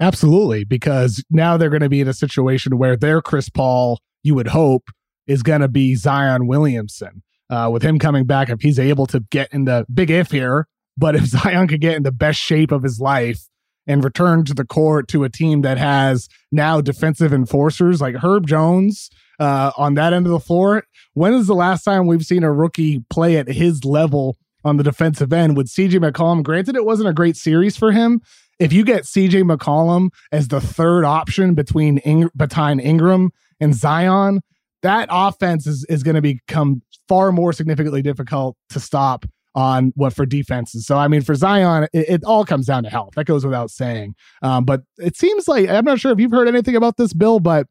Absolutely, 0.00 0.64
because 0.64 1.24
now 1.30 1.56
they're 1.56 1.70
going 1.70 1.80
to 1.80 1.88
be 1.88 2.00
in 2.00 2.08
a 2.08 2.14
situation 2.14 2.78
where 2.78 2.96
their 2.96 3.22
Chris 3.22 3.48
Paul, 3.48 3.98
you 4.22 4.34
would 4.34 4.48
hope, 4.48 4.90
is 5.26 5.42
going 5.42 5.62
to 5.62 5.68
be 5.68 5.94
Zion 5.94 6.46
Williamson. 6.46 7.22
Uh, 7.48 7.70
with 7.72 7.82
him 7.82 7.98
coming 7.98 8.26
back, 8.26 8.50
if 8.50 8.60
he's 8.60 8.78
able 8.78 9.06
to 9.06 9.20
get 9.30 9.48
in 9.52 9.66
the 9.66 9.86
big 9.92 10.10
if 10.10 10.32
here, 10.32 10.66
but 10.98 11.14
if 11.14 11.24
Zion 11.26 11.68
could 11.68 11.80
get 11.80 11.94
in 11.94 12.02
the 12.02 12.12
best 12.12 12.40
shape 12.40 12.72
of 12.72 12.82
his 12.82 13.00
life 13.00 13.48
and 13.86 14.02
return 14.02 14.44
to 14.44 14.52
the 14.52 14.64
court 14.64 15.06
to 15.08 15.24
a 15.24 15.30
team 15.30 15.62
that 15.62 15.78
has 15.78 16.28
now 16.50 16.80
defensive 16.80 17.32
enforcers 17.32 18.00
like 18.00 18.16
Herb 18.16 18.46
Jones 18.48 19.10
uh, 19.38 19.70
on 19.76 19.94
that 19.94 20.12
end 20.12 20.26
of 20.26 20.32
the 20.32 20.40
floor, 20.40 20.84
when 21.14 21.34
is 21.34 21.46
the 21.46 21.54
last 21.54 21.84
time 21.84 22.06
we've 22.06 22.24
seen 22.24 22.42
a 22.42 22.52
rookie 22.52 23.04
play 23.10 23.36
at 23.36 23.48
his 23.48 23.84
level 23.84 24.36
on 24.66 24.76
the 24.76 24.82
defensive 24.82 25.32
end 25.32 25.56
with 25.56 25.68
CJ 25.68 26.10
McCollum? 26.10 26.42
Granted, 26.42 26.76
it 26.76 26.84
wasn't 26.84 27.08
a 27.08 27.12
great 27.12 27.36
series 27.36 27.76
for 27.76 27.92
him. 27.92 28.20
If 28.58 28.72
you 28.72 28.84
get 28.84 29.04
CJ 29.04 29.44
McCollum 29.44 30.08
as 30.32 30.48
the 30.48 30.60
third 30.60 31.04
option 31.04 31.54
between 31.54 31.98
Ing- 31.98 32.30
between 32.36 32.80
Ingram 32.80 33.30
and 33.60 33.74
Zion, 33.74 34.40
that 34.82 35.08
offense 35.10 35.66
is, 35.66 35.86
is 35.88 36.02
going 36.02 36.14
to 36.14 36.22
become 36.22 36.82
far 37.08 37.32
more 37.32 37.52
significantly 37.52 38.02
difficult 38.02 38.56
to 38.70 38.80
stop 38.80 39.24
on 39.54 39.92
what 39.96 40.12
for 40.12 40.26
defenses. 40.26 40.86
So 40.86 40.98
I 40.98 41.08
mean, 41.08 41.22
for 41.22 41.34
Zion, 41.34 41.88
it, 41.92 42.08
it 42.08 42.24
all 42.24 42.44
comes 42.44 42.66
down 42.66 42.82
to 42.82 42.90
health. 42.90 43.14
That 43.16 43.24
goes 43.24 43.44
without 43.44 43.70
saying. 43.70 44.14
Um, 44.42 44.64
but 44.64 44.82
it 44.98 45.16
seems 45.16 45.48
like 45.48 45.68
I'm 45.68 45.84
not 45.84 45.98
sure 45.98 46.12
if 46.12 46.20
you've 46.20 46.30
heard 46.30 46.48
anything 46.48 46.76
about 46.76 46.96
this, 46.96 47.14
Bill, 47.14 47.40
but 47.40 47.66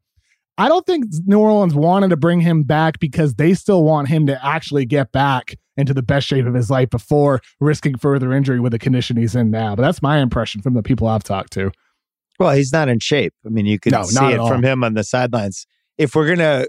I 0.57 0.67
don't 0.67 0.85
think 0.85 1.05
New 1.25 1.39
Orleans 1.39 1.75
wanted 1.75 2.09
to 2.09 2.17
bring 2.17 2.39
him 2.39 2.63
back 2.63 2.99
because 2.99 3.35
they 3.35 3.53
still 3.53 3.83
want 3.83 4.07
him 4.07 4.25
to 4.27 4.45
actually 4.45 4.85
get 4.85 5.11
back 5.11 5.55
into 5.77 5.93
the 5.93 6.01
best 6.01 6.27
shape 6.27 6.45
of 6.45 6.53
his 6.53 6.69
life 6.69 6.89
before 6.89 7.41
risking 7.59 7.97
further 7.97 8.33
injury 8.33 8.59
with 8.59 8.71
the 8.71 8.79
condition 8.79 9.17
he's 9.17 9.35
in 9.35 9.51
now. 9.51 9.75
But 9.75 9.83
that's 9.83 10.01
my 10.01 10.19
impression 10.19 10.61
from 10.61 10.73
the 10.73 10.83
people 10.83 11.07
I've 11.07 11.23
talked 11.23 11.53
to. 11.53 11.71
Well, 12.39 12.51
he's 12.51 12.71
not 12.71 12.89
in 12.89 12.99
shape. 12.99 13.33
I 13.45 13.49
mean, 13.49 13.65
you 13.65 13.79
can 13.79 13.91
No, 13.91 14.03
see 14.03 14.25
it 14.25 14.39
at 14.39 14.47
from 14.47 14.63
him 14.63 14.83
on 14.83 14.93
the 14.93 15.03
sidelines. 15.03 15.65
If 15.97 16.15
we're 16.15 16.27
gonna 16.27 16.65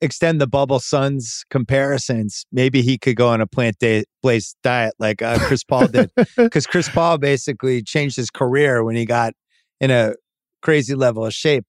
extend 0.00 0.40
the 0.40 0.46
bubble 0.46 0.80
Suns 0.80 1.44
comparisons, 1.50 2.46
maybe 2.52 2.80
he 2.82 2.96
could 2.96 3.16
go 3.16 3.28
on 3.28 3.40
a 3.40 3.46
plant 3.46 3.76
based 4.22 4.56
diet 4.62 4.94
like 4.98 5.20
uh, 5.20 5.38
Chris 5.40 5.62
Paul 5.62 5.88
did, 5.88 6.10
because 6.36 6.66
Chris 6.66 6.88
Paul 6.88 7.18
basically 7.18 7.82
changed 7.82 8.16
his 8.16 8.30
career 8.30 8.82
when 8.82 8.96
he 8.96 9.04
got 9.04 9.34
in 9.80 9.90
a 9.90 10.14
crazy 10.62 10.94
level 10.94 11.26
of 11.26 11.34
shape. 11.34 11.64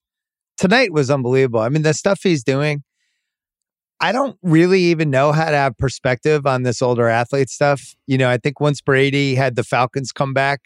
Tonight 0.58 0.94
was 0.94 1.10
unbelievable. 1.10 1.60
I 1.60 1.70
mean, 1.70 1.82
the 1.82 1.94
stuff 1.94 2.20
he's 2.24 2.44
doing. 2.44 2.84
I 4.02 4.12
don't 4.12 4.38
really 4.42 4.82
even 4.86 5.12
know 5.12 5.32
how 5.32 5.46
to 5.46 5.56
have 5.56 5.78
perspective 5.78 6.48
on 6.48 6.64
this 6.64 6.82
older 6.82 7.08
athlete 7.08 7.50
stuff. 7.50 7.96
You 8.08 8.18
know, 8.18 8.30
I 8.30 8.38
think 8.38 8.60
once 8.60 8.82
Brady 8.82 9.36
had 9.36 9.56
the 9.56 9.64
Falcons 9.64 10.12
come 10.12 10.34
back, 10.34 10.62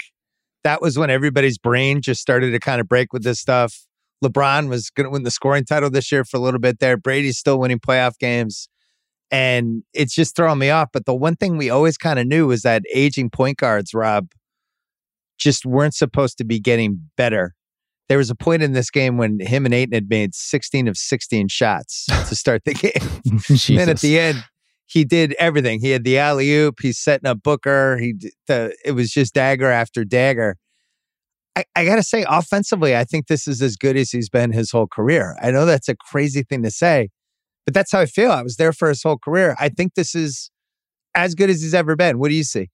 that 0.64 0.82
was 0.82 0.98
when 0.98 1.10
everybody's 1.10 1.58
brain 1.58 2.02
just 2.02 2.22
started 2.22 2.52
to 2.52 2.60
kind 2.60 2.80
of 2.80 2.88
break 2.88 3.12
with 3.12 3.24
this 3.24 3.40
stuff. 3.40 3.86
LeBron 4.24 4.70
was 4.70 4.90
going 4.90 5.04
to 5.04 5.12
win 5.12 5.24
the 5.24 5.32
scoring 5.32 5.66
title 5.66 5.90
this 5.90 6.12
year 6.14 6.24
for 6.24 6.38
a 6.38 6.40
little 6.40 6.62
bit 6.62 6.80
there. 6.80 6.96
Brady's 6.96 7.38
still 7.38 7.60
winning 7.60 7.78
playoff 7.80 8.18
games. 8.18 8.70
And 9.32 9.84
it's 9.94 10.16
just 10.16 10.36
throwing 10.36 10.60
me 10.60 10.70
off. 10.70 10.90
But 10.94 11.06
the 11.06 11.14
one 11.14 11.36
thing 11.36 11.58
we 11.58 11.70
always 11.70 11.98
kind 11.98 12.20
of 12.20 12.26
knew 12.26 12.48
was 12.48 12.62
that 12.62 12.84
aging 12.94 13.32
point 13.32 13.58
guards, 13.58 13.94
Rob, 13.94 14.30
just 15.38 15.66
weren't 15.66 15.94
supposed 15.94 16.38
to 16.38 16.46
be 16.46 16.60
getting 16.60 17.10
better. 17.18 17.54
There 18.08 18.18
was 18.18 18.30
a 18.30 18.36
point 18.36 18.62
in 18.62 18.74
this 18.74 18.91
game 18.91 19.18
when 19.18 19.39
him 19.39 19.66
and 19.66 19.74
Ayton 19.74 19.93
had 19.93 20.10
made 20.10 20.36
16 20.36 20.88
of 20.88 20.97
16 20.97 21.47
shots 21.47 22.06
to 22.28 22.36
start 22.36 22.64
the 22.66 22.74
game. 22.74 23.41
And 23.80 23.89
at 23.89 23.99
the 23.99 24.20
end, 24.20 24.43
he 24.86 25.03
did 25.03 25.34
everything. 25.39 25.80
He 25.80 25.91
had 25.91 26.03
the 26.03 26.20
alley 26.20 26.51
oop. 26.51 26.80
He's 26.82 26.99
setting 26.99 27.28
up 27.28 27.41
Booker. 27.41 27.97
He 27.97 28.14
the 28.47 28.76
it 28.86 28.91
was 28.91 29.12
just 29.12 29.34
dagger 29.34 29.70
after 29.70 30.06
dagger. 30.06 30.58
I, 31.56 31.64
I 31.76 31.86
gotta 31.86 32.03
say, 32.03 32.26
offensively, 32.28 32.95
I 32.95 33.03
think 33.03 33.28
this 33.28 33.47
is 33.47 33.62
as 33.62 33.78
good 33.78 33.97
as 33.97 34.12
he's 34.12 34.30
been 34.30 34.51
his 34.51 34.72
whole 34.72 34.88
career. 34.88 35.38
I 35.41 35.51
know 35.51 35.66
that's 35.66 35.89
a 35.89 35.95
crazy 35.95 36.43
thing 36.43 36.64
to 36.64 36.72
say, 36.72 37.10
but 37.66 37.74
that's 37.74 37.91
how 37.91 38.01
I 38.01 38.06
feel. 38.06 38.32
I 38.32 38.43
was 38.43 38.58
there 38.58 38.74
for 38.74 38.89
his 38.89 39.01
whole 39.01 39.18
career. 39.18 39.56
I 39.60 39.70
think 39.70 39.95
this 39.95 40.14
is 40.14 40.51
as 41.16 41.34
good 41.34 41.49
as 41.49 41.62
he's 41.62 41.74
ever 41.74 41.95
been. 41.95 42.20
What 42.20 42.30
do 42.30 42.36
you 42.36 42.43
see? 42.43 42.70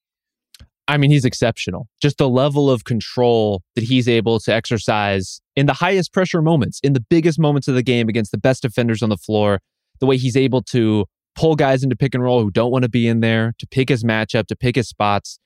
I 0.91 0.97
mean, 0.97 1.09
he's 1.09 1.23
exceptional. 1.23 1.87
Just 2.01 2.17
the 2.17 2.27
level 2.27 2.69
of 2.69 2.83
control 2.83 3.63
that 3.75 3.85
he's 3.85 4.09
able 4.09 4.41
to 4.41 4.53
exercise 4.53 5.39
in 5.55 5.65
the 5.65 5.71
highest 5.73 6.11
pressure 6.11 6.41
moments, 6.41 6.81
in 6.83 6.91
the 6.91 6.99
biggest 6.99 7.39
moments 7.39 7.69
of 7.69 7.75
the 7.75 7.81
game 7.81 8.09
against 8.09 8.31
the 8.31 8.37
best 8.37 8.61
defenders 8.63 9.01
on 9.01 9.07
the 9.07 9.15
floor, 9.15 9.59
the 10.01 10.05
way 10.05 10.17
he's 10.17 10.35
able 10.35 10.61
to 10.63 11.05
pull 11.33 11.55
guys 11.55 11.81
into 11.81 11.95
pick 11.95 12.13
and 12.13 12.21
roll 12.21 12.41
who 12.41 12.51
don't 12.51 12.71
want 12.71 12.83
to 12.83 12.89
be 12.89 13.07
in 13.07 13.21
there, 13.21 13.53
to 13.59 13.65
pick 13.67 13.87
his 13.87 14.03
matchup, 14.03 14.47
to 14.47 14.55
pick 14.55 14.75
his 14.75 14.89
spots. 14.89 15.39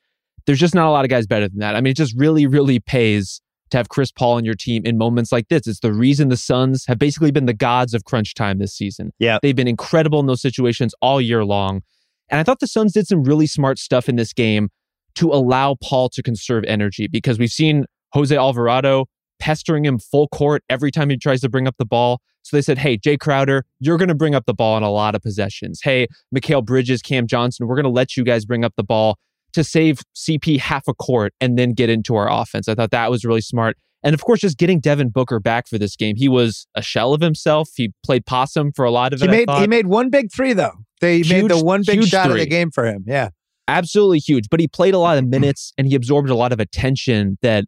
There's 0.47 0.57
just 0.57 0.73
not 0.73 0.87
a 0.87 0.89
lot 0.89 1.05
of 1.05 1.09
guys 1.09 1.27
better 1.27 1.47
than 1.47 1.59
that. 1.59 1.75
I 1.75 1.81
mean, 1.81 1.91
it 1.91 1.97
just 1.97 2.15
really, 2.17 2.47
really 2.47 2.79
pays 2.79 3.39
to 3.69 3.77
have 3.77 3.89
Chris 3.89 4.11
Paul 4.11 4.37
on 4.37 4.45
your 4.45 4.55
team 4.55 4.81
in 4.83 4.97
moments 4.97 5.31
like 5.31 5.49
this. 5.49 5.67
It's 5.67 5.79
the 5.79 5.93
reason 5.93 6.29
the 6.29 6.37
Suns 6.37 6.85
have 6.87 6.97
basically 6.97 7.29
been 7.29 7.45
the 7.45 7.53
gods 7.53 7.93
of 7.93 8.03
crunch 8.03 8.33
time 8.33 8.57
this 8.57 8.73
season. 8.73 9.13
Yeah. 9.19 9.37
They've 9.43 9.55
been 9.55 9.67
incredible 9.67 10.19
in 10.19 10.25
those 10.25 10.41
situations 10.41 10.95
all 11.03 11.21
year 11.21 11.45
long. 11.45 11.83
And 12.29 12.39
I 12.39 12.43
thought 12.43 12.61
the 12.61 12.67
Suns 12.67 12.93
did 12.93 13.05
some 13.05 13.23
really 13.23 13.45
smart 13.45 13.77
stuff 13.77 14.09
in 14.09 14.15
this 14.15 14.33
game 14.33 14.69
to 15.15 15.31
allow 15.31 15.75
Paul 15.81 16.09
to 16.09 16.23
conserve 16.23 16.63
energy 16.67 17.07
because 17.07 17.39
we've 17.39 17.49
seen 17.51 17.85
Jose 18.13 18.35
Alvarado 18.35 19.05
pestering 19.39 19.85
him 19.85 19.99
full 19.99 20.27
court 20.29 20.63
every 20.69 20.91
time 20.91 21.09
he 21.09 21.17
tries 21.17 21.41
to 21.41 21.49
bring 21.49 21.67
up 21.67 21.75
the 21.77 21.85
ball. 21.85 22.21
So 22.43 22.55
they 22.55 22.61
said, 22.61 22.77
hey, 22.77 22.97
Jae 22.97 23.19
Crowder, 23.19 23.65
you're 23.79 23.97
going 23.97 24.09
to 24.09 24.15
bring 24.15 24.35
up 24.35 24.45
the 24.45 24.53
ball 24.53 24.77
in 24.77 24.83
a 24.83 24.91
lot 24.91 25.15
of 25.15 25.21
possessions. 25.21 25.81
Hey, 25.83 26.07
Mikal 26.33 26.63
Bridges, 26.63 27.01
Cam 27.01 27.25
Johnson, 27.27 27.67
we're 27.67 27.75
going 27.75 27.85
to 27.85 27.89
let 27.89 28.15
you 28.15 28.23
guys 28.23 28.45
bring 28.45 28.63
up 28.63 28.73
the 28.77 28.83
ball 28.83 29.17
to 29.53 29.63
save 29.63 30.01
CP 30.15 30.59
half 30.59 30.87
a 30.87 30.93
court 30.93 31.33
and 31.41 31.57
then 31.57 31.73
get 31.73 31.89
into 31.89 32.15
our 32.15 32.31
offense. 32.31 32.67
I 32.67 32.75
thought 32.75 32.91
that 32.91 33.09
was 33.09 33.25
really 33.25 33.41
smart. 33.41 33.77
And 34.03 34.13
of 34.13 34.23
course, 34.23 34.41
just 34.41 34.59
getting 34.59 34.79
Devin 34.79 35.09
Booker 35.09 35.39
back 35.39 35.67
for 35.67 35.79
this 35.79 35.95
game. 35.95 36.15
He 36.15 36.29
was 36.29 36.67
a 36.75 36.83
shell 36.83 37.13
of 37.13 37.21
himself. 37.21 37.69
He 37.75 37.91
played 38.03 38.27
possum 38.27 38.71
for 38.71 38.85
a 38.85 38.91
lot 38.91 39.13
of 39.13 39.21
He 39.21 39.25
it. 39.25 39.31
Made 39.31 39.49
he 39.49 39.65
made 39.65 39.87
one 39.87 40.11
big 40.11 40.31
three 40.31 40.53
though. 40.53 40.73
They 41.01 41.23
made 41.23 41.49
the 41.49 41.63
one 41.63 41.81
big 41.83 41.95
huge 41.95 42.09
shot 42.09 42.29
of 42.29 42.37
the 42.37 42.45
game 42.45 42.69
for 42.69 42.85
him. 42.85 43.03
Yeah. 43.07 43.29
Absolutely 43.67 44.19
huge. 44.19 44.49
But 44.49 44.59
he 44.59 44.67
played 44.67 44.93
a 44.93 44.99
lot 44.99 45.17
of 45.17 45.23
mm-hmm. 45.23 45.31
minutes 45.31 45.73
and 45.77 45.87
he 45.87 45.95
absorbed 45.95 46.29
a 46.29 46.35
lot 46.35 46.51
of 46.51 46.59
attention 46.59 47.37
that 47.41 47.65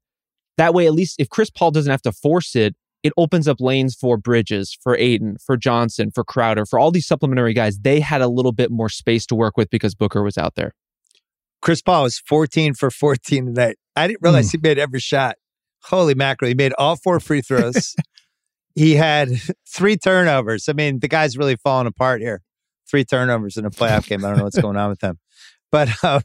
that 0.57 0.73
way, 0.73 0.87
at 0.87 0.93
least 0.93 1.19
if 1.19 1.29
Chris 1.29 1.49
Paul 1.49 1.71
doesn't 1.71 1.91
have 1.91 2.01
to 2.03 2.11
force 2.11 2.55
it, 2.55 2.75
it 3.03 3.13
opens 3.15 3.47
up 3.47 3.57
lanes 3.59 3.95
for 3.95 4.17
Bridges, 4.17 4.75
for 4.81 4.97
Ayton, 4.97 5.37
for 5.43 5.55
Johnson, 5.55 6.11
for 6.11 6.23
Crowder, 6.23 6.65
for 6.65 6.79
all 6.79 6.91
these 6.91 7.07
supplementary 7.07 7.53
guys. 7.53 7.79
They 7.79 7.99
had 7.99 8.21
a 8.21 8.27
little 8.27 8.51
bit 8.51 8.71
more 8.71 8.89
space 8.89 9.25
to 9.27 9.35
work 9.35 9.55
with 9.55 9.69
because 9.69 9.93
Booker 9.93 10.23
was 10.23 10.37
out 10.37 10.55
there. 10.55 10.73
Chris 11.61 11.81
Paul 11.81 12.03
was 12.03 12.19
14 12.19 12.73
for 12.73 12.89
14 12.89 13.45
tonight. 13.45 13.77
I 13.95 14.07
didn't 14.07 14.21
realize 14.21 14.51
hmm. 14.51 14.57
he 14.57 14.67
made 14.67 14.79
every 14.79 14.99
shot. 14.99 15.35
Holy 15.83 16.15
mackerel. 16.15 16.49
He 16.49 16.55
made 16.55 16.73
all 16.77 16.95
four 16.95 17.19
free 17.19 17.41
throws. 17.41 17.95
he 18.75 18.95
had 18.95 19.29
three 19.67 19.97
turnovers. 19.97 20.67
I 20.67 20.73
mean, 20.73 20.99
the 20.99 21.07
guy's 21.07 21.37
really 21.37 21.55
falling 21.55 21.87
apart 21.87 22.21
here. 22.21 22.41
Three 22.89 23.05
turnovers 23.05 23.57
in 23.57 23.65
a 23.65 23.69
playoff 23.69 24.07
game. 24.07 24.23
I 24.23 24.29
don't 24.29 24.37
know 24.37 24.43
what's 24.45 24.59
going 24.59 24.77
on 24.77 24.89
with 24.89 24.99
them. 24.99 25.19
But 25.77 25.89
um, 26.03 26.23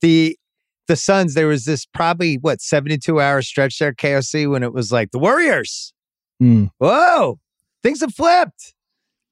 the 0.00 0.38
the 0.86 0.96
Suns, 0.96 1.34
there 1.34 1.46
was 1.46 1.66
this 1.66 1.84
probably 1.84 2.36
what 2.36 2.62
72 2.62 3.20
hour 3.20 3.42
stretch 3.42 3.78
there, 3.78 3.92
KOC, 3.92 4.50
when 4.50 4.62
it 4.62 4.72
was 4.72 4.90
like 4.90 5.10
the 5.10 5.18
Warriors. 5.18 5.92
Hmm. 6.40 6.66
Whoa, 6.78 7.38
things 7.82 8.00
have 8.00 8.14
flipped. 8.14 8.72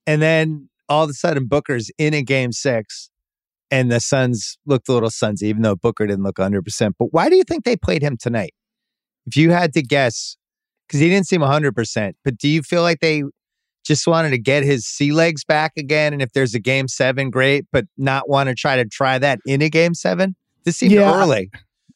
And 0.07 0.21
then 0.21 0.69
all 0.91 1.05
of 1.05 1.11
a 1.11 1.15
sudden, 1.15 1.47
Booker's 1.47 1.91
in 1.97 2.13
a 2.13 2.21
game 2.21 2.53
six 2.53 3.11
and 3.71 3.91
the 3.91 3.99
Suns 3.99 4.59
looked 4.67 4.91
a 4.91 4.93
little 4.93 5.09
sunsy, 5.09 5.45
even 5.45 5.63
though 5.63 5.75
Booker 5.75 6.07
didn't 6.07 6.23
look 6.23 6.37
100%. 6.37 6.93
But 6.99 7.07
why 7.13 7.31
do 7.31 7.37
you 7.37 7.43
think 7.43 7.65
they 7.65 7.77
played 7.77 8.03
him 8.03 8.19
tonight? 8.19 8.53
If 9.25 9.39
you 9.39 9.53
had 9.53 9.73
to 9.73 9.83
guess, 9.83 10.37
because 10.87 11.01
he 11.01 11.09
didn't 11.09 11.29
seem 11.29 11.41
100%, 11.41 12.13
but 12.23 12.37
do 12.37 12.49
you 12.49 12.63
feel 12.63 12.83
like 12.83 13.01
they 13.01 13.23
just 13.87 14.07
wanted 14.07 14.31
to 14.31 14.39
get 14.39 14.65
his 14.65 14.87
sea 14.87 15.13
legs 15.13 15.45
back 15.45 15.73
again? 15.77 16.13
And 16.13 16.21
if 16.23 16.33
there's 16.33 16.55
a 16.55 16.61
game 16.61 16.89
seven, 16.89 17.31
great, 17.31 17.67
but 17.73 17.87
not 17.97 18.29
want 18.29 18.49
to 18.49 18.55
try 18.55 18.77
to 18.77 18.85
try 18.85 19.19
that 19.19 19.39
in 19.47 19.63
a 19.63 19.69
game 19.69 19.95
seven? 19.95 20.35
This 20.65 20.77
seemed 20.77 20.93
Yeah. 20.93 21.15
early. 21.15 21.51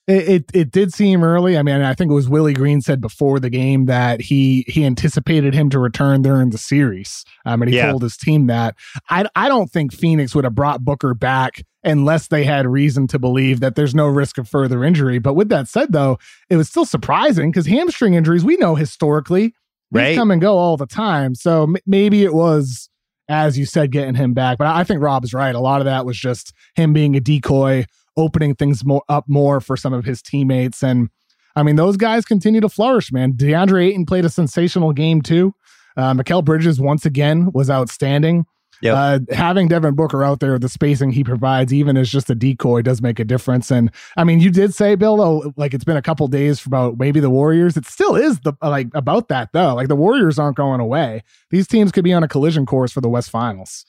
It, 0.06 0.28
it 0.28 0.44
it 0.54 0.70
did 0.72 0.92
seem 0.92 1.22
early. 1.22 1.56
I 1.56 1.62
mean, 1.62 1.82
I 1.82 1.94
think 1.94 2.10
it 2.10 2.14
was 2.14 2.28
Willie 2.28 2.54
Green 2.54 2.80
said 2.80 3.00
before 3.00 3.38
the 3.38 3.50
game 3.50 3.84
that 3.86 4.20
he 4.20 4.64
he 4.66 4.84
anticipated 4.84 5.54
him 5.54 5.70
to 5.70 5.78
return 5.78 6.22
during 6.22 6.50
the 6.50 6.58
series. 6.58 7.24
Um, 7.44 7.62
and 7.62 7.70
he 7.70 7.76
Yeah. 7.76 7.90
told 7.90 8.02
his 8.02 8.16
team 8.16 8.46
that. 8.48 8.74
I 9.08 9.26
I 9.36 9.46
don't 9.48 9.70
think 9.70 9.92
Phoenix 9.92 10.34
would 10.34 10.44
have 10.44 10.54
brought 10.54 10.84
Booker 10.84 11.14
back 11.14 11.62
unless 11.84 12.26
they 12.28 12.44
had 12.44 12.66
reason 12.66 13.06
to 13.08 13.18
believe 13.18 13.60
that 13.60 13.74
there's 13.76 13.94
no 13.94 14.06
risk 14.06 14.36
of 14.36 14.48
further 14.48 14.82
injury. 14.84 15.18
But 15.18 15.34
with 15.34 15.48
that 15.50 15.68
said, 15.68 15.92
though, 15.92 16.18
it 16.48 16.56
was 16.56 16.68
still 16.68 16.84
surprising 16.86 17.50
because 17.52 17.66
hamstring 17.66 18.14
injuries 18.14 18.44
we 18.44 18.56
know 18.56 18.74
historically 18.74 19.54
these 19.92 19.98
Right. 20.00 20.16
come 20.16 20.30
and 20.30 20.40
go 20.40 20.56
all 20.58 20.76
the 20.76 20.86
time. 20.86 21.34
So 21.34 21.64
m- 21.64 21.76
maybe 21.86 22.22
it 22.24 22.34
was. 22.34 22.88
As 23.32 23.56
you 23.56 23.64
said, 23.64 23.92
getting 23.92 24.16
him 24.16 24.34
back, 24.34 24.58
but 24.58 24.66
I 24.66 24.82
think 24.82 25.00
Rob's 25.00 25.32
right. 25.32 25.54
A 25.54 25.60
lot 25.60 25.80
of 25.80 25.84
that 25.84 26.04
was 26.04 26.18
just 26.18 26.52
him 26.74 26.92
being 26.92 27.14
a 27.14 27.20
decoy, 27.20 27.84
opening 28.16 28.56
things 28.56 28.84
more 28.84 29.04
up 29.08 29.24
more 29.28 29.60
for 29.60 29.76
some 29.76 29.92
of 29.92 30.04
his 30.04 30.20
teammates. 30.20 30.82
And 30.82 31.10
I 31.54 31.62
mean, 31.62 31.76
those 31.76 31.96
guys 31.96 32.24
continue 32.24 32.60
to 32.60 32.68
flourish, 32.68 33.12
man. 33.12 33.34
DeAndre 33.34 33.86
Ayton 33.86 34.04
played 34.04 34.24
a 34.24 34.28
sensational 34.30 34.92
game 34.92 35.22
too. 35.22 35.54
Uh, 35.96 36.12
Mikal 36.14 36.44
Bridges 36.44 36.80
once 36.80 37.06
again 37.06 37.52
was 37.54 37.70
outstanding. 37.70 38.46
Yep. 38.82 38.96
Uh, 38.96 39.34
having 39.34 39.68
Devin 39.68 39.94
Booker 39.94 40.24
out 40.24 40.40
there, 40.40 40.58
the 40.58 40.68
spacing 40.68 41.10
he 41.12 41.22
provides, 41.22 41.72
even 41.72 41.96
as 41.98 42.08
just 42.10 42.30
a 42.30 42.34
decoy, 42.34 42.80
does 42.82 43.02
make 43.02 43.18
a 43.18 43.24
difference. 43.24 43.70
And 43.70 43.90
I 44.16 44.24
mean, 44.24 44.40
you 44.40 44.50
did 44.50 44.72
say, 44.74 44.94
Bill, 44.94 45.16
though, 45.18 45.52
like 45.56 45.74
it's 45.74 45.84
been 45.84 45.98
a 45.98 46.02
couple 46.02 46.26
days 46.28 46.58
for 46.60 46.68
about 46.68 46.98
maybe 46.98 47.20
the 47.20 47.28
Warriors. 47.30 47.76
It 47.76 47.84
still 47.86 48.16
is 48.16 48.40
the 48.40 48.54
like 48.62 48.88
about 48.94 49.28
that 49.28 49.50
though. 49.52 49.74
Like 49.74 49.88
the 49.88 49.96
Warriors 49.96 50.38
aren't 50.38 50.56
going 50.56 50.80
away. 50.80 51.22
These 51.50 51.66
teams 51.68 51.92
could 51.92 52.04
be 52.04 52.12
on 52.12 52.22
a 52.22 52.28
collision 52.28 52.64
course 52.64 52.90
for 52.92 53.00
the 53.02 53.08
West 53.10 53.28
Finals. 53.30 53.84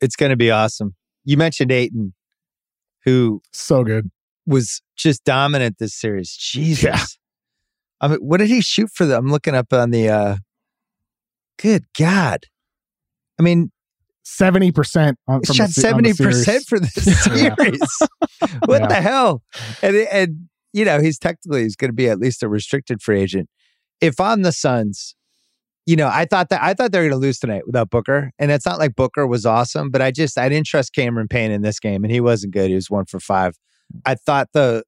It's 0.00 0.14
going 0.16 0.30
to 0.30 0.36
be 0.36 0.50
awesome. 0.50 0.94
You 1.24 1.36
mentioned 1.36 1.72
Ayton, 1.72 2.14
who 3.04 3.42
So 3.52 3.82
good. 3.82 4.10
was 4.46 4.80
just 4.96 5.24
dominant 5.24 5.78
this 5.78 5.94
series. 5.94 6.36
Jesus. 6.36 6.84
Yeah. 6.84 7.04
I 8.00 8.08
mean, 8.08 8.18
what 8.18 8.36
did 8.38 8.48
he 8.48 8.60
shoot 8.60 8.90
for 8.94 9.06
them? 9.06 9.24
I'm 9.24 9.30
looking 9.32 9.54
up 9.54 9.72
on 9.72 9.90
the 9.90 10.08
uh 10.08 10.36
good 11.58 11.84
God. 11.98 12.44
I 13.38 13.42
mean, 13.42 13.70
Seventy 14.28 14.72
percent. 14.72 15.18
he 15.46 15.54
shot 15.54 15.70
seventy 15.70 16.12
percent 16.12 16.64
for 16.66 16.80
this 16.80 16.94
series. 17.24 17.80
what 18.66 18.80
Yeah. 18.82 18.86
the 18.88 18.94
hell? 19.00 19.42
And 19.82 19.94
and 19.96 20.48
you 20.72 20.84
know, 20.84 21.00
he's 21.00 21.16
technically 21.18 21.62
he's 21.62 21.76
gonna 21.76 21.92
be 21.92 22.08
at 22.08 22.18
least 22.18 22.42
a 22.42 22.48
restricted 22.48 23.00
free 23.02 23.20
agent. 23.20 23.48
If 24.00 24.18
I'm 24.18 24.42
the 24.42 24.50
Suns, 24.50 25.14
you 25.86 25.94
know, 25.94 26.08
I 26.12 26.24
thought 26.24 26.48
that 26.48 26.60
I 26.60 26.74
thought 26.74 26.90
they 26.90 26.98
were 26.98 27.04
gonna 27.08 27.20
lose 27.20 27.38
tonight 27.38 27.62
without 27.66 27.88
Booker. 27.88 28.32
And 28.40 28.50
it's 28.50 28.66
not 28.66 28.80
like 28.80 28.96
Booker 28.96 29.28
was 29.28 29.46
awesome, 29.46 29.90
but 29.90 30.02
I 30.02 30.10
just 30.10 30.36
I 30.38 30.48
didn't 30.48 30.66
trust 30.66 30.92
Cameron 30.92 31.28
Payne 31.28 31.52
in 31.52 31.62
this 31.62 31.78
game, 31.78 32.02
and 32.02 32.12
he 32.12 32.20
wasn't 32.20 32.52
good. 32.52 32.68
He 32.68 32.74
was 32.74 32.90
one 32.90 33.04
for 33.04 33.20
five. 33.20 33.54
I 34.04 34.16
thought 34.16 34.48
the 34.52 34.82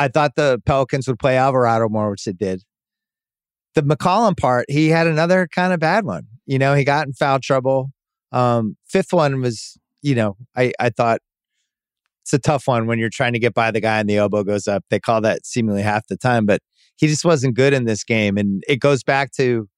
I 0.00 0.08
thought 0.08 0.32
the 0.34 0.60
Pelicans 0.66 1.06
would 1.06 1.20
play 1.20 1.36
Alvarado 1.36 1.88
more, 1.88 2.10
which 2.10 2.26
it 2.26 2.36
did. 2.36 2.62
The 3.76 3.82
McCollum 3.82 4.36
part, 4.36 4.66
he 4.68 4.88
had 4.88 5.06
another 5.06 5.46
kind 5.54 5.72
of 5.72 5.78
bad 5.78 6.04
one. 6.04 6.24
You 6.46 6.58
know, 6.58 6.74
he 6.74 6.82
got 6.82 7.06
in 7.06 7.12
foul 7.12 7.38
trouble. 7.38 7.92
Um, 8.32 8.76
fifth 8.86 9.12
one 9.12 9.40
was, 9.40 9.78
you 10.00 10.14
know, 10.14 10.36
I 10.56 10.72
I 10.80 10.90
thought 10.90 11.20
it's 12.22 12.32
a 12.32 12.38
tough 12.38 12.66
one 12.66 12.86
when 12.86 12.98
you're 12.98 13.10
trying 13.10 13.32
to 13.32 13.38
get 13.38 13.54
by 13.54 13.70
the 13.70 13.80
guy 13.80 13.98
and 13.98 14.08
the 14.08 14.16
elbow 14.16 14.44
goes 14.44 14.68
up. 14.68 14.84
They 14.90 15.00
call 15.00 15.20
that 15.22 15.44
seemingly 15.44 15.82
half 15.82 16.06
the 16.06 16.16
time, 16.16 16.46
but 16.46 16.60
he 16.96 17.08
just 17.08 17.24
wasn't 17.24 17.56
good 17.56 17.72
in 17.72 17.84
this 17.84 18.04
game. 18.04 18.36
And 18.36 18.62
it 18.68 18.76
goes 18.76 19.02
back 19.02 19.32
to 19.32 19.68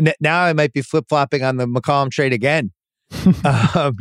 n- 0.00 0.14
now 0.20 0.42
I 0.42 0.52
might 0.52 0.72
be 0.72 0.82
flip 0.82 1.06
flopping 1.08 1.42
on 1.42 1.56
the 1.56 1.66
McCollum 1.66 2.10
trade 2.10 2.32
again. 2.32 2.72
um, 3.74 3.96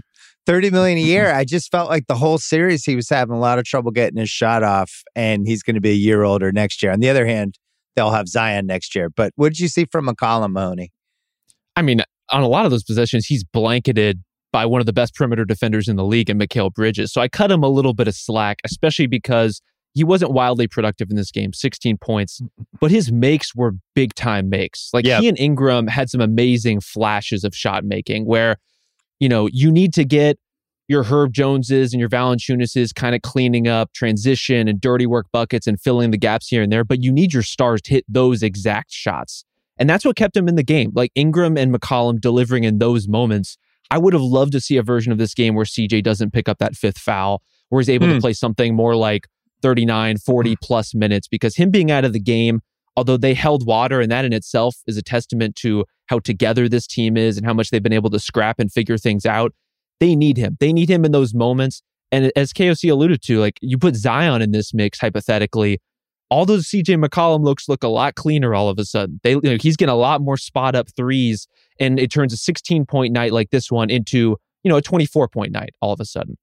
30 0.48 0.72
million 0.72 0.98
a 0.98 1.02
year. 1.06 1.32
I 1.32 1.46
just 1.46 1.72
felt 1.72 1.90
like 1.90 2.08
the 2.08 2.16
whole 2.16 2.38
series 2.38 2.84
he 2.84 2.96
was 2.96 3.10
having 3.10 3.36
a 3.36 3.40
lot 3.40 3.60
of 3.60 3.66
trouble 3.66 3.92
getting 3.92 4.20
his 4.20 4.30
shot 4.30 4.64
off, 4.64 5.04
and 5.16 5.48
he's 5.48 5.62
going 5.62 5.76
to 5.76 5.82
be 5.82 5.92
a 5.92 5.94
year 5.96 6.24
older 6.24 6.52
next 6.52 6.82
year. 6.82 6.92
On 6.92 7.00
the 7.00 7.10
other 7.10 7.28
hand, 7.28 7.60
they'll 7.96 8.12
have 8.12 8.28
Zion 8.28 8.66
next 8.66 8.96
year. 8.96 9.10
But 9.10 9.34
what 9.36 9.50
did 9.50 9.60
you 9.60 9.68
see 9.68 9.86
from 9.86 10.08
McCollum, 10.08 10.54
Mahoney? 10.54 10.92
I 11.76 11.84
mean, 11.84 12.02
on 12.32 12.42
a 12.42 12.48
lot 12.48 12.66
of 12.66 12.72
those 12.72 12.84
possessions, 12.84 13.26
he's 13.26 13.44
blanketed 13.44 14.22
by 14.52 14.66
one 14.66 14.80
of 14.80 14.86
the 14.86 14.94
best 14.94 15.14
perimeter 15.16 15.46
defenders 15.46 15.88
in 15.88 15.96
the 15.96 16.06
league 16.06 16.30
in 16.30 16.40
Mikal 16.40 16.74
Bridges. 16.74 17.12
So 17.12 17.22
I 17.22 17.28
cut 17.28 17.52
him 17.52 17.64
a 17.64 17.70
little 17.70 17.94
bit 17.94 18.08
of 18.08 18.16
slack, 18.16 18.60
especially 18.64 19.08
because 19.08 19.62
he 19.94 20.04
wasn't 20.04 20.32
wildly 20.32 20.68
productive 20.68 21.10
in 21.10 21.16
this 21.16 21.32
game, 21.32 21.54
16 21.54 21.98
points, 21.98 22.42
but 22.80 22.92
his 22.92 23.12
makes 23.12 23.56
were 23.56 23.74
big 23.96 24.14
time 24.14 24.48
makes. 24.50 24.90
Like 24.94 25.06
Yeah. 25.06 25.20
he 25.20 25.28
and 25.28 25.38
Ingram 25.40 25.88
had 25.88 26.10
some 26.10 26.22
amazing 26.22 26.82
flashes 26.82 27.44
of 27.44 27.56
shot 27.56 27.84
making 27.84 28.26
where, 28.26 28.58
you 29.20 29.28
know, 29.28 29.48
you 29.52 29.72
need 29.72 29.94
to 29.96 30.06
get 30.06 30.38
your 30.88 31.04
Herb 31.04 31.34
Joneses 31.34 31.94
and 31.94 32.00
your 32.00 32.10
Valanciunases 32.10 32.96
kind 32.96 33.16
of 33.16 33.22
cleaning 33.22 33.68
up 33.68 33.92
transition 33.94 34.68
and 34.68 34.80
dirty 34.80 35.06
work 35.06 35.26
buckets 35.34 35.68
and 35.68 35.82
filling 35.82 36.12
the 36.12 36.18
gaps 36.18 36.48
here 36.48 36.62
and 36.62 36.72
there, 36.72 36.84
but 36.86 37.04
you 37.04 37.12
need 37.12 37.34
your 37.34 37.44
stars 37.44 37.82
to 37.84 37.92
hit 37.92 38.06
those 38.08 38.42
exact 38.44 38.92
shots. 38.92 39.44
And 39.80 39.90
that's 39.90 40.06
what 40.06 40.16
kept 40.16 40.36
him 40.36 40.48
in 40.48 40.56
the 40.56 40.64
game. 40.64 40.92
Like 40.96 41.12
Ingram 41.16 41.58
and 41.58 41.74
McCollum 41.74 42.20
delivering 42.20 42.64
in 42.64 42.80
those 42.80 43.08
moments. 43.08 43.58
I 43.90 43.98
would 43.98 44.14
have 44.14 44.22
loved 44.22 44.52
to 44.54 44.60
see 44.60 44.76
a 44.78 44.84
version 44.84 45.12
of 45.12 45.18
this 45.18 45.34
game 45.34 45.56
where 45.56 45.66
CJ 45.66 46.04
doesn't 46.04 46.32
pick 46.34 46.50
up 46.50 46.58
that 46.58 46.76
fifth 46.76 46.98
foul, 46.98 47.42
where 47.70 47.80
he's 47.80 47.90
able 47.90 48.08
Hmm. 48.08 48.14
to 48.16 48.20
play 48.20 48.34
something 48.34 48.76
more 48.76 48.96
like 48.96 49.28
39, 49.62 50.18
40 50.18 50.56
plus 50.62 50.94
minutes, 50.94 51.28
because 51.28 51.56
him 51.56 51.72
being 51.72 51.90
out 51.90 52.04
of 52.06 52.14
the 52.14 52.20
game, 52.20 52.60
although 52.98 53.18
they 53.18 53.34
held 53.34 53.66
water, 53.66 54.02
and 54.02 54.12
that 54.12 54.26
in 54.26 54.34
itself 54.34 54.76
is 54.88 54.98
a 54.98 55.02
testament 55.02 55.56
to 55.58 55.86
how 56.08 56.20
together 56.20 56.68
this 56.68 56.86
team 56.88 57.16
is 57.18 57.38
and 57.38 57.46
how 57.46 57.54
much 57.54 57.70
they've 57.70 57.84
been 57.84 57.94
able 57.94 58.10
to 58.10 58.20
scrap 58.20 58.60
and 58.60 58.72
figure 58.72 58.98
things 58.98 59.26
out. 59.26 59.54
They 60.00 60.16
need 60.16 60.38
him. 60.38 60.58
They 60.60 60.74
need 60.74 60.90
him 60.90 61.06
in 61.06 61.12
those 61.12 61.34
moments. 61.34 61.82
And 62.12 62.32
as 62.36 62.54
KOC 62.54 62.90
alluded 62.92 63.22
to, 63.24 63.40
like 63.40 63.58
you 63.62 63.78
put 63.78 63.96
Zion 63.96 64.42
in 64.42 64.52
this 64.52 64.74
mix 64.74 65.00
hypothetically, 65.00 65.80
all 66.30 66.46
those 66.46 66.66
CJ 66.68 67.04
McCollum 67.04 67.44
looks 67.44 67.70
look 67.70 67.84
a 67.84 67.88
lot 67.88 68.16
cleaner 68.16 68.54
all 68.54 68.70
of 68.70 68.78
a 68.80 68.86
sudden. 68.86 69.20
They 69.24 69.32
you 69.32 69.42
know, 69.42 69.58
he's 69.60 69.78
getting 69.78 69.94
a 69.94 69.98
lot 69.98 70.22
more 70.22 70.38
spot 70.38 70.76
up 70.76 70.90
threes, 70.96 71.48
and 71.80 72.00
it 72.00 72.12
turns 72.12 72.34
a 72.34 72.38
16 72.38 72.86
point 72.86 73.14
night 73.14 73.32
like 73.32 73.50
this 73.52 73.72
one 73.72 73.90
into 73.90 74.38
you 74.64 74.70
know 74.70 74.78
a 74.78 74.82
24 74.82 75.28
point 75.30 75.52
night 75.52 75.72
all 75.82 75.94
of 75.94 76.00
a 76.00 76.06
sudden. 76.06 76.38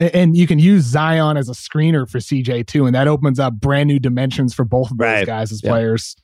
And 0.00 0.34
you 0.34 0.46
can 0.46 0.58
use 0.58 0.84
Zion 0.84 1.36
as 1.36 1.48
a 1.50 1.52
screener 1.52 2.08
for 2.08 2.18
CJ 2.20 2.66
too, 2.66 2.86
and 2.86 2.94
that 2.94 3.06
opens 3.08 3.38
up 3.38 3.54
brand 3.54 3.86
new 3.88 3.98
dimensions 3.98 4.54
for 4.54 4.64
both 4.64 4.90
of 4.90 4.96
those 4.98 5.04
Right. 5.06 5.26
guys 5.26 5.52
as 5.52 5.62
Yeah. 5.62 5.70
players. 5.72 6.16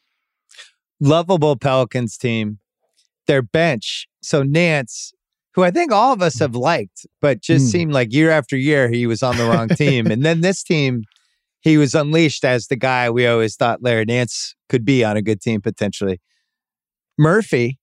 Lovable 1.00 1.56
Pelicans 1.56 2.16
team. 2.16 2.58
Their 3.26 3.42
bench. 3.42 4.06
So 4.22 4.42
Nance, 4.42 5.12
who 5.54 5.62
I 5.62 5.70
think 5.70 5.92
all 5.92 6.12
of 6.12 6.22
us 6.22 6.38
have 6.38 6.54
liked, 6.54 7.06
but 7.20 7.42
just 7.42 7.66
Mm. 7.66 7.70
seemed 7.70 7.92
like 7.92 8.12
year 8.12 8.30
after 8.30 8.56
year 8.56 8.88
he 8.88 9.06
was 9.06 9.22
on 9.22 9.36
the 9.36 9.44
wrong 9.44 9.68
team. 9.68 10.06
and 10.10 10.24
then 10.24 10.40
this 10.40 10.62
team, 10.62 11.02
he 11.66 11.78
was 11.78 11.94
unleashed 11.96 12.44
as 12.44 12.68
the 12.68 12.76
guy 12.76 13.10
we 13.10 13.26
always 13.26 13.56
thought 13.56 13.82
Larry 13.82 14.04
Nance 14.04 14.54
could 14.68 14.84
be 14.84 15.02
on 15.04 15.16
a 15.16 15.22
good 15.22 15.40
team 15.40 15.60
potentially. 15.60 16.20
Murphy 17.18 17.78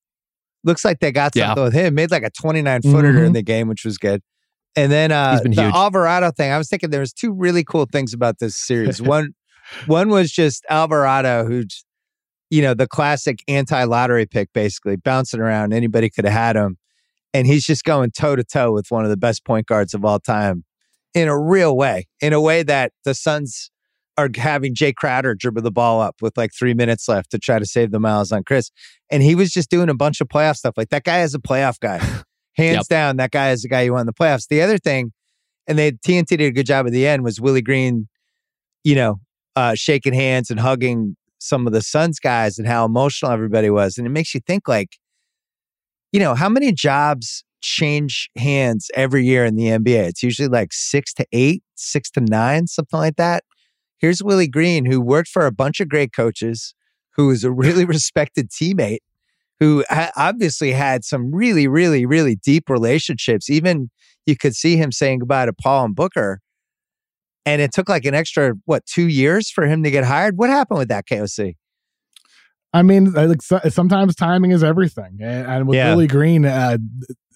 looks 0.63 0.86
like 0.86 0.99
they 0.99 1.11
got 1.11 1.36
Yeah. 1.36 1.47
something 1.47 1.63
with 1.65 1.73
him. 1.73 1.95
Made 1.95 2.11
like 2.11 2.23
a 2.23 2.29
29 2.29 2.81
footer 2.81 3.11
Mhm. 3.13 3.25
in 3.27 3.34
the 3.34 3.41
game, 3.43 3.67
which 3.67 3.84
was 3.84 3.97
good. 3.97 4.21
And 4.75 4.91
then 4.91 5.11
uh, 5.11 5.39
the 5.43 5.49
huge. 5.49 5.59
Alvarado 5.59 6.31
thing, 6.31 6.51
I 6.51 6.57
was 6.57 6.69
thinking 6.69 6.89
there 6.91 6.99
was 7.01 7.13
two 7.13 7.34
really 7.34 7.63
cool 7.63 7.86
things 7.91 8.13
about 8.13 8.39
this 8.39 8.55
series. 8.55 9.01
one, 9.01 9.31
one 9.86 10.09
was 10.09 10.31
just 10.31 10.65
Alvarado, 10.69 11.45
who's 11.45 11.84
you 12.49 12.61
know 12.61 12.73
the 12.75 12.88
classic 12.88 13.39
anti-lottery 13.47 14.25
pick, 14.27 14.47
basically 14.53 14.95
bouncing 14.95 15.39
around. 15.39 15.73
Anybody 15.73 16.09
could 16.09 16.23
have 16.25 16.34
had 16.34 16.55
him, 16.55 16.77
and 17.34 17.47
he's 17.47 17.65
just 17.65 17.84
going 17.84 18.11
toe 18.11 18.36
to 18.36 18.43
toe 18.43 18.71
with 18.71 18.86
one 18.89 19.03
of 19.03 19.09
the 19.09 19.17
best 19.17 19.43
point 19.43 19.65
guards 19.67 19.93
of 19.93 20.05
all 20.05 20.19
time 20.19 20.63
in 21.15 21.27
a 21.27 21.38
real 21.39 21.75
way, 21.75 22.07
in 22.21 22.31
a 22.31 22.39
way 22.41 22.63
that 22.63 22.91
the 23.05 23.13
Suns 23.15 23.71
are 24.18 24.30
having 24.36 24.76
Jae 24.76 24.93
Crowder 24.95 25.34
dribble 25.36 25.61
the 25.64 25.72
ball 25.72 26.01
up 26.01 26.16
with 26.22 26.38
like 26.38 26.51
three 26.53 26.74
minutes 26.74 27.07
left 27.07 27.32
to 27.32 27.39
try 27.39 27.57
to 27.59 27.66
save 27.66 27.91
the 27.91 27.99
miles 27.99 28.32
on 28.32 28.43
Chris. 28.43 28.70
And 29.09 29.24
he 29.24 29.36
was 29.36 29.49
just 29.51 29.70
doing 29.70 29.89
a 29.89 29.95
bunch 29.95 30.22
of 30.22 30.28
playoff 30.28 30.55
stuff. 30.57 30.76
Like 30.78 30.89
that 30.89 31.03
guy 31.03 31.22
is 31.22 31.34
a 31.34 31.39
playoff 31.39 31.80
guy. 31.80 31.97
Hands 32.55 32.76
Yep. 32.78 32.86
down, 32.88 33.18
that 33.18 33.32
guy 33.32 33.49
is 33.49 33.64
the 33.64 33.68
guy 33.70 33.82
you 33.82 33.93
want 33.93 34.01
in 34.01 34.05
the 34.05 34.14
playoffs. 34.14 34.47
The 34.47 34.61
other 34.61 34.78
thing, 34.78 35.11
and 35.66 35.80
they 35.80 35.93
TNT 35.93 36.28
did 36.28 36.41
a 36.41 36.51
good 36.51 36.68
job 36.68 36.86
at 36.86 36.91
the 36.91 37.07
end, 37.07 37.24
was 37.24 37.41
Willie 37.41 37.64
Green, 37.64 38.07
you 38.84 38.93
know, 38.93 39.20
uh, 39.55 39.74
shaking 39.74 40.14
hands 40.14 40.51
and 40.51 40.59
hugging 40.59 41.16
some 41.39 41.66
of 41.66 41.74
the 41.74 41.82
Suns 41.82 42.20
guys 42.20 42.59
and 42.59 42.68
how 42.68 42.86
emotional 42.86 43.32
everybody 43.32 43.72
was. 43.72 43.97
And 43.97 44.05
it 44.05 44.11
makes 44.11 44.36
you 44.36 44.41
think 44.45 44.68
like, 44.68 44.97
you 46.11 46.20
know, 46.20 46.36
how 46.36 46.47
many 46.47 46.72
jobs 46.72 47.43
change 47.61 48.30
hands 48.38 48.91
every 48.93 49.26
year 49.26 49.45
in 49.45 49.55
the 49.55 49.66
NBA? 49.66 50.07
It's 50.09 50.22
usually 50.22 50.47
like 50.47 50.70
six 50.72 51.11
to 51.16 51.26
eight, 51.32 51.64
six 51.76 52.11
to 52.11 52.22
nine, 52.22 52.68
something 52.68 52.99
like 52.99 53.16
that. 53.16 53.43
Here's 54.03 54.21
Willie 54.21 54.49
Green, 54.49 54.83
who 54.83 54.99
worked 54.99 55.29
for 55.29 55.45
a 55.45 55.51
bunch 55.53 55.79
of 55.79 55.87
great 55.87 56.11
coaches, 56.11 56.75
who 57.15 57.30
is 57.30 57.45
a 57.45 57.51
really 57.53 57.85
respected 57.95 58.49
teammate, 58.49 58.97
who 59.61 59.85
ha- 59.89 60.11
obviously 60.17 60.73
had 60.73 61.05
some 61.05 61.34
really, 61.34 61.69
really, 61.69 62.05
really 62.05 62.35
deep 62.35 62.69
relationships. 62.69 63.49
Even 63.49 63.89
you 64.25 64.35
could 64.35 64.55
see 64.55 64.75
him 64.75 64.91
saying 64.91 65.19
goodbye 65.19 65.45
to 65.45 65.53
Paul 65.53 65.85
and 65.85 65.95
Booker. 65.95 66.41
And 67.45 67.61
it 67.61 67.71
took 67.71 67.88
like 67.88 68.03
an 68.03 68.13
extra, 68.13 68.55
what, 68.65 68.85
two 68.85 69.07
years 69.07 69.49
for 69.49 69.65
him 69.67 69.84
to 69.84 69.89
get 69.91 70.03
hired? 70.03 70.38
What 70.38 70.49
happened 70.49 70.80
with 70.80 70.89
that, 70.89 71.05
KOC? 71.07 71.55
I 72.73 72.81
mean, 72.81 73.13
like 73.13 73.41
sometimes 73.41 74.15
timing 74.15 74.51
is 74.51 74.65
everything, 74.65 75.19
and, 75.21 75.47
and 75.47 75.67
with 75.67 75.77
Yeah. 75.77 75.91
Willie 75.91 76.07
Green, 76.07 76.43
uh, 76.43 76.77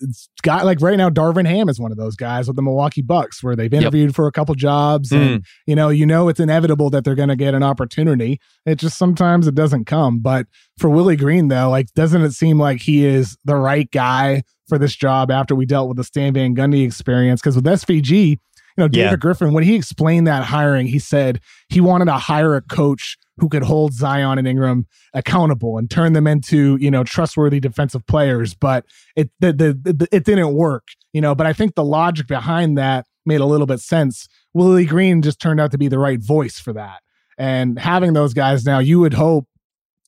it's 0.02 0.30
got 0.42 0.66
like 0.66 0.82
right 0.82 0.98
now, 0.98 1.10
Darvin 1.10 1.48
Ham 1.48 1.70
is 1.70 1.80
one 1.80 1.92
of 1.92 1.98
those 1.98 2.16
guys 2.16 2.48
with 2.48 2.56
the 2.56 2.62
Milwaukee 2.62 3.02
Bucks, 3.02 3.44
where 3.44 3.56
they've 3.56 3.74
interviewed 3.74 4.16
for 4.16 4.28
a 4.28 4.32
couple 4.32 4.56
jobs, 4.56 5.12
and 5.12 5.22
mm-hmm. 5.42 5.44
you 5.66 5.76
know, 5.76 5.90
you 5.90 6.06
know, 6.06 6.30
it's 6.30 6.40
inevitable 6.40 6.90
that 6.90 7.04
they're 7.04 7.16
going 7.16 7.30
to 7.30 7.36
get 7.36 7.54
an 7.54 7.64
opportunity. 7.64 8.40
It 8.66 8.76
just 8.76 8.98
sometimes 8.98 9.48
it 9.48 9.56
doesn't 9.56 9.86
come. 9.86 10.20
But 10.20 10.48
for 10.78 10.90
Willie 10.90 11.16
Green, 11.16 11.48
though, 11.48 11.70
like, 11.70 11.94
doesn't 11.94 12.22
it 12.22 12.32
seem 12.32 12.60
like 12.60 12.82
he 12.82 13.06
is 13.06 13.38
the 13.46 13.56
right 13.56 13.90
guy 13.92 14.44
for 14.68 14.78
this 14.78 14.96
job 14.96 15.32
after 15.32 15.56
we 15.56 15.66
dealt 15.66 15.88
with 15.88 15.98
the 15.98 16.04
Stan 16.04 16.34
Van 16.34 16.56
Gundy 16.56 16.86
experience? 16.86 17.42
Because 17.42 17.56
with 17.56 17.66
SVG, 17.66 18.30
you 18.32 18.38
know, 18.78 18.88
David 18.88 19.12
Yeah. 19.12 19.16
Griffin, 19.18 19.54
when 19.54 19.64
he 19.64 19.76
explained 19.76 20.28
that 20.28 20.44
hiring, 20.44 20.88
he 20.88 21.00
said 21.00 21.42
he 21.70 21.82
wanted 21.82 22.06
to 22.06 22.14
hire 22.14 22.56
a 22.56 22.62
coach 22.62 23.18
who 23.38 23.50
could 23.50 23.64
hold 23.64 23.94
Zion 23.94 24.38
and 24.38 24.48
Ingram 24.48 24.88
accountable 25.14 25.78
and 25.78 25.90
turn 25.90 26.14
them 26.14 26.28
into, 26.28 26.78
you 26.80 26.90
know, 26.90 27.04
trustworthy 27.04 27.60
defensive 27.60 28.06
players. 28.08 28.54
But 28.54 28.86
it 29.16 29.30
the, 29.40 29.54
the, 29.54 29.94
the 29.94 30.08
it 30.12 30.26
didn't 30.26 30.54
work, 30.54 30.88
you 31.14 31.22
know. 31.22 31.36
But 31.36 31.48
I 31.48 31.54
think 31.54 31.76
the 31.76 31.84
logic 31.84 32.28
behind 32.28 32.78
that 32.78 33.06
made 33.26 33.42
a 33.42 33.46
little 33.46 33.68
bit 33.68 33.80
sense. 33.80 34.28
Willie 34.54 34.86
Green 34.86 35.22
just 35.22 35.40
turned 35.40 35.60
out 35.60 35.72
to 35.72 35.78
be 35.78 35.88
the 35.88 36.00
right 36.00 36.20
voice 36.20 36.60
for 36.60 36.74
that. 36.74 37.02
And 37.38 37.78
having 37.78 38.14
those 38.14 38.34
guys 38.34 38.66
now, 38.66 38.80
you 38.80 39.00
would 39.00 39.14
hope 39.14 39.48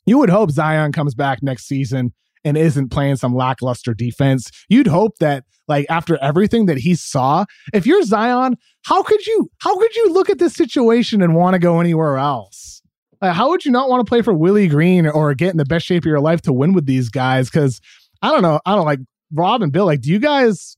you 0.06 0.18
would 0.18 0.30
hope 0.30 0.50
Zion 0.50 0.92
comes 0.92 1.14
back 1.14 1.44
next 1.44 1.68
season 1.68 2.14
and 2.44 2.58
isn't 2.58 2.90
playing 2.90 3.18
some 3.18 3.36
lackluster 3.36 3.94
defense. 3.94 4.50
You'd 4.70 4.88
hope 4.88 5.18
that 5.20 5.44
like 5.68 5.86
after 5.90 6.18
everything 6.18 6.66
that 6.66 6.80
he 6.80 6.96
saw, 6.96 7.46
if 7.74 7.86
you're 7.86 8.02
Zion, 8.04 8.58
how 8.86 9.04
could 9.04 9.26
you 9.28 9.52
how 9.60 9.78
could 9.78 9.96
you 9.96 10.12
look 10.12 10.30
at 10.30 10.40
this 10.40 10.54
situation 10.54 11.22
and 11.22 11.36
want 11.36 11.54
to 11.54 11.60
go 11.60 11.80
anywhere 11.80 12.18
else? 12.18 12.79
Like, 13.22 13.34
how 13.36 13.50
would 13.50 13.66
you 13.66 13.72
not 13.72 13.90
want 13.90 14.06
to 14.06 14.10
play 14.10 14.22
for 14.22 14.34
Willie 14.34 14.68
Green 14.68 15.06
or 15.08 15.34
get 15.34 15.52
in 15.52 15.58
the 15.58 15.66
best 15.66 15.86
shape 15.86 16.04
of 16.04 16.08
your 16.08 16.22
life 16.22 16.42
to 16.44 16.54
win 16.54 16.74
with 16.74 16.86
these 16.86 17.10
guys? 17.10 17.50
Because 17.50 17.82
I 18.22 18.32
don't 18.32 18.42
know, 18.42 18.60
I 18.66 18.76
don't 18.76 18.86
like 18.86 19.00
Rob 19.34 19.62
and 19.62 19.72
Bill. 19.72 19.86
Like, 19.86 20.02
do 20.02 20.10
you 20.12 20.20
guys? 20.20 20.76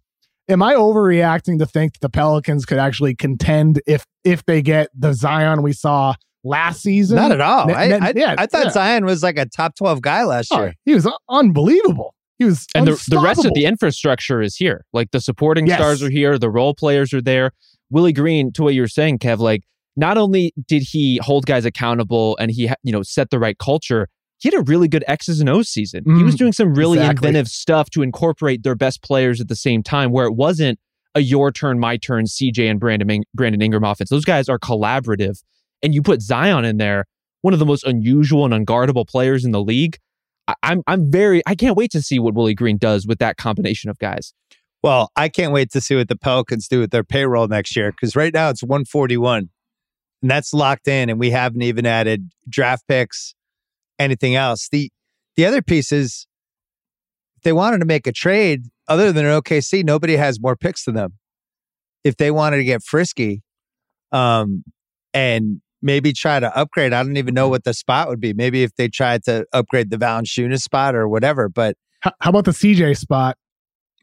Am 0.49 0.61
I 0.61 0.73
overreacting 0.73 1.59
to 1.59 1.65
think 1.65 1.93
that 1.93 2.01
the 2.01 2.09
Pelicans 2.09 2.65
could 2.65 2.80
actually 2.80 3.15
contend 3.15 3.81
if 3.88 4.05
if 4.23 4.43
they 4.45 4.61
get 4.61 4.89
the 4.97 5.13
Zion 5.13 5.61
we 5.61 5.72
saw 5.72 6.15
last 6.43 6.81
season? 6.81 7.15
Not 7.15 7.31
at 7.31 7.39
all. 7.39 7.68
Ne- 7.68 7.73
I, 7.73 8.07
I, 8.07 8.13
yeah, 8.15 8.35
I 8.38 8.47
thought 8.47 8.65
yeah. 8.65 8.72
Zion 8.72 9.05
was 9.05 9.23
like 9.23 9.38
a 9.38 9.45
top 9.45 9.76
12 9.76 10.01
guy 10.01 10.23
last 10.26 10.49
Oh, 10.51 10.61
year. 10.63 10.76
he 10.84 10.93
was 10.93 11.07
unbelievable. 11.30 12.15
He 12.39 12.45
was 12.45 12.65
and 12.76 12.88
the, 12.88 13.01
the 13.07 13.19
rest 13.19 13.45
of 13.45 13.53
the 13.53 13.65
infrastructure 13.65 14.41
is 14.41 14.55
here. 14.55 14.84
Like 14.93 15.11
the 15.11 15.22
supporting 15.22 15.68
Yes. 15.68 15.77
stars 15.77 16.03
are 16.03 16.09
here, 16.09 16.38
the 16.39 16.49
role 16.49 16.73
players 16.73 17.13
are 17.13 17.22
there. 17.22 17.51
Willie 17.91 18.13
Green, 18.13 18.51
to 18.53 18.63
what 18.63 18.73
you 18.73 18.81
were 18.81 18.88
saying, 18.88 19.19
Kev, 19.19 19.38
like 19.39 19.61
not 19.95 20.18
only 20.18 20.53
did 20.68 20.84
he 20.84 21.19
hold 21.23 21.45
guys 21.45 21.65
accountable 21.65 22.38
and 22.39 22.51
he, 22.51 22.69
you 22.84 22.91
know, 22.91 23.03
set 23.03 23.30
the 23.30 23.39
right 23.39 23.57
culture, 23.57 24.07
he 24.39 24.49
had 24.49 24.55
a 24.59 24.63
really 24.63 24.88
good 24.88 25.03
X's 25.07 25.39
and 25.39 25.49
O's 25.49 25.69
season. 25.69 26.03
he 26.18 26.23
was 26.23 26.35
Mm, 26.35 26.38
doing 26.39 26.51
some 26.53 26.73
really 26.73 26.97
exactly. 26.97 27.27
inventive 27.27 27.47
stuff 27.49 27.89
to 27.91 28.01
incorporate 28.01 28.63
their 28.63 28.76
best 28.76 29.03
players 29.03 29.39
at 29.41 29.47
the 29.47 29.55
same 29.55 29.84
time, 29.84 30.11
where 30.11 30.26
it 30.26 30.34
wasn't 30.34 30.80
a 31.13 31.19
your 31.22 31.51
turn, 31.51 31.77
my 31.80 31.97
turn, 31.97 32.26
CJ 32.26 32.69
and 32.72 32.80
Brandon 32.80 33.23
Brandon 33.35 33.61
Ingram 33.61 33.84
offense. 33.84 34.09
Those 34.09 34.26
guys 34.26 34.47
are 34.49 34.57
collaborative, 34.57 35.43
and 35.84 35.93
you 35.93 36.01
put 36.01 36.22
Zion 36.22 36.63
in 36.65 36.77
there, 36.77 37.05
one 37.41 37.53
of 37.53 37.59
the 37.59 37.65
most 37.65 37.84
unusual 37.84 38.45
and 38.45 38.53
unguardable 38.65 39.05
players 39.07 39.43
in 39.45 39.51
the 39.51 39.61
league. 39.61 39.97
I- 40.47 40.55
I'm 40.63 40.81
I'm 40.88 41.11
very 41.11 41.41
I 41.45 41.53
can't 41.53 41.76
wait 41.76 41.91
to 41.91 42.01
see 42.01 42.18
what 42.18 42.34
Willie 42.34 42.55
Green 42.55 42.77
does 42.77 43.05
with 43.05 43.19
that 43.19 43.35
combination 43.38 43.89
of 43.89 43.99
guys. 43.99 44.34
Well, 44.81 45.11
I 45.15 45.30
can't 45.30 45.53
wait 45.53 45.69
to 45.73 45.81
see 45.81 45.95
what 45.95 46.07
the 46.07 46.15
Pelicans 46.15 46.68
do 46.68 46.80
with 46.80 46.89
their 46.91 47.03
payroll 47.03 47.47
next 47.47 47.76
year 47.76 47.91
because 47.91 48.15
right 48.15 48.34
now 48.34 48.49
it's 48.49 48.63
141 48.63 49.49
and 50.22 50.30
that's 50.30 50.53
locked 50.53 50.88
in, 50.88 51.10
and 51.10 51.19
we 51.19 51.31
haven't 51.31 51.61
even 51.61 51.85
added 51.85 52.30
draft 52.49 52.88
picks, 52.88 53.34
anything 53.99 54.35
else. 54.35 54.68
The 54.72 54.91
the 55.35 55.45
other 55.45 55.61
piece 55.61 55.91
is 55.91 56.27
if 57.38 57.43
they 57.43 57.53
wanted 57.53 57.80
to 57.80 57.85
make 57.85 58.06
a 58.07 58.11
trade 58.11 58.65
other 58.88 59.11
than 59.11 59.26
an 59.26 59.41
OKC, 59.41 59.84
nobody 59.84 60.15
has 60.18 60.39
more 60.39 60.56
picks 60.56 60.85
than 60.85 60.95
them. 60.95 61.14
If 62.03 62.18
they 62.18 62.31
wanted 62.31 62.57
to 62.57 62.64
get 62.64 62.84
frisky, 62.84 63.41
um, 64.11 64.64
and 65.14 65.61
maybe 65.81 66.14
try 66.14 66.39
to 66.39 66.56
upgrade, 66.56 66.93
I 66.93 67.02
don't 67.03 67.18
even 67.18 67.34
know 67.34 67.48
what 67.49 67.64
the 67.64 67.73
spot 67.73 68.07
would 68.10 68.19
be. 68.19 68.34
Maybe 68.34 68.64
if 68.64 68.76
they 68.76 68.88
tried 68.88 69.23
to 69.23 69.45
upgrade 69.53 69.89
the 69.89 69.98
Valanciunas 69.98 70.61
spot 70.61 70.95
or 70.95 71.07
whatever, 71.07 71.48
but 71.49 71.76
H- 72.06 72.14
how 72.19 72.30
about 72.31 72.45
the 72.45 72.52
CJ 72.52 72.98
spot? 72.98 73.38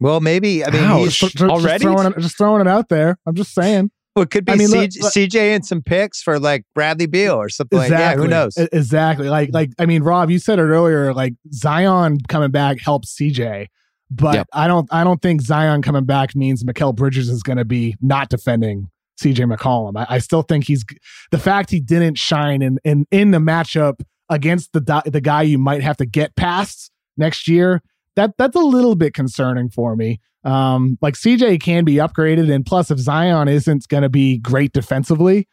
well, 0.01 0.21
maybe 0.21 0.65
I 0.65 0.71
mean 0.71 0.83
Wow, 0.83 0.99
he's, 0.99 1.17
Just, 1.17 1.37
just 1.37 1.51
already? 1.51 1.83
throwing 1.83 2.07
it, 2.07 2.19
just 2.19 2.39
throwing 2.39 2.61
it 2.61 2.69
out 2.69 2.89
there. 2.89 3.19
I'm 3.27 3.35
just 3.35 3.53
saying. 3.53 3.91
Well, 4.19 4.25
it 4.25 4.31
could 4.31 4.45
be 4.45 4.53
I 4.53 4.57
mean, 4.57 4.69
CJ, 4.69 5.01
look- 5.01 5.13
CJ 5.13 5.55
and 5.55 5.65
some 5.65 5.81
picks 5.81 6.21
for 6.21 6.41
like 6.41 6.65
Bradley 6.75 7.07
Beal 7.07 7.35
or 7.37 7.49
something 7.49 7.79
like 7.79 7.91
that. 7.91 8.17
Who 8.17 8.27
knows? 8.27 8.57
Exactly. 8.57 9.29
Like, 9.29 9.51
like 9.53 9.71
I 9.79 9.87
mean, 9.87 10.03
Rob, 10.03 10.29
you 10.29 10.41
said 10.41 10.59
it 10.59 10.63
earlier. 10.63 11.15
Like 11.15 11.35
Zion 11.53 12.19
coming 12.29 12.51
back 12.51 12.81
helps 12.81 13.15
CJ, 13.15 13.67
but 14.11 14.35
Yep. 14.35 14.49
I 14.53 14.67
don't. 14.67 14.89
I 14.93 15.05
don't 15.05 15.23
think 15.23 15.41
Zion 15.41 15.83
coming 15.83 16.05
back 16.05 16.35
means 16.35 16.65
Mikal 16.65 16.97
Bridges 16.97 17.29
is 17.29 17.45
going 17.45 17.59
to 17.59 17.65
be 17.65 17.95
not 18.01 18.29
defending 18.29 18.91
CJ 19.23 19.55
McCollum. 19.55 19.93
I, 19.97 20.17
I 20.17 20.19
still 20.19 20.43
think 20.43 20.65
he's 20.65 20.85
the 21.31 21.39
fact 21.39 21.71
he 21.71 21.79
didn't 21.79 22.19
shine 22.19 22.61
in 22.61 22.81
in 22.83 23.07
in 23.13 23.31
the 23.31 23.39
matchup 23.39 24.01
against 24.29 24.73
the 24.73 25.03
the 25.07 25.21
guy 25.21 25.43
you 25.43 25.59
might 25.59 25.83
have 25.83 25.97
to 25.99 26.07
get 26.07 26.35
past 26.35 26.91
next 27.17 27.47
year. 27.47 27.83
That 28.19 28.33
that's 28.37 28.57
a 28.57 28.61
little 28.61 28.97
bit 28.97 29.15
concerning 29.15 29.71
for 29.71 29.95
me. 29.95 30.21
Um, 30.45 30.99
like 31.01 31.15
CJ 31.15 31.61
can 31.63 31.85
be 31.85 31.95
upgraded, 31.95 32.53
and 32.53 32.67
plus, 32.67 32.91
if 32.91 32.99
Zion 32.99 33.47
isn't 33.47 33.87
going 33.89 34.03
to 34.03 34.09
be 34.09 34.39
great 34.39 34.73
defensively, 34.73 35.47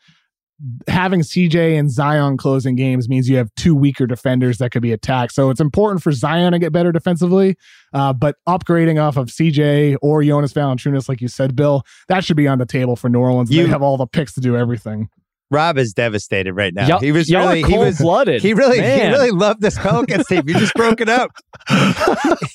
having 0.87 1.19
CJ 1.21 1.77
and 1.77 1.91
Zion 1.91 2.37
closing 2.37 2.75
games 2.75 3.07
means 3.07 3.29
you 3.29 3.37
have 3.37 3.49
two 3.55 3.75
weaker 3.75 4.07
defenders 4.07 4.57
that 4.57 4.71
could 4.71 4.81
be 4.81 4.91
attacked. 4.91 5.33
So 5.33 5.49
it's 5.49 5.59
important 5.59 6.01
for 6.01 6.11
Zion 6.11 6.53
to 6.53 6.59
get 6.59 6.71
better 6.71 6.91
defensively, 6.91 7.55
uh, 7.93 8.13
but 8.13 8.35
upgrading 8.47 8.99
off 9.01 9.15
of 9.17 9.27
CJ 9.27 9.97
or 10.01 10.23
Jonas 10.23 10.53
Valanciunas, 10.53 11.07
like 11.09 11.21
you 11.21 11.27
said, 11.27 11.55
Bill, 11.55 11.83
that 12.07 12.23
should 12.23 12.37
be 12.37 12.47
on 12.47 12.57
the 12.57 12.65
table 12.65 12.95
for 12.95 13.09
New 13.09 13.19
Orleans. 13.19 13.51
You- 13.51 13.63
they 13.63 13.69
have 13.69 13.81
all 13.81 13.97
the 13.97 14.07
picks 14.07 14.33
to 14.33 14.41
do 14.41 14.55
everything. 14.55 15.09
Rob 15.51 15.77
is 15.77 15.93
devastated 15.93 16.53
right 16.53 16.73
now. 16.73 16.87
Y'all- 16.87 16.99
he 16.99 17.11
was 17.11 17.29
y'all 17.29 17.47
really 17.47 17.63
are 17.63 17.67
he 17.67 17.77
was 17.77 17.97
cold-blooded. 17.99 18.41
he 18.41 18.53
really 18.53 18.81
he 18.81 19.07
really 19.07 19.31
loved 19.31 19.61
this 19.61 19.77
Pelicans 19.77 20.25
team. 20.27 20.41
You 20.47 20.55
just 20.55 20.73
broke 20.73 21.01
it 21.01 21.09
up. 21.09 21.31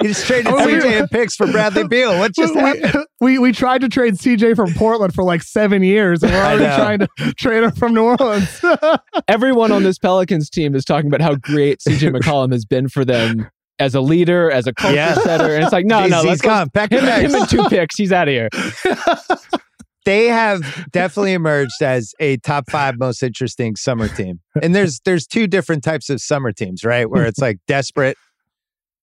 He 0.00 0.06
just 0.08 0.24
traded 0.26 0.46
Oh, 0.46 0.64
we- 0.64 0.72
CJ 0.74 1.00
and 1.00 1.10
picks 1.10 1.34
for 1.34 1.46
Bradley 1.50 1.86
Beal. 1.86 2.16
What 2.18 2.32
just 2.34 2.54
we, 2.54 2.60
happened? 2.60 3.06
we 3.20 3.38
we 3.38 3.52
tried 3.52 3.80
to 3.80 3.88
trade 3.88 4.14
CJ 4.14 4.54
from 4.56 4.72
Portland 4.74 5.12
for 5.14 5.24
like 5.24 5.42
seven 5.42 5.82
years, 5.82 6.22
and 6.22 6.32
we're 6.32 6.38
already 6.40 6.64
trying 6.64 6.98
to 7.00 7.08
trade 7.34 7.64
him 7.64 7.72
from 7.72 7.92
New 7.92 8.04
Orleans. 8.04 8.60
Everyone 9.28 9.72
on 9.72 9.82
this 9.82 9.98
Pelicans 9.98 10.48
team 10.48 10.74
is 10.76 10.84
talking 10.84 11.08
about 11.08 11.20
how 11.20 11.34
great 11.34 11.80
CJ 11.80 12.12
McCollum 12.16 12.52
has 12.52 12.64
been 12.64 12.88
for 12.88 13.04
them 13.04 13.48
as 13.80 13.94
a 13.96 14.00
leader, 14.00 14.50
as 14.50 14.66
a 14.68 14.72
culture 14.72 14.94
Yeah. 14.94 15.14
setter. 15.14 15.54
And 15.54 15.64
it's 15.64 15.72
like, 15.72 15.86
no, 15.86 16.02
he's, 16.02 16.10
no, 16.10 16.16
he's 16.18 16.26
let's 16.26 16.40
go. 16.40 16.48
gone. 16.50 16.70
Pack 16.70 16.92
your 16.92 17.00
Him, 17.00 17.06
bags. 17.06 17.34
him 17.34 17.40
and 17.40 17.48
two 17.50 17.64
picks. 17.68 17.96
He's 17.96 18.12
out 18.12 18.28
of 18.28 18.32
here. 18.32 18.48
They 20.08 20.28
have 20.28 20.88
definitely 20.90 21.34
emerged 21.34 21.82
as 21.82 22.14
a 22.18 22.38
top 22.38 22.70
five 22.70 22.98
most 22.98 23.22
interesting 23.22 23.76
summer 23.76 24.08
team. 24.08 24.40
And 24.62 24.74
there's 24.74 25.00
there's 25.04 25.26
two 25.26 25.46
different 25.46 25.84
types 25.84 26.08
of 26.08 26.22
summer 26.22 26.50
teams, 26.50 26.82
right? 26.82 27.10
Where 27.10 27.26
it's 27.26 27.40
like 27.40 27.58
desperate, 27.66 28.16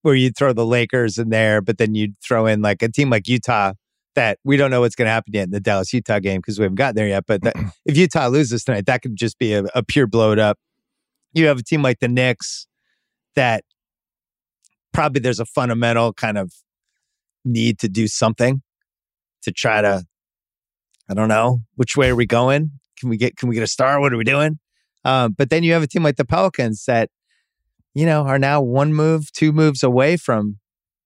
where 0.02 0.16
you 0.16 0.32
throw 0.32 0.52
the 0.52 0.66
Lakers 0.66 1.20
in 1.20 1.30
there, 1.30 1.62
but 1.62 1.78
then 1.78 1.94
you 1.94 2.14
throw 2.28 2.48
in 2.48 2.64
like 2.64 2.82
a 2.82 2.90
team 2.90 3.12
like 3.12 3.28
Utah 3.28 3.74
that 4.16 4.40
we 4.44 4.58
don't 4.58 4.72
know 4.72 4.82
what's 4.82 4.96
going 4.96 5.06
to 5.06 5.12
happen 5.12 5.32
yet 5.32 5.44
in 5.44 5.52
the 5.52 5.60
Dallas 5.60 5.94
Utah 5.94 6.18
game 6.18 6.42
because 6.42 6.58
we 6.58 6.64
haven't 6.64 6.78
gotten 6.78 6.96
there 6.96 7.08
yet. 7.08 7.26
But 7.28 7.44
that, 7.44 7.56
if 7.86 7.96
Utah 7.96 8.28
loses 8.30 8.64
tonight, 8.64 8.88
that 8.88 9.04
could 9.04 9.16
just 9.16 9.38
be 9.38 9.54
a, 9.54 9.64
a 9.76 9.84
pure 9.84 10.08
blowed 10.08 10.40
up. 10.40 10.58
You 11.34 11.46
have 11.46 11.60
a 11.60 11.64
team 11.64 11.84
like 11.84 12.00
the 12.00 12.08
Knicks 12.08 12.66
that 13.36 13.64
probably 14.92 15.20
there's 15.20 15.40
a 15.40 15.46
fundamental 15.46 16.14
kind 16.14 16.40
of 16.40 16.52
need 17.44 17.78
to 17.78 17.90
do 17.90 18.08
something 18.08 18.64
to 19.44 19.52
try 19.52 19.82
to 19.82 20.04
I 21.10 21.14
don't 21.14 21.30
know 21.30 21.62
which 21.76 21.96
way 21.96 22.10
are 22.10 22.16
we 22.16 22.26
going. 22.26 22.72
Can 23.00 23.10
we 23.10 23.18
get 23.18 23.38
can 23.38 23.50
we 23.50 23.56
get 23.56 23.64
a 23.64 23.68
star? 23.68 24.00
What 24.00 24.14
are 24.14 24.18
we 24.18 24.24
doing? 24.24 24.60
Um, 25.04 25.34
but 25.38 25.50
then 25.50 25.64
you 25.64 25.74
have 25.74 25.84
a 25.84 25.88
team 25.88 26.04
like 26.04 26.16
the 26.16 26.26
Pelicans 26.26 26.86
that 26.86 27.10
you 27.94 28.06
know 28.06 28.24
are 28.24 28.40
now 28.40 28.62
one 28.62 28.94
move, 28.94 29.32
two 29.32 29.52
moves 29.52 29.84
away 29.84 30.18
from 30.18 30.60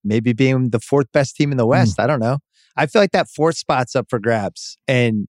maybe 0.03 0.33
being 0.33 0.69
the 0.69 0.79
fourth 0.79 1.11
best 1.11 1.35
team 1.35 1.51
in 1.51 1.57
the 1.57 1.65
West. 1.65 1.99
I 1.99 2.07
don't 2.07 2.19
know. 2.19 2.39
I 2.77 2.85
feel 2.85 3.01
like 3.01 3.11
that 3.11 3.27
fourth 3.29 3.57
spot's 3.57 3.95
up 3.95 4.07
for 4.09 4.19
grabs, 4.19 4.77
and 4.87 5.27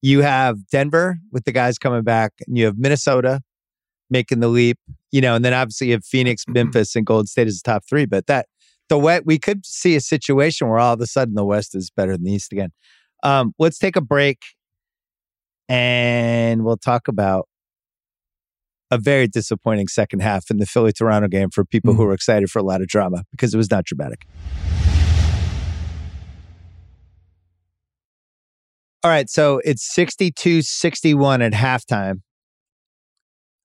you 0.00 0.22
have 0.22 0.66
Denver 0.66 1.18
with 1.30 1.44
the 1.44 1.52
guys 1.52 1.78
coming 1.78 2.02
back, 2.02 2.32
and 2.46 2.58
you 2.58 2.64
have 2.64 2.76
Minnesota 2.76 3.40
making 4.10 4.40
the 4.40 4.48
leap. 4.48 4.78
You 5.12 5.20
know, 5.20 5.36
and 5.36 5.44
then 5.44 5.54
obviously 5.54 5.88
you 5.88 5.92
have 5.94 6.04
Phoenix, 6.04 6.44
Memphis, 6.48 6.96
and 6.96 7.06
Golden 7.06 7.26
State 7.26 7.46
as 7.46 7.62
the 7.62 7.70
top 7.70 7.84
three. 7.88 8.06
But 8.06 8.26
that 8.26 8.46
the 8.88 8.98
West, 8.98 9.24
we 9.24 9.38
could 9.38 9.64
see 9.64 9.94
a 9.94 10.00
situation 10.00 10.68
where 10.68 10.78
all 10.78 10.94
of 10.94 11.00
a 11.00 11.06
sudden 11.06 11.34
the 11.34 11.44
West 11.44 11.74
is 11.74 11.90
better 11.90 12.12
than 12.12 12.24
the 12.24 12.32
East 12.32 12.52
again. 12.52 12.72
Um, 13.22 13.54
let's 13.58 13.78
take 13.78 13.96
a 13.96 14.00
break 14.00 14.38
and 15.68 16.64
we'll 16.64 16.76
talk 16.76 17.08
about 17.08 17.48
a 18.90 18.98
very 18.98 19.26
disappointing 19.26 19.88
second 19.88 20.20
half 20.20 20.50
in 20.50 20.58
the 20.58 20.66
Philly 20.66 20.92
Toronto 20.92 21.28
game 21.28 21.50
for 21.50 21.64
people 21.64 21.94
who 21.94 22.02
Mhm. 22.02 22.06
were 22.06 22.12
excited 22.14 22.50
for 22.50 22.58
a 22.58 22.62
lot 22.62 22.82
of 22.82 22.88
drama 22.88 23.24
because 23.30 23.54
it 23.54 23.56
was 23.56 23.70
not 23.70 23.84
dramatic. 23.84 24.26
All 29.04 29.10
right, 29.10 29.28
so 29.28 29.60
it's 29.64 29.82
62 29.92 30.62
61 30.62 31.42
at 31.42 31.52
halftime 31.52 32.22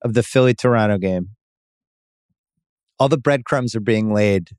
of 0.01 0.13
the 0.13 0.23
Philly 0.23 0.53
Toronto 0.53 0.97
game. 0.97 1.35
All 2.99 3.09
the 3.09 3.19
breadcrumbs 3.19 3.75
are 3.75 3.79
being 3.79 4.11
laid 4.13 4.49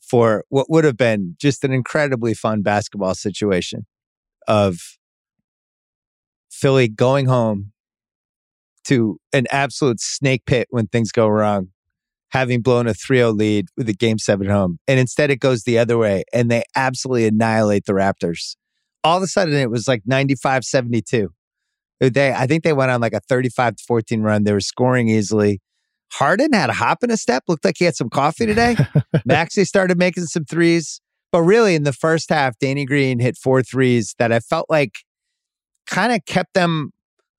for 0.00 0.44
what 0.48 0.68
would 0.68 0.84
have 0.84 0.96
been 0.96 1.36
just 1.38 1.62
an 1.62 1.72
incredibly 1.72 2.34
fun 2.34 2.62
basketball 2.62 3.14
situation 3.14 3.86
of 4.46 4.78
Philly 6.50 6.88
going 6.88 7.26
home 7.26 7.72
to 8.84 9.18
an 9.32 9.46
absolute 9.50 10.00
snake 10.00 10.44
pit 10.46 10.68
when 10.70 10.86
things 10.86 11.12
go 11.12 11.28
wrong, 11.28 11.68
having 12.30 12.60
blown 12.60 12.86
a 12.86 12.94
3 12.94 13.18
0 13.18 13.30
lead 13.30 13.66
with 13.76 13.88
a 13.88 13.92
game 13.92 14.18
seven 14.18 14.48
home. 14.48 14.78
And 14.88 14.98
instead, 14.98 15.30
it 15.30 15.36
goes 15.36 15.62
the 15.62 15.78
other 15.78 15.98
way 15.98 16.24
and 16.32 16.50
they 16.50 16.64
absolutely 16.74 17.26
annihilate 17.26 17.84
the 17.86 17.92
Raptors. 17.92 18.56
All 19.02 19.16
of 19.16 19.22
a 19.22 19.26
sudden, 19.26 19.54
it 19.54 19.70
was 19.70 19.88
like 19.88 20.02
95 20.06 20.64
72. 20.64 21.30
Uh, 22.02 22.10
they, 22.12 22.32
I 22.32 22.46
think 22.46 22.64
they 22.64 22.72
went 22.72 22.90
on 22.90 23.00
like 23.00 23.12
a 23.12 23.20
35 23.20 23.74
14 23.86 24.22
run. 24.22 24.44
They 24.44 24.52
were 24.52 24.60
scoring 24.60 25.08
easily. 25.08 25.60
Harden 26.12 26.52
had 26.52 26.70
a 26.70 26.72
hop 26.72 27.04
in 27.04 27.10
a 27.10 27.16
step, 27.16 27.44
looked 27.46 27.64
like 27.64 27.76
he 27.78 27.84
had 27.84 27.94
some 27.94 28.10
coffee 28.10 28.46
today. 28.46 28.76
Maxey 29.24 29.64
started 29.64 29.96
making 29.96 30.24
some 30.24 30.44
threes. 30.44 31.00
But 31.32 31.42
really, 31.42 31.74
in 31.74 31.84
the 31.84 31.92
first 31.92 32.30
half, 32.30 32.58
Danny 32.58 32.84
Green 32.84 33.20
hit 33.20 33.36
four 33.36 33.62
threes 33.62 34.14
that 34.18 34.32
I 34.32 34.40
felt 34.40 34.66
like 34.68 34.98
kind 35.86 36.12
of 36.12 36.24
kept 36.26 36.54
them 36.54 36.90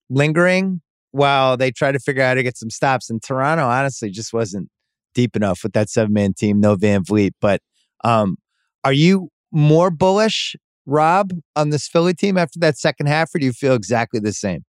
lingering 0.09 0.81
while 1.11 1.57
they 1.57 1.71
tried 1.71 1.93
to 1.93 1.99
figure 1.99 2.23
out 2.23 2.29
how 2.29 2.33
to 2.35 2.43
get 2.43 2.57
some 2.57 2.69
stops. 2.69 3.09
And 3.09 3.21
Toronto, 3.21 3.65
honestly, 3.65 4.09
just 4.09 4.33
wasn't 4.33 4.69
deep 5.13 5.35
enough 5.35 5.61
with 5.63 5.73
that 5.73 5.89
seven 5.89 6.13
man 6.13 6.33
team, 6.33 6.59
no 6.59 6.75
VanVleet. 6.75 7.31
But 7.41 7.61
um, 8.03 8.37
are 8.83 8.93
you 8.93 9.29
more 9.51 9.91
bullish, 9.91 10.55
Rob, 10.85 11.31
on 11.55 11.69
this 11.69 11.87
Philly 11.87 12.13
team 12.13 12.37
after 12.37 12.59
that 12.59 12.77
second 12.77 13.07
half, 13.07 13.33
or 13.35 13.39
do 13.39 13.45
you 13.45 13.53
feel 13.53 13.73
exactly 13.73 14.19
the 14.19 14.33
same? 14.33 14.63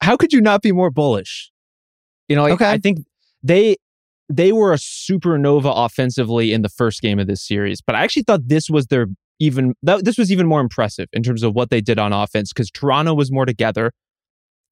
How 0.00 0.16
could 0.16 0.32
you 0.32 0.40
not 0.40 0.62
be 0.62 0.72
more 0.72 0.90
bullish? 0.90 1.50
You 2.28 2.36
know, 2.36 2.42
like, 2.42 2.52
Okay. 2.54 2.70
I 2.70 2.78
think 2.78 2.98
they 3.42 3.76
they 4.28 4.52
were 4.52 4.72
a 4.72 4.76
supernova 4.76 5.72
offensively 5.74 6.52
in 6.52 6.62
the 6.62 6.68
first 6.68 7.00
game 7.00 7.18
of 7.18 7.26
this 7.26 7.42
series, 7.46 7.80
but 7.80 7.94
I 7.94 8.02
actually 8.02 8.24
thought 8.24 8.48
this 8.48 8.68
was 8.68 8.86
their 8.86 9.06
even 9.38 9.74
that, 9.82 10.04
this 10.04 10.18
was 10.18 10.32
even 10.32 10.46
more 10.46 10.60
impressive 10.60 11.08
in 11.12 11.22
terms 11.22 11.42
of 11.42 11.54
what 11.54 11.70
they 11.70 11.80
did 11.80 11.98
on 11.98 12.12
offense 12.12 12.52
because 12.52 12.70
Toronto 12.70 13.14
was 13.14 13.30
more 13.30 13.44
together. 13.44 13.92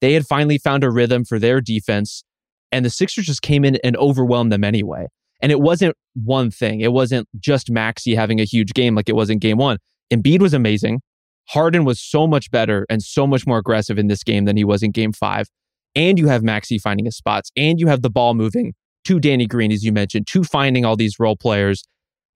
They 0.01 0.15
had 0.15 0.27
finally 0.27 0.59
found 0.59 0.85
a 0.85 0.91
rhythm 0.91 1.25
for 1.25 1.39
their 1.39 1.61
defense, 1.61 2.25
and 2.73 2.85
the 2.85 2.91
Sixers 2.91 3.27
just 3.27 3.43
came 3.43 3.65
in 3.65 3.79
and 3.85 3.97
overwhelmed 3.97 4.53
them 4.53 4.65
anyway. 4.65 5.07
And 5.41 5.53
it 5.53 5.61
wasn't 5.61 5.97
one 6.15 6.51
thing. 6.51 6.81
It 6.81 6.93
wasn't 6.93 7.29
just 7.39 7.71
Maxey 7.71 8.15
having 8.15 8.41
a 8.41 8.45
huge 8.45 8.73
game 8.73 8.95
like 8.95 9.09
it 9.09 9.17
was 9.17 9.31
in 9.31 9.39
game 9.39 9.59
one. 9.59 9.79
Embiid 10.13 10.41
was 10.41 10.55
amazing. 10.55 11.01
Harden 11.49 11.85
was 11.85 12.01
so 12.01 12.27
much 12.27 12.51
better 12.51 12.87
and 12.89 13.03
so 13.03 13.27
much 13.27 13.47
more 13.47 13.59
aggressive 13.59 13.99
in 13.99 14.07
this 14.07 14.25
game 14.25 14.47
than 14.47 14.57
he 14.57 14.65
was 14.65 14.83
in 14.83 14.91
game 14.91 15.13
five. 15.13 15.49
And 15.95 16.19
you 16.19 16.29
have 16.29 16.43
Maxey 16.43 16.79
finding 16.79 17.05
his 17.05 17.17
spots, 17.17 17.51
and 17.57 17.79
you 17.79 17.87
have 17.87 18.03
the 18.03 18.11
ball 18.11 18.35
moving 18.35 18.75
to 19.05 19.21
Danny 19.21 19.47
Green, 19.47 19.73
as 19.73 19.85
you 19.85 19.93
mentioned, 19.93 20.27
to 20.29 20.45
finding 20.45 20.85
all 20.85 20.97
these 20.97 21.19
role 21.19 21.37
players. 21.37 21.85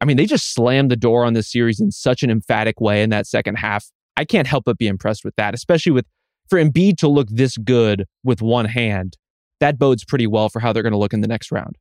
I 0.00 0.04
mean, 0.04 0.16
they 0.16 0.26
just 0.26 0.54
slammed 0.54 0.90
the 0.90 0.96
door 0.96 1.24
on 1.24 1.32
this 1.32 1.50
series 1.50 1.80
in 1.80 1.90
such 1.90 2.22
an 2.22 2.30
emphatic 2.30 2.80
way 2.80 3.02
in 3.02 3.10
that 3.10 3.26
second 3.26 3.56
half. 3.56 3.86
I 4.16 4.24
can't 4.24 4.46
help 4.46 4.64
but 4.64 4.78
be 4.78 4.86
impressed 4.86 5.24
with 5.24 5.34
that, 5.36 5.54
especially 5.54 5.92
with 5.92 6.06
for 6.48 6.58
Embiid 6.58 6.96
to 6.98 7.08
look 7.08 7.28
this 7.30 7.56
good 7.58 8.06
with 8.24 8.40
one 8.40 8.64
hand. 8.64 9.16
That 9.60 9.78
bodes 9.78 10.04
pretty 10.04 10.26
well 10.26 10.48
for 10.48 10.60
how 10.60 10.72
they're 10.72 10.82
going 10.82 10.92
to 10.92 10.98
look 10.98 11.12
in 11.12 11.20
the 11.20 11.28
next 11.28 11.50
round. 11.50 11.76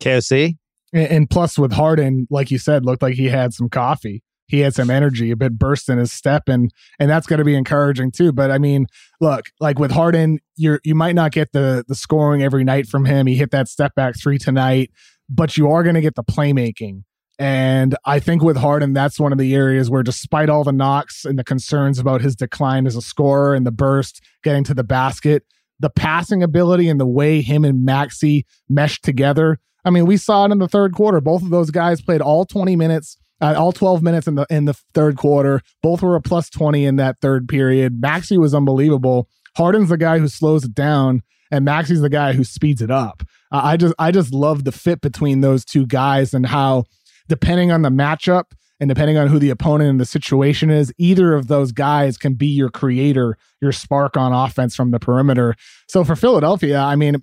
KOC? 0.00 0.56
And, 0.92 1.08
and 1.08 1.30
plus, 1.30 1.58
with 1.58 1.72
Harden, 1.72 2.26
like 2.30 2.50
you 2.50 2.58
said, 2.58 2.84
looked 2.84 3.02
like 3.02 3.14
he 3.14 3.28
had 3.28 3.54
some 3.54 3.68
coffee. 3.68 4.22
He 4.46 4.60
had 4.60 4.74
some 4.74 4.90
energy, 4.90 5.30
a 5.30 5.36
bit 5.36 5.58
burst 5.58 5.88
in 5.88 5.98
his 5.98 6.12
step, 6.12 6.48
and 6.48 6.70
and 6.98 7.10
that's 7.10 7.26
going 7.26 7.38
to 7.38 7.44
be 7.44 7.54
encouraging 7.54 8.10
too. 8.10 8.32
But 8.32 8.50
I 8.50 8.58
mean, 8.58 8.86
look, 9.20 9.50
like 9.60 9.78
with 9.78 9.90
Harden, 9.90 10.38
you're 10.56 10.80
you 10.84 10.94
might 10.94 11.14
not 11.14 11.32
get 11.32 11.52
the 11.52 11.84
the 11.88 11.94
scoring 11.94 12.42
every 12.42 12.64
night 12.64 12.86
from 12.86 13.04
him. 13.04 13.26
He 13.26 13.36
hit 13.36 13.50
that 13.52 13.68
step 13.68 13.94
back 13.94 14.14
three 14.20 14.38
tonight, 14.38 14.90
but 15.28 15.56
you 15.56 15.70
are 15.70 15.82
going 15.82 15.94
to 15.94 16.00
get 16.00 16.14
the 16.14 16.24
playmaking. 16.24 17.04
And 17.38 17.96
I 18.04 18.20
think 18.20 18.42
with 18.42 18.56
Harden, 18.56 18.92
that's 18.92 19.18
one 19.18 19.32
of 19.32 19.38
the 19.38 19.54
areas 19.54 19.90
where, 19.90 20.04
despite 20.04 20.48
all 20.48 20.62
the 20.62 20.72
knocks 20.72 21.24
and 21.24 21.38
the 21.38 21.42
concerns 21.42 21.98
about 21.98 22.20
his 22.20 22.36
decline 22.36 22.86
as 22.86 22.94
a 22.94 23.02
scorer 23.02 23.54
and 23.54 23.66
the 23.66 23.72
burst 23.72 24.20
getting 24.44 24.62
to 24.64 24.74
the 24.74 24.84
basket, 24.84 25.42
the 25.80 25.90
passing 25.90 26.42
ability 26.42 26.88
and 26.88 27.00
the 27.00 27.06
way 27.06 27.40
him 27.40 27.64
and 27.64 27.84
Maxey 27.84 28.46
meshed 28.68 29.02
together. 29.04 29.58
I 29.84 29.90
mean, 29.90 30.06
we 30.06 30.16
saw 30.16 30.46
it 30.46 30.52
in 30.52 30.58
the 30.58 30.68
third 30.68 30.94
quarter. 30.94 31.20
Both 31.20 31.42
of 31.42 31.50
those 31.50 31.70
guys 31.70 32.00
played 32.00 32.20
all 32.20 32.44
20 32.44 32.76
minutes, 32.76 33.18
uh, 33.44 33.54
all 33.58 33.72
12 33.72 34.02
minutes 34.02 34.26
in 34.26 34.36
the 34.36 34.46
in 34.48 34.64
the 34.64 34.74
third 34.94 35.16
quarter. 35.16 35.60
Both 35.82 36.02
were 36.02 36.16
a 36.16 36.20
plus 36.20 36.48
20 36.48 36.84
in 36.84 36.96
that 36.96 37.20
third 37.20 37.48
period. 37.48 38.00
Maxey 38.00 38.38
was 38.38 38.54
unbelievable. 38.54 39.28
Harden's 39.56 39.90
the 39.90 39.98
guy 39.98 40.18
who 40.18 40.28
slows 40.28 40.64
it 40.64 40.74
down, 40.74 41.22
and 41.50 41.64
Maxey's 41.64 42.00
the 42.00 42.08
guy 42.08 42.32
who 42.32 42.42
speeds 42.42 42.80
it 42.80 42.90
up. 42.90 43.22
Uh, 43.52 43.60
I 43.62 43.76
just 43.76 43.94
I 43.98 44.10
just 44.10 44.32
love 44.32 44.64
the 44.64 44.72
fit 44.72 45.00
between 45.00 45.42
those 45.42 45.64
two 45.64 45.86
guys 45.86 46.32
and 46.32 46.46
how, 46.46 46.84
depending 47.28 47.70
on 47.70 47.82
the 47.82 47.90
matchup 47.90 48.44
and 48.80 48.88
depending 48.88 49.18
on 49.18 49.28
who 49.28 49.38
the 49.38 49.50
opponent 49.50 49.90
and 49.90 50.00
the 50.00 50.06
situation 50.06 50.70
is, 50.70 50.92
either 50.98 51.34
of 51.34 51.46
those 51.46 51.70
guys 51.70 52.16
can 52.16 52.34
be 52.34 52.46
your 52.46 52.70
creator, 52.70 53.36
your 53.60 53.72
spark 53.72 54.16
on 54.16 54.32
offense 54.32 54.74
from 54.74 54.90
the 54.90 54.98
perimeter. 54.98 55.54
So 55.88 56.02
for 56.02 56.16
Philadelphia, 56.16 56.78
I 56.78 56.96
mean, 56.96 57.22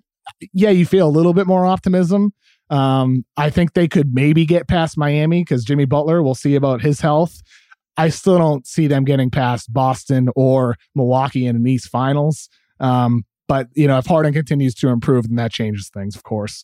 yeah, 0.54 0.70
you 0.70 0.86
feel 0.86 1.08
a 1.08 1.10
little 1.10 1.34
bit 1.34 1.48
more 1.48 1.66
optimism. 1.66 2.32
Um, 2.72 3.26
I 3.36 3.50
think 3.50 3.74
they 3.74 3.88
could 3.88 4.14
maybe 4.16 4.46
get 4.46 4.68
past 4.68 4.98
Miami 4.98 5.42
because 5.42 5.66
Jimmy 5.66 5.86
Butler, 5.86 6.24
we'll 6.24 6.36
see 6.36 6.56
about 6.56 6.82
his 6.82 7.02
health. 7.02 7.42
I 7.98 8.10
still 8.10 8.38
don't 8.38 8.66
see 8.66 8.88
them 8.88 9.04
getting 9.04 9.30
past 9.30 9.72
Boston 9.72 10.30
or 10.36 10.78
Milwaukee 10.96 11.46
in 11.46 11.62
the 11.62 11.72
East 11.72 11.90
Finals. 11.90 12.50
Um, 12.80 13.26
but 13.48 13.68
you 13.76 13.88
know, 13.88 13.98
if 13.98 14.06
Harden 14.06 14.34
continues 14.34 14.74
to 14.76 14.88
improve, 14.88 15.28
then 15.28 15.36
that 15.36 15.52
changes 15.52 15.90
things, 15.94 16.16
of 16.16 16.24
course. 16.24 16.64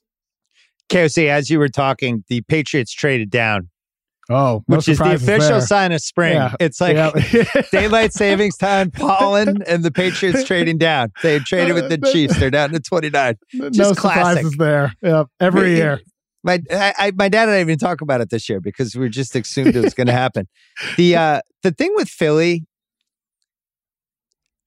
KOC, 0.90 1.28
as 1.28 1.50
you 1.50 1.60
were 1.60 1.68
talking, 1.68 2.24
the 2.30 2.42
Patriots 2.42 2.94
traded 2.94 3.30
down, 3.30 3.70
Oh, 4.30 4.64
no 4.68 4.76
which 4.78 4.90
is 4.90 4.98
the 4.98 5.14
official 5.14 5.50
there. 5.58 5.62
sign 5.62 5.92
of 5.94 6.02
spring. 6.02 6.34
Yeah. 6.34 6.54
It's 6.60 6.82
like 6.82 6.96
Yeah. 6.96 7.12
daylight 7.72 8.12
savings 8.14 8.58
time, 8.58 8.92
pollen, 8.92 9.62
and 9.64 9.84
the 9.86 9.92
Patriots 9.92 10.44
trading 10.48 10.78
down. 10.78 11.12
They 11.24 11.40
traded 11.40 11.76
with 11.76 11.90
the 11.90 11.98
Chiefs. 12.12 12.38
They're 12.40 12.52
down 12.52 12.72
to 12.72 12.80
29. 12.80 13.36
no 13.54 13.70
classic. 13.94 13.96
surprises 13.96 14.56
there. 14.58 14.94
Yeah, 15.02 15.24
every 15.40 15.72
Yeah. 15.72 15.78
year. 15.78 16.02
My 16.44 16.60
I, 16.72 16.94
I, 16.98 17.12
my 17.16 17.30
dad 17.30 17.44
and 17.44 17.52
I 17.52 17.58
didn't 17.60 17.70
even 17.70 17.80
talk 17.80 18.02
about 18.02 18.22
it 18.22 18.30
this 18.30 18.48
year 18.48 18.60
because 18.62 18.96
we 18.96 19.10
just 19.10 19.36
assumed 19.36 19.76
it 19.76 19.82
was 19.84 19.94
going 19.94 20.08
to 20.08 20.14
happen. 20.14 20.48
The 20.96 21.16
uh, 21.16 21.42
the 21.64 21.72
thing 21.72 21.92
with 21.96 22.08
Philly 22.10 22.66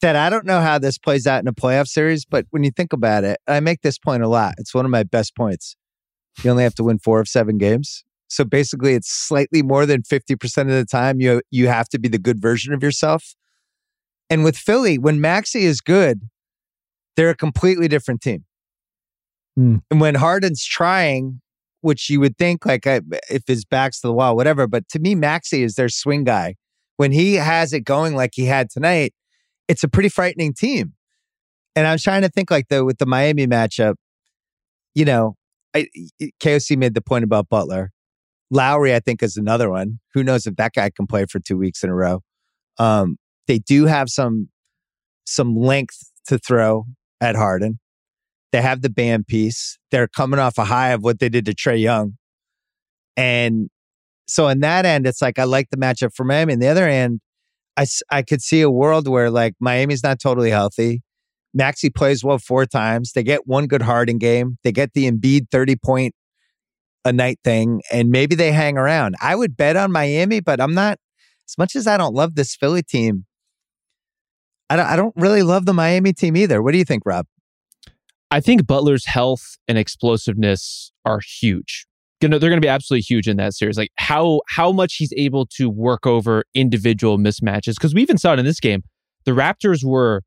that 0.02 0.16
I 0.16 0.30
don't 0.30 0.46
know 0.46 0.60
how 0.60 0.78
this 0.78 0.98
plays 0.98 1.26
out 1.26 1.42
in 1.42 1.48
a 1.48 1.52
playoff 1.52 1.86
series, 1.86 2.24
but 2.24 2.46
when 2.50 2.64
you 2.64 2.70
think 2.70 2.92
about 2.92 3.22
it, 3.24 3.38
I 3.46 3.60
make 3.60 3.82
this 3.82 3.98
point 3.98 4.22
a 4.22 4.28
lot. 4.28 4.54
It's 4.58 4.74
one 4.74 4.84
of 4.84 4.90
my 4.90 5.02
best 5.02 5.36
points. 5.36 5.76
You 6.42 6.50
only 6.50 6.62
have 6.64 6.74
to 6.76 6.84
win 6.84 6.98
four 6.98 7.20
of 7.20 7.28
seven 7.28 7.58
games. 7.58 8.02
So 8.30 8.44
basically, 8.44 8.94
it's 8.94 9.12
slightly 9.12 9.62
more 9.62 9.84
than 9.84 10.02
fifty 10.04 10.36
percent 10.36 10.70
of 10.70 10.76
the 10.76 10.84
time 10.84 11.20
you 11.20 11.42
you 11.50 11.66
have 11.66 11.88
to 11.90 11.98
be 11.98 12.08
the 12.08 12.18
good 12.18 12.40
version 12.40 12.72
of 12.72 12.82
yourself. 12.82 13.34
And 14.30 14.44
with 14.44 14.56
Philly, 14.56 14.96
when 14.96 15.20
Maxey 15.20 15.64
is 15.64 15.80
good, 15.80 16.20
they're 17.16 17.30
a 17.30 17.36
completely 17.36 17.88
different 17.88 18.22
team. 18.22 18.44
Hmm. 19.56 19.76
And 19.90 20.00
when 20.00 20.14
Harden's 20.14 20.64
trying, 20.64 21.40
which 21.80 22.08
you 22.08 22.20
would 22.20 22.38
think 22.38 22.64
like 22.64 22.86
I, 22.86 23.00
if 23.28 23.42
his 23.48 23.64
back's 23.64 24.00
to 24.00 24.06
the 24.06 24.12
wall, 24.12 24.36
whatever. 24.36 24.68
But 24.68 24.88
to 24.90 25.00
me, 25.00 25.16
Maxey 25.16 25.64
is 25.64 25.74
their 25.74 25.88
swing 25.88 26.22
guy. 26.22 26.54
When 26.98 27.10
he 27.10 27.34
has 27.34 27.72
it 27.72 27.80
going 27.80 28.14
like 28.14 28.30
he 28.34 28.46
had 28.46 28.70
tonight, 28.70 29.12
it's 29.66 29.82
a 29.82 29.88
pretty 29.88 30.08
frightening 30.08 30.54
team. 30.54 30.92
And 31.74 31.86
I'm 31.86 31.98
trying 31.98 32.22
to 32.22 32.28
think 32.28 32.50
like 32.50 32.68
the 32.68 32.84
with 32.84 32.98
the 32.98 33.06
Miami 33.06 33.46
matchup, 33.46 33.94
you 34.94 35.04
know, 35.04 35.34
I, 35.74 35.88
KOC 36.42 36.76
made 36.76 36.94
the 36.94 37.00
point 37.00 37.24
about 37.24 37.48
Butler. 37.48 37.90
Lowry, 38.50 38.94
I 38.94 39.00
think, 39.00 39.22
is 39.22 39.36
another 39.36 39.70
one. 39.70 40.00
Who 40.14 40.24
knows 40.24 40.46
if 40.46 40.56
that 40.56 40.72
guy 40.74 40.90
can 40.90 41.06
play 41.06 41.24
for 41.26 41.38
two 41.38 41.56
weeks 41.56 41.84
in 41.84 41.90
a 41.90 41.94
row? 41.94 42.20
Um, 42.78 43.16
they 43.46 43.58
do 43.58 43.86
have 43.86 44.08
some 44.08 44.48
some 45.24 45.56
length 45.56 46.10
to 46.26 46.38
throw 46.38 46.86
at 47.20 47.36
Harden. 47.36 47.78
They 48.52 48.60
have 48.62 48.82
the 48.82 48.90
Bam 48.90 49.24
piece. 49.24 49.78
They're 49.90 50.08
coming 50.08 50.40
off 50.40 50.58
a 50.58 50.64
high 50.64 50.90
of 50.90 51.04
what 51.04 51.20
they 51.20 51.28
did 51.28 51.44
to 51.46 51.54
Trae 51.54 51.80
Young. 51.80 52.16
And 53.16 53.68
so 54.26 54.48
in 54.48 54.60
that 54.60 54.84
end, 54.86 55.06
it's 55.06 55.22
like 55.22 55.38
I 55.38 55.44
like 55.44 55.70
the 55.70 55.76
matchup 55.76 56.14
for 56.14 56.24
Miami. 56.24 56.54
And 56.54 56.62
the 56.62 56.68
other 56.68 56.88
end, 56.88 57.20
I 57.76 57.86
I 58.10 58.22
could 58.22 58.42
see 58.42 58.60
a 58.60 58.70
world 58.70 59.08
where 59.08 59.30
like 59.30 59.54
Miami's 59.60 60.02
not 60.02 60.20
totally 60.20 60.50
healthy. 60.50 61.02
Maxey 61.52 61.90
plays 61.90 62.22
well 62.22 62.38
four 62.38 62.66
times. 62.66 63.12
They 63.12 63.22
get 63.22 63.46
one 63.46 63.66
good 63.66 63.82
Harden 63.82 64.18
game. 64.18 64.58
They 64.62 64.72
get 64.72 64.92
the 64.92 65.10
Embiid 65.10 65.50
30 65.50 65.76
point 65.76 66.14
a 67.04 67.12
night 67.12 67.38
thing, 67.44 67.82
and 67.92 68.10
maybe 68.10 68.34
they 68.34 68.52
hang 68.52 68.76
around. 68.76 69.14
I 69.20 69.34
would 69.34 69.56
bet 69.56 69.76
on 69.76 69.90
Miami, 69.92 70.40
but 70.40 70.60
I'm 70.60 70.74
not, 70.74 70.98
as 71.48 71.56
much 71.56 71.74
as 71.74 71.86
I 71.86 71.96
don't 71.96 72.14
love 72.14 72.34
this 72.34 72.54
Philly 72.54 72.82
team, 72.82 73.24
I 74.68 74.76
don't, 74.76 74.86
I 74.86 74.96
don't 74.96 75.14
really 75.16 75.42
love 75.42 75.66
the 75.66 75.74
Miami 75.74 76.12
team 76.12 76.36
either. 76.36 76.62
What 76.62 76.72
do 76.72 76.78
you 76.78 76.84
think, 76.84 77.02
Rob? 77.04 77.26
I 78.30 78.40
think 78.40 78.66
Butler's 78.66 79.06
health 79.06 79.56
and 79.66 79.76
explosiveness 79.76 80.92
are 81.04 81.20
huge. 81.40 81.86
Gonna, 82.20 82.38
they're 82.38 82.50
going 82.50 82.60
to 82.60 82.64
be 82.64 82.68
absolutely 82.68 83.02
huge 83.02 83.26
in 83.26 83.38
that 83.38 83.54
series. 83.54 83.78
Like 83.78 83.90
how 83.96 84.42
how 84.48 84.70
much 84.70 84.96
he's 84.96 85.12
able 85.16 85.46
to 85.56 85.68
work 85.68 86.06
over 86.06 86.44
individual 86.54 87.18
mismatches. 87.18 87.74
Because 87.74 87.94
we 87.94 88.02
even 88.02 88.18
saw 88.18 88.34
it 88.34 88.38
in 88.38 88.44
this 88.44 88.60
game. 88.60 88.82
The 89.24 89.32
Raptors 89.32 89.82
were 89.82 90.22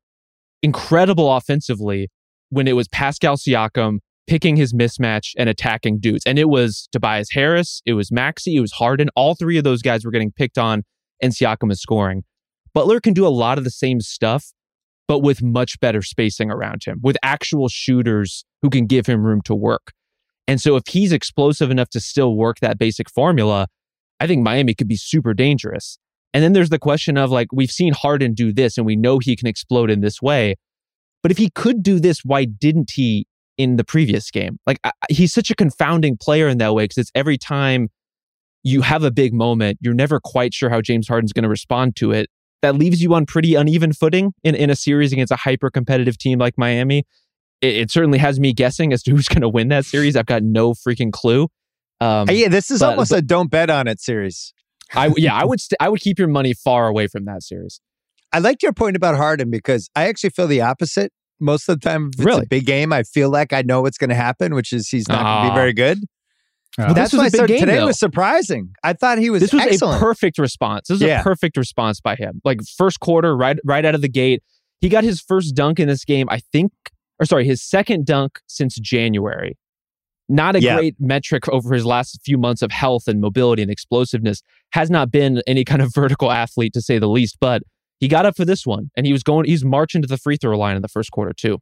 incredible 0.62 1.32
offensively 1.34 2.10
when 2.50 2.68
it 2.68 2.72
was 2.72 2.88
Pascal 2.88 3.36
Siakam 3.36 4.00
picking 4.26 4.56
his 4.56 4.72
mismatch 4.72 5.32
and 5.36 5.48
attacking 5.48 6.00
dudes. 6.00 6.24
And 6.26 6.38
it 6.38 6.48
was 6.48 6.88
Tobias 6.92 7.30
Harris, 7.30 7.82
it 7.84 7.94
was 7.94 8.10
Maxey, 8.10 8.56
it 8.56 8.60
was 8.60 8.72
Harden. 8.72 9.08
All 9.14 9.34
three 9.34 9.58
of 9.58 9.64
those 9.64 9.82
guys 9.82 10.04
were 10.04 10.10
getting 10.10 10.32
picked 10.32 10.58
on, 10.58 10.82
and 11.20 11.32
Siakam 11.32 11.70
is 11.70 11.80
scoring. 11.80 12.24
Butler 12.72 13.00
can 13.00 13.12
do 13.12 13.26
a 13.26 13.28
lot 13.28 13.58
of 13.58 13.64
the 13.64 13.70
same 13.70 14.00
stuff, 14.00 14.52
but 15.06 15.20
with 15.20 15.42
much 15.42 15.78
better 15.80 16.02
spacing 16.02 16.50
around 16.50 16.84
him, 16.84 16.98
with 17.02 17.16
actual 17.22 17.68
shooters 17.68 18.44
who 18.62 18.70
can 18.70 18.86
give 18.86 19.06
him 19.06 19.24
room 19.24 19.40
to 19.42 19.54
work. 19.54 19.92
And 20.48 20.60
so 20.60 20.76
if 20.76 20.86
he's 20.88 21.12
explosive 21.12 21.70
enough 21.70 21.90
to 21.90 22.00
still 22.00 22.36
work 22.36 22.58
that 22.60 22.78
basic 22.78 23.10
formula, 23.10 23.68
I 24.20 24.26
think 24.26 24.42
Miami 24.42 24.74
could 24.74 24.88
be 24.88 24.96
super 24.96 25.34
dangerous. 25.34 25.98
And 26.32 26.42
then 26.42 26.52
there's 26.52 26.70
the 26.70 26.78
question 26.78 27.16
of 27.16 27.30
like, 27.30 27.48
we've 27.52 27.70
seen 27.70 27.92
Harden 27.92 28.34
do 28.34 28.52
this 28.52 28.76
and 28.76 28.86
we 28.86 28.96
know 28.96 29.18
he 29.18 29.36
can 29.36 29.46
explode 29.46 29.90
in 29.90 30.00
this 30.00 30.20
way. 30.20 30.56
But 31.22 31.30
if 31.30 31.38
he 31.38 31.48
could 31.48 31.82
do 31.82 32.00
this, 32.00 32.20
why 32.24 32.44
didn't 32.44 32.90
he 32.94 33.26
in 33.58 33.76
the 33.76 33.84
previous 33.84 34.30
game? 34.30 34.58
Like, 34.66 34.78
I, 34.84 34.92
he's 35.10 35.32
such 35.32 35.50
a 35.50 35.54
confounding 35.54 36.16
player 36.16 36.48
in 36.48 36.58
that 36.58 36.74
way 36.74 36.84
because 36.84 36.98
it's 36.98 37.10
every 37.14 37.38
time 37.38 37.88
you 38.62 38.82
have 38.82 39.04
a 39.04 39.10
big 39.10 39.32
moment, 39.34 39.78
you're 39.80 39.94
never 39.94 40.20
quite 40.20 40.54
sure 40.54 40.70
how 40.70 40.80
James 40.80 41.06
Harden's 41.08 41.32
going 41.32 41.42
to 41.42 41.48
respond 41.48 41.96
to 41.96 42.12
it. 42.12 42.28
That 42.62 42.76
leaves 42.76 43.02
you 43.02 43.12
on 43.14 43.26
pretty 43.26 43.54
uneven 43.54 43.92
footing 43.92 44.32
in, 44.42 44.54
in 44.54 44.70
a 44.70 44.76
series 44.76 45.12
against 45.12 45.30
a 45.30 45.36
hyper 45.36 45.68
competitive 45.70 46.16
team 46.16 46.38
like 46.38 46.54
Miami. 46.56 47.04
it, 47.60 47.76
it 47.76 47.90
certainly 47.90 48.18
has 48.18 48.40
me 48.40 48.52
guessing 48.54 48.92
as 48.92 49.02
to 49.02 49.10
who's 49.14 49.28
going 49.28 49.42
to 49.42 49.48
win 49.48 49.68
that 49.68 49.84
series. 49.84 50.16
I've 50.16 50.26
got 50.26 50.42
no 50.42 50.72
freaking 50.72 51.12
clue. 51.12 51.48
Um, 52.00 52.28
yeah, 52.30 52.48
this 52.48 52.70
is 52.70 52.80
but- 52.80 52.90
almost 52.90 53.12
a 53.12 53.20
don't 53.22 53.50
bet 53.50 53.70
on 53.70 53.86
it 53.86 54.00
series. 54.00 54.52
I 54.94 55.12
yeah, 55.16 55.34
I 55.34 55.44
would 55.46 55.60
st- 55.60 55.76
I 55.80 55.88
would 55.88 56.00
keep 56.00 56.18
your 56.18 56.28
money 56.28 56.54
far 56.54 56.86
away 56.88 57.06
from 57.06 57.24
that 57.26 57.42
series. 57.42 57.80
I 58.32 58.38
like 58.38 58.62
your 58.62 58.72
point 58.72 58.96
about 58.96 59.14
Harden 59.16 59.50
because 59.50 59.88
I 59.94 60.08
actually 60.08 60.30
feel 60.30 60.46
the 60.46 60.60
opposite. 60.60 61.12
Most 61.40 61.68
of 61.68 61.80
the 61.80 61.88
time, 61.88 62.06
if 62.08 62.14
it's 62.14 62.24
Really? 62.24 62.42
a 62.44 62.46
big 62.48 62.66
game, 62.66 62.92
I 62.92 63.02
feel 63.02 63.30
like 63.30 63.52
I 63.52 63.62
know 63.62 63.82
what's 63.82 63.98
going 63.98 64.10
to 64.10 64.16
happen, 64.16 64.54
which 64.54 64.72
is 64.72 64.88
he's 64.88 65.08
not 65.08 65.16
going 65.16 65.24
to 65.24 65.30
Ah. 65.30 65.50
be 65.50 65.54
very 65.54 65.72
good. 65.72 65.98
Uh, 66.78 66.88
But 66.88 66.94
That's 66.94 67.12
why 67.12 67.26
a 67.26 67.30
big 67.30 67.40
so 67.40 67.46
game, 67.46 67.60
today 67.60 67.76
though. 67.76 67.86
was 67.86 67.98
surprising. 67.98 68.70
I 68.82 68.94
thought 68.94 69.18
he 69.18 69.30
was, 69.30 69.42
this 69.42 69.52
was 69.52 69.62
excellent. 69.62 69.96
a 69.96 70.00
perfect 70.04 70.38
response. 70.38 70.88
This 70.88 70.96
was 70.96 71.02
Yeah. 71.02 71.20
a 71.20 71.22
perfect 71.22 71.56
response 71.56 72.00
by 72.00 72.16
him. 72.16 72.40
Like 72.44 72.60
first 72.76 72.98
quarter, 73.00 73.36
right 73.36 73.58
right 73.64 73.84
out 73.84 73.94
of 73.94 74.00
the 74.02 74.08
gate, 74.08 74.42
he 74.80 74.88
got 74.88 75.04
his 75.04 75.20
first 75.20 75.54
dunk 75.54 75.78
in 75.78 75.86
this 75.88 76.04
game. 76.04 76.26
I 76.30 76.40
think, 76.52 76.72
or 77.20 77.26
sorry, 77.26 77.44
his 77.44 77.62
second 77.62 78.06
dunk 78.06 78.40
since 78.48 78.74
January. 78.76 79.56
Not 80.28 80.56
a 80.56 80.60
Yeah. 80.62 80.76
great 80.76 80.96
metric 80.98 81.48
over 81.48 81.74
his 81.74 81.84
last 81.84 82.18
few 82.24 82.38
months 82.38 82.62
of 82.62 82.72
health 82.72 83.06
and 83.06 83.20
mobility 83.20 83.62
and 83.62 83.70
explosiveness. 83.70 84.42
Has 84.72 84.90
not 84.90 85.10
been 85.12 85.42
any 85.46 85.64
kind 85.64 85.82
of 85.82 85.92
vertical 85.94 86.32
athlete 86.32 86.72
to 86.72 86.80
say 86.80 86.98
the 86.98 87.08
least, 87.08 87.36
but 87.40 87.62
he 88.04 88.08
got 88.08 88.26
up 88.26 88.36
for 88.36 88.44
this 88.44 88.66
one 88.66 88.90
and 88.98 89.06
he 89.06 89.12
was 89.14 89.22
going. 89.22 89.46
He's 89.46 89.64
marching 89.64 90.02
to 90.02 90.08
the 90.08 90.18
free 90.18 90.36
throw 90.36 90.58
line 90.58 90.76
in 90.76 90.82
the 90.82 90.88
first 90.88 91.10
quarter 91.10 91.32
too. 91.32 91.58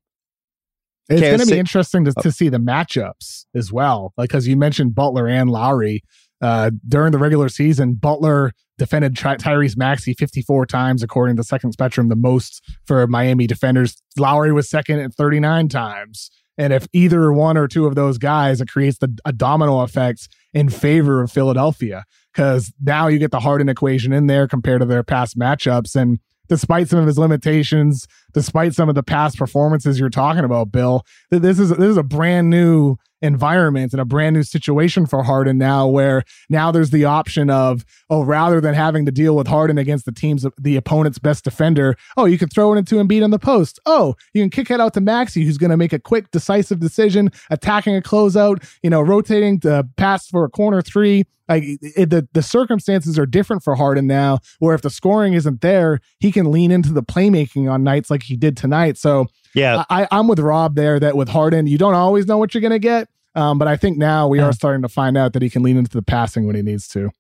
It's 1.09 1.21
going 1.21 1.39
to 1.39 1.47
be 1.47 1.57
interesting 1.57 2.05
to, 2.05 2.13
to 2.15 2.33
see 2.33 2.49
the 2.49 2.59
matchups 2.59 3.45
as 3.55 3.73
well, 3.73 4.13
like 4.17 4.31
because 4.31 4.49
you 4.49 4.57
mentioned 4.57 4.93
Butler 4.93 5.29
and 5.29 5.49
Lowry 5.49 6.03
uh, 6.41 6.73
during 6.89 7.13
the 7.13 7.19
regular 7.19 7.49
season. 7.49 7.95
Butler 7.95 8.53
defended 8.77 9.17
Ty- 9.17 9.37
Tyrese 9.37 9.77
Maxey 9.77 10.15
54 10.15 10.67
times, 10.67 11.05
according 11.05 11.37
to 11.37 11.45
Second 11.45 11.71
Spectrum, 11.71 12.09
the 12.09 12.17
most 12.17 12.61
for 12.87 13.07
Miami 13.07 13.47
defenders. 13.47 14.03
Lowry 14.19 14.53
was 14.53 14.69
second 14.69 14.99
at 14.99 15.15
39 15.15 15.69
times. 15.69 16.29
And 16.59 16.73
if 16.73 16.89
either 16.93 17.33
one 17.33 17.57
or 17.57 17.69
two 17.69 17.87
of 17.87 17.95
those 17.95 18.19
guys, 18.19 18.61
it 18.61 18.69
creates 18.69 18.99
the, 18.99 19.17
a 19.25 19.33
domino 19.33 19.81
effect 19.81 20.29
in 20.53 20.69
favor 20.69 21.23
of 21.23 21.31
Philadelphia 21.31 22.05
because 22.33 22.73
now 22.83 23.09
you 23.09 23.19
get 23.19 23.31
the 23.31 23.41
Harden 23.41 23.69
equation 23.69 24.13
in 24.13 24.27
there 24.27 24.49
compared 24.49 24.81
to 24.81 24.87
their 24.87 25.03
past 25.03 25.39
matchups. 25.39 25.95
And 25.95 26.19
despite 26.53 26.87
some 26.87 26.99
of 26.99 27.07
his 27.07 27.17
limitations, 27.19 28.07
despite 28.33 28.75
some 28.75 28.89
of 28.89 28.95
the 28.95 29.03
past 29.03 29.39
performances 29.39 29.99
you're 29.99 30.11
talking 30.11 30.45
about, 30.45 30.73
Bill, 30.73 31.05
th- 31.31 31.43
this 31.43 31.59
is 31.59 31.71
this 31.71 31.91
is 31.91 31.97
a 31.97 32.03
brand 32.03 32.51
new 32.51 32.97
environment 33.23 33.93
and 33.93 34.01
a 34.01 34.05
brand 34.05 34.35
new 34.35 34.43
situation 34.43 35.07
for 35.07 35.23
Harden 35.23 35.57
now, 35.57 35.87
where 35.87 36.25
now 36.51 36.71
there's 36.71 36.91
the 36.91 37.05
option 37.05 37.49
of 37.49 37.85
oh, 38.11 38.23
rather 38.23 38.61
than 38.61 38.75
having 38.75 39.07
to 39.07 39.13
deal 39.13 39.37
with 39.37 39.47
Harden 39.47 39.79
against 39.79 40.05
the 40.05 40.13
team's 40.13 40.45
the 40.59 40.77
opponent's 40.77 41.19
best 41.19 41.45
defender, 41.45 41.97
oh, 42.17 42.25
you 42.27 42.37
can 42.37 42.49
throw 42.49 42.75
it 42.75 42.79
into 42.79 42.97
Embiid 42.97 43.25
on 43.25 43.31
the 43.31 43.39
post. 43.39 43.79
Oh, 43.87 44.17
you 44.35 44.43
can 44.43 44.51
kick 44.51 44.71
it 44.71 44.81
out 44.81 44.95
to 44.95 45.01
Maxey, 45.01 45.45
who's 45.45 45.59
going 45.59 45.71
to 45.71 45.77
make 45.77 45.93
a 45.93 45.99
quick, 45.99 46.31
decisive 46.31 46.81
decision, 46.81 47.31
attacking 47.51 47.97
a 47.97 48.03
closeout, 48.03 48.69
you 48.83 48.91
know, 48.91 49.01
rotating 49.01 49.61
to 49.61 49.89
pass 49.97 50.27
for 50.27 50.45
a 50.45 50.51
corner 50.51 50.83
three. 50.83 51.25
Like 51.49 51.65
it, 51.65 52.11
the 52.11 52.27
the 52.33 52.43
circumstances 52.43 53.19
are 53.19 53.27
different 53.27 53.63
for 53.63 53.75
Harden 53.75 54.07
now, 54.07 54.39
where 54.59 54.75
if 54.75 54.83
the 54.83 54.91
scoring 54.91 55.35
isn't 55.35 55.61
there, 55.61 56.01
he 56.19 56.33
can 56.33 56.51
lean 56.51 56.71
into 56.71 56.93
the 56.93 57.03
playmaking 57.03 57.71
on 57.71 57.83
nights 57.85 58.11
like 58.11 58.22
he 58.23 58.37
did 58.37 58.57
tonight. 58.57 58.97
So 58.99 59.27
yeah, 59.55 59.85
I, 59.91 60.07
I'm 60.11 60.29
with 60.29 60.39
Rob 60.39 60.75
there 60.77 60.99
that 61.01 61.17
with 61.17 61.29
Harden, 61.29 61.67
you 61.67 61.79
don't 61.79 61.95
always 61.95 62.27
know 62.27 62.39
what 62.39 62.55
you're 62.55 62.61
going 62.63 62.71
to 62.73 62.79
get. 62.79 63.09
Um, 63.35 63.59
but 63.59 63.67
I 63.69 63.77
think 63.77 63.97
now 63.99 64.29
we 64.29 64.41
are 64.41 64.53
starting 64.53 64.83
to 64.83 64.89
find 64.89 65.17
out 65.17 65.33
that 65.33 65.43
he 65.43 65.49
can 65.51 65.63
lean 65.63 65.77
into 65.79 65.91
the 65.91 66.03
passing 66.03 66.47
when 66.47 66.55
he 66.55 66.61
needs 66.63 66.87
to. 66.89 67.11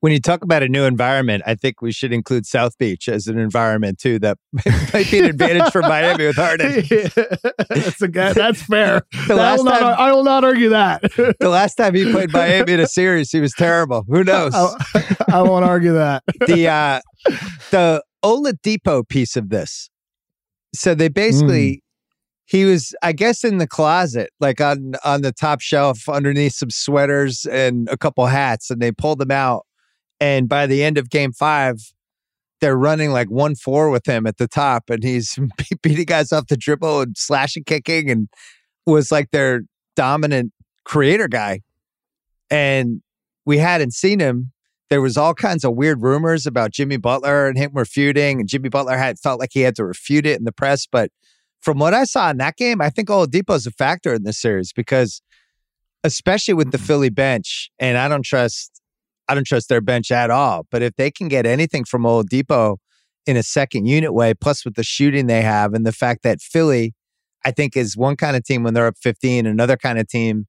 when 0.00 0.12
you 0.12 0.20
talk 0.20 0.42
about 0.44 0.62
a 0.62 0.68
new 0.68 0.84
environment, 0.84 1.42
I 1.46 1.56
think 1.56 1.82
we 1.82 1.90
should 1.90 2.12
include 2.12 2.46
South 2.46 2.78
Beach 2.78 3.08
as 3.08 3.26
an 3.26 3.36
environment 3.40 3.98
too. 3.98 4.20
That 4.20 4.38
might 4.94 5.10
be 5.10 5.18
an 5.18 5.24
advantage 5.24 5.72
for 5.72 5.82
Miami 5.82 6.26
with 6.26 6.36
Harden. 6.36 6.84
that's, 7.68 8.00
a, 8.02 8.06
that's 8.06 8.62
fair. 8.62 9.02
The 9.26 9.34
I, 9.34 9.36
last 9.36 9.58
will 9.58 9.64
not, 9.64 9.80
time- 9.80 9.96
I 9.98 10.12
will 10.12 10.22
not 10.22 10.44
argue 10.44 10.68
that. 10.68 11.02
The 11.40 11.48
last 11.48 11.74
time 11.74 11.94
he 11.96 12.10
played 12.12 12.32
Miami 12.32 12.74
in 12.74 12.80
a 12.80 12.86
series, 12.86 13.30
he 13.32 13.40
was 13.40 13.52
terrible. 13.52 14.04
Who 14.08 14.22
knows? 14.22 14.52
I, 14.54 15.16
I 15.32 15.42
won't 15.42 15.64
argue 15.64 15.94
that. 15.94 16.22
the 16.46 16.68
uh 16.68 17.00
the 17.72 18.04
Oladipo 18.24 19.08
piece 19.08 19.36
of 19.36 19.48
this. 19.48 19.90
So 20.74 20.94
they 20.94 21.08
basically 21.08 21.70
mm. 21.70 21.80
he 22.46 22.64
was 22.64 22.94
I 23.02 23.12
guess 23.12 23.44
in 23.44 23.58
the 23.58 23.66
closet 23.66 24.30
like 24.40 24.60
on 24.60 24.94
on 25.04 25.22
the 25.22 25.32
top 25.32 25.60
shelf 25.60 26.08
underneath 26.08 26.54
some 26.54 26.70
sweaters 26.70 27.46
and 27.46 27.88
a 27.88 27.96
couple 27.96 28.26
hats 28.26 28.70
and 28.70 28.80
they 28.80 28.92
pulled 28.92 29.20
him 29.20 29.30
out. 29.30 29.66
And 30.20 30.48
by 30.48 30.66
the 30.66 30.82
end 30.82 30.98
of 30.98 31.10
game 31.10 31.32
5 31.32 31.76
they're 32.60 32.76
running 32.76 33.12
like 33.12 33.28
1-4 33.28 33.92
with 33.92 34.04
him 34.04 34.26
at 34.26 34.38
the 34.38 34.48
top 34.48 34.90
and 34.90 35.04
he's 35.04 35.38
beating 35.82 36.06
guys 36.06 36.32
off 36.32 36.48
the 36.48 36.56
dribble 36.56 37.02
and 37.02 37.16
slashing 37.16 37.62
kicking 37.64 38.10
and 38.10 38.28
was 38.84 39.12
like 39.12 39.30
their 39.30 39.62
dominant 39.94 40.52
creator 40.84 41.28
guy. 41.28 41.60
And 42.50 43.02
we 43.44 43.58
hadn't 43.58 43.92
seen 43.92 44.18
him 44.20 44.52
there 44.90 45.02
was 45.02 45.16
all 45.16 45.34
kinds 45.34 45.64
of 45.64 45.74
weird 45.74 46.02
rumors 46.02 46.46
about 46.46 46.72
Jimmy 46.72 46.96
Butler 46.96 47.46
and 47.46 47.58
him 47.58 47.72
refuting, 47.74 48.40
and 48.40 48.48
Jimmy 48.48 48.68
Butler 48.68 48.96
had 48.96 49.18
felt 49.18 49.38
like 49.38 49.50
he 49.52 49.60
had 49.60 49.76
to 49.76 49.84
refute 49.84 50.26
it 50.26 50.38
in 50.38 50.44
the 50.44 50.52
press. 50.52 50.86
But 50.90 51.10
from 51.60 51.78
what 51.78 51.94
I 51.94 52.04
saw 52.04 52.30
in 52.30 52.38
that 52.38 52.56
game, 52.56 52.80
I 52.80 52.90
think 52.90 53.08
Oladipo's 53.08 53.66
a 53.66 53.70
factor 53.70 54.14
in 54.14 54.22
this 54.22 54.40
series 54.40 54.72
because, 54.72 55.20
especially 56.04 56.54
with 56.54 56.70
the 56.70 56.78
Philly 56.78 57.10
bench, 57.10 57.70
and 57.78 57.98
I 57.98 58.08
don't 58.08 58.24
trust, 58.24 58.80
I 59.28 59.34
don't 59.34 59.46
trust 59.46 59.68
their 59.68 59.82
bench 59.82 60.10
at 60.10 60.30
all. 60.30 60.66
But 60.70 60.82
if 60.82 60.94
they 60.96 61.10
can 61.10 61.28
get 61.28 61.44
anything 61.44 61.84
from 61.84 62.02
Oladipo 62.02 62.78
in 63.26 63.36
a 63.36 63.42
second 63.42 63.86
unit 63.86 64.14
way, 64.14 64.32
plus 64.32 64.64
with 64.64 64.74
the 64.74 64.82
shooting 64.82 65.26
they 65.26 65.42
have, 65.42 65.74
and 65.74 65.84
the 65.84 65.92
fact 65.92 66.22
that 66.22 66.40
Philly, 66.40 66.94
I 67.44 67.50
think, 67.50 67.76
is 67.76 67.94
one 67.94 68.16
kind 68.16 68.36
of 68.36 68.44
team 68.44 68.62
when 68.62 68.72
they're 68.72 68.86
up 68.86 68.96
15, 69.02 69.44
another 69.44 69.76
kind 69.76 69.98
of 69.98 70.08
team 70.08 70.46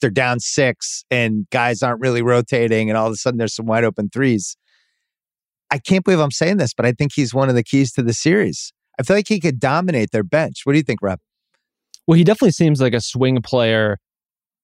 they're 0.00 0.10
down 0.10 0.40
six 0.40 1.04
and 1.10 1.46
guys 1.50 1.82
aren't 1.82 2.00
really 2.00 2.22
rotating 2.22 2.88
and 2.88 2.96
all 2.96 3.06
of 3.06 3.12
a 3.12 3.16
sudden 3.16 3.38
there's 3.38 3.54
some 3.54 3.66
wide 3.66 3.84
open 3.84 4.08
threes. 4.10 4.56
I 5.70 5.78
can't 5.78 6.04
believe 6.04 6.20
I'm 6.20 6.30
saying 6.30 6.56
this, 6.56 6.72
but 6.72 6.86
I 6.86 6.92
think 6.92 7.12
he's 7.14 7.34
one 7.34 7.48
of 7.48 7.54
the 7.54 7.62
keys 7.62 7.92
to 7.92 8.02
the 8.02 8.14
series. 8.14 8.72
I 8.98 9.02
feel 9.02 9.16
like 9.16 9.28
he 9.28 9.38
could 9.38 9.60
dominate 9.60 10.10
their 10.12 10.24
bench. 10.24 10.62
What 10.64 10.72
do 10.72 10.78
you 10.78 10.84
think, 10.84 11.00
Rob? 11.02 11.20
Well, 12.06 12.16
he 12.16 12.24
definitely 12.24 12.52
seems 12.52 12.80
like 12.80 12.94
a 12.94 13.00
swing 13.00 13.42
player 13.42 13.98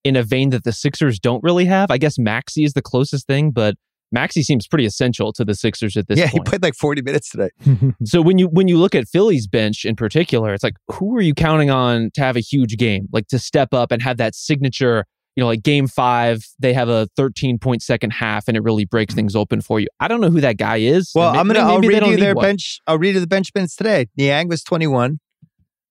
in 0.02 0.16
a 0.16 0.22
vein 0.22 0.50
that 0.50 0.64
the 0.64 0.72
Sixers 0.72 1.18
don't 1.18 1.42
really 1.42 1.66
have. 1.66 1.90
I 1.90 1.98
guess 1.98 2.18
Maxey 2.18 2.64
is 2.64 2.72
the 2.72 2.82
closest 2.82 3.26
thing, 3.26 3.50
but 3.50 3.74
Maxey 4.12 4.42
seems 4.42 4.66
pretty 4.66 4.86
essential 4.86 5.32
to 5.32 5.44
the 5.44 5.54
Sixers 5.54 5.96
at 5.96 6.08
this 6.08 6.18
point. 6.18 6.32
yeah, 6.32 6.38
he 6.38 6.40
played 6.44 6.62
like 6.62 6.74
40 6.74 7.02
minutes 7.02 7.30
today. 7.30 7.50
so 8.04 8.22
when 8.22 8.38
you 8.38 8.46
when 8.48 8.68
you 8.68 8.78
look 8.78 8.94
at 8.94 9.08
Philly's 9.08 9.46
bench 9.46 9.84
in 9.84 9.96
particular, 9.96 10.54
it's 10.54 10.62
like 10.62 10.76
who 10.88 11.16
are 11.16 11.20
you 11.20 11.34
counting 11.34 11.70
on 11.70 12.10
to 12.14 12.20
have 12.20 12.36
a 12.36 12.40
huge 12.40 12.76
game, 12.76 13.08
like 13.12 13.26
to 13.28 13.38
step 13.38 13.74
up 13.74 13.90
and 13.92 14.02
have 14.02 14.16
that 14.18 14.34
signature? 14.34 15.04
You 15.36 15.42
know, 15.42 15.48
like 15.48 15.62
game 15.62 15.88
five, 15.88 16.44
they 16.60 16.72
have 16.72 16.88
a 16.88 17.08
13 17.16 17.58
point 17.58 17.82
second 17.82 18.10
half, 18.10 18.46
and 18.46 18.56
it 18.56 18.62
really 18.62 18.84
breaks 18.84 19.14
mm. 19.14 19.16
things 19.16 19.34
open 19.34 19.60
for 19.60 19.80
you. 19.80 19.88
I 19.98 20.08
don't 20.08 20.20
know 20.20 20.30
who 20.30 20.40
that 20.40 20.58
guy 20.58 20.76
is. 20.76 21.10
Well, 21.14 21.30
and 21.30 21.38
I'm 21.38 21.46
gonna. 21.46 21.60
I'll 21.60 21.80
maybe 21.80 21.88
they 21.88 21.94
read 21.94 22.00
don't 22.00 22.10
you 22.12 22.16
their 22.18 22.34
one. 22.34 22.44
bench. 22.44 22.80
I'll 22.86 22.98
read 22.98 23.14
you 23.14 23.20
the 23.20 23.26
bench 23.26 23.50
minutes 23.54 23.74
today. 23.74 24.06
Niang 24.16 24.48
was 24.48 24.62
21, 24.62 25.18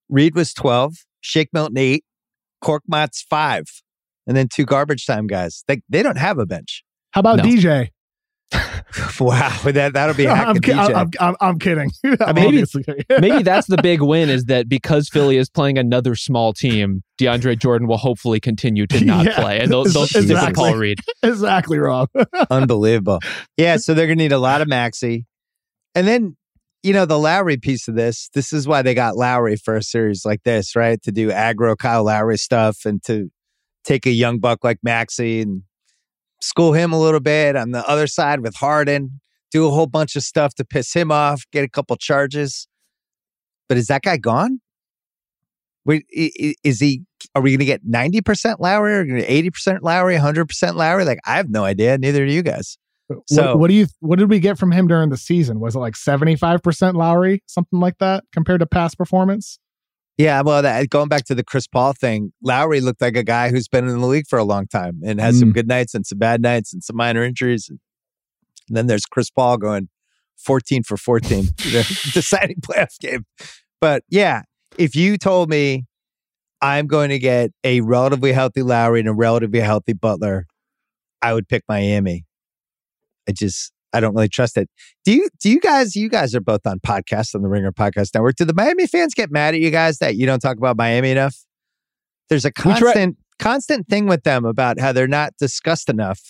Reed 0.08 0.34
was 0.34 0.54
12, 0.54 0.94
Shake 1.20 1.50
Milton 1.52 1.76
eight, 1.76 2.04
Korkmaz 2.62 3.22
five, 3.28 3.64
and 4.26 4.36
then 4.36 4.48
two 4.48 4.64
garbage 4.64 5.06
time 5.06 5.26
guys. 5.26 5.64
They 5.68 5.82
they 5.88 6.02
don't 6.02 6.18
have 6.18 6.38
a 6.38 6.46
bench. 6.46 6.82
How 7.10 7.20
about 7.20 7.36
No. 7.36 7.44
DJ? 7.44 7.90
wow, 9.20 9.56
that 9.64 9.92
that'll 9.94 10.14
be 10.14 10.24
a 10.26 10.34
heck 10.34 10.46
I'm, 10.46 10.58
ki- 10.60 10.72
I'm, 10.72 11.10
I'm, 11.20 11.36
I'm 11.40 11.58
kidding. 11.58 11.90
I'm 12.20 12.34
maybe- 12.34 12.64
kidding. 12.64 13.04
Maybe 13.20 13.42
that's 13.42 13.66
the 13.66 13.78
big 13.82 14.00
win 14.02 14.28
is 14.28 14.44
that 14.46 14.68
because 14.68 15.08
Philly 15.08 15.36
is 15.36 15.48
playing 15.50 15.78
another 15.78 16.14
small 16.14 16.52
team, 16.52 17.02
DeAndre 17.20 17.58
Jordan 17.58 17.88
will 17.88 17.96
hopefully 17.96 18.40
continue 18.40 18.86
to 18.88 19.04
not 19.04 19.24
Yeah, 19.26 19.40
play, 19.40 19.60
and 19.60 19.70
they'll, 19.70 19.84
they'll 19.84 20.06
stick 20.06 20.22
with 20.22 20.30
exactly. 20.30 20.54
Paul 20.54 20.76
Reed. 20.76 21.00
exactly, 21.22 21.78
Rob. 21.78 22.08
Unbelievable. 22.50 23.20
Yeah, 23.56 23.76
so 23.78 23.94
they're 23.94 24.06
gonna 24.06 24.16
need 24.16 24.32
a 24.32 24.38
lot 24.38 24.60
of 24.60 24.68
Maxey. 24.68 25.26
And 25.94 26.06
then, 26.06 26.36
you 26.82 26.92
know, 26.92 27.06
the 27.06 27.18
Lowry 27.18 27.56
piece 27.56 27.88
of 27.88 27.94
this, 27.94 28.28
this 28.34 28.52
is 28.52 28.66
why 28.68 28.82
they 28.82 28.94
got 28.94 29.16
Lowry 29.16 29.56
for 29.56 29.76
a 29.76 29.82
series 29.82 30.24
like 30.24 30.42
this, 30.44 30.74
right? 30.76 31.00
To 31.02 31.12
do 31.12 31.30
aggro 31.30 31.76
Kyle 31.78 32.04
Lowry 32.04 32.36
stuff 32.36 32.84
and 32.84 33.02
to 33.04 33.30
take 33.84 34.06
a 34.06 34.10
young 34.10 34.38
buck 34.38 34.64
like 34.64 34.78
Maxey 34.82 35.40
and 35.40 35.62
school 36.44 36.72
him 36.72 36.92
a 36.92 37.00
little 37.00 37.20
bit 37.20 37.56
on 37.56 37.70
the 37.72 37.86
other 37.88 38.06
side 38.06 38.40
with 38.40 38.54
Harden, 38.56 39.20
do 39.50 39.66
a 39.66 39.70
whole 39.70 39.86
bunch 39.86 40.16
of 40.16 40.22
stuff 40.22 40.54
to 40.56 40.64
piss 40.64 40.92
him 40.92 41.10
off, 41.10 41.42
get 41.52 41.64
a 41.64 41.68
couple 41.68 41.96
charges. 41.96 42.68
But 43.68 43.78
is 43.78 43.86
that 43.86 44.02
guy 44.02 44.16
gone? 44.18 44.60
Wait, 45.84 46.06
i- 46.16 46.30
i- 46.40 46.54
is 46.64 46.80
he? 46.80 47.02
Are 47.34 47.42
we 47.42 47.50
going 47.50 47.58
to 47.58 47.64
get 47.64 47.82
ninety 47.84 48.20
percent 48.20 48.60
Lowry 48.60 48.94
or 48.94 49.16
eighty 49.26 49.50
percent 49.50 49.82
Lowry, 49.82 50.16
hundred 50.16 50.46
percent 50.46 50.76
Lowry? 50.76 51.04
Like 51.04 51.18
I 51.26 51.36
have 51.36 51.50
no 51.50 51.64
idea. 51.64 51.98
Neither 51.98 52.24
do 52.26 52.32
you 52.32 52.42
guys. 52.42 52.78
So- 53.26 53.42
what, 53.48 53.58
what 53.58 53.68
do 53.68 53.74
you? 53.74 53.86
What 54.00 54.18
did 54.18 54.30
we 54.30 54.40
get 54.40 54.58
from 54.58 54.72
him 54.72 54.86
during 54.88 55.10
the 55.10 55.16
season? 55.18 55.60
Was 55.60 55.76
it 55.76 55.78
like 55.80 55.96
seventy 55.96 56.36
five 56.36 56.62
percent 56.62 56.96
Lowry, 56.96 57.42
something 57.46 57.80
like 57.80 57.98
that, 57.98 58.24
compared 58.32 58.60
to 58.60 58.66
past 58.66 58.96
performance? 58.96 59.58
Yeah, 60.16 60.42
well, 60.42 60.62
that, 60.62 60.88
going 60.90 61.08
back 61.08 61.24
to 61.24 61.34
the 61.34 61.42
Chris 61.42 61.66
Paul 61.66 61.92
thing, 61.92 62.32
Lowry 62.40 62.80
looked 62.80 63.00
like 63.00 63.16
a 63.16 63.24
guy 63.24 63.50
who's 63.50 63.66
been 63.66 63.88
in 63.88 63.98
the 64.00 64.06
league 64.06 64.26
for 64.28 64.38
a 64.38 64.44
long 64.44 64.66
time 64.68 65.00
and 65.04 65.20
has 65.20 65.38
some 65.40 65.50
Mm. 65.50 65.54
good 65.54 65.66
nights 65.68 65.92
and 65.94 66.06
some 66.06 66.18
bad 66.18 66.40
nights 66.40 66.72
and 66.72 66.84
some 66.84 66.94
minor 66.96 67.24
injuries. 67.24 67.68
And 67.68 67.80
then 68.68 68.86
there's 68.86 69.06
Chris 69.06 69.28
Paul 69.28 69.56
going 69.58 69.88
14 70.36 70.84
for 70.84 70.96
14, 70.96 71.46
the 71.56 72.10
deciding 72.14 72.60
playoff 72.60 72.96
game. 73.00 73.24
But 73.80 74.04
yeah, 74.08 74.42
if 74.78 74.94
you 74.94 75.18
told 75.18 75.50
me 75.50 75.84
I'm 76.62 76.86
going 76.86 77.10
to 77.10 77.18
get 77.18 77.50
a 77.64 77.80
relatively 77.80 78.32
healthy 78.32 78.62
Lowry 78.62 79.00
and 79.00 79.08
a 79.08 79.12
relatively 79.12 79.60
healthy 79.60 79.92
Butler, 79.94 80.46
I 81.22 81.34
would 81.34 81.48
pick 81.48 81.64
Miami. 81.68 82.24
I 83.28 83.32
just 83.32 83.72
I 83.94 84.00
don't 84.00 84.14
really 84.14 84.28
trust 84.28 84.58
it. 84.58 84.68
Do 85.04 85.12
you 85.12 85.28
do 85.40 85.50
you 85.50 85.60
guys 85.60 85.94
you 85.94 86.08
guys 86.08 86.34
are 86.34 86.40
both 86.40 86.66
on 86.66 86.80
podcasts 86.80 87.34
on 87.34 87.42
the 87.42 87.48
Ringer 87.48 87.72
Podcast 87.72 88.10
Network. 88.14 88.36
Do 88.36 88.44
the 88.44 88.54
Miami 88.54 88.86
fans 88.86 89.14
get 89.14 89.30
mad 89.30 89.54
at 89.54 89.60
you 89.60 89.70
guys 89.70 89.98
that 89.98 90.16
you 90.16 90.26
don't 90.26 90.40
talk 90.40 90.56
about 90.56 90.76
Miami 90.76 91.10
enough? 91.10 91.36
There's 92.28 92.44
a 92.44 92.52
constant 92.52 93.16
constant 93.38 93.88
thing 93.88 94.06
with 94.06 94.24
them 94.24 94.44
about 94.44 94.80
how 94.80 94.92
they're 94.92 95.06
not 95.06 95.34
discussed 95.38 95.88
enough. 95.88 96.20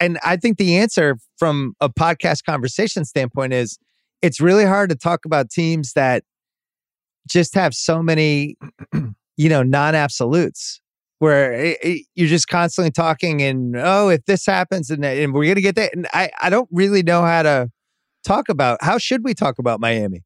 And 0.00 0.18
I 0.24 0.36
think 0.36 0.58
the 0.58 0.76
answer 0.76 1.16
from 1.38 1.74
a 1.80 1.88
podcast 1.88 2.44
conversation 2.44 3.04
standpoint 3.04 3.52
is 3.52 3.78
it's 4.22 4.40
really 4.40 4.64
hard 4.64 4.90
to 4.90 4.96
talk 4.96 5.24
about 5.24 5.50
teams 5.50 5.92
that 5.94 6.22
just 7.28 7.54
have 7.54 7.74
so 7.74 8.02
many, 8.02 8.56
you 9.36 9.48
know, 9.48 9.62
non 9.62 9.94
absolutes 9.94 10.80
where 11.18 11.52
it, 11.52 11.78
it, 11.82 12.06
you're 12.14 12.28
just 12.28 12.48
constantly 12.48 12.90
talking 12.90 13.42
and, 13.42 13.76
oh, 13.76 14.08
if 14.08 14.24
this 14.26 14.46
happens 14.46 14.90
and, 14.90 15.04
and 15.04 15.34
we're 15.34 15.44
going 15.44 15.56
to 15.56 15.60
get 15.60 15.76
that. 15.76 15.94
And 15.94 16.06
I, 16.12 16.30
I 16.40 16.50
don't 16.50 16.68
really 16.70 17.02
know 17.02 17.22
how 17.22 17.42
to 17.42 17.70
talk 18.24 18.48
about 18.48 18.78
how 18.82 18.98
should 18.98 19.24
we 19.24 19.34
talk 19.34 19.58
about 19.58 19.80
Miami? 19.80 20.22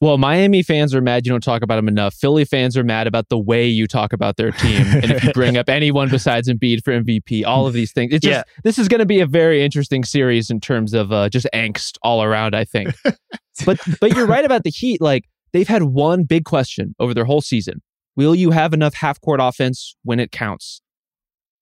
Well, 0.00 0.18
Miami 0.18 0.62
fans 0.62 0.94
are 0.94 1.00
mad 1.00 1.24
you 1.24 1.32
don't 1.32 1.42
talk 1.42 1.62
about 1.62 1.76
them 1.76 1.88
enough. 1.88 2.14
Philly 2.14 2.44
fans 2.44 2.76
are 2.76 2.84
mad 2.84 3.06
about 3.06 3.28
the 3.30 3.38
way 3.38 3.66
you 3.66 3.86
talk 3.86 4.12
about 4.12 4.36
their 4.36 4.50
team. 4.50 4.82
and 4.82 5.10
if 5.10 5.24
you 5.24 5.32
bring 5.34 5.56
up 5.56 5.68
anyone 5.68 6.10
besides 6.10 6.48
Embiid 6.48 6.84
for 6.84 6.92
MVP, 6.92 7.44
all 7.46 7.66
of 7.66 7.72
these 7.72 7.92
things. 7.92 8.12
It's 8.12 8.24
just, 8.24 8.46
yeah. 8.46 8.60
this 8.64 8.78
is 8.78 8.88
going 8.88 8.98
to 8.98 9.06
be 9.06 9.20
a 9.20 9.26
very 9.26 9.64
interesting 9.64 10.04
series 10.04 10.50
in 10.50 10.60
terms 10.60 10.92
of 10.92 11.12
uh, 11.12 11.28
just 11.30 11.46
angst 11.54 11.96
all 12.02 12.22
around, 12.22 12.54
I 12.54 12.64
think. 12.64 12.94
but 13.64 13.78
but 14.00 14.14
you're 14.14 14.26
right 14.26 14.44
about 14.44 14.64
the 14.64 14.70
Heat. 14.70 15.00
Like 15.00 15.24
they've 15.52 15.68
had 15.68 15.84
one 15.84 16.24
big 16.24 16.44
question 16.44 16.94
over 16.98 17.14
their 17.14 17.24
whole 17.24 17.40
season. 17.40 17.80
Will 18.16 18.34
you 18.34 18.50
have 18.50 18.72
enough 18.72 18.94
half 18.94 19.20
court 19.20 19.40
offense 19.42 19.96
when 20.04 20.20
it 20.20 20.30
counts? 20.30 20.80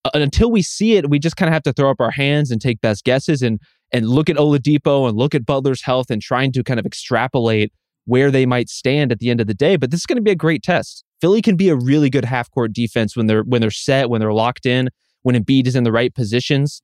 Uh, 0.04 0.10
until 0.14 0.50
we 0.50 0.62
see 0.62 0.96
it, 0.96 1.08
we 1.08 1.18
just 1.18 1.36
kind 1.36 1.48
of 1.48 1.52
have 1.52 1.62
to 1.62 1.72
throw 1.72 1.90
up 1.90 2.00
our 2.00 2.10
hands 2.10 2.50
and 2.50 2.60
take 2.60 2.80
best 2.80 3.04
guesses 3.04 3.42
and 3.42 3.60
and 3.92 4.08
look 4.08 4.30
at 4.30 4.36
Oladipo 4.36 5.08
and 5.08 5.18
look 5.18 5.34
at 5.34 5.44
Butler's 5.44 5.82
health 5.82 6.10
and 6.10 6.22
trying 6.22 6.50
to 6.52 6.64
kind 6.64 6.80
of 6.80 6.86
extrapolate 6.86 7.72
where 8.06 8.30
they 8.30 8.46
might 8.46 8.68
stand 8.68 9.12
at 9.12 9.18
the 9.18 9.30
end 9.30 9.40
of 9.40 9.46
the 9.46 9.54
day. 9.54 9.76
But 9.76 9.90
this 9.90 10.00
is 10.00 10.06
going 10.06 10.16
to 10.16 10.22
be 10.22 10.30
a 10.30 10.36
great 10.36 10.62
test. 10.62 11.04
Philly 11.20 11.42
can 11.42 11.56
be 11.56 11.68
a 11.68 11.76
really 11.76 12.10
good 12.10 12.24
half 12.24 12.50
court 12.50 12.72
defense 12.72 13.16
when 13.16 13.26
they're 13.26 13.42
when 13.42 13.60
they're 13.60 13.70
set, 13.70 14.10
when 14.10 14.20
they're 14.20 14.32
locked 14.32 14.66
in, 14.66 14.88
when 15.22 15.36
Embiid 15.36 15.66
is 15.66 15.76
in 15.76 15.84
the 15.84 15.92
right 15.92 16.14
positions. 16.14 16.82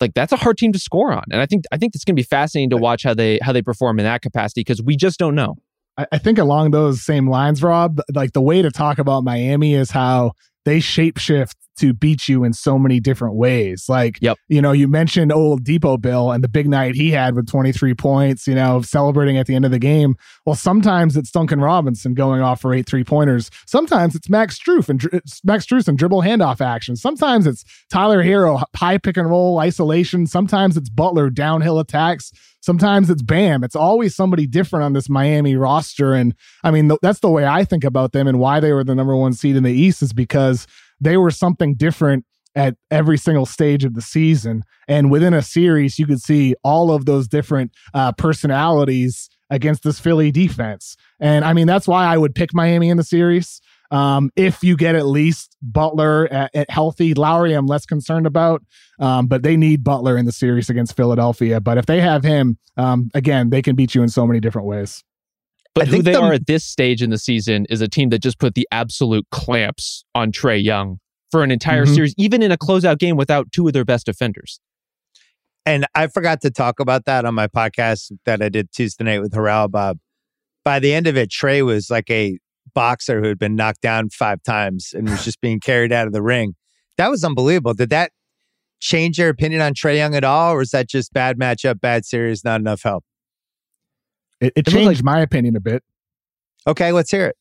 Like 0.00 0.14
that's 0.14 0.32
a 0.32 0.36
hard 0.36 0.56
team 0.56 0.72
to 0.72 0.78
score 0.78 1.12
on, 1.12 1.24
and 1.30 1.42
I 1.42 1.46
think 1.46 1.64
I 1.72 1.76
think 1.76 1.94
it's 1.94 2.04
going 2.04 2.14
to 2.14 2.20
be 2.20 2.26
fascinating 2.26 2.70
to 2.70 2.76
watch 2.76 3.02
how 3.02 3.12
they 3.12 3.38
how 3.42 3.52
they 3.52 3.60
perform 3.60 3.98
in 3.98 4.04
that 4.04 4.22
capacity 4.22 4.60
because 4.60 4.82
we 4.82 4.96
just 4.96 5.18
don't 5.18 5.34
know. 5.34 5.56
I 6.12 6.18
think 6.18 6.38
along 6.38 6.70
those 6.70 7.02
same 7.02 7.28
lines, 7.28 7.62
Rob, 7.62 8.00
like 8.14 8.32
the 8.32 8.40
way 8.40 8.62
to 8.62 8.70
talk 8.70 8.98
about 8.98 9.24
Miami 9.24 9.74
is 9.74 9.90
how 9.90 10.32
they 10.64 10.78
shapeshift 10.78 11.54
to 11.78 11.92
beat 11.92 12.28
you 12.28 12.44
in 12.44 12.52
so 12.52 12.78
many 12.78 13.00
different 13.00 13.34
ways. 13.34 13.86
Like, 13.88 14.18
yep. 14.20 14.36
you 14.48 14.60
know, 14.60 14.72
you 14.72 14.88
mentioned 14.88 15.30
Oladipo 15.30 16.00
Bill 16.00 16.30
and 16.30 16.44
the 16.44 16.48
big 16.48 16.68
night 16.68 16.94
he 16.94 17.10
had 17.10 17.34
with 17.34 17.48
23 17.48 17.94
points, 17.94 18.46
you 18.46 18.54
know, 18.54 18.82
celebrating 18.82 19.38
at 19.38 19.46
the 19.46 19.54
end 19.54 19.64
of 19.64 19.70
the 19.70 19.78
game. 19.78 20.16
Well, 20.44 20.56
sometimes 20.56 21.16
it's 21.16 21.30
Duncan 21.30 21.60
Robinson 21.60 22.14
going 22.14 22.42
off 22.42 22.60
for 22.60 22.74
eight 22.74 22.86
three 22.86 23.04
pointers. 23.04 23.50
Sometimes 23.66 24.14
it's 24.14 24.28
Max 24.28 24.58
Strus 24.58 24.88
and 24.88 25.02
Max 25.44 25.66
Strus 25.66 25.88
and 25.88 25.96
dribble 25.96 26.22
handoff 26.22 26.60
action. 26.60 26.96
Sometimes 26.96 27.46
it's 27.46 27.64
Tyler 27.90 28.22
Herro 28.22 28.62
high 28.76 28.98
pick 28.98 29.16
and 29.16 29.30
roll 29.30 29.58
isolation. 29.58 30.26
Sometimes 30.26 30.76
it's 30.76 30.90
Butler 30.90 31.30
downhill 31.30 31.78
attacks. 31.78 32.32
Sometimes 32.62 33.08
it's 33.08 33.22
Bam. 33.22 33.64
It's 33.64 33.76
always 33.76 34.14
somebody 34.14 34.46
different 34.46 34.84
on 34.84 34.92
this 34.92 35.08
Miami 35.08 35.56
roster. 35.56 36.12
And 36.12 36.34
I 36.62 36.70
mean, 36.70 36.88
th- 36.88 37.00
that's 37.00 37.20
the 37.20 37.30
way 37.30 37.46
I 37.46 37.64
think 37.64 37.84
about 37.84 38.12
them 38.12 38.26
and 38.26 38.38
why 38.38 38.60
they 38.60 38.72
were 38.72 38.84
the 38.84 38.94
number 38.94 39.16
one 39.16 39.32
seed 39.32 39.56
in 39.56 39.62
the 39.62 39.72
East 39.72 40.02
is 40.02 40.12
because 40.12 40.66
they 41.00 41.16
were 41.16 41.30
something 41.30 41.74
different 41.74 42.24
at 42.54 42.76
every 42.90 43.16
single 43.16 43.46
stage 43.46 43.84
of 43.84 43.94
the 43.94 44.02
season. 44.02 44.64
And 44.88 45.10
within 45.10 45.34
a 45.34 45.42
series, 45.42 45.98
you 45.98 46.06
could 46.06 46.20
see 46.20 46.54
all 46.64 46.90
of 46.90 47.06
those 47.06 47.28
different 47.28 47.72
uh, 47.94 48.12
personalities 48.12 49.30
against 49.50 49.82
this 49.82 50.00
Philly 50.00 50.30
defense. 50.30 50.96
And 51.18 51.44
I 51.44 51.52
mean, 51.52 51.66
that's 51.66 51.88
why 51.88 52.06
I 52.06 52.16
would 52.16 52.34
pick 52.34 52.54
Miami 52.54 52.88
in 52.88 52.96
the 52.96 53.04
series. 53.04 53.60
Um, 53.90 54.30
if 54.36 54.62
you 54.62 54.76
get 54.76 54.94
at 54.94 55.06
least 55.06 55.56
Butler 55.62 56.28
at, 56.32 56.54
at, 56.54 56.70
healthy, 56.70 57.12
Lowry, 57.14 57.54
I'm 57.54 57.66
less 57.66 57.84
concerned 57.84 58.26
about. 58.26 58.62
Um, 59.00 59.26
but 59.26 59.42
they 59.42 59.56
need 59.56 59.82
Butler 59.82 60.16
in 60.16 60.26
the 60.26 60.32
series 60.32 60.70
against 60.70 60.96
Philadelphia. 60.96 61.60
But 61.60 61.78
if 61.78 61.86
they 61.86 62.00
have 62.00 62.22
him, 62.22 62.58
um, 62.76 63.10
again, 63.14 63.50
they 63.50 63.62
can 63.62 63.74
beat 63.74 63.94
you 63.94 64.02
in 64.02 64.08
so 64.08 64.26
many 64.26 64.38
different 64.38 64.68
ways. 64.68 65.02
But 65.74 65.88
I 65.88 65.90
who 65.90 66.02
they 66.02 66.12
the, 66.12 66.20
are 66.20 66.32
at 66.32 66.46
this 66.46 66.64
stage 66.64 67.02
in 67.02 67.10
the 67.10 67.18
season 67.18 67.66
is 67.70 67.80
a 67.80 67.88
team 67.88 68.10
that 68.10 68.20
just 68.20 68.38
put 68.38 68.54
the 68.54 68.66
absolute 68.72 69.26
clamps 69.30 70.04
on 70.14 70.32
Trae 70.32 70.62
Young 70.62 70.98
for 71.30 71.42
an 71.42 71.50
entire 71.50 71.84
mm-hmm. 71.84 71.94
series, 71.94 72.14
even 72.18 72.42
in 72.42 72.50
a 72.50 72.58
closeout 72.58 72.98
game 72.98 73.16
without 73.16 73.52
two 73.52 73.66
of 73.66 73.72
their 73.72 73.84
best 73.84 74.06
defenders. 74.06 74.60
And 75.64 75.86
I 75.94 76.08
forgot 76.08 76.40
to 76.42 76.50
talk 76.50 76.80
about 76.80 77.04
that 77.04 77.24
on 77.24 77.34
my 77.34 77.46
podcast 77.46 78.12
that 78.24 78.42
I 78.42 78.48
did 78.48 78.72
Tuesday 78.72 79.04
night 79.04 79.20
with 79.20 79.32
Haralabob. 79.32 79.98
By 80.64 80.78
the 80.80 80.92
end 80.92 81.06
of 81.06 81.16
it, 81.16 81.30
Trae 81.30 81.64
was 81.64 81.90
like 81.90 82.10
a 82.10 82.38
boxer 82.74 83.20
who 83.20 83.28
had 83.28 83.38
been 83.38 83.56
knocked 83.56 83.80
down 83.80 84.10
five 84.10 84.42
times 84.42 84.92
and 84.92 85.08
was 85.08 85.24
just 85.24 85.40
being 85.40 85.60
carried 85.60 85.92
out 85.92 86.06
of 86.06 86.12
the 86.12 86.22
ring. 86.22 86.54
That 86.96 87.10
was 87.10 87.24
unbelievable. 87.24 87.74
Did 87.74 87.90
that 87.90 88.12
change 88.80 89.18
your 89.18 89.28
opinion 89.28 89.60
on 89.60 89.74
Trae 89.74 89.96
Young 89.96 90.14
at 90.14 90.24
all, 90.24 90.54
or 90.54 90.62
is 90.62 90.70
that 90.70 90.88
just 90.88 91.12
bad 91.12 91.38
matchup, 91.38 91.80
bad 91.80 92.04
series, 92.04 92.44
not 92.44 92.60
enough 92.60 92.82
help? 92.82 93.04
It, 94.40 94.52
it, 94.56 94.68
it 94.68 94.70
changed 94.70 95.00
like, 95.00 95.04
my 95.04 95.20
opinion 95.20 95.56
a 95.56 95.60
bit. 95.60 95.82
Okay, 96.66 96.92
let's 96.92 97.10
hear 97.10 97.26
it. 97.26 97.36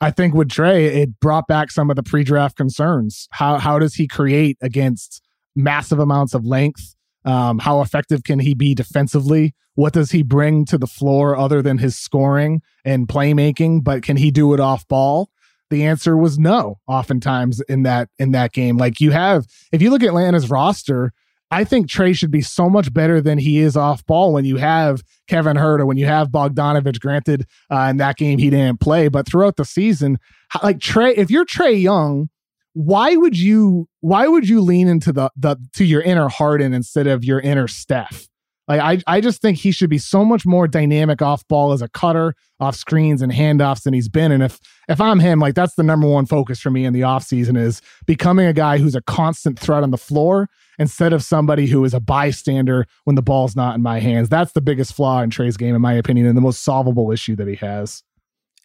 I 0.00 0.10
think 0.10 0.34
with 0.34 0.48
Trae, 0.48 0.84
it 0.84 1.20
brought 1.20 1.46
back 1.46 1.70
some 1.70 1.88
of 1.88 1.96
the 1.96 2.02
pre-draft 2.02 2.56
concerns. 2.56 3.28
How 3.30 3.58
how 3.58 3.78
does 3.78 3.94
he 3.94 4.08
create 4.08 4.58
against 4.60 5.22
massive 5.54 6.00
amounts 6.00 6.34
of 6.34 6.44
length? 6.44 6.96
Um, 7.24 7.60
how 7.60 7.82
effective 7.82 8.24
can 8.24 8.40
he 8.40 8.54
be 8.54 8.74
defensively? 8.74 9.54
What 9.74 9.92
does 9.92 10.10
he 10.10 10.22
bring 10.22 10.64
to 10.66 10.76
the 10.76 10.88
floor 10.88 11.36
other 11.36 11.62
than 11.62 11.78
his 11.78 11.96
scoring 11.96 12.62
and 12.84 13.06
playmaking? 13.06 13.84
But 13.84 14.02
can 14.02 14.16
he 14.16 14.30
do 14.30 14.52
it 14.54 14.60
off 14.60 14.86
ball? 14.88 15.30
The 15.70 15.84
answer 15.84 16.16
was 16.16 16.38
no. 16.38 16.80
Oftentimes 16.86 17.60
in 17.62 17.84
that 17.84 18.10
in 18.18 18.32
that 18.32 18.52
game, 18.52 18.76
like 18.76 19.00
you 19.00 19.12
have, 19.12 19.46
if 19.70 19.80
you 19.80 19.90
look 19.90 20.02
at 20.02 20.08
Atlanta's 20.08 20.50
roster, 20.50 21.12
I 21.52 21.64
think 21.64 21.86
Trae 21.86 22.16
should 22.16 22.30
be 22.30 22.40
so 22.40 22.70
much 22.70 22.94
better 22.94 23.20
than 23.20 23.36
he 23.36 23.58
is 23.58 23.76
off 23.76 24.06
ball 24.06 24.32
when 24.32 24.46
you 24.46 24.56
have 24.56 25.02
Kevin 25.28 25.58
Huerter, 25.58 25.86
when 25.86 25.98
you 25.98 26.06
have 26.06 26.28
Bogdanovich. 26.28 26.98
Granted, 26.98 27.46
uh, 27.70 27.88
in 27.90 27.98
that 27.98 28.16
game 28.16 28.38
he 28.38 28.48
didn't 28.48 28.80
play, 28.80 29.08
but 29.08 29.28
throughout 29.28 29.56
the 29.56 29.66
season, 29.66 30.18
like 30.62 30.78
Trae, 30.78 31.12
if 31.14 31.30
you're 31.30 31.44
Trae 31.44 31.80
Young, 31.80 32.30
why 32.72 33.16
would 33.16 33.38
you 33.38 33.86
why 34.00 34.28
would 34.28 34.48
you 34.48 34.62
lean 34.62 34.88
into 34.88 35.12
the 35.12 35.30
the 35.36 35.58
to 35.74 35.84
your 35.84 36.00
inner 36.00 36.30
Harden 36.30 36.72
instead 36.72 37.06
of 37.06 37.22
your 37.22 37.38
inner 37.38 37.68
Steph? 37.68 38.28
Like 38.66 38.80
I, 38.80 39.16
I 39.16 39.20
just 39.20 39.42
think 39.42 39.58
he 39.58 39.72
should 39.72 39.90
be 39.90 39.98
so 39.98 40.24
much 40.24 40.46
more 40.46 40.66
dynamic 40.66 41.20
off 41.20 41.46
ball 41.48 41.72
as 41.72 41.82
a 41.82 41.88
cutter, 41.88 42.34
off 42.60 42.76
screens 42.76 43.20
and 43.20 43.30
handoffs 43.30 43.82
than 43.82 43.92
he's 43.92 44.08
been. 44.08 44.32
And 44.32 44.42
if 44.42 44.58
if 44.88 45.02
I'm 45.02 45.20
him, 45.20 45.38
like 45.38 45.54
that's 45.54 45.74
the 45.74 45.82
number 45.82 46.08
one 46.08 46.24
focus 46.24 46.60
for 46.60 46.70
me 46.70 46.86
in 46.86 46.94
the 46.94 47.02
offseason 47.02 47.58
is 47.58 47.82
becoming 48.06 48.46
a 48.46 48.54
guy 48.54 48.78
who's 48.78 48.94
a 48.94 49.02
constant 49.02 49.58
threat 49.58 49.82
on 49.82 49.90
the 49.90 49.98
floor 49.98 50.48
instead 50.78 51.12
of 51.12 51.22
somebody 51.22 51.66
who 51.66 51.84
is 51.84 51.94
a 51.94 52.00
bystander 52.00 52.86
when 53.04 53.16
the 53.16 53.22
ball's 53.22 53.56
not 53.56 53.74
in 53.74 53.82
my 53.82 54.00
hands. 54.00 54.28
That's 54.28 54.52
the 54.52 54.60
biggest 54.60 54.94
flaw 54.94 55.22
in 55.22 55.30
Trae's 55.30 55.56
game, 55.56 55.74
in 55.74 55.82
my 55.82 55.94
opinion, 55.94 56.26
and 56.26 56.36
the 56.36 56.40
most 56.40 56.62
solvable 56.62 57.10
issue 57.12 57.36
that 57.36 57.48
he 57.48 57.56
has. 57.56 58.02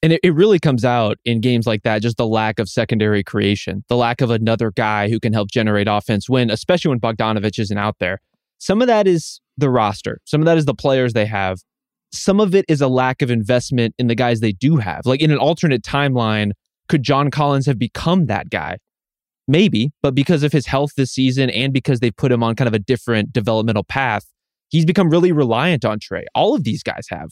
And 0.03 0.13
it, 0.13 0.19
it 0.23 0.33
really 0.33 0.59
comes 0.59 0.85
out 0.85 1.17
in 1.25 1.41
games 1.41 1.65
like 1.65 1.83
that, 1.83 2.01
just 2.01 2.17
the 2.17 2.27
lack 2.27 2.59
of 2.59 2.69
secondary 2.69 3.23
creation, 3.23 3.83
the 3.89 3.97
lack 3.97 4.21
of 4.21 4.29
another 4.29 4.71
guy 4.71 5.09
who 5.09 5.19
can 5.19 5.33
help 5.33 5.49
generate 5.49 5.87
offense 5.87 6.29
when, 6.29 6.51
especially 6.51 6.89
when 6.89 6.99
Bogdanovich 6.99 7.59
isn't 7.59 7.77
out 7.77 7.95
there. 7.99 8.19
Some 8.59 8.81
of 8.81 8.87
that 8.87 9.07
is 9.07 9.41
the 9.57 9.69
roster, 9.69 10.19
some 10.25 10.41
of 10.41 10.45
that 10.45 10.57
is 10.57 10.65
the 10.65 10.75
players 10.75 11.13
they 11.13 11.25
have. 11.25 11.59
Some 12.13 12.39
of 12.39 12.55
it 12.55 12.63
is 12.69 12.79
a 12.79 12.87
lack 12.87 13.21
of 13.21 13.29
investment 13.29 13.93
in 13.97 14.07
the 14.07 14.15
guys 14.15 14.39
they 14.39 14.53
do 14.53 14.77
have. 14.77 15.05
Like 15.05 15.21
in 15.21 15.29
an 15.29 15.37
alternate 15.37 15.83
timeline, 15.83 16.51
could 16.87 17.03
John 17.03 17.29
Collins 17.29 17.65
have 17.65 17.77
become 17.77 18.27
that 18.27 18.49
guy? 18.49 18.77
Maybe, 19.47 19.91
but 20.01 20.13
because 20.13 20.43
of 20.43 20.51
his 20.51 20.65
health 20.65 20.91
this 20.97 21.11
season 21.11 21.49
and 21.49 21.71
because 21.71 22.01
they 22.01 22.11
put 22.11 22.31
him 22.31 22.43
on 22.43 22.55
kind 22.55 22.67
of 22.67 22.73
a 22.73 22.79
different 22.79 23.31
developmental 23.31 23.83
path, 23.83 24.25
he's 24.69 24.85
become 24.85 25.09
really 25.09 25.31
reliant 25.31 25.85
on 25.85 25.99
Trae. 25.99 26.25
All 26.35 26.53
of 26.53 26.63
these 26.63 26.83
guys 26.83 27.05
have. 27.09 27.29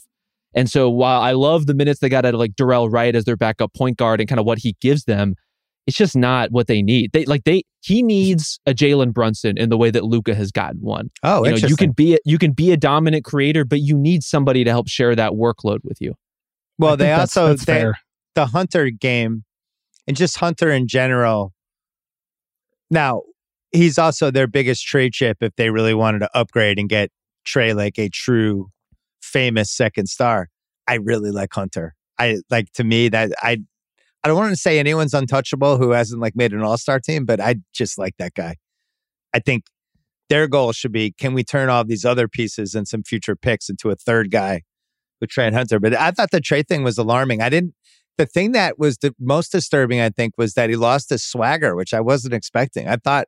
And 0.54 0.70
so 0.70 0.88
while 0.88 1.20
I 1.20 1.32
love 1.32 1.66
the 1.66 1.74
minutes 1.74 2.00
they 2.00 2.08
got 2.08 2.24
out 2.24 2.32
of 2.32 2.40
like 2.40 2.52
Dorell 2.52 2.90
Wright 2.90 3.14
as 3.14 3.24
their 3.24 3.36
backup 3.36 3.74
point 3.74 3.98
guard 3.98 4.20
and 4.20 4.28
kind 4.28 4.40
of 4.40 4.46
what 4.46 4.58
he 4.58 4.74
gives 4.80 5.04
them, 5.04 5.34
it's 5.86 5.96
just 5.96 6.16
not 6.16 6.50
what 6.50 6.66
they 6.66 6.82
need. 6.82 7.12
They 7.12 7.26
like 7.26 7.44
they 7.44 7.62
he 7.82 8.02
needs 8.02 8.58
a 8.66 8.72
Jalen 8.72 9.12
Brunson 9.12 9.58
in 9.58 9.68
the 9.68 9.76
way 9.76 9.90
that 9.90 10.04
Luka 10.04 10.34
has 10.34 10.50
gotten 10.50 10.80
one. 10.80 11.10
Oh, 11.22 11.44
you 11.44 11.50
know, 11.52 11.68
you 11.68 11.76
can 11.76 11.92
be 11.92 12.14
a, 12.14 12.18
you 12.24 12.38
can 12.38 12.52
be 12.52 12.72
a 12.72 12.76
dominant 12.76 13.24
creator, 13.24 13.64
but 13.64 13.80
you 13.80 13.96
need 13.96 14.24
somebody 14.24 14.64
to 14.64 14.70
help 14.70 14.88
share 14.88 15.14
that 15.14 15.32
workload 15.32 15.80
with 15.84 16.00
you. 16.00 16.14
Well, 16.78 16.96
they 16.96 17.12
also 17.12 17.48
that's, 17.48 17.66
that's 17.66 17.84
they, 17.84 17.92
the 18.34 18.46
Hunter 18.46 18.90
game 18.90 19.44
and 20.08 20.16
just 20.16 20.38
Hunter 20.38 20.70
in 20.70 20.88
general 20.88 21.52
now, 22.90 23.22
he's 23.72 23.98
also 23.98 24.30
their 24.30 24.46
biggest 24.46 24.84
trade 24.84 25.12
chip 25.12 25.38
if 25.40 25.54
they 25.56 25.70
really 25.70 25.94
wanted 25.94 26.20
to 26.20 26.30
upgrade 26.36 26.78
and 26.78 26.88
get 26.88 27.10
Trae 27.46 27.74
like 27.74 27.98
a 27.98 28.08
true 28.08 28.68
famous 29.20 29.70
second 29.70 30.06
star. 30.08 30.48
I 30.88 30.94
really 30.94 31.30
like 31.30 31.52
Hunter. 31.52 31.94
I 32.18 32.38
like 32.50 32.72
to 32.72 32.84
me 32.84 33.08
that 33.08 33.32
I 33.40 33.58
I 34.24 34.28
don't 34.28 34.38
want 34.38 34.50
to 34.50 34.56
say 34.56 34.78
anyone's 34.78 35.14
untouchable 35.14 35.78
who 35.78 35.90
hasn't 35.90 36.20
like 36.20 36.34
made 36.34 36.52
an 36.52 36.62
all 36.62 36.78
star 36.78 36.98
team, 36.98 37.24
but 37.24 37.40
I 37.40 37.56
just 37.72 37.98
like 37.98 38.14
that 38.18 38.34
guy. 38.34 38.56
I 39.32 39.38
think 39.38 39.64
their 40.28 40.48
goal 40.48 40.72
should 40.72 40.92
be 40.92 41.12
can 41.12 41.34
we 41.34 41.44
turn 41.44 41.68
all 41.68 41.84
these 41.84 42.04
other 42.04 42.26
pieces 42.28 42.74
and 42.74 42.88
some 42.88 43.02
future 43.02 43.36
picks 43.36 43.68
into 43.68 43.90
a 43.90 43.96
third 43.96 44.30
guy 44.30 44.62
with 45.20 45.30
Trent 45.30 45.54
Hunter? 45.54 45.78
But 45.78 45.94
I 45.94 46.10
thought 46.10 46.30
the 46.30 46.40
trade 46.40 46.66
thing 46.68 46.82
was 46.82 46.98
alarming. 46.98 47.40
I 47.40 47.48
didn't, 47.48 47.74
the 48.18 48.26
thing 48.26 48.52
that 48.52 48.78
was 48.78 48.98
the 48.98 49.14
most 49.20 49.52
disturbing, 49.52 50.00
I 50.00 50.10
think, 50.10 50.34
was 50.38 50.54
that 50.54 50.70
he 50.70 50.76
lost 50.76 51.10
his 51.10 51.22
swagger, 51.24 51.74
which 51.76 51.92
I 51.94 52.00
wasn't 52.00 52.34
expecting. 52.34 52.88
I 52.88 52.96
thought 52.96 53.26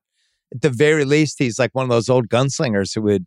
at 0.54 0.62
the 0.62 0.70
very 0.70 1.04
least, 1.04 1.36
he's 1.38 1.58
like 1.58 1.74
one 1.74 1.84
of 1.84 1.90
those 1.90 2.08
old 2.08 2.28
gunslingers 2.28 2.94
who 2.94 3.02
would 3.02 3.26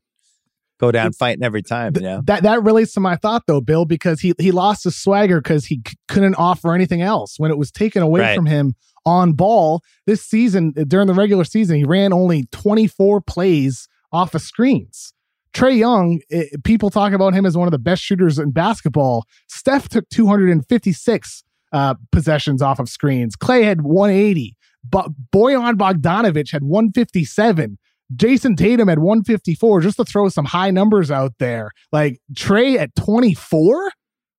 go 0.79 0.91
down 0.91 1.13
fighting 1.13 1.43
every 1.43 1.61
time. 1.61 1.93
You 1.95 2.01
know? 2.01 2.21
That 2.25 2.41
that 2.43 2.63
relates 2.63 2.93
to 2.93 2.99
my 2.99 3.15
thought 3.15 3.43
though, 3.45 3.61
Bill, 3.61 3.85
because 3.85 4.21
he 4.21 4.33
he 4.39 4.51
lost 4.51 4.83
his 4.85 4.95
swagger 4.97 5.39
because 5.39 5.65
he 5.67 5.81
c- 5.87 5.95
couldn't 6.07 6.33
offer 6.35 6.73
anything 6.73 7.01
else 7.03 7.35
when 7.37 7.51
it 7.51 7.57
was 7.57 7.71
taken 7.71 8.01
away 8.01 8.21
Right. 8.21 8.35
from 8.35 8.47
him 8.47 8.73
on 9.05 9.33
ball 9.33 9.81
this 10.07 10.23
season 10.25 10.71
during 10.87 11.05
the 11.07 11.13
regular 11.13 11.43
season. 11.43 11.75
He 11.77 11.83
ran 11.83 12.11
only 12.13 12.47
24 12.51 13.21
plays 13.21 13.87
off 14.11 14.33
of 14.33 14.41
screens. 14.41 15.13
Trae 15.53 15.77
Young, 15.77 16.21
eh, 16.31 16.45
people 16.63 16.89
talk 16.89 17.11
about 17.13 17.33
him 17.33 17.45
as 17.45 17.55
one 17.57 17.67
of 17.67 17.71
the 17.71 17.77
best 17.79 18.01
shooters 18.01 18.39
in 18.39 18.51
basketball. 18.51 19.25
Steph 19.47 19.89
took 19.89 20.07
256 20.09 21.43
uh, 21.71 21.95
possessions 22.11 22.61
off 22.61 22.79
of 22.79 22.89
screens. 22.89 23.35
Clay 23.35 23.63
had 23.63 23.81
180. 23.81 24.57
But 24.89 25.09
Bojan 25.33 25.75
Bogdanovich 25.75 26.51
had 26.51 26.63
157. 26.63 27.77
Jayson 28.15 28.57
Tatum 28.57 28.89
at 28.89 28.99
154, 28.99 29.81
just 29.81 29.97
to 29.97 30.05
throw 30.05 30.27
some 30.29 30.45
high 30.45 30.71
numbers 30.71 31.11
out 31.11 31.33
there. 31.39 31.71
Like 31.91 32.19
Trae 32.33 32.77
at 32.77 32.93
24 32.95 33.91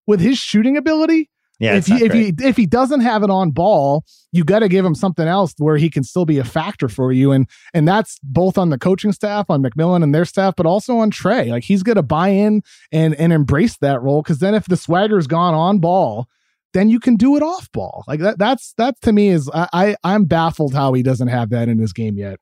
with 0.07 0.21
his 0.21 0.39
shooting 0.39 0.77
ability. 0.77 1.31
Yeah. 1.59 1.77
if 1.77 1.87
he 1.87 2.05
if 2.05 2.13
he 2.13 2.35
if 2.45 2.57
he 2.57 2.67
doesn't 2.67 3.03
have 3.03 3.23
it 3.23 3.31
on 3.31 3.53
ball, 3.53 4.05
you 4.33 4.43
got 4.43 4.61
to 4.61 4.69
give 4.69 4.85
him 4.85 4.97
something 4.97 5.29
else 5.29 5.55
where 5.59 5.77
he 5.77 5.91
can 5.91 6.03
still 6.03 6.25
be 6.25 6.39
a 6.39 6.45
factor 6.45 6.89
for 6.89 7.13
you. 7.13 7.31
And 7.31 7.49
and 7.73 7.87
that's 7.87 8.19
both 8.25 8.59
on 8.59 8.71
the 8.71 8.79
coaching 8.79 9.13
staff, 9.13 9.49
on 9.49 9.63
McMillan 9.63 10.03
and 10.03 10.13
their 10.13 10.25
staff, 10.25 10.55
but 10.57 10.67
also 10.67 10.97
on 10.97 11.13
Trae. 11.13 11.51
Like 11.51 11.63
he's 11.63 11.85
gonna 11.85 12.03
buy 12.03 12.31
in 12.31 12.63
and 12.91 13.15
and 13.15 13.33
embrace 13.33 13.77
that 13.77 14.03
role. 14.03 14.25
Cause 14.25 14.41
then 14.41 14.57
if 14.57 14.65
the 14.65 14.77
swagger's 14.77 15.29
gone 15.29 15.55
on 15.55 15.79
ball, 15.79 16.27
then 16.75 16.89
you 16.89 16.99
can 17.01 17.17
do 17.17 17.37
it 17.37 17.43
off 17.43 17.71
ball. 17.73 18.05
Like 18.09 18.21
that 18.21 18.39
that's 18.39 18.73
that 18.79 18.95
to 19.03 19.13
me 19.13 19.29
is 19.29 19.51
I, 19.53 19.69
I 19.73 19.97
I'm 20.05 20.25
baffled 20.25 20.75
how 20.75 20.93
he 20.95 21.03
doesn't 21.03 21.29
have 21.29 21.51
that 21.51 21.69
in 21.69 21.79
his 21.79 21.93
game 21.93 22.17
yet. 22.17 22.39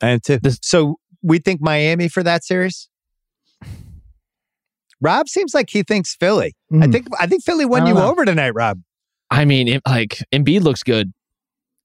I 0.00 0.08
am 0.10 0.20
too. 0.20 0.38
This- 0.38 0.58
so 0.62 0.96
we 1.22 1.38
think 1.38 1.60
Miami 1.60 2.08
for 2.08 2.22
that 2.22 2.44
series? 2.44 2.88
Rob 5.00 5.28
seems 5.28 5.52
like 5.54 5.68
he 5.70 5.82
thinks 5.82 6.14
Philly. 6.14 6.54
I 6.72 6.74
Mm. 6.86 6.92
think 6.92 7.06
I 7.18 7.26
think 7.26 7.42
Philly 7.44 7.64
won 7.64 7.86
you 7.86 7.94
know. 7.94 8.08
over 8.10 8.24
tonight, 8.24 8.50
Rob. 8.54 8.80
I 9.30 9.44
mean, 9.44 9.66
it, 9.68 9.82
like 9.86 10.18
Embiid 10.32 10.62
looks 10.62 10.82
good, 10.82 11.12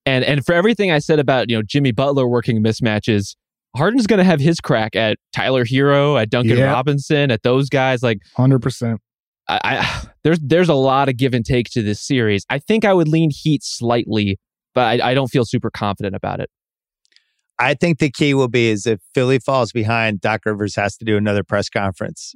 and 0.05 0.23
and 0.23 0.45
for 0.45 0.53
everything 0.53 0.91
I 0.91 0.99
said 0.99 1.18
about 1.19 1.49
you 1.49 1.57
know 1.57 1.64
Jimmy 1.64 1.91
Butler 1.91 2.27
working 2.27 2.61
mismatches, 2.64 3.35
Harden's 3.76 4.05
going 4.05 4.19
to 4.19 4.23
have 4.23 4.39
his 4.39 4.59
crack 4.59 4.95
at 4.95 5.18
Tyler 5.34 5.65
Herro, 5.65 6.22
at 6.22 6.30
Duncan 6.30 6.57
Yeah. 6.57 6.72
Robinson, 6.72 7.31
at 7.31 7.41
those 7.43 7.69
guys. 7.69 8.03
Like 8.03 8.19
hundred 8.35 8.61
percent. 8.61 9.01
I, 9.49 9.60
I 9.64 10.02
there's 10.24 10.40
there's 10.40 10.69
a 10.69 10.74
lot 10.74 11.10
of 11.10 11.18
give 11.18 11.34
and 11.34 11.45
take 11.45 11.69
to 11.72 11.82
this 11.82 12.02
series. 12.02 12.45
I 12.49 12.60
think 12.60 12.86
I 12.86 12.94
would 12.94 13.07
lean 13.07 13.30
Heat 13.32 13.64
slightly, 13.64 14.40
but 14.74 15.02
I, 15.02 15.11
I 15.11 15.14
don't 15.14 15.28
feel 15.30 15.45
super 15.45 15.69
confident 15.69 16.15
about 16.15 16.40
it. 16.40 16.49
I 17.60 17.74
think 17.74 17.98
the 17.98 18.11
key 18.11 18.34
will 18.36 18.48
be 18.49 18.69
is 18.69 18.86
if 18.86 18.99
Philly 19.15 19.40
falls 19.40 19.72
behind, 19.72 20.22
Doc 20.22 20.41
Rivers 20.45 20.76
has 20.76 20.95
to 20.98 21.06
do 21.06 21.18
another 21.18 21.44
press 21.44 21.69
conference 21.69 22.36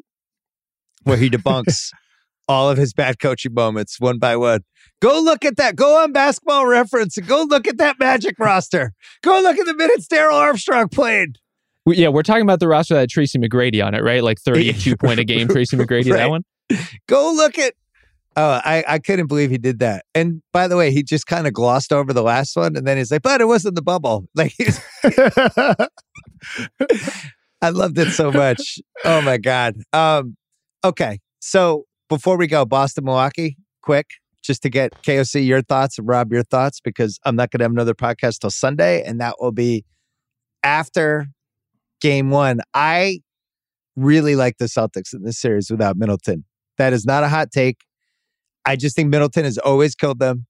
where 1.03 1.17
he 1.17 1.29
debunks 1.29 1.91
all 2.47 2.69
of 2.69 2.77
his 2.77 2.91
bad 2.93 3.19
coaching 3.19 3.53
moments 3.53 3.99
one 3.99 4.17
by 4.17 4.35
one. 4.35 4.61
Go 4.99 5.19
look 5.21 5.45
at 5.45 5.57
that. 5.57 5.75
Go 5.75 6.01
on 6.03 6.11
basketball 6.11 6.65
reference 6.65 7.17
and 7.17 7.27
go 7.27 7.43
look 7.43 7.67
at 7.67 7.77
that 7.77 7.99
magic 7.99 8.39
roster. 8.39 8.93
Go 9.23 9.39
look 9.41 9.57
at 9.57 9.65
the 9.67 9.75
minutes 9.75 10.07
Darrell 10.07 10.37
Armstrong 10.37 10.89
played. 10.89 11.37
Yeah, 11.87 12.09
we're 12.09 12.23
talking 12.23 12.43
about 12.43 12.59
the 12.59 12.67
roster 12.67 12.93
that 12.95 12.99
had 13.01 13.09
Tracy 13.09 13.39
McGrady 13.39 13.83
on 13.85 13.93
it, 13.95 14.03
right? 14.03 14.23
Like 14.23 14.39
32 14.45 14.97
point 14.97 15.19
a 15.19 15.23
game, 15.23 15.47
Tracy 15.47 15.77
McGrady, 15.77 16.11
Right. 16.11 16.17
that 16.17 16.29
one. 16.29 16.43
Go 17.07 17.33
look 17.33 17.57
at 17.57 17.73
Oh, 18.37 18.61
I, 18.63 18.85
I 18.87 18.99
couldn't 18.99 19.27
believe 19.27 19.49
he 19.51 19.57
did 19.57 19.79
that. 19.79 20.05
And 20.15 20.41
by 20.53 20.69
the 20.69 20.77
way, 20.77 20.91
he 20.91 21.03
just 21.03 21.27
kind 21.27 21.47
of 21.47 21.53
glossed 21.53 21.91
over 21.91 22.13
the 22.13 22.23
last 22.23 22.55
one 22.55 22.77
and 22.77 22.87
then 22.87 22.95
he's 22.95 23.11
like, 23.11 23.23
but 23.23 23.41
it 23.41 23.45
wasn't 23.45 23.75
the 23.75 23.81
bubble. 23.81 24.27
Like 24.35 24.53
I 27.61 27.69
loved 27.69 27.99
it 27.99 28.11
so 28.11 28.31
much. 28.31 28.79
Oh 29.03 29.21
my 29.21 29.37
God. 29.37 29.75
Um, 29.93 30.35
okay. 30.83 31.19
So 31.39 31.85
before 32.09 32.37
we 32.37 32.47
go, 32.47 32.65
Boston, 32.65 33.05
Milwaukee, 33.05 33.57
quick, 33.83 34.07
just 34.41 34.63
to 34.63 34.69
get 34.69 34.93
KOC 35.03 35.45
your 35.45 35.61
thoughts 35.61 35.99
and 35.99 36.07
Rob 36.07 36.31
your 36.31 36.43
thoughts, 36.43 36.79
because 36.79 37.19
I'm 37.25 37.35
not 37.35 37.51
gonna 37.51 37.63
have 37.65 37.71
another 37.71 37.93
podcast 37.93 38.39
till 38.39 38.49
Sunday, 38.49 39.03
and 39.03 39.21
that 39.21 39.35
will 39.39 39.51
be 39.51 39.85
after 40.63 41.27
game 41.99 42.31
one. 42.31 42.61
I 42.73 43.19
really 43.95 44.35
like 44.35 44.57
the 44.57 44.65
Celtics 44.65 45.13
in 45.13 45.23
this 45.23 45.37
series 45.37 45.69
without 45.69 45.97
Middleton. 45.97 46.45
That 46.81 46.93
is 46.93 47.05
not 47.05 47.23
a 47.23 47.29
hot 47.29 47.51
take. 47.51 47.77
I 48.65 48.75
just 48.75 48.95
think 48.95 49.09
Middleton 49.09 49.43
has 49.43 49.59
always 49.59 49.93
killed 49.93 50.17
them. 50.17 50.47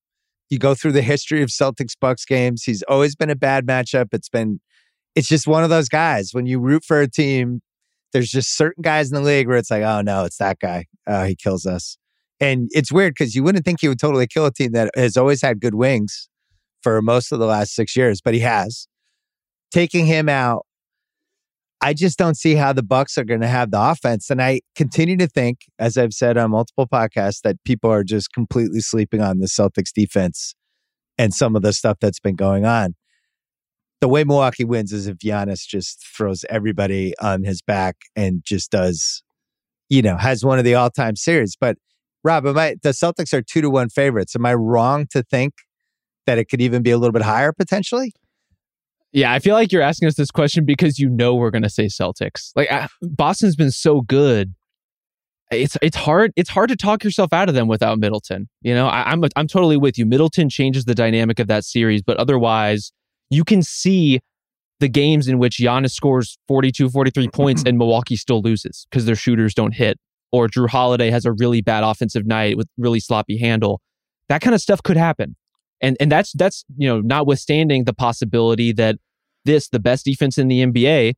You 0.49 0.59
go 0.59 0.73
through 0.73 0.93
the 0.93 1.01
history 1.01 1.43
of 1.43 1.49
Celtics 1.49 1.91
Bucks 1.99 2.23
games. 2.23 2.63
He's 2.63 2.83
always 2.83 3.17
been 3.17 3.29
a 3.29 3.35
bad 3.35 3.67
matchup. 3.67 4.13
It's 4.13 4.29
been, 4.29 4.61
it's 5.13 5.27
just 5.27 5.45
one 5.45 5.65
of 5.65 5.69
those 5.69 5.89
guys. 5.89 6.29
When 6.31 6.45
you 6.45 6.57
root 6.57 6.85
for 6.85 7.01
a 7.01 7.09
team, 7.09 7.59
there's 8.13 8.29
just 8.29 8.55
certain 8.55 8.81
guys 8.81 9.11
in 9.11 9.15
the 9.15 9.21
league 9.21 9.49
where 9.49 9.57
it's 9.57 9.69
like, 9.69 9.83
oh 9.83 9.99
no, 9.99 10.23
it's 10.23 10.37
that 10.37 10.59
guy. 10.59 10.85
Oh, 11.05 11.25
he 11.25 11.35
kills 11.35 11.65
us. 11.65 11.97
And 12.39 12.69
it's 12.71 12.93
weird 12.93 13.13
because 13.13 13.35
you 13.35 13.43
wouldn't 13.43 13.65
think 13.65 13.81
he 13.81 13.89
would 13.89 13.99
totally 13.99 14.25
kill 14.25 14.45
a 14.45 14.53
team 14.53 14.71
that 14.71 14.89
has 14.95 15.17
always 15.17 15.41
had 15.41 15.59
good 15.59 15.75
wings 15.75 16.29
for 16.81 17.01
most 17.01 17.33
of 17.33 17.39
the 17.39 17.45
last 17.45 17.75
six 17.75 17.97
years, 17.97 18.21
but 18.21 18.33
he 18.33 18.39
has. 18.39 18.87
Taking 19.69 20.05
him 20.05 20.29
out, 20.29 20.65
I 21.83 21.93
just 21.93 22.17
don't 22.17 22.37
see 22.37 22.53
how 22.53 22.73
the 22.73 22.83
Bucks 22.83 23.17
are 23.17 23.23
going 23.23 23.41
to 23.41 23.47
have 23.47 23.71
the 23.71 23.81
offense. 23.81 24.29
And 24.29 24.41
I 24.41 24.61
continue 24.75 25.17
to 25.17 25.27
think, 25.27 25.61
as 25.79 25.97
I've 25.97 26.13
said 26.13 26.37
on 26.37 26.51
multiple 26.51 26.87
podcasts, 26.87 27.41
that 27.41 27.55
people 27.65 27.89
are 27.89 28.03
just 28.03 28.31
completely 28.33 28.81
sleeping 28.81 29.21
on 29.21 29.39
the 29.39 29.47
Celtics 29.47 29.91
defense 29.93 30.53
and 31.17 31.33
some 31.33 31.55
of 31.55 31.63
the 31.63 31.73
stuff 31.73 31.97
that's 31.99 32.19
been 32.19 32.35
going 32.35 32.65
on. 32.65 32.93
The 33.99 34.07
way 34.07 34.23
Milwaukee 34.23 34.63
wins 34.63 34.93
is 34.93 35.07
if 35.07 35.17
Giannis 35.17 35.67
just 35.67 36.05
throws 36.15 36.45
everybody 36.49 37.13
on 37.19 37.43
his 37.43 37.61
back 37.61 37.97
and 38.15 38.43
just 38.45 38.71
does, 38.71 39.23
you 39.89 40.01
know, 40.01 40.17
has 40.17 40.45
one 40.45 40.59
of 40.59 40.65
the 40.65 40.75
all-time 40.75 41.15
series. 41.15 41.55
But 41.59 41.77
Rob, 42.23 42.45
am 42.45 42.57
I 42.57 42.75
the 42.81 42.89
Celtics 42.89 43.33
are 43.33 43.41
two 43.41 43.61
to 43.61 43.69
one 43.69 43.89
favorites? 43.89 44.35
Am 44.35 44.45
I 44.45 44.53
wrong 44.53 45.07
to 45.11 45.23
think 45.23 45.53
that 46.27 46.37
it 46.37 46.45
could 46.45 46.61
even 46.61 46.83
be 46.83 46.91
a 46.91 46.97
little 46.97 47.11
bit 47.11 47.23
higher 47.23 47.51
potentially? 47.51 48.13
Yeah, 49.13 49.33
I 49.33 49.39
feel 49.39 49.55
like 49.55 49.71
you're 49.71 49.81
asking 49.81 50.07
us 50.07 50.15
this 50.15 50.31
question 50.31 50.65
because 50.65 50.97
you 50.97 51.09
know 51.09 51.35
we're 51.35 51.51
going 51.51 51.63
to 51.63 51.69
say 51.69 51.87
Celtics. 51.87 52.51
Like 52.55 52.71
I, 52.71 52.87
Boston's 53.01 53.55
been 53.55 53.71
so 53.71 54.01
good. 54.01 54.53
It's 55.51 55.77
it's 55.81 55.97
hard 55.97 56.31
it's 56.37 56.49
hard 56.49 56.69
to 56.69 56.77
talk 56.77 57.03
yourself 57.03 57.33
out 57.33 57.49
of 57.49 57.55
them 57.55 57.67
without 57.67 57.99
Middleton. 57.99 58.47
You 58.61 58.73
know, 58.73 58.87
I, 58.87 59.11
I'm 59.11 59.21
I'm 59.35 59.47
totally 59.47 59.75
with 59.75 59.97
you. 59.97 60.05
Middleton 60.05 60.47
changes 60.47 60.85
the 60.85 60.95
dynamic 60.95 61.39
of 61.39 61.47
that 61.47 61.65
series, 61.65 62.01
but 62.01 62.15
otherwise, 62.17 62.93
you 63.29 63.43
can 63.43 63.61
see 63.61 64.21
the 64.79 64.87
games 64.87 65.27
in 65.27 65.39
which 65.39 65.57
Giannis 65.57 65.91
scores 65.91 66.37
42, 66.47 66.89
43 66.89 67.27
points 67.33 67.63
and 67.65 67.77
Milwaukee 67.77 68.15
still 68.15 68.41
loses 68.41 68.87
because 68.89 69.05
their 69.05 69.15
shooters 69.15 69.53
don't 69.53 69.73
hit, 69.73 69.97
or 70.31 70.47
Jrue 70.47 70.69
Holiday 70.69 71.09
has 71.09 71.25
a 71.25 71.33
really 71.33 71.61
bad 71.61 71.83
offensive 71.83 72.25
night 72.25 72.55
with 72.55 72.67
really 72.77 73.01
sloppy 73.01 73.37
handle. 73.37 73.81
That 74.29 74.39
kind 74.39 74.55
of 74.55 74.61
stuff 74.61 74.81
could 74.81 74.95
happen 74.95 75.35
and 75.81 75.97
and 75.99 76.11
that's 76.11 76.31
that's 76.33 76.63
you 76.77 76.87
know 76.87 77.01
notwithstanding 77.01 77.85
the 77.85 77.93
possibility 77.93 78.71
that 78.73 78.97
this 79.45 79.69
the 79.69 79.79
best 79.79 80.05
defense 80.05 80.37
in 80.37 80.47
the 80.47 80.65
NBA 80.65 81.13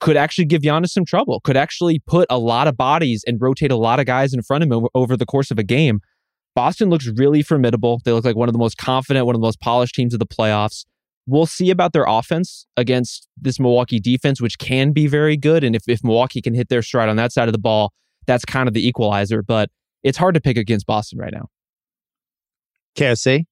could 0.00 0.16
actually 0.16 0.44
give 0.44 0.62
Giannis 0.62 0.90
some 0.90 1.04
trouble 1.04 1.40
could 1.40 1.56
actually 1.56 1.98
put 2.06 2.26
a 2.30 2.38
lot 2.38 2.68
of 2.68 2.76
bodies 2.76 3.24
and 3.26 3.40
rotate 3.40 3.72
a 3.72 3.76
lot 3.76 3.98
of 3.98 4.06
guys 4.06 4.32
in 4.32 4.42
front 4.42 4.62
of 4.62 4.70
him 4.70 4.86
over, 4.94 5.16
the 5.16 5.26
course 5.26 5.50
of 5.50 5.58
a 5.58 5.64
game. 5.64 6.00
Boston 6.54 6.88
looks 6.88 7.06
really 7.06 7.42
formidable. 7.42 8.00
They 8.04 8.12
look 8.12 8.24
like 8.24 8.36
one 8.36 8.48
of 8.48 8.52
the 8.52 8.58
most 8.58 8.78
confident 8.78 9.26
one 9.26 9.34
of 9.34 9.40
the 9.40 9.46
most 9.46 9.60
polished 9.60 9.94
teams 9.94 10.12
of 10.12 10.20
the 10.20 10.26
playoffs. 10.26 10.84
We'll 11.26 11.46
see 11.46 11.70
about 11.70 11.92
their 11.92 12.06
offense 12.08 12.66
against 12.76 13.28
this 13.36 13.60
Milwaukee 13.60 14.00
defense 14.00 14.40
which 14.40 14.58
can 14.58 14.92
be 14.92 15.06
very 15.06 15.36
good. 15.36 15.64
And 15.64 15.74
if 15.74 15.82
if 15.88 16.02
Milwaukee 16.04 16.40
can 16.40 16.54
hit 16.54 16.68
their 16.68 16.82
stride 16.82 17.08
on 17.08 17.16
that 17.16 17.32
side 17.32 17.48
of 17.48 17.52
the 17.52 17.58
ball 17.58 17.92
that's 18.28 18.44
kind 18.44 18.68
of 18.68 18.74
the 18.74 18.86
equalizer. 18.86 19.42
But 19.42 19.70
it's 20.04 20.16
hard 20.16 20.34
to 20.34 20.40
pick 20.40 20.56
against 20.56 20.86
Boston 20.86 21.18
right 21.18 21.32
now. 21.32 21.48
KOC? 22.96 23.46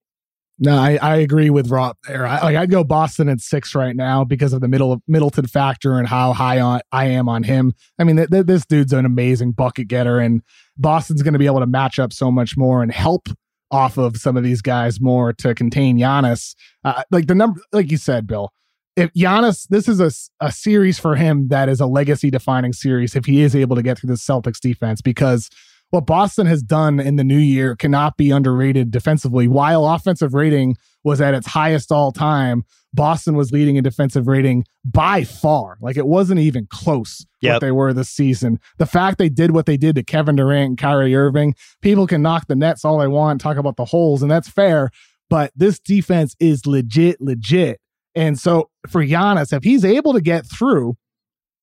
No, 0.59 0.75
I, 0.75 0.99
I 1.03 1.17
agree 1.17 1.51
with 1.51 1.71
Rob 1.71 1.97
there. 2.09 2.27
I, 2.27 2.41
like 2.43 2.57
I'd 2.57 2.71
go 2.71 2.83
Boston 2.83 3.29
at 3.29 3.41
six 3.41 3.75
right 3.75 3.95
now 3.95 4.25
because 4.25 4.55
of 4.55 4.63
the 4.63 4.69
middle 4.69 5.03
Middleton 5.07 5.47
factor 5.47 5.99
and 5.99 6.09
how 6.09 6.33
high 6.33 6.61
on 6.61 6.81
I 6.93 7.07
am 7.07 7.29
on 7.29 7.43
him. 7.43 7.75
I 7.99 8.05
mean, 8.05 8.17
th- 8.17 8.31
th- 8.31 8.47
this 8.47 8.65
dude's 8.65 8.95
an 8.95 9.05
amazing 9.05 9.53
bucket 9.53 9.89
getter, 9.89 10.19
and 10.19 10.41
Boston's 10.79 11.23
going 11.23 11.35
to 11.35 11.39
be 11.39 11.47
able 11.47 11.61
to 11.61 11.67
match 11.67 11.99
up 11.99 12.13
so 12.13 12.31
much 12.31 12.57
more 12.57 12.83
and 12.83 12.91
help 12.91 13.29
off 13.71 13.99
of 13.99 14.17
some 14.17 14.37
of 14.37 14.45
these 14.45 14.63
guys 14.63 15.01
more 15.01 15.33
to 15.35 15.55
contain 15.55 15.99
Giannis. 15.99 16.55
Uh, 16.85 17.03
like 17.11 17.27
the 17.27 17.35
number, 17.35 17.61
like 17.73 17.91
you 17.91 17.99
said, 17.99 18.27
Bill. 18.27 18.51
If 18.97 19.13
Giannis, 19.13 19.69
this 19.69 19.89
is 19.89 20.01
a, 20.01 20.11
a 20.47 20.51
series 20.51 20.99
for 20.99 21.17
him 21.17 21.49
that 21.49 21.69
is 21.69 21.81
a 21.81 21.87
legacy 21.87 22.31
defining 22.31 22.73
series 22.73 23.15
if 23.15 23.27
he 23.27 23.43
is 23.43 23.55
able 23.55 23.77
to 23.77 23.83
get 23.83 23.99
through 23.99 24.09
the 24.09 24.15
Celtics 24.15 24.59
defense 24.59 25.03
because 25.03 25.51
what 25.91 26.07
Boston 26.07 26.47
has 26.47 26.63
done 26.63 26.99
in 27.01 27.17
the 27.17 27.25
new 27.25 27.39
year 27.39 27.77
cannot 27.77 28.17
be 28.17 28.31
underrated 28.31 28.91
defensively. 28.91 29.47
While 29.49 29.87
offensive 29.87 30.35
rating 30.35 30.77
was 31.05 31.21
at 31.21 31.35
its 31.35 31.47
highest 31.47 31.93
all 31.93 32.13
time, 32.13 32.65
Boston 32.93 33.37
was 33.37 33.53
leading 33.53 33.77
in 33.77 33.85
defensive 33.85 34.27
rating 34.27 34.65
by 34.85 35.23
far. 35.25 35.77
Like 35.81 35.97
it 35.97 36.07
wasn't 36.07 36.41
even 36.41 36.67
close 36.71 37.25
Yep. 37.43 37.55
what 37.55 37.61
they 37.61 37.71
were 37.71 37.93
this 37.93 38.09
season. 38.09 38.59
The 38.79 38.87
fact 38.87 39.19
they 39.19 39.29
did 39.29 39.53
what 39.53 39.67
they 39.67 39.77
did 39.77 39.95
to 39.97 40.03
Kevin 40.03 40.37
Durant 40.37 40.71
and 40.71 40.79
Kyrie 40.79 41.15
Irving, 41.15 41.55
people 41.83 42.07
can 42.07 42.23
knock 42.23 42.47
the 42.49 42.57
nets 42.57 42.85
all 42.85 42.99
they 42.99 43.07
want, 43.07 43.41
talk 43.41 43.57
about 43.57 43.77
the 43.77 43.85
holes, 43.85 44.23
and 44.23 44.31
that's 44.31 44.49
fair. 44.49 44.91
But 45.29 45.53
this 45.55 45.79
defense 45.79 46.35
is 46.41 46.67
legit, 46.67 47.21
legit. 47.21 47.79
And 48.15 48.39
so 48.39 48.71
for 48.89 49.05
Giannis, 49.05 49.53
if 49.53 49.63
he's 49.63 49.85
able 49.85 50.15
to 50.15 50.21
get 50.21 50.47
through 50.47 50.97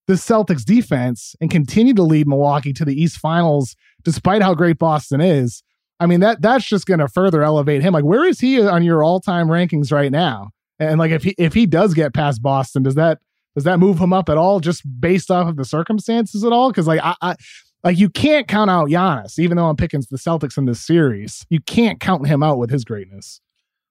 the 0.08 0.14
Celtics 0.14 0.66
defense 0.66 1.36
and 1.40 1.50
continue 1.50 1.94
to 1.94 2.04
lead 2.04 2.28
Milwaukee 2.28 2.74
to 2.74 2.86
the 2.86 3.00
East 3.00 3.18
Finals, 3.18 3.76
despite 4.04 4.42
how 4.42 4.54
great 4.54 4.78
Boston 4.78 5.22
is, 5.22 5.64
I 6.00 6.06
mean 6.06 6.20
that 6.20 6.42
that's 6.42 6.66
just 6.66 6.86
going 6.86 7.00
to 7.00 7.08
further 7.08 7.44
elevate 7.44 7.82
him. 7.82 7.94
Like, 7.94 8.04
where 8.04 8.26
is 8.26 8.40
he 8.40 8.62
on 8.62 8.84
your 8.84 9.04
all-time 9.04 9.48
rankings 9.48 9.92
right 9.92 10.12
now? 10.12 10.50
And 10.80 11.00
like, 11.00 11.12
if 11.12 11.24
he 11.24 11.36
if 11.38 11.54
he 11.54 11.66
does 11.66 11.94
get 11.94 12.14
past 12.14 12.42
Boston, 12.42 12.84
does 12.84 12.96
that 12.96 13.20
does 13.56 13.64
that 13.64 13.80
move 13.80 14.00
him 14.00 14.12
up 14.12 14.30
at 14.30 14.38
all, 14.38 14.60
just 14.60 14.84
based 15.00 15.32
off 15.32 15.48
of 15.48 15.56
the 15.56 15.66
circumstances 15.66 16.44
at 16.44 16.52
all? 16.52 16.72
Because 16.72 16.88
like 16.88 17.00
I, 17.04 17.16
I 17.22 17.36
like 17.84 17.98
you 17.98 18.10
can't 18.10 18.48
count 18.48 18.70
out 18.70 18.90
Giannis, 18.90 19.40
even 19.40 19.56
though 19.56 19.70
I'm 19.70 19.76
picking 19.78 20.02
the 20.10 20.18
Celtics 20.18 20.58
in 20.58 20.66
this 20.66 20.86
series. 20.86 21.46
You 21.50 21.62
can't 21.62 22.00
count 22.00 22.28
him 22.28 22.44
out 22.44 22.58
with 22.58 22.70
his 22.70 22.84
greatness. 22.84 23.40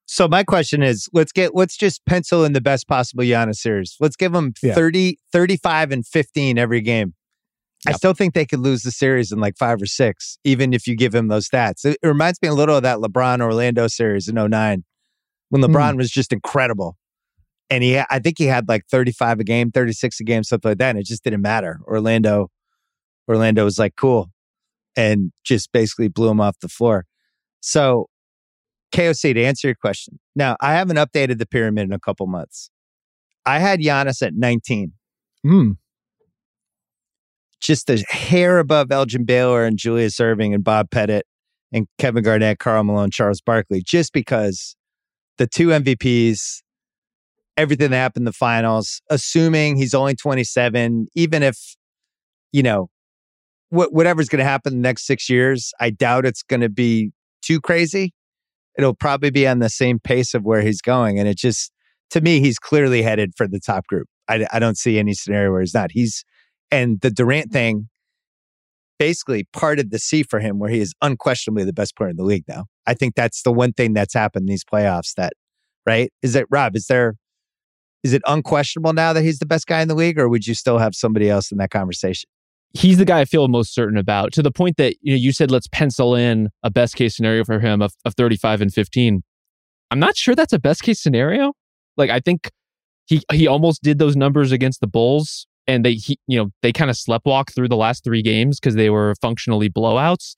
So 0.07 0.29
my 0.29 0.45
question 0.45 0.83
is, 0.83 1.09
let's 1.13 1.33
get 1.33 1.55
let's 1.55 1.77
just 1.77 2.05
pencil 2.07 2.45
in 2.45 2.53
the 2.53 2.61
best 2.61 2.89
possible 2.89 3.25
Giannis 3.25 3.57
series. 3.57 3.97
Let's 4.01 4.17
give 4.17 4.33
them 4.33 4.53
Yeah. 4.63 4.75
30, 4.75 5.19
35 5.33 5.93
and 5.93 6.07
15 6.07 6.59
every 6.59 6.81
game. 6.81 7.15
I 7.87 7.93
still 7.93 8.13
think 8.13 8.35
they 8.35 8.47
could 8.47 8.61
lose 8.61 8.83
the 8.83 8.93
series 8.93 9.33
in 9.33 9.41
like 9.41 9.57
five 9.57 9.83
or 9.83 9.87
six, 9.87 10.39
even 10.45 10.73
if 10.73 10.87
you 10.87 10.97
give 10.97 11.15
him 11.15 11.27
those 11.29 11.49
stats. 11.49 11.85
It, 11.85 11.99
it 12.01 12.07
reminds 12.07 12.41
me 12.41 12.49
a 12.49 12.55
little 12.55 12.77
of 12.77 12.85
that 12.85 12.99
LeBron 12.99 13.41
Orlando 13.41 13.89
series 13.89 14.29
in 14.29 14.37
09 14.37 14.85
when 15.49 15.63
hmm. 15.63 15.75
LeBron 15.75 15.97
was 15.97 16.11
just 16.11 16.33
incredible. 16.33 16.97
And 17.71 17.83
he, 17.83 17.99
I 17.99 18.19
think 18.19 18.37
he 18.39 18.45
had 18.45 18.69
like 18.69 18.87
35 18.91 19.41
a 19.41 19.45
game, 19.45 19.71
36 19.71 20.21
a 20.21 20.25
game, 20.25 20.45
something 20.45 20.71
like 20.71 20.79
that. 20.79 20.91
And 20.91 20.99
it 20.99 21.07
just 21.07 21.25
didn't 21.25 21.41
matter. 21.41 21.81
Orlando, 21.87 22.51
Orlando 23.29 23.65
was 23.65 23.79
like, 23.79 23.97
cool. 23.97 24.31
And 24.95 25.33
just 25.43 25.73
basically 25.73 26.09
blew 26.09 26.29
him 26.29 26.41
off 26.41 26.59
the 26.61 26.69
floor. 26.69 27.07
So 27.61 28.09
KOC, 28.93 29.35
to 29.35 29.43
answer 29.43 29.69
your 29.69 29.75
question. 29.75 30.19
Now, 30.37 30.57
I 30.61 30.75
haven't 30.75 30.97
updated 30.97 31.39
the 31.39 31.47
pyramid 31.47 31.85
in 31.85 31.93
a 31.93 31.99
couple 31.99 32.27
months. 32.27 32.71
I 33.45 33.59
had 33.59 33.81
Giannis 33.81 34.23
at 34.25 34.35
19, 34.35 34.93
Hmm. 35.43 35.73
just 37.61 37.91
a 37.91 37.97
hair 38.09 38.59
above 38.59 38.91
Elgin 38.93 39.25
Baylor 39.25 39.65
and 39.65 39.79
Julius 39.79 40.17
Erving 40.19 40.55
and 40.55 40.63
Bob 40.65 40.91
Pettit 40.91 41.27
and 41.73 41.87
Kevin 41.99 42.23
Garnett, 42.23 42.59
Karl 42.59 42.85
Malone, 42.85 43.11
Charles 43.11 43.41
Barkley, 43.41 43.83
just 43.85 44.13
because 44.13 44.77
the 45.39 45.47
two 45.47 45.69
MVPs, 45.69 46.63
everything 47.57 47.91
that 47.91 47.97
happened 47.97 48.23
in 48.23 48.27
the 48.27 48.33
finals, 48.33 49.01
assuming 49.11 49.77
he's 49.77 49.95
only 49.95 50.15
27, 50.15 51.07
even 51.15 51.43
if, 51.43 51.77
you 52.53 52.63
know, 52.63 52.89
what 53.71 53.93
whatever's 53.93 54.29
going 54.29 54.39
to 54.39 54.45
happen 54.45 54.75
the 54.75 54.79
next 54.81 55.07
six 55.07 55.31
years, 55.31 55.73
I 55.81 55.91
doubt 55.91 56.27
it's 56.27 56.43
going 56.43 56.61
to 56.61 56.69
be 56.69 57.11
too 57.43 57.61
crazy. 57.61 58.13
It'll 58.77 58.95
probably 58.95 59.31
be 59.31 59.47
on 59.47 59.59
the 59.59 59.69
same 59.69 59.99
pace 59.99 60.35
of 60.35 60.45
where 60.45 60.63
he's 60.63 60.81
going. 60.81 61.19
And 61.19 61.29
it 61.29 61.37
just, 61.37 61.73
to 62.11 62.21
me, 62.21 62.41
he's 62.41 62.59
clearly 62.59 63.03
headed 63.03 63.33
for 63.37 63.47
the 63.47 63.61
top 63.61 63.87
group. 63.87 64.09
I, 64.29 64.47
I 64.53 64.59
don't 64.59 64.79
see 64.79 64.99
any 64.99 65.15
scenario 65.15 65.51
where 65.51 65.61
he's 65.61 65.75
not. 65.75 65.91
He's, 65.93 66.25
and 66.71 67.01
the 67.01 67.11
Durant 67.11 67.49
mm-hmm. 67.49 67.53
thing 67.53 67.89
basically 68.99 69.47
parted 69.53 69.91
the 69.91 69.99
sea 69.99 70.23
for 70.23 70.39
him 70.39 70.59
where 70.59 70.71
he 70.71 70.81
is 70.81 70.95
unquestionably 71.03 71.65
the 71.65 71.73
best 71.73 71.97
player 71.97 72.11
in 72.11 72.17
the 72.17 72.25
league 72.25 72.45
now. 72.49 72.67
I 72.87 72.95
think 72.95 73.15
that's 73.15 73.43
the 73.43 73.53
one 73.53 73.73
thing 73.73 73.95
that's 73.95 74.15
happened 74.15 74.45
in 74.45 74.53
these 74.53 74.65
playoffs 74.65 75.15
that, 75.17 75.33
right? 75.85 76.13
Is 76.23 76.37
it, 76.37 76.47
Rob, 76.51 76.77
is 76.77 76.87
there, 76.87 77.15
is 78.05 78.13
it 78.13 78.23
unquestionable 78.27 78.93
now 78.93 79.13
that 79.13 79.23
he's 79.23 79.39
the 79.39 79.47
best 79.47 79.67
guy 79.67 79.81
in 79.81 79.89
the 79.89 79.95
league 79.95 80.19
or 80.19 80.29
would 80.29 80.47
you 80.47 80.55
still 80.55 80.79
have 80.79 80.95
somebody 80.95 81.29
else 81.29 81.51
in 81.51 81.59
that 81.59 81.71
conversation? 81.71 82.29
He's 82.75 82.99
the 82.99 83.05
guy 83.05 83.21
I 83.21 83.25
feel 83.25 83.47
most 83.49 83.75
certain 83.75 83.99
about 83.99 84.33
to 84.35 84.43
the 84.43 84.51
point 84.51 84.77
that 84.79 84.97
you 85.03 85.13
know 85.13 85.19
you 85.19 85.33
said 85.33 85.51
let's 85.51 85.69
pencil 85.69 86.15
in 86.15 86.49
a 86.63 86.71
best 86.71 86.97
case 86.97 87.17
scenario 87.17 87.45
for 87.45 87.61
him 87.61 87.83
of, 87.83 87.93
of 88.05 88.15
35 88.15 88.63
and 88.63 88.73
15. 88.73 89.23
I'm 89.91 89.99
not 89.99 90.17
sure 90.17 90.35
that's 90.35 90.53
a 90.53 90.59
best 90.59 90.83
case 90.83 91.01
scenario. 91.03 91.53
Like 91.97 92.11
I 92.11 92.21
think 92.21 92.51
he 93.07 93.23
he 93.33 93.47
almost 93.47 93.83
did 93.83 93.99
those 93.99 94.17
numbers 94.17 94.53
against 94.53 94.81
the 94.81 94.87
Bulls 94.87 95.47
and 95.67 95.85
they 95.85 95.95
he, 95.95 96.19
you 96.27 96.39
know 96.39 96.51
they 96.63 96.73
kind 96.73 96.91
of 96.91 96.97
sleptwalk 96.97 97.55
through 97.55 97.69
the 97.69 97.77
last 97.77 98.05
3 98.05 98.23
games 98.23 98.59
because 98.59 98.75
they 98.75 98.91
were 98.91 99.15
functionally 99.21 99.69
blowouts. 99.69 100.37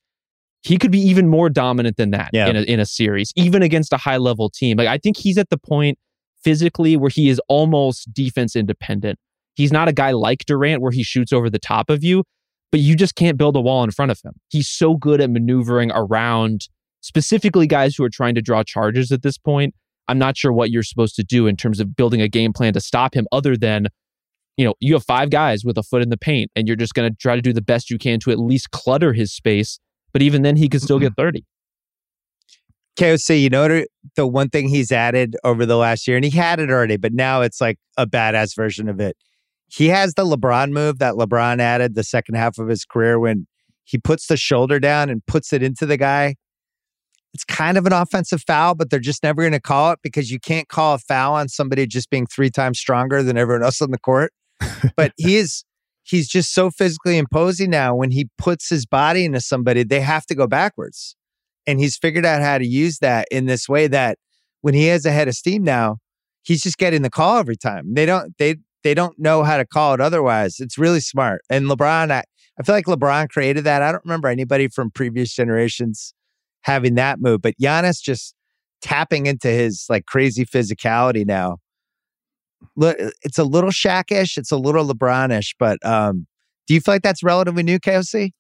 He 0.63 0.79
could 0.79 0.91
be 0.91 1.01
even 1.01 1.29
more 1.29 1.51
dominant 1.51 1.99
than 1.99 2.11
that 2.13 2.31
Yeah. 2.33 2.49
in 2.49 2.57
a 2.57 2.63
in 2.63 2.81
a 2.81 2.87
series, 2.87 3.33
even 3.37 3.63
against 3.63 3.93
a 3.93 3.99
high 3.99 4.17
level 4.17 4.51
team. 4.51 4.77
Like 4.79 4.89
I 4.89 4.99
think 4.99 5.17
he's 5.19 5.39
at 5.39 5.51
the 5.51 5.59
point 5.59 5.99
physically 6.43 6.97
where 6.97 7.11
he 7.11 7.29
is 7.29 7.41
almost 7.49 8.13
defense 8.13 8.57
independent. 8.57 9.19
He's 9.55 9.73
not 9.73 9.89
a 9.89 9.93
guy 9.93 10.13
like 10.13 10.45
Durant 10.47 10.83
where 10.83 10.93
he 10.93 11.03
shoots 11.03 11.33
over 11.33 11.49
the 11.49 11.59
top 11.59 11.91
of 11.91 12.03
you, 12.03 12.25
but 12.71 12.81
you 12.81 12.97
just 12.97 13.15
can't 13.15 13.39
build 13.39 13.57
a 13.57 13.61
wall 13.61 13.85
in 13.85 13.91
front 13.91 14.11
of 14.11 14.21
him. 14.25 14.33
He's 14.49 14.69
so 14.69 14.97
good 14.97 15.21
at 15.21 15.31
maneuvering 15.31 15.91
around 15.93 16.69
specifically 17.01 17.67
guys 17.67 17.95
who 17.95 18.05
are 18.05 18.11
trying 18.11 18.35
to 18.35 18.43
draw 18.43 18.63
charges 18.63 19.13
at 19.13 19.23
this 19.23 19.39
point. 19.39 19.75
I'm 20.09 20.19
not 20.19 20.37
sure 20.37 20.53
what 20.53 20.71
you're 20.71 20.83
supposed 20.83 21.17
to 21.17 21.25
do 21.25 21.47
in 21.47 21.57
terms 21.57 21.81
of 21.81 21.97
building 21.97 22.21
a 22.21 22.29
game 22.29 22.53
plan 22.53 22.73
to 22.75 22.81
stop 22.81 23.15
him 23.15 23.27
other 23.33 23.57
than 23.57 23.89
you 24.57 24.65
know, 24.65 24.75
you 24.81 24.95
have 24.95 25.05
five 25.05 25.31
guys 25.31 25.65
with 25.65 25.77
a 25.77 25.83
foot 25.83 26.03
in 26.03 26.11
the 26.11 26.17
paint 26.17 26.51
and 26.55 26.69
you're 26.69 26.77
just 26.77 26.95
going 26.95 27.11
to 27.11 27.17
try 27.17 27.35
to 27.35 27.43
do 27.43 27.53
the 27.53 27.63
best 27.63 27.91
you 27.91 27.99
can 27.99 28.21
to 28.21 28.31
at 28.31 28.39
least 28.39 28.71
clutter 28.71 29.13
his 29.13 29.33
space, 29.33 29.81
but 30.13 30.23
even 30.23 30.43
then 30.43 30.57
he 30.57 30.69
could 30.69 30.83
still 30.83 30.99
get 30.99 31.13
mm-hmm. 31.13 31.23
30. 31.23 31.45
KOC, 32.97 33.43
you 33.43 33.51
know 33.51 33.67
the- 33.67 33.89
the 34.15 34.27
one 34.27 34.49
thing 34.49 34.69
he's 34.69 34.93
added 34.93 35.35
over 35.43 35.67
the 35.67 35.77
last 35.77 36.07
year, 36.07 36.17
and 36.17 36.25
he 36.25 36.31
had 36.31 36.61
it 36.61 36.71
already, 36.71 36.97
but 36.97 37.13
now 37.13 37.41
it's 37.41 37.61
like 37.61 37.79
a 37.97 38.07
badass 38.07 38.55
version 38.55 38.89
of 38.89 39.01
it. 39.01 39.17
He 39.69 39.89
has 39.89 40.15
the 40.15 40.25
LeBron 40.25 40.71
move 40.71 40.99
that 40.99 41.15
LeBron 41.15 41.61
added 41.61 41.95
the 41.95 42.05
second 42.05 42.37
half 42.37 42.59
of 42.59 42.69
his 42.69 42.85
career 42.85 43.19
when 43.19 43.47
he 43.85 43.99
puts 43.99 44.27
the 44.27 44.37
shoulder 44.37 44.79
down 44.79 45.11
and 45.11 45.25
puts 45.27 45.53
it 45.53 45.63
into 45.63 45.87
the 45.87 45.97
guy. 45.97 46.37
It's 47.33 47.45
kind 47.45 47.77
of 47.77 47.85
an 47.87 47.93
offensive 47.93 48.43
foul, 48.47 48.75
but 48.77 48.91
they're 48.91 49.01
just 49.01 49.23
never 49.23 49.43
going 49.43 49.53
to 49.53 49.61
call 49.61 49.93
it 49.93 49.99
because 50.03 50.31
you 50.31 50.39
can't 50.39 50.69
call 50.69 50.95
a 50.95 50.99
foul 50.99 51.35
on 51.35 51.49
somebody 51.49 51.87
just 51.87 52.09
being 52.09 52.27
three 52.27 52.51
times 52.51 52.79
stronger 52.79 53.23
than 53.23 53.37
everyone 53.37 53.65
else 53.65 53.83
on 53.83 53.91
the 53.91 53.99
court. 53.99 54.33
but 54.97 55.13
he 55.17 55.37
is 55.39 55.65
he's 56.05 56.29
just 56.29 56.55
so 56.55 56.71
physically 56.71 57.19
imposing 57.19 57.71
now. 57.71 57.95
When 57.95 58.13
he 58.13 58.29
puts 58.39 58.69
his 58.69 58.87
body 58.87 59.25
into 59.25 59.41
somebody, 59.41 59.83
they 59.83 60.01
have 60.01 60.27
to 60.27 60.35
go 60.35 60.47
backwards 60.47 61.17
and 61.67 61.81
he's 61.81 61.97
figured 61.97 62.27
out 62.27 62.43
how 62.43 62.59
to 62.59 62.67
use 62.67 62.99
that 62.99 63.27
in 63.31 63.47
this 63.47 63.69
way 63.69 63.87
that 63.89 64.19
when 64.61 64.75
he 64.75 64.87
has 64.87 65.05
a 65.05 65.11
head 65.11 65.29
of 65.29 65.35
steam 65.35 65.63
now, 65.63 65.99
he's 66.43 66.63
just 66.63 66.79
getting 66.79 67.03
the 67.03 67.11
call 67.11 67.39
every 67.39 67.57
time. 67.57 67.95
They 67.95 68.07
don't 68.07 68.37
they 68.39 68.57
they 68.85 68.95
don't 68.95 69.19
know 69.19 69.43
how 69.43 69.57
to 69.57 69.67
call 69.67 69.95
it 69.95 70.01
otherwise. 70.01 70.61
It's 70.61 70.79
really 70.79 71.01
smart. 71.01 71.41
And 71.51 71.67
LeBron, 71.67 72.13
I, 72.13 72.23
I 72.59 72.63
feel 72.63 72.75
like 72.75 72.87
LeBron 72.87 73.31
created 73.31 73.65
that. 73.65 73.83
I 73.83 73.91
don't 73.91 74.05
remember 74.05 74.29
anybody 74.29 74.69
from 74.69 74.91
previous 74.91 75.33
generations 75.35 76.15
having 76.61 76.95
that 76.95 77.21
move, 77.21 77.43
but 77.43 77.55
Giannis 77.61 78.01
just 78.01 78.35
tapping 78.83 79.27
into 79.27 79.49
his 79.49 79.87
like 79.89 80.07
crazy 80.07 80.45
physicality 80.45 81.27
now. 81.27 81.59
Look, 82.77 82.97
it's 83.23 83.39
a 83.39 83.45
little 83.45 83.71
Shakish, 83.71 84.39
it's 84.39 84.53
a 84.53 84.57
little 84.57 84.87
LeBronish, 84.87 85.55
but 85.59 85.85
um, 85.85 86.27
do 86.67 86.75
you 86.75 86.81
feel 86.81 86.95
like 86.95 87.03
that's 87.03 87.23
relatively 87.23 87.63
new, 87.63 87.79
KOC? 87.79 88.31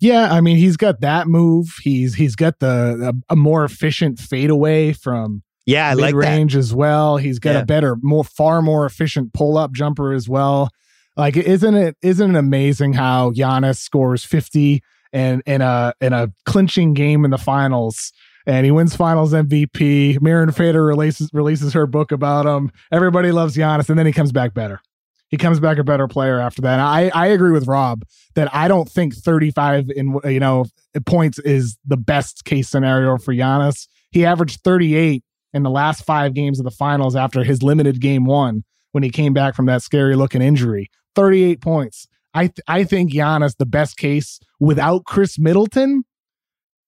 Yeah, 0.00 0.32
I 0.32 0.40
mean 0.40 0.56
he's 0.56 0.76
got 0.76 1.00
that 1.00 1.28
move. 1.28 1.68
He's 1.82 2.14
he's 2.14 2.36
got 2.36 2.58
the 2.58 3.14
a, 3.30 3.32
a 3.32 3.36
more 3.36 3.64
efficient 3.64 4.18
fadeaway 4.18 4.92
from 4.92 5.42
Yeah, 5.66 5.88
I 5.88 5.94
like 5.94 6.14
range 6.14 6.56
as 6.56 6.74
well. 6.74 7.16
He's 7.16 7.38
got 7.38 7.54
Yeah. 7.54 7.60
a 7.60 7.64
better, 7.66 7.96
more 8.02 8.24
far 8.24 8.60
more 8.62 8.84
efficient 8.86 9.32
pull 9.32 9.56
up 9.56 9.72
jumper 9.72 10.12
as 10.12 10.28
well. 10.28 10.68
Like 11.16 11.36
isn't 11.36 11.74
it 11.74 11.96
isn't 12.02 12.34
it 12.34 12.38
amazing 12.38 12.94
how 12.94 13.30
Giannis 13.30 13.76
scores 13.78 14.24
50 14.24 14.82
and 15.12 15.42
in 15.46 15.62
a 15.62 15.94
in 16.00 16.12
a 16.12 16.32
clinching 16.44 16.92
game 16.92 17.24
in 17.24 17.30
the 17.30 17.38
finals 17.38 18.12
and 18.46 18.66
he 18.66 18.70
wins 18.72 18.94
finals 18.94 19.32
MVP. 19.32 20.18
Mirin 20.18 20.54
Fader 20.54 20.84
releases 20.84 21.30
releases 21.32 21.72
her 21.72 21.86
book 21.86 22.12
about 22.12 22.44
him. 22.46 22.70
Everybody 22.92 23.30
loves 23.32 23.56
Giannis 23.56 23.88
and 23.88 23.98
then 23.98 24.06
he 24.06 24.12
comes 24.12 24.32
back 24.32 24.52
better. 24.54 24.80
He 25.28 25.38
comes 25.38 25.60
back 25.60 25.78
a 25.78 25.84
better 25.84 26.06
player 26.08 26.38
after 26.40 26.60
that. 26.62 26.74
And 26.74 26.82
I 26.82 27.10
I 27.14 27.28
agree 27.28 27.52
with 27.52 27.66
Rob 27.68 28.02
that 28.34 28.52
I 28.54 28.66
don't 28.68 28.88
think 28.88 29.14
35 29.14 29.90
in 29.96 30.18
you 30.24 30.40
know 30.40 30.66
points 31.06 31.38
is 31.38 31.78
the 31.86 31.96
best 31.96 32.44
case 32.44 32.68
scenario 32.68 33.16
for 33.18 33.32
Giannis. 33.32 33.86
He 34.10 34.26
averaged 34.26 34.60
38 34.62 35.22
in 35.54 35.62
the 35.62 35.70
last 35.70 36.04
5 36.04 36.34
games 36.34 36.58
of 36.58 36.64
the 36.64 36.70
finals 36.70 37.16
after 37.16 37.42
his 37.42 37.62
limited 37.62 38.00
game 38.00 38.26
1 38.26 38.64
when 38.92 39.02
he 39.02 39.10
came 39.10 39.32
back 39.32 39.54
from 39.54 39.66
that 39.66 39.82
scary 39.82 40.16
looking 40.16 40.42
injury. 40.42 40.90
38 41.14 41.60
points. 41.60 42.06
I 42.34 42.48
th- 42.48 42.60
I 42.66 42.84
think 42.84 43.12
Giannis 43.12 43.56
the 43.56 43.66
best 43.66 43.96
case 43.96 44.40
without 44.58 45.04
Khris 45.04 45.38
Middleton 45.38 46.04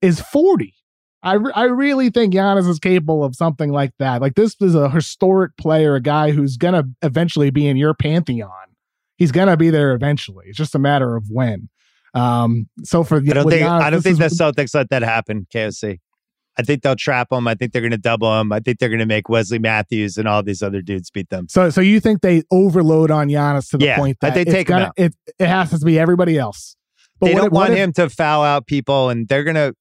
is 0.03 0.21
40. 0.21 0.75
I, 1.23 1.35
re- 1.35 1.53
I 1.55 1.65
really 1.65 2.11
think 2.11 2.35
Giannis 2.35 2.69
is 2.69 2.79
capable 2.79 3.25
of 3.25 3.35
something 3.35 3.71
like 3.71 3.93
that. 3.99 4.21
Like 4.21 4.35
this 4.35 4.55
is 4.61 4.75
a 4.75 4.91
historic 4.91 5.57
player, 5.57 5.95
a 5.95 6.01
guy 6.01 6.33
who's 6.33 6.57
gonna 6.57 6.85
eventually 7.03 7.51
be 7.51 7.67
in 7.67 7.77
your 7.77 7.95
pantheon. 7.95 8.51
He's 9.17 9.33
gonna 9.33 9.57
be 9.57 9.71
there 9.71 9.93
eventually. 9.93 10.47
It's 10.49 10.59
just 10.59 10.75
a 10.75 10.79
matter 10.79 11.17
of 11.17 11.25
when. 11.31 11.69
Um, 12.15 12.69
so 12.85 13.05
for 13.05 13.17
I 13.17 13.21
don't 13.21 13.51
think 13.51 13.63
Giannis, 13.63 13.83
I 13.83 13.91
don't 13.91 14.03
think 14.03 14.19
the 14.19 14.27
Celtics 14.27 14.75
let 14.75 14.91
that 14.91 15.03
happen. 15.03 15.47
KOC. 15.53 15.99
I 16.59 16.63
think 16.63 16.83
they'll 16.83 16.97
trap 16.97 17.29
them. 17.31 17.47
I 17.47 17.55
think 17.55 17.73
they're 17.73 17.83
going 17.83 17.91
to 17.93 17.99
double 17.99 18.31
them. 18.31 18.51
I 18.53 18.61
think 18.61 18.79
they're 18.79 18.89
going 18.89 18.99
to 19.01 19.07
make 19.07 19.29
Wesley 19.29 19.59
Matthews 19.59 20.17
and 20.17 20.27
all 20.27 20.43
these 20.43 20.63
other 20.63 20.81
dudes 20.81 21.11
beat 21.11 21.29
them. 21.29 21.49
So, 21.51 21.69
so 21.71 21.81
you 21.81 22.01
think 22.01 22.23
they 22.23 22.43
overload 22.51 23.11
on 23.11 23.29
Giannis 23.29 23.71
to 23.71 23.79
the 23.79 23.85
Yeah, 23.87 23.97
point 23.99 24.19
that 24.21 24.35
they 24.35 24.45
take 24.45 24.69
him 24.69 24.75
gonna, 24.77 24.85
out. 24.87 24.95
it 24.97 25.15
it 25.39 25.47
has 25.49 25.71
to 25.79 25.85
be 25.85 25.99
everybody 25.99 26.39
else. 26.39 26.77
But 27.21 27.27
they 27.27 27.35
what 27.35 27.41
don't 27.43 27.53
want 27.53 27.73
if- 27.73 27.79
him 27.79 27.93
to 27.95 28.09
foul 28.11 28.43
out 28.43 28.67
people, 28.67 29.11
and 29.11 29.29
they're 29.29 29.45
gonna 29.45 29.73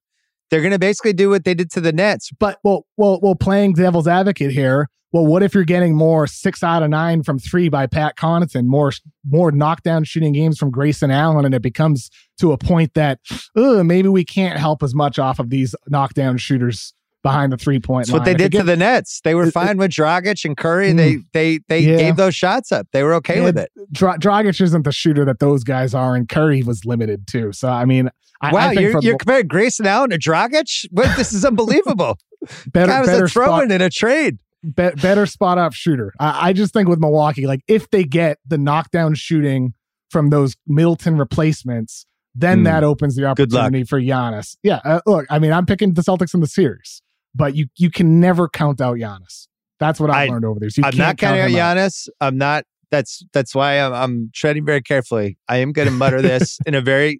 they're 0.49 0.61
gonna 0.61 0.79
basically 0.79 1.13
do 1.13 1.29
what 1.29 1.43
they 1.43 1.53
did 1.53 1.71
to 1.71 1.81
the 1.81 1.93
Nets. 1.93 2.31
But 2.39 2.59
well, 2.63 2.85
well, 2.97 3.19
well, 3.21 3.35
playing 3.35 3.73
devil's 3.73 4.07
advocate 4.07 4.51
here. 4.51 4.89
Well, 5.11 5.25
what 5.25 5.43
if 5.43 5.53
you're 5.53 5.63
getting 5.63 5.95
more 5.95 6.27
six 6.27 6.61
out 6.61 6.83
of 6.83 6.89
nine 6.89 7.23
from 7.23 7.39
three 7.39 7.69
by 7.69 7.87
Pat 7.87 8.17
Connaughton, 8.17 8.65
more 8.65 8.91
more 9.25 9.51
knockdown 9.51 10.03
shooting 10.03 10.33
games 10.33 10.57
from 10.57 10.71
Grayson 10.71 11.11
Allen, 11.11 11.45
and 11.45 11.55
it 11.55 11.61
becomes 11.61 12.09
to 12.39 12.51
a 12.51 12.57
point 12.57 12.93
that 12.95 13.19
maybe 13.55 14.09
we 14.09 14.25
can't 14.25 14.59
help 14.59 14.83
as 14.83 14.93
much 14.93 15.17
off 15.17 15.39
of 15.39 15.49
these 15.49 15.73
knockdown 15.87 16.37
shooters 16.37 16.93
behind 17.25 17.51
the 17.51 17.57
three 17.57 17.79
point 17.79 18.05
That's 18.05 18.11
line. 18.11 18.19
what 18.19 18.25
they 18.25 18.31
If 18.31 18.39
it 18.39 18.51
did 18.51 18.57
to 18.59 18.63
the 18.63 18.77
Nets. 18.77 19.19
They 19.23 19.33
were 19.33 19.45
it- 19.47 19.51
fine 19.51 19.77
with 19.77 19.89
Dragic 19.89 20.45
and 20.45 20.55
Curry. 20.55 20.91
Mm. 20.91 20.97
They 20.97 21.17
they 21.33 21.59
they 21.67 21.79
Yeah. 21.79 21.97
gave 21.97 22.15
those 22.17 22.35
shots 22.35 22.71
up. 22.71 22.87
They 22.93 23.01
were 23.01 23.15
okay 23.15 23.37
Yeah, 23.39 23.43
with 23.45 23.57
it. 23.57 23.71
Dra- 23.91 24.19
Dragic 24.19 24.61
isn't 24.61 24.83
the 24.83 24.91
shooter 24.91 25.25
that 25.25 25.39
those 25.39 25.63
guys 25.63 25.95
are, 25.95 26.15
and 26.15 26.29
Curry 26.29 26.61
was 26.61 26.85
limited 26.85 27.25
too. 27.27 27.51
So 27.51 27.67
I 27.67 27.85
mean, 27.85 28.11
I, 28.41 28.51
wow, 28.51 28.59
I 28.59 28.69
think 28.69 28.81
you're 28.81 28.91
for 28.91 29.01
you're 29.01 29.17
comparing 29.17 29.47
Grayson 29.47 29.87
Allen 29.87 30.11
to 30.11 30.19
Dragic? 30.19 30.85
What, 30.91 31.17
this 31.17 31.33
is 31.33 31.43
unbelievable. 31.43 32.17
better, 32.67 32.91
Guy 32.91 32.99
was 33.01 33.09
better 33.09 33.25
a 33.25 33.29
throw 33.29 33.45
spot, 33.47 33.71
in 33.71 33.81
a 33.81 33.89
trade. 33.89 34.37
be- 34.63 34.71
better 35.01 35.25
spot 35.25 35.57
up 35.57 35.73
shooter. 35.73 36.13
I, 36.19 36.49
I 36.49 36.53
just 36.53 36.73
think 36.73 36.87
with 36.87 36.99
Milwaukee, 36.99 37.47
like 37.47 37.61
if 37.67 37.89
they 37.89 38.03
get 38.03 38.37
the 38.47 38.59
knockdown 38.59 39.15
shooting 39.15 39.73
from 40.11 40.29
those 40.29 40.55
Middleton 40.67 41.17
replacements, 41.17 42.05
then 42.35 42.59
Hmm. 42.59 42.63
that 42.65 42.83
opens 42.83 43.15
the 43.15 43.25
opportunity 43.25 43.83
for 43.85 43.99
Giannis. 43.99 44.57
Yeah, 44.61 44.79
uh, 44.85 44.99
look, 45.07 45.25
I 45.29 45.39
mean, 45.39 45.51
I'm 45.53 45.65
picking 45.65 45.93
the 45.93 46.01
Celtics 46.01 46.33
in 46.33 46.41
the 46.41 46.47
series, 46.47 47.01
but 47.35 47.55
you 47.55 47.67
you 47.77 47.91
can 47.91 48.19
never 48.19 48.47
count 48.49 48.81
out 48.81 48.97
Giannis. 48.97 49.47
That's 49.79 49.99
what 49.99 50.09
I've 50.09 50.29
I- 50.29 50.31
learned 50.31 50.45
over 50.45 50.59
this. 50.59 50.77
You 50.77 50.83
I'm 50.85 50.91
can't 50.91 50.97
not 50.99 51.17
count 51.17 51.37
counting 51.37 51.59
out 51.59 51.77
him 51.77 51.83
Giannis. 51.83 52.07
I'm 52.21 52.37
not. 52.37 52.63
That's 52.91 53.25
that's 53.33 53.53
why 53.53 53.79
I'm, 53.79 53.93
I'm 53.93 54.31
treading 54.33 54.65
very 54.65 54.81
carefully. 54.81 55.37
I 55.49 55.57
am 55.57 55.73
going 55.73 55.87
to 55.87 55.93
mutter 55.93 56.21
this 56.21 56.59
in 56.65 56.73
a 56.75 56.81
very 56.81 57.19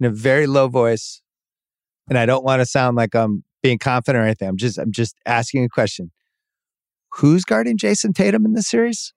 in 0.00 0.06
a 0.06 0.10
very 0.10 0.46
low 0.46 0.68
voice, 0.68 1.20
and 2.08 2.16
I 2.18 2.24
don't 2.24 2.44
want 2.44 2.60
to 2.60 2.66
sound 2.66 2.96
like 2.96 3.14
I'm 3.14 3.44
being 3.62 3.78
confident 3.78 4.22
or 4.22 4.24
anything. 4.24 4.48
I'm 4.48 4.56
just 4.56 4.78
I'm 4.78 4.92
just 4.92 5.16
asking 5.26 5.64
a 5.64 5.68
question. 5.68 6.12
Who's 7.16 7.44
guarding 7.44 7.76
Jayson 7.78 8.14
Tatum 8.14 8.44
in 8.46 8.52
this 8.54 8.68
series? 8.68 9.12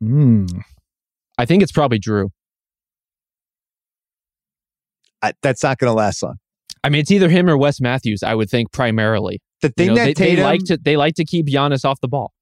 Hmm. 0.00 0.46
I 1.38 1.44
think 1.44 1.62
it's 1.62 1.72
probably 1.72 1.98
Jrue. 2.00 2.30
I, 5.22 5.32
that's 5.42 5.62
not 5.62 5.78
going 5.78 5.90
to 5.90 5.94
last 5.94 6.22
long. 6.22 6.38
I 6.82 6.88
mean, 6.88 7.00
it's 7.00 7.10
either 7.10 7.28
him 7.28 7.48
or 7.48 7.56
Wes 7.58 7.80
Matthews. 7.80 8.22
I 8.22 8.34
would 8.34 8.48
think 8.50 8.72
primarily. 8.72 9.40
The 9.62 9.68
You 9.68 9.72
thing 9.76 9.88
know, 9.88 9.94
that 9.96 10.04
they, 10.06 10.14
Tatum 10.14 10.36
they 10.36 10.42
like 10.42 10.64
to 10.64 10.76
they 10.78 10.96
like 10.96 11.14
to 11.16 11.24
keep 11.24 11.46
Giannis 11.46 11.84
off 11.84 12.00
the 12.00 12.08
ball. 12.08 12.32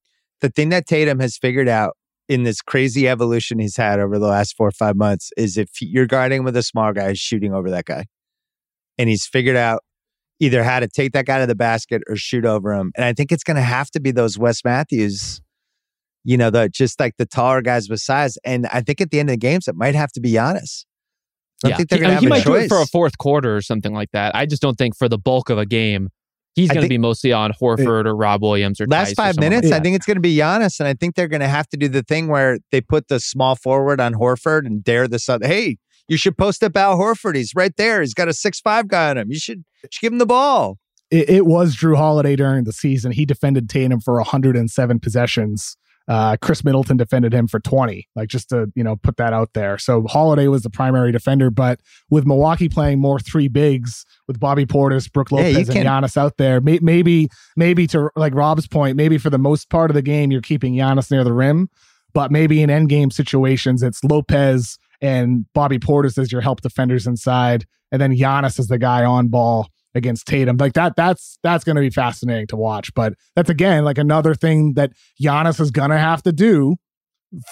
the 0.41 0.49
thing 0.51 0.69
that 0.69 0.87
Tatum 0.87 1.19
has 1.21 1.37
figured 1.37 1.69
out 1.69 1.97
in 2.29 2.43
this 2.43 2.61
crazy 2.61 3.09
evolution 3.09 3.59
he's 3.59 3.77
had 3.77 3.99
over 3.99 4.19
the 4.19 4.27
last 4.27 4.55
four 4.57 4.69
or 4.69 4.73
five 4.73 4.97
months 4.97 5.31
is 5.37 5.57
if 5.57 5.71
you're 5.81 6.07
guarding 6.07 6.45
with 6.45 6.57
a 6.57 6.63
small 6.63 6.93
guy, 6.93 7.15
shooting 7.15 7.55
over 7.55 7.71
that 7.71 7.87
guy. 7.87 8.05
And 8.99 9.09
he's 9.09 9.27
figured 9.27 9.57
out 9.57 9.83
either 10.39 10.63
how 10.63 10.81
to 10.81 10.89
take 10.89 11.13
that 11.13 11.25
guy 11.27 11.41
to 11.41 11.47
the 11.47 11.55
basket 11.55 12.03
or 12.09 12.17
shoot 12.17 12.45
over 12.45 12.73
him. 12.73 12.93
And 12.97 13.05
I 13.05 13.13
think 13.13 13.33
it's 13.33 13.45
going 13.45 13.57
to 13.57 13.63
have 13.63 13.91
to 13.93 14.01
be 14.01 14.11
those 14.11 14.39
Wes 14.39 14.63
Matthews, 14.65 15.41
you 16.25 16.37
know, 16.37 16.51
the 16.51 16.69
just 16.69 17.01
like 17.01 17.17
the 17.17 17.27
taller 17.27 17.63
guys 17.63 17.89
with 17.89 18.01
size. 18.01 18.37
And 18.45 18.67
I 18.67 18.83
think 18.83 19.01
at 19.01 19.11
the 19.11 19.21
end 19.21 19.31
of 19.31 19.35
the 19.35 19.39
games, 19.39 19.67
it 19.67 19.75
might 19.75 19.95
have 19.95 20.13
to 20.13 20.21
be 20.21 20.33
Giannis. 20.33 20.85
I 21.65 21.69
don't 21.69 21.77
think 21.77 21.89
they're 21.89 21.99
he, 21.99 22.03
going 22.03 22.11
to 22.11 22.15
have 22.15 22.21
he 22.21 22.27
a 22.27 22.31
might 22.31 22.45
do 22.45 22.55
it 22.55 22.69
for 22.69 22.81
a 22.81 22.87
fourth 22.87 23.19
quarter 23.19 23.57
or 23.57 23.63
something 23.63 23.93
like 23.93 24.11
that. 24.13 24.35
I 24.35 24.47
just 24.47 24.63
don't 24.63 24.77
think 24.77 24.97
for 24.97 25.09
the 25.09 25.19
bulk 25.19 25.51
of 25.51 25.59
a 25.59 25.67
game, 25.67 26.09
he's 26.55 26.71
going 26.71 26.83
to 26.83 26.89
be 26.89 26.99
mostly 26.99 27.33
on 27.33 27.53
Horford 27.53 28.07
or 28.07 28.15
Rob 28.15 28.43
Williams 28.43 28.81
or 28.81 28.87
last 28.87 29.09
Tice 29.09 29.13
or 29.13 29.17
five 29.17 29.37
like 29.37 29.51
minutes, 29.51 29.73
I 29.73 29.81
think 29.81 29.97
it's 29.97 30.07
going 30.07 30.17
to 30.17 30.21
be 30.21 30.37
Giannis, 30.37 30.79
and 30.81 30.89
I 30.89 30.95
think 30.95 31.15
they're 31.15 31.29
going 31.29 31.41
to 31.41 31.49
have 31.49 31.69
to 31.71 31.77
do 31.77 31.89
the 31.89 32.03
thing 32.03 32.29
where 32.29 32.59
they 32.71 32.81
put 32.81 33.09
the 33.09 33.21
small 33.21 33.57
forward 33.57 34.01
on 34.01 34.15
Horford 34.15 34.67
and 34.67 34.83
dare 34.85 35.09
the 35.09 35.19
sub. 35.19 35.45
Hey, 35.45 35.79
you 36.09 36.17
should 36.17 36.39
post 36.39 36.63
up 36.63 36.77
Al 36.77 36.97
Horford. 36.97 37.37
He's 37.37 37.55
right 37.55 37.75
there. 37.77 38.01
He's 38.01 38.15
got 38.15 38.29
a 38.29 38.33
six 38.33 38.61
five 38.61 38.89
guy 38.89 39.11
on 39.11 39.19
him. 39.19 39.31
You 39.31 39.39
should, 39.39 39.59
you 39.83 39.89
should 39.91 40.01
give 40.01 40.13
him 40.13 40.19
the 40.19 40.27
ball. 40.27 40.79
it, 41.11 41.29
it 41.29 41.47
was 41.47 41.77
Jrue 41.77 41.97
Holiday 41.97 42.37
during 42.37 42.65
the 42.65 42.73
season. 42.73 43.13
He 43.13 43.27
defended 43.27 43.69
Tatum 43.69 44.01
for 44.01 44.15
107 44.15 45.01
possessions. 45.01 45.77
Uh, 46.09 46.37
Khris 46.41 46.65
Middleton 46.65 46.97
defended 46.97 47.35
him 47.35 47.47
for 47.47 47.61
20. 47.61 48.09
Like 48.17 48.29
just 48.29 48.49
to 48.49 48.73
you 48.75 48.83
know 48.83 48.97
put 48.97 49.19
that 49.19 49.33
out 49.35 49.51
there. 49.53 49.77
So 49.77 50.07
Holiday 50.07 50.49
was 50.49 50.63
the 50.63 50.71
primary 50.71 51.13
defender, 51.13 51.51
but 51.51 51.81
with 52.09 52.27
Milwaukee 52.27 52.69
playing 52.71 52.99
more 52.99 53.21
three 53.21 53.47
bigs 53.49 54.07
with 54.27 54.41
Bobby 54.41 54.65
Portis, 54.65 55.13
Brook 55.13 55.31
Yeah, 55.31 55.37
Lopez, 55.39 55.69
and 55.69 55.77
can- 55.79 55.87
Giannis 55.87 56.17
out 56.17 56.39
there, 56.39 56.61
may, 56.63 56.79
maybe 56.81 57.29
maybe 57.57 57.87
to 57.89 58.09
like 58.17 58.35
Rob's 58.35 58.67
point, 58.67 58.97
maybe 58.97 59.19
for 59.19 59.29
the 59.31 59.39
most 59.39 59.69
part 59.69 59.91
of 59.91 59.95
the 59.95 60.03
game 60.03 60.31
you're 60.33 60.41
keeping 60.41 60.75
Giannis 60.75 61.11
near 61.11 61.25
the 61.25 61.35
rim, 61.35 61.69
but 62.15 62.33
maybe 62.33 62.63
in 62.63 62.71
end 62.71 62.89
game 62.89 63.11
situations 63.11 63.83
it's 63.83 64.03
Lopez 64.03 64.79
and 65.01 65.45
Bobby 65.55 65.79
Portis 65.79 66.19
as 66.19 66.33
your 66.33 66.41
help 66.41 66.61
defenders 66.63 67.07
inside, 67.07 67.67
and 67.93 68.01
then 68.01 68.17
Giannis 68.17 68.59
is 68.59 68.69
the 68.69 68.79
guy 68.79 69.05
on 69.05 69.29
ball 69.29 69.69
against 69.99 70.27
Tatum. 70.27 70.57
Like 70.59 70.73
that, 70.73 70.97
that's 70.97 71.39
that's 71.43 71.65
going 71.65 71.77
to 71.77 71.83
be 71.83 71.91
fascinating 71.91 72.47
to 72.47 72.57
watch. 72.57 72.95
But 72.95 73.13
that's 73.37 73.51
again 73.51 73.85
like 73.85 73.99
another 73.99 74.35
thing 74.35 74.73
that 74.75 74.93
Giannis 75.23 75.61
is 75.61 75.71
going 75.71 75.91
to 75.91 75.99
have 75.99 76.23
to 76.23 76.33
do 76.33 76.77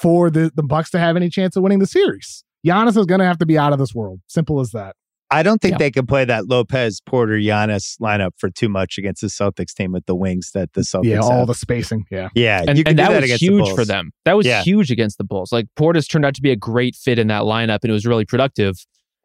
for 0.00 0.30
the 0.30 0.50
the 0.54 0.62
Bucks 0.62 0.90
to 0.90 0.98
have 0.98 1.16
any 1.16 1.28
chance 1.28 1.56
of 1.56 1.62
winning 1.62 1.80
the 1.80 1.86
series. 1.86 2.42
Giannis 2.66 2.96
is 2.96 3.04
going 3.06 3.20
to 3.20 3.26
have 3.26 3.38
to 3.38 3.46
be 3.46 3.58
out 3.58 3.72
of 3.74 3.78
this 3.78 3.94
world. 3.94 4.20
Simple 4.28 4.60
as 4.60 4.70
that. 4.70 4.96
I 5.28 5.42
don't 5.42 5.60
think 5.60 5.72
Yeah. 5.72 5.78
they 5.78 5.90
can 5.90 6.06
play 6.06 6.24
that 6.24 6.46
Lopez 6.46 7.00
Porter 7.04 7.34
Giannis 7.34 7.98
lineup 8.00 8.30
for 8.38 8.48
too 8.48 8.68
much 8.68 8.96
against 8.96 9.20
the 9.22 9.26
Celtics 9.26 9.74
team 9.74 9.90
with 9.90 10.06
the 10.06 10.14
wings 10.14 10.52
that 10.54 10.72
the 10.74 10.82
Celtics 10.82 11.06
yeah, 11.06 11.18
all 11.18 11.38
have. 11.40 11.46
the 11.48 11.54
spacing. 11.54 12.04
Yeah. 12.12 12.28
yeah, 12.36 12.62
and, 12.66 12.78
you 12.78 12.84
can 12.84 12.92
and 12.92 12.98
that, 13.00 13.10
that 13.10 13.16
was 13.16 13.24
against 13.24 13.40
the 13.40 13.46
huge 13.48 13.74
for 13.74 13.84
them. 13.84 14.12
That 14.24 14.34
was 14.36 14.46
Yeah. 14.46 14.62
huge 14.62 14.92
against 14.92 15.18
the 15.18 15.24
Bulls. 15.24 15.50
Like 15.50 15.66
Portis 15.76 16.08
turned 16.08 16.24
out 16.24 16.34
to 16.36 16.42
be 16.42 16.52
a 16.52 16.56
great 16.56 16.94
fit 16.94 17.18
in 17.18 17.26
that 17.26 17.42
lineup, 17.42 17.80
and 17.82 17.90
it 17.90 17.92
was 17.92 18.06
really 18.06 18.24
productive. 18.24 18.76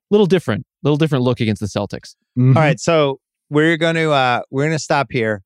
Little 0.10 0.26
different, 0.26 0.66
little 0.84 0.98
different 0.98 1.24
look 1.24 1.40
against 1.40 1.60
the 1.62 1.68
Celtics. 1.68 2.16
Mhm. 2.38 2.56
All 2.56 2.62
right, 2.62 2.80
so 2.80 3.20
we're 3.50 3.78
going 3.78 3.96
to 3.96 4.12
uh 4.12 4.42
we're 4.50 4.64
going 4.64 4.78
to 4.78 4.80
stop 4.84 5.08
here. 5.12 5.42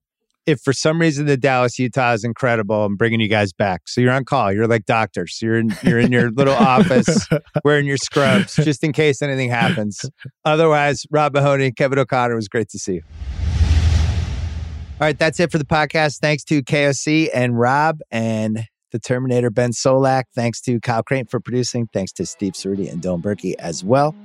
If 0.46 0.60
for 0.64 0.74
some 0.74 1.02
reason 1.02 1.26
the 1.26 1.38
Dallas 1.38 1.80
Utah 1.80 2.14
is 2.14 2.24
incredible, 2.24 2.84
I'm 2.86 2.96
bringing 2.98 3.20
you 3.20 3.28
guys 3.28 3.52
back. 3.52 3.82
So 3.88 4.00
you're 4.00 4.12
on 4.12 4.26
call. 4.26 4.54
You're 4.54 4.68
like 4.68 4.86
doctors. 4.86 5.40
You're 5.42 5.58
in, 5.58 5.76
you're 5.82 5.98
in 6.00 6.12
your 6.12 6.30
little 6.30 6.54
office 6.76 7.28
wearing 7.64 7.88
your 7.88 7.98
scrubs 7.98 8.56
just 8.58 8.84
in 8.84 8.94
case 8.94 9.24
anything 9.24 9.50
happens. 9.50 10.06
Otherwise, 10.46 11.04
Rob 11.10 11.34
Mahoney, 11.34 11.72
Kevin 11.72 11.98
O'Connor 11.98 12.34
it 12.34 12.36
was 12.36 12.48
great 12.48 12.70
to 12.70 12.78
see 12.78 12.94
you. 12.96 13.02
All 14.98 15.08
right, 15.08 15.18
that's 15.18 15.40
it 15.40 15.52
for 15.52 15.58
the 15.58 15.66
podcast. 15.66 16.20
Thanks 16.20 16.44
to 16.46 16.62
KOC 16.64 17.30
and 17.34 17.60
Rob 17.60 18.00
and 18.12 18.64
the 18.92 19.00
Terminator 19.00 19.50
Ben 19.50 19.72
Solak. 19.72 20.24
Thanks 20.36 20.62
to 20.62 20.80
Kyle 20.80 21.04
Crichton 21.04 21.28
for 21.28 21.40
producing. 21.42 21.88
Thanks 21.92 22.14
to 22.14 22.26
Steve 22.26 22.54
Cerruti 22.54 22.90
and 22.90 23.02
Dylan 23.02 23.22
Berkey 23.22 23.56
as 23.60 23.84
well. 23.84 24.16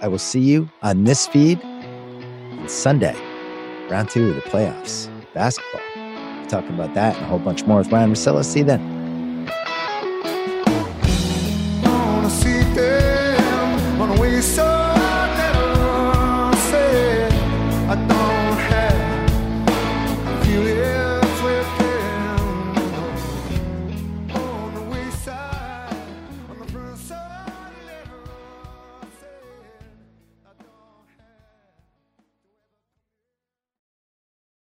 I 0.00 0.08
will 0.08 0.18
see 0.18 0.40
you 0.40 0.68
on 0.82 1.04
this 1.04 1.26
feed 1.26 1.62
on 1.64 2.68
Sunday, 2.68 3.16
round 3.88 4.10
two 4.10 4.28
of 4.30 4.34
the 4.36 4.42
playoffs, 4.42 5.08
basketball. 5.32 5.80
We're 5.96 6.48
talking 6.48 6.74
about 6.74 6.94
that 6.94 7.16
and 7.16 7.24
a 7.24 7.28
whole 7.28 7.38
bunch 7.38 7.64
more 7.64 7.78
with 7.78 7.92
Ryen 7.92 8.12
Russillo. 8.12 8.44
See 8.44 8.60
you 8.60 8.64
then. 8.66 8.93